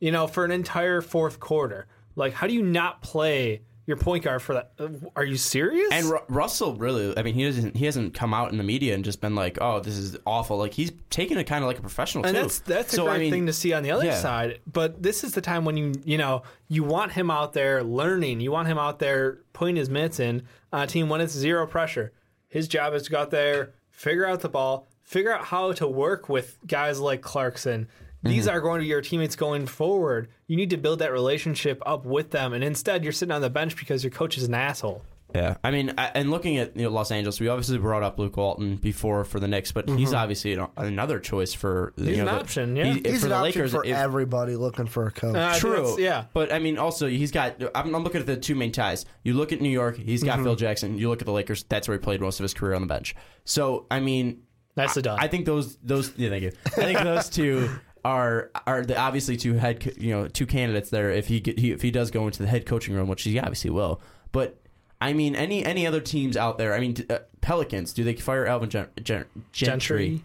You 0.00 0.12
know, 0.12 0.26
for 0.26 0.44
an 0.44 0.50
entire 0.50 1.00
fourth 1.00 1.40
quarter. 1.40 1.86
Like, 2.14 2.32
how 2.34 2.46
do 2.46 2.52
you 2.52 2.62
not 2.62 3.00
play 3.02 3.62
your 3.88 3.96
point 3.96 4.22
guard 4.22 4.42
for 4.42 4.52
that? 4.52 4.72
Uh, 4.78 4.88
Are 5.16 5.24
you 5.24 5.38
serious? 5.38 5.88
And 5.90 6.04
Ru- 6.04 6.20
Russell 6.28 6.74
really, 6.74 7.16
I 7.16 7.22
mean, 7.22 7.34
he 7.34 7.44
doesn't. 7.44 7.74
He 7.74 7.86
hasn't 7.86 8.12
come 8.12 8.34
out 8.34 8.52
in 8.52 8.58
the 8.58 8.62
media 8.62 8.94
and 8.94 9.02
just 9.02 9.22
been 9.22 9.34
like, 9.34 9.56
"Oh, 9.62 9.80
this 9.80 9.96
is 9.96 10.14
awful." 10.26 10.58
Like 10.58 10.74
he's 10.74 10.92
taken 11.08 11.38
it 11.38 11.44
kind 11.44 11.64
of 11.64 11.68
like 11.68 11.78
a 11.78 11.80
professional 11.80 12.26
and 12.26 12.36
too. 12.36 12.42
that's 12.42 12.58
that's 12.60 12.94
a 12.94 12.98
great 12.98 13.10
I 13.10 13.18
mean, 13.18 13.30
thing 13.32 13.46
to 13.46 13.52
see 13.54 13.72
on 13.72 13.82
the 13.82 13.90
other 13.90 14.04
yeah. 14.04 14.20
side. 14.20 14.60
But 14.70 15.02
this 15.02 15.24
is 15.24 15.32
the 15.32 15.40
time 15.40 15.64
when 15.64 15.78
you 15.78 15.94
you 16.04 16.18
know 16.18 16.42
you 16.68 16.84
want 16.84 17.12
him 17.12 17.30
out 17.30 17.54
there 17.54 17.82
learning. 17.82 18.40
You 18.40 18.52
want 18.52 18.68
him 18.68 18.76
out 18.76 18.98
there 18.98 19.38
putting 19.54 19.76
his 19.76 19.88
mitts 19.88 20.20
in 20.20 20.42
on 20.70 20.82
a 20.82 20.86
team 20.86 21.08
when 21.08 21.22
it's 21.22 21.32
zero 21.32 21.66
pressure. 21.66 22.12
His 22.48 22.68
job 22.68 22.92
is 22.92 23.04
to 23.04 23.10
go 23.10 23.20
out 23.20 23.30
there, 23.30 23.72
figure 23.90 24.26
out 24.26 24.40
the 24.40 24.50
ball, 24.50 24.86
figure 25.02 25.32
out 25.32 25.46
how 25.46 25.72
to 25.72 25.88
work 25.88 26.28
with 26.28 26.58
guys 26.66 27.00
like 27.00 27.22
Clarkson. 27.22 27.88
These 28.22 28.46
Mm-hmm. 28.46 28.56
are 28.56 28.60
going 28.60 28.78
to 28.80 28.82
be 28.84 28.88
your 28.88 29.00
teammates 29.00 29.36
going 29.36 29.66
forward. 29.66 30.28
You 30.48 30.56
need 30.56 30.70
to 30.70 30.76
build 30.76 30.98
that 30.98 31.12
relationship 31.12 31.80
up 31.86 32.04
with 32.04 32.30
them, 32.30 32.52
and 32.52 32.64
instead 32.64 33.04
you're 33.04 33.12
sitting 33.12 33.32
on 33.32 33.40
the 33.42 33.50
bench 33.50 33.76
because 33.76 34.02
your 34.02 34.10
coach 34.10 34.36
is 34.36 34.44
an 34.44 34.54
asshole. 34.54 35.02
Yeah, 35.34 35.56
I 35.62 35.70
mean, 35.70 35.92
I, 35.98 36.10
and 36.14 36.30
looking 36.30 36.56
at 36.56 36.74
you 36.74 36.84
know, 36.84 36.88
Los 36.90 37.10
Angeles, 37.10 37.38
we 37.38 37.48
obviously 37.48 37.76
brought 37.76 38.02
up 38.02 38.18
Luke 38.18 38.34
Walton 38.38 38.76
before 38.76 39.24
for 39.26 39.38
the 39.38 39.46
Knicks, 39.46 39.72
but 39.72 39.86
he's 39.86 40.14
obviously 40.14 40.54
an, 40.54 40.68
another 40.78 41.20
choice 41.20 41.52
for 41.52 41.92
you 41.98 42.06
He's 42.06 42.16
know, 42.16 42.22
an 42.22 42.26
the- 42.34 42.40
option, 42.40 42.76
yeah. 42.76 42.84
he- 42.94 43.02
He's 43.04 43.20
for 43.20 43.26
an 43.26 43.28
the 43.30 43.34
option 43.34 43.42
Lakers. 43.42 43.70
for 43.72 43.84
if- 43.84 43.94
everybody 43.94 44.56
looking 44.56 44.86
for 44.86 45.06
a 45.06 45.10
coach. 45.10 45.36
Uh, 45.36 45.54
True. 45.58 46.00
yeah. 46.00 46.24
But 46.32 46.50
I 46.50 46.58
mean, 46.58 46.78
also 46.78 47.06
he's 47.08 47.30
got. 47.30 47.62
I'm, 47.74 47.94
I'm 47.94 48.02
looking 48.02 48.20
at 48.22 48.26
the 48.26 48.38
two 48.38 48.54
main 48.54 48.72
ties. 48.72 49.04
You 49.22 49.34
look 49.34 49.52
at 49.52 49.60
New 49.60 49.68
York. 49.68 49.98
He's 49.98 50.24
got 50.24 50.40
Phil 50.42 50.56
Jackson. 50.56 50.96
You 50.96 51.10
look 51.10 51.20
at 51.20 51.26
the 51.26 51.32
Lakers. 51.32 51.62
That's 51.68 51.86
where 51.88 51.96
he 51.98 52.02
played 52.02 52.22
most 52.22 52.40
of 52.40 52.44
his 52.44 52.54
career 52.54 52.72
on 52.74 52.80
the 52.80 52.88
bench. 52.88 53.14
So 53.44 53.86
I 53.90 54.00
mean, 54.00 54.44
That's 54.76 54.94
the 54.94 55.02
done. 55.02 55.18
I 55.20 55.28
think 55.28 55.44
those 55.44 55.76
those. 55.82 56.10
Yeah, 56.16 56.30
thank 56.30 56.42
you. 56.44 56.52
I 56.68 56.70
think 56.70 57.00
those 57.00 57.28
two 57.28 57.68
are 58.04 58.50
are 58.66 58.84
the 58.84 58.98
obviously 58.98 59.36
two 59.36 59.54
head 59.54 59.80
co- 59.80 59.90
you 59.96 60.10
know 60.14 60.28
two 60.28 60.46
candidates 60.46 60.90
there. 60.90 61.10
If 61.10 61.28
he, 61.28 61.40
get, 61.40 61.58
he 61.58 61.72
if 61.72 61.82
he 61.82 61.90
does 61.90 62.10
go 62.10 62.26
into 62.26 62.42
the 62.42 62.48
head 62.48 62.66
coaching 62.66 62.94
room, 62.94 63.08
which 63.08 63.22
he 63.22 63.38
obviously 63.38 63.70
will. 63.70 64.00
But 64.32 64.60
I 65.00 65.12
mean, 65.12 65.34
any 65.36 65.64
any 65.64 65.86
other 65.86 66.00
teams 66.00 66.36
out 66.36 66.58
there? 66.58 66.74
I 66.74 66.80
mean, 66.80 66.96
uh, 67.08 67.18
Pelicans. 67.40 67.92
Do 67.92 68.04
they 68.04 68.14
fire 68.16 68.46
Alvin 68.46 68.70
Gen- 68.70 68.88
Gen- 69.02 69.26
Gentry? 69.52 70.22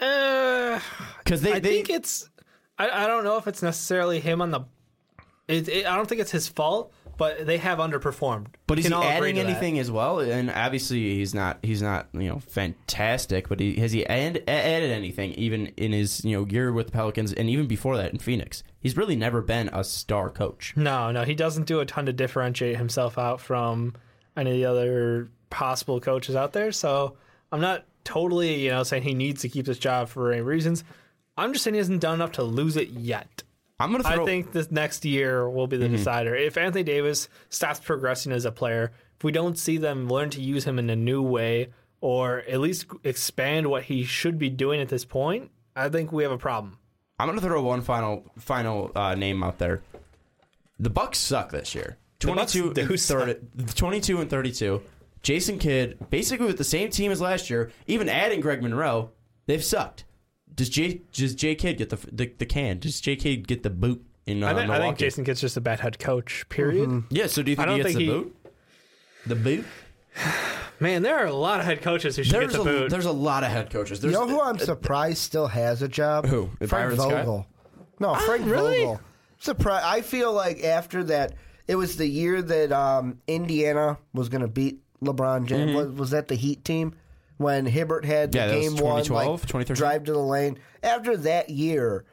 Uh, 0.00 0.80
Because 1.18 1.42
they 1.42 1.52
I 1.54 1.58
they 1.60 1.70
think 1.82 1.90
it's. 1.90 2.28
I, 2.78 3.04
I 3.04 3.06
don't 3.06 3.22
know 3.24 3.36
if 3.36 3.46
it's 3.46 3.62
necessarily 3.62 4.20
him 4.20 4.40
on 4.42 4.50
the. 4.50 4.60
It, 5.46 5.68
it, 5.68 5.86
I 5.86 5.94
don't 5.96 6.08
think 6.08 6.20
it's 6.20 6.30
his 6.32 6.48
fault, 6.48 6.92
but 7.16 7.46
they 7.46 7.58
have 7.58 7.78
underperformed. 7.78 8.46
But 8.66 8.78
is 8.78 8.88
can 8.88 9.00
he 9.00 9.08
adding 9.08 9.36
to 9.36 9.42
that. 9.42 9.48
anything 9.48 9.78
as 9.78 9.90
well? 9.90 10.20
And 10.20 10.50
obviously, 10.50 11.16
he's 11.16 11.34
not. 11.34 11.58
He's 11.62 11.82
not. 11.82 12.08
You 12.12 12.28
know, 12.28 12.38
fantastic. 12.38 13.48
But 13.48 13.60
he 13.60 13.76
has 13.76 13.92
he 13.92 14.06
add, 14.06 14.42
added 14.48 14.90
anything 14.90 15.32
even 15.34 15.68
in 15.76 15.92
his 15.92 16.24
you 16.24 16.36
know 16.36 16.46
year 16.46 16.72
with 16.72 16.86
the 16.86 16.92
Pelicans 16.92 17.32
and 17.32 17.48
even 17.48 17.66
before 17.66 17.96
that 17.96 18.12
in 18.12 18.18
Phoenix? 18.18 18.62
He's 18.80 18.96
really 18.96 19.16
never 19.16 19.40
been 19.42 19.70
a 19.72 19.84
star 19.84 20.30
coach. 20.30 20.74
No, 20.76 21.10
no, 21.10 21.24
he 21.24 21.34
doesn't 21.34 21.66
do 21.66 21.80
a 21.80 21.86
ton 21.86 22.06
to 22.06 22.12
differentiate 22.12 22.76
himself 22.76 23.18
out 23.18 23.40
from 23.40 23.94
any 24.36 24.50
of 24.50 24.56
the 24.56 24.64
other 24.64 25.30
possible 25.50 26.00
coaches 26.00 26.36
out 26.36 26.52
there. 26.52 26.72
So 26.72 27.16
I'm 27.52 27.60
not 27.60 27.84
totally, 28.04 28.64
you 28.64 28.70
know, 28.70 28.82
saying 28.82 29.02
he 29.02 29.14
needs 29.14 29.42
to 29.42 29.48
keep 29.48 29.66
this 29.66 29.78
job 29.78 30.08
for 30.08 30.32
any 30.32 30.42
reasons. 30.42 30.84
I'm 31.36 31.52
just 31.52 31.64
saying 31.64 31.74
he 31.74 31.78
hasn't 31.78 32.00
done 32.00 32.14
enough 32.14 32.32
to 32.32 32.42
lose 32.42 32.76
it 32.76 32.90
yet. 32.90 33.42
I'm 33.80 33.90
gonna 33.90 34.04
throw. 34.04 34.22
I 34.22 34.26
think 34.26 34.52
this 34.52 34.70
next 34.70 35.04
year 35.04 35.48
will 35.48 35.66
be 35.66 35.76
the 35.76 35.86
Mm-hmm. 35.86 35.96
decider. 35.96 36.34
If 36.34 36.56
Anthony 36.56 36.84
Davis 36.84 37.28
stops 37.48 37.80
progressing 37.80 38.32
as 38.32 38.44
a 38.44 38.52
player, 38.52 38.92
if 39.18 39.24
we 39.24 39.32
don't 39.32 39.58
see 39.58 39.78
them 39.78 40.08
learn 40.08 40.30
to 40.30 40.40
use 40.40 40.64
him 40.64 40.78
in 40.78 40.88
a 40.90 40.96
new 40.96 41.22
way 41.22 41.68
or 42.00 42.38
at 42.48 42.60
least 42.60 42.86
expand 43.02 43.66
what 43.68 43.84
he 43.84 44.04
should 44.04 44.38
be 44.38 44.48
doing 44.50 44.80
at 44.80 44.88
this 44.88 45.04
point, 45.04 45.50
I 45.74 45.88
think 45.88 46.12
we 46.12 46.22
have 46.22 46.32
a 46.32 46.38
problem. 46.38 46.78
I'm 47.18 47.28
gonna 47.28 47.40
throw 47.40 47.62
one 47.62 47.80
final 47.82 48.24
final 48.38 48.92
uh, 48.94 49.14
name 49.14 49.42
out 49.42 49.58
there. 49.58 49.82
The 50.78 50.90
Bucks 50.90 51.18
suck 51.18 51.50
this 51.50 51.74
year. 51.74 51.96
22 52.20 52.72
do 52.74 52.80
and 52.82 53.00
30, 53.00 53.34
22 53.74 54.20
and 54.20 54.30
32. 54.30 54.82
Jason 55.22 55.58
Kidd, 55.58 55.98
basically 56.10 56.46
with 56.46 56.58
the 56.58 56.64
same 56.64 56.90
team 56.90 57.10
as 57.10 57.20
last 57.20 57.50
year, 57.50 57.70
even 57.86 58.08
adding 58.08 58.40
Greg 58.40 58.62
Monroe, 58.62 59.10
they've 59.46 59.64
sucked. 59.64 60.04
Does 60.54 60.68
J 60.68 61.00
does 61.12 61.34
J 61.34 61.54
Kidd 61.54 61.78
get 61.78 61.90
the, 61.90 61.96
the 62.12 62.32
the 62.38 62.46
can? 62.46 62.78
Does 62.78 63.00
J 63.00 63.16
Kidd 63.16 63.46
get 63.48 63.62
the 63.62 63.70
boot 63.70 64.04
in 64.26 64.42
uh, 64.42 64.46
I, 64.46 64.54
think, 64.54 64.58
I 64.58 64.66
Milwaukee? 64.66 64.86
think 64.86 64.98
Jason 64.98 65.24
Kidd's 65.24 65.40
just 65.40 65.56
a 65.56 65.60
bad 65.60 65.80
head 65.80 65.98
coach, 65.98 66.48
period. 66.48 67.04
Yeah, 67.10 67.26
so 67.26 67.42
do 67.42 67.50
you 67.50 67.56
think 67.56 67.66
I 67.68 67.70
don't 67.70 67.76
he 67.78 67.82
gets 67.82 67.94
think 67.96 67.98
the 68.08 68.14
he- 68.14 68.20
boot? 68.22 68.36
The 69.26 69.34
boot? 69.36 69.66
Man, 70.80 71.02
there 71.02 71.16
are 71.18 71.26
a 71.26 71.32
lot 71.32 71.60
of 71.60 71.66
head 71.66 71.82
coaches 71.82 72.16
who 72.16 72.24
should 72.24 72.32
There's 72.34 72.52
get 72.52 72.56
the 72.56 72.60
a, 72.62 72.64
boot. 72.64 72.90
there's 72.90 73.06
a 73.06 73.12
lot 73.12 73.44
of 73.44 73.50
head 73.50 73.70
coaches. 73.70 74.00
There's, 74.00 74.12
You 74.12 74.18
know 74.20 74.26
who 74.28 74.40
I'm 74.40 74.58
surprised 74.58 75.18
still 75.18 75.46
has 75.46 75.82
a 75.82 75.88
job? 75.88 76.26
Who? 76.26 76.50
Frank 76.58 76.70
Byron 76.70 76.96
Scott? 76.96 77.10
Vogel. 77.10 77.46
No, 78.00 78.14
Frank 78.16 78.44
really? 78.46 78.78
Vogel. 78.84 79.00
Surprise! 79.38 79.82
I 79.84 80.00
feel 80.00 80.32
like 80.32 80.62
after 80.64 81.04
that, 81.04 81.34
it 81.68 81.76
was 81.76 81.96
the 81.96 82.06
year 82.06 82.42
that 82.42 82.72
um, 82.72 83.20
Indiana 83.26 83.98
was 84.12 84.28
going 84.28 84.40
to 84.42 84.48
beat 84.48 84.80
LeBron 85.02 85.46
James. 85.46 85.74
Was, 85.74 85.88
was 85.92 86.10
that 86.10 86.28
the 86.28 86.34
Heat 86.34 86.64
team 86.64 86.94
when 87.36 87.66
Hibbert 87.66 88.04
had 88.04 88.32
the. 88.32 88.38
Yeah, 88.38 88.48
game 88.50 88.76
one, 88.76 89.04
like 89.04 89.66
drive 89.66 90.04
to 90.04 90.12
the 90.12 90.18
lane? 90.18 90.58
After 90.82 91.16
that 91.18 91.50
year, 91.50 92.04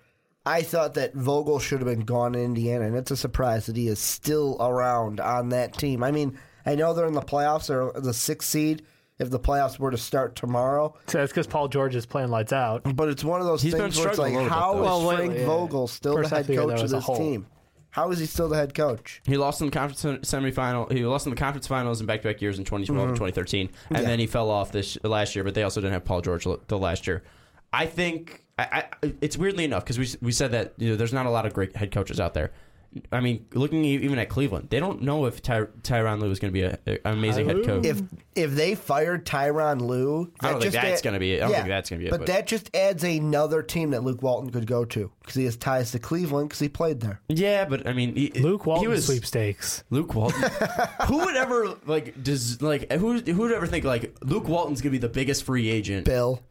I 0.45 0.61
thought 0.63 0.95
that 0.95 1.13
Vogel 1.13 1.59
should 1.59 1.79
have 1.79 1.87
been 1.87 2.05
gone 2.05 2.35
in 2.35 2.41
Indiana, 2.43 2.85
and 2.85 2.95
it's 2.95 3.11
a 3.11 3.17
surprise 3.17 3.67
that 3.67 3.75
he 3.75 3.87
is 3.87 3.99
still 3.99 4.57
around 4.59 5.19
on 5.19 5.49
that 5.49 5.77
team. 5.77 6.03
I 6.03 6.11
mean, 6.11 6.37
I 6.65 6.75
know 6.75 6.93
they're 6.93 7.07
in 7.07 7.13
the 7.13 7.21
playoffs; 7.21 7.67
they're 7.67 7.91
the 8.01 8.13
sixth 8.13 8.49
seed. 8.49 8.83
If 9.19 9.29
the 9.29 9.39
playoffs 9.39 9.77
were 9.77 9.91
to 9.91 9.99
start 9.99 10.35
tomorrow, 10.35 10.95
so 11.05 11.19
that's 11.19 11.31
because 11.31 11.45
Paul 11.45 11.67
George 11.67 11.95
is 11.95 12.07
playing 12.07 12.29
lights 12.29 12.51
out. 12.51 12.95
but 12.95 13.07
it's 13.07 13.23
one 13.23 13.39
of 13.39 13.45
those 13.45 13.61
He's 13.61 13.71
been 13.73 13.83
things 13.83 13.99
where 13.99 14.09
it's 14.09 14.17
like, 14.17 14.31
struggling 14.31 14.47
a 14.47 14.49
little 14.49 14.49
bit, 14.49 14.63
how 14.63 14.73
though. 14.73 15.07
Well, 15.07 15.15
Frank 15.15 15.35
yeah. 15.35 15.45
Vogel 15.45 15.87
still 15.87 16.15
First 16.15 16.31
the 16.31 16.35
head 16.37 16.47
coach 16.47 16.73
of 16.73 16.81
was 16.81 16.91
this 16.91 17.03
hole. 17.03 17.17
team? 17.17 17.45
How 17.91 18.09
is 18.11 18.19
he 18.19 18.25
still 18.25 18.47
the 18.49 18.55
head 18.55 18.73
coach? 18.73 19.21
He 19.25 19.37
lost 19.37 19.61
in 19.61 19.67
the 19.67 19.71
conference 19.71 20.03
semifinal. 20.27 20.91
He 20.91 21.05
lost 21.05 21.27
in 21.27 21.29
the 21.29 21.35
conference 21.35 21.67
finals 21.67 21.99
in 21.99 22.07
back-to-back 22.07 22.41
years 22.41 22.57
in 22.57 22.63
2012 22.65 22.97
mm-hmm. 22.99 23.09
and 23.09 23.17
2013, 23.17 23.69
and 23.89 23.97
Yeah. 23.97 24.03
then 24.03 24.19
he 24.19 24.27
fell 24.27 24.49
off 24.49 24.71
this 24.71 24.97
last 25.03 25.35
year. 25.35 25.43
But 25.43 25.53
they 25.53 25.63
also 25.63 25.81
didn't 25.81 25.93
have 25.93 26.05
Paul 26.05 26.21
George 26.21 26.47
the 26.67 26.77
last 26.77 27.05
year. 27.05 27.23
I 27.73 27.85
think 27.85 28.45
I, 28.57 28.85
I, 29.03 29.13
it's 29.21 29.37
weirdly 29.37 29.65
enough 29.65 29.83
because 29.83 29.99
we 29.99 30.07
we 30.21 30.31
said 30.31 30.51
that 30.51 30.73
you 30.77 30.89
know 30.89 30.95
there's 30.95 31.13
not 31.13 31.25
a 31.25 31.29
lot 31.29 31.45
of 31.45 31.53
great 31.53 31.75
head 31.75 31.91
coaches 31.91 32.19
out 32.19 32.33
there. 32.33 32.51
I 33.11 33.21
mean, 33.21 33.45
looking 33.53 33.85
even 33.85 34.19
at 34.19 34.27
Cleveland, 34.27 34.67
they 34.69 34.79
don't 34.79 35.01
know 35.01 35.25
if 35.25 35.41
Ty, 35.41 35.61
Tyronn 35.81 36.19
Lue 36.19 36.29
is 36.29 36.39
going 36.39 36.53
to 36.53 36.53
be 36.53 36.63
a- 36.63 36.77
a- 36.85 37.07
an 37.07 37.17
amazing 37.17 37.47
head 37.47 37.63
coach. 37.65 37.85
If 37.85 38.01
if 38.35 38.51
they 38.51 38.75
fired 38.75 39.25
Tyronn 39.25 39.79
Lue, 39.81 40.31
I 40.41 40.51
don't 40.51 40.61
think 40.61 40.73
just 40.73 40.85
that's 40.85 41.01
gonna 41.01 41.19
be 41.19 41.33
it. 41.33 41.37
I 41.43 41.47
don't 41.47 41.55
think 41.55 41.67
that's 41.67 41.89
gonna 41.89 41.99
be 42.01 42.07
it, 42.07 42.11
But, 42.11 42.19
but- 42.21 42.27
that 42.27 42.47
just 42.47 42.69
adds 42.75 43.03
another 43.03 43.61
team 43.63 43.91
that 43.91 44.03
Luke 44.03 44.21
Walton 44.21 44.49
could 44.51 44.67
go 44.67 44.83
to 44.85 45.11
because 45.21 45.35
he 45.35 45.45
has 45.45 45.55
ties 45.55 45.91
to 45.91 45.99
Cleveland 45.99 46.49
because 46.49 46.59
he 46.59 46.67
played 46.69 46.99
there. 46.99 47.21
yeah, 47.29 47.63
but 47.65 47.87
I 47.87 47.93
mean, 47.93 48.15
he, 48.15 48.29
Luke 48.31 48.65
Walton 48.65 48.83
he 48.83 48.87
was 48.89 49.05
sweepstakes. 49.05 49.83
Luke 49.89 50.13
Walton. 50.13 50.41
who 51.07 51.17
would 51.19 51.35
ever 51.35 51.75
like 51.85 52.21
does 52.23 52.61
like 52.61 52.91
who 52.91 53.19
who 53.19 53.33
would 53.39 53.51
ever 53.53 53.67
think 53.67 53.85
like 53.85 54.15
Luke 54.23 54.47
Walton's 54.49 54.81
gonna 54.81 54.91
be 54.91 54.97
the 54.97 55.09
biggest 55.09 55.43
free 55.45 55.69
agent? 55.69 56.05
Bill, 56.05 56.41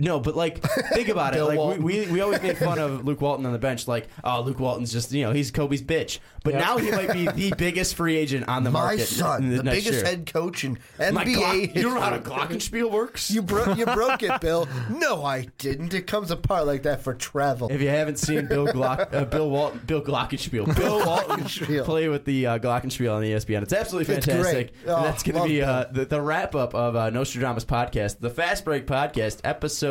No, 0.00 0.20
but 0.20 0.36
like 0.36 0.62
think 0.62 1.08
about 1.08 1.32
it. 1.34 1.36
Bill 1.38 1.46
Like 1.48 1.58
Walton. 1.58 1.82
we, 1.82 2.06
we 2.06 2.12
we 2.12 2.20
always 2.20 2.40
make 2.40 2.56
fun 2.56 2.78
of 2.78 3.04
Luke 3.04 3.20
Walton 3.20 3.44
on 3.46 3.52
the 3.52 3.58
bench. 3.58 3.88
Like 3.88 4.06
oh, 4.22 4.42
Luke 4.42 4.60
Walton's 4.60 4.92
just 4.92 5.10
you 5.12 5.24
know 5.24 5.32
he's 5.32 5.50
Kobe's 5.50 5.82
bitch. 5.82 6.20
But 6.44 6.54
now 6.54 6.78
he 6.78 6.90
might 6.92 7.12
be 7.12 7.26
the 7.26 7.52
biggest 7.58 7.94
free 7.96 8.16
agent 8.16 8.48
on 8.48 8.62
the 8.64 8.70
market. 8.70 8.86
my 8.86 8.92
market. 8.96 9.06
son, 9.08 9.50
the 9.56 9.62
next 9.62 9.78
biggest 9.78 9.98
year. 9.98 10.04
head 10.04 10.32
coach 10.32 10.62
in 10.64 10.78
My 10.98 11.24
NBA. 11.24 11.34
Glock- 11.34 11.74
you 11.74 11.82
don't 11.82 11.94
know 11.94 12.00
how 12.00 12.10
to 12.10 12.20
glockenspiel 12.20 12.90
works. 12.90 13.28
You 13.30 13.42
broke 13.42 13.76
you 13.76 13.84
broke 13.86 14.22
it, 14.22 14.40
Bill. 14.40 14.68
No, 14.88 15.24
I 15.24 15.48
didn't. 15.58 15.92
It 15.92 16.06
comes 16.06 16.30
apart 16.30 16.64
like 16.66 16.84
that 16.84 17.02
for 17.02 17.12
travel. 17.12 17.68
If 17.70 17.82
you 17.82 17.88
haven't 17.88 18.18
seen 18.20 18.46
Bill 18.46 18.68
Glock, 18.68 19.12
uh, 19.12 19.24
Bill 19.24 19.50
Walton, 19.50 19.80
Bill 19.84 20.00
Glockenspiel, 20.00 20.74
Bill 20.76 21.04
Walton 21.04 21.40
Glockenspiel. 21.40 21.84
play 21.84 22.08
with 22.08 22.24
the 22.24 22.46
uh, 22.46 22.58
Glockenspiel 22.60 23.12
on 23.16 23.22
ESPN, 23.24 23.62
it's 23.62 23.72
absolutely 23.72 24.14
It's 24.14 24.24
fantastic. 24.26 24.72
great. 24.84 24.88
Oh, 24.90 24.96
and 24.96 25.04
that's 25.06 25.22
going 25.24 25.34
to 25.34 25.40
love 25.40 25.48
be 25.48 25.60
uh, 25.62 25.84
the, 25.90 26.04
the 26.06 26.20
wrap 26.20 26.54
up 26.54 26.72
of 26.74 26.94
uh, 26.94 27.10
Nostradamus 27.10 27.64
podcast, 27.64 28.20
the 28.20 28.30
Fast 28.30 28.64
Break 28.64 28.86
podcast, 28.86 29.40
episode. 29.42 29.87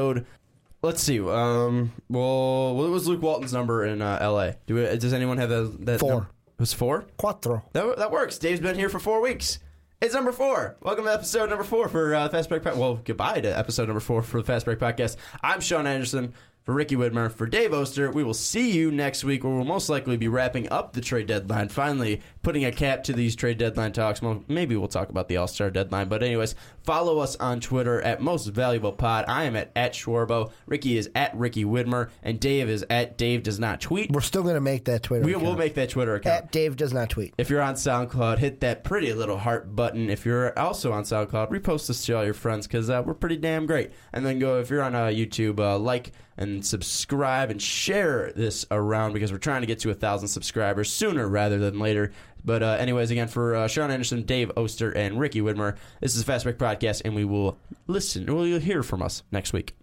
Let's 0.83 1.01
see. 1.01 1.19
Um, 1.19 1.91
well, 2.09 2.75
what 2.75 2.89
was 2.89 3.07
Luke 3.07 3.21
Walton's 3.21 3.51
number 3.53 3.83
in 3.85 4.01
uh, 4.01 4.17
L.A.? 4.21 4.57
Do 4.67 4.75
we, 4.75 4.81
does 4.97 5.11
anyone 5.13 5.37
have 5.37 5.49
that? 5.49 5.85
that 5.85 5.99
Four. 5.99 6.09
number? 6.11 6.25
It 6.25 6.59
was 6.59 6.73
four. 6.73 7.05
Quattro. 7.17 7.63
That, 7.73 7.97
that 7.97 8.11
works. 8.11 8.37
Dave's 8.37 8.59
been 8.61 8.75
here 8.75 8.89
for 8.89 8.99
four 8.99 9.21
weeks. 9.21 9.59
It's 10.01 10.13
number 10.13 10.31
four. 10.31 10.77
Welcome 10.81 11.05
to 11.05 11.13
episode 11.13 11.49
number 11.49 11.63
four 11.63 11.87
for 11.89 12.13
uh, 12.13 12.29
Fast 12.29 12.49
Break. 12.49 12.63
Po- 12.63 12.75
well, 12.77 12.99
goodbye 13.03 13.41
to 13.41 13.57
episode 13.57 13.87
number 13.87 13.99
four 13.99 14.21
for 14.21 14.39
the 14.39 14.43
Fast 14.45 14.65
Break 14.65 14.77
podcast. 14.79 15.17
I'm 15.43 15.59
Sean 15.59 15.87
Anderson 15.87 16.33
for 16.67 16.73
Ricky 16.73 16.97
Widmer 16.97 17.31
for 17.31 17.47
Dave 17.47 17.73
Oster. 17.73 18.11
We 18.11 18.25
will 18.25 18.33
see 18.33 18.71
you 18.71 18.91
next 18.91 19.23
week, 19.23 19.45
where 19.45 19.53
we'll 19.53 19.63
most 19.63 19.87
likely 19.87 20.17
be 20.17 20.27
wrapping 20.27 20.69
up 20.69 20.91
the 20.91 20.99
trade 20.99 21.27
deadline. 21.27 21.69
Finally, 21.69 22.21
putting 22.43 22.65
a 22.65 22.73
cap 22.73 23.05
to 23.05 23.13
these 23.13 23.37
trade 23.37 23.57
deadline 23.57 23.93
talks. 23.93 24.21
Well, 24.21 24.43
maybe 24.49 24.75
we'll 24.75 24.89
talk 24.89 25.07
about 25.07 25.29
the 25.29 25.37
All 25.37 25.47
Star 25.47 25.69
deadline. 25.69 26.09
But 26.09 26.23
anyways, 26.23 26.55
follow 26.83 27.19
us 27.19 27.37
on 27.37 27.61
Twitter 27.61 28.01
at 28.01 28.21
Most 28.21 28.47
Valuable 28.47 28.91
Pod. 28.91 29.23
I 29.29 29.45
am 29.45 29.55
at 29.55 29.71
at 29.77 29.93
Schwarbo. 29.93 30.51
Ricky 30.65 30.97
is 30.97 31.09
at 31.15 31.33
Ricky 31.37 31.63
Widmer, 31.63 32.09
and 32.21 32.37
Dave 32.37 32.67
is 32.67 32.85
at 32.89 33.17
Dave 33.17 33.43
Does 33.43 33.61
Not 33.61 33.79
Tweet. 33.79 34.11
We're 34.11 34.19
still 34.19 34.43
gonna 34.43 34.59
make 34.59 34.83
that 34.85 35.03
Twitter. 35.03 35.23
We 35.23 35.31
account. 35.31 35.45
will 35.45 35.55
make 35.55 35.75
that 35.75 35.89
Twitter 35.91 36.15
account. 36.15 36.43
At 36.43 36.51
Dave 36.51 36.75
does 36.75 36.91
not 36.91 37.09
tweet. 37.09 37.33
If 37.37 37.49
you're 37.49 37.61
on 37.61 37.75
SoundCloud, 37.75 38.39
hit 38.39 38.59
that 38.59 38.83
pretty 38.83 39.13
little 39.13 39.37
heart 39.37 39.73
button. 39.73 40.09
If 40.09 40.25
you're 40.25 40.57
also 40.59 40.91
on 40.91 41.05
SoundCloud, 41.05 41.49
repost 41.49 41.87
this 41.87 42.05
to 42.07 42.17
all 42.17 42.25
your 42.25 42.33
friends 42.33 42.67
because 42.67 42.89
uh, 42.89 43.01
we're 43.05 43.13
pretty 43.13 43.37
damn 43.37 43.67
great. 43.67 43.91
And 44.11 44.25
then 44.25 44.37
go 44.37 44.59
if 44.59 44.69
you're 44.69 44.83
on 44.83 44.95
uh, 44.95 45.05
YouTube, 45.05 45.61
uh, 45.61 45.77
like 45.79 46.11
and 46.37 46.65
subscribe 46.65 47.49
and 47.49 47.61
share 47.61 48.31
this 48.35 48.65
around 48.71 49.13
because 49.13 49.31
we're 49.31 49.37
trying 49.37 49.61
to 49.61 49.67
get 49.67 49.79
to 49.79 49.89
a 49.89 49.93
thousand 49.93 50.27
subscribers 50.27 50.91
sooner 50.91 51.27
rather 51.27 51.57
than 51.57 51.79
later. 51.79 52.11
But 52.45 52.63
uh, 52.63 52.77
anyways, 52.79 53.11
again 53.11 53.27
for 53.27 53.55
uh, 53.55 53.67
Sean 53.67 53.91
Anderson, 53.91 54.23
Dave 54.23 54.51
Oster, 54.55 54.91
and 54.91 55.19
Ricky 55.19 55.41
Widmer, 55.41 55.75
this 56.01 56.15
is 56.15 56.23
the 56.23 56.31
Fast 56.31 56.45
Break 56.45 56.57
Podcast, 56.57 57.01
and 57.03 57.15
we 57.15 57.25
will 57.25 57.57
listen. 57.87 58.25
Well, 58.33 58.45
you'll 58.45 58.59
hear 58.59 58.83
from 58.83 59.01
us 59.01 59.23
next 59.31 59.53
week. 59.53 59.75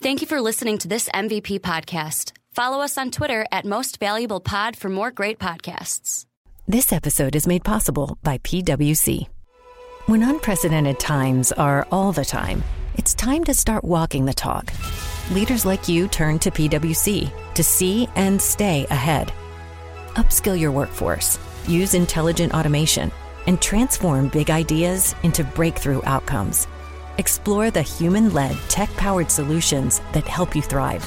Thank 0.00 0.20
you 0.20 0.26
for 0.26 0.40
listening 0.40 0.78
to 0.78 0.88
this 0.88 1.08
MVP 1.10 1.60
podcast. 1.60 2.32
Follow 2.52 2.80
us 2.80 2.96
on 2.96 3.10
Twitter 3.10 3.46
at 3.52 3.64
Most 3.64 4.00
Valuable 4.00 4.40
Pod 4.40 4.76
for 4.76 4.88
more 4.88 5.10
great 5.10 5.38
podcasts. 5.38 6.24
This 6.66 6.92
episode 6.92 7.34
is 7.34 7.46
made 7.46 7.64
possible 7.64 8.18
by 8.22 8.38
PWC. 8.38 9.26
When 10.06 10.22
unprecedented 10.22 10.98
times 10.98 11.52
are 11.52 11.86
all 11.92 12.12
the 12.12 12.24
time, 12.24 12.64
it's 12.94 13.14
time 13.14 13.44
to 13.44 13.54
start 13.54 13.84
walking 13.84 14.24
the 14.24 14.34
talk. 14.34 14.72
Leaders 15.30 15.66
like 15.66 15.88
you 15.88 16.08
turn 16.08 16.38
to 16.38 16.50
PWC 16.50 17.30
to 17.52 17.62
see 17.62 18.08
and 18.16 18.40
stay 18.40 18.86
ahead. 18.90 19.30
Upskill 20.14 20.58
your 20.58 20.72
workforce, 20.72 21.38
use 21.66 21.92
intelligent 21.92 22.54
automation, 22.54 23.12
and 23.46 23.60
transform 23.60 24.28
big 24.28 24.48
ideas 24.50 25.14
into 25.22 25.44
breakthrough 25.44 26.00
outcomes. 26.04 26.66
Explore 27.18 27.70
the 27.70 27.82
human 27.82 28.32
led, 28.32 28.56
tech 28.68 28.88
powered 28.96 29.30
solutions 29.30 30.00
that 30.12 30.26
help 30.26 30.56
you 30.56 30.62
thrive. 30.62 31.06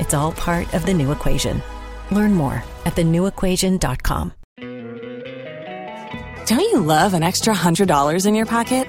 It's 0.00 0.14
all 0.14 0.32
part 0.32 0.74
of 0.74 0.84
the 0.84 0.94
new 0.94 1.12
equation. 1.12 1.62
Learn 2.10 2.34
more 2.34 2.64
at 2.86 2.96
thenewequation.com. 2.96 4.32
Don't 6.46 6.60
you 6.60 6.80
love 6.80 7.14
an 7.14 7.22
extra 7.22 7.54
$100 7.54 8.26
in 8.26 8.34
your 8.34 8.46
pocket? 8.46 8.88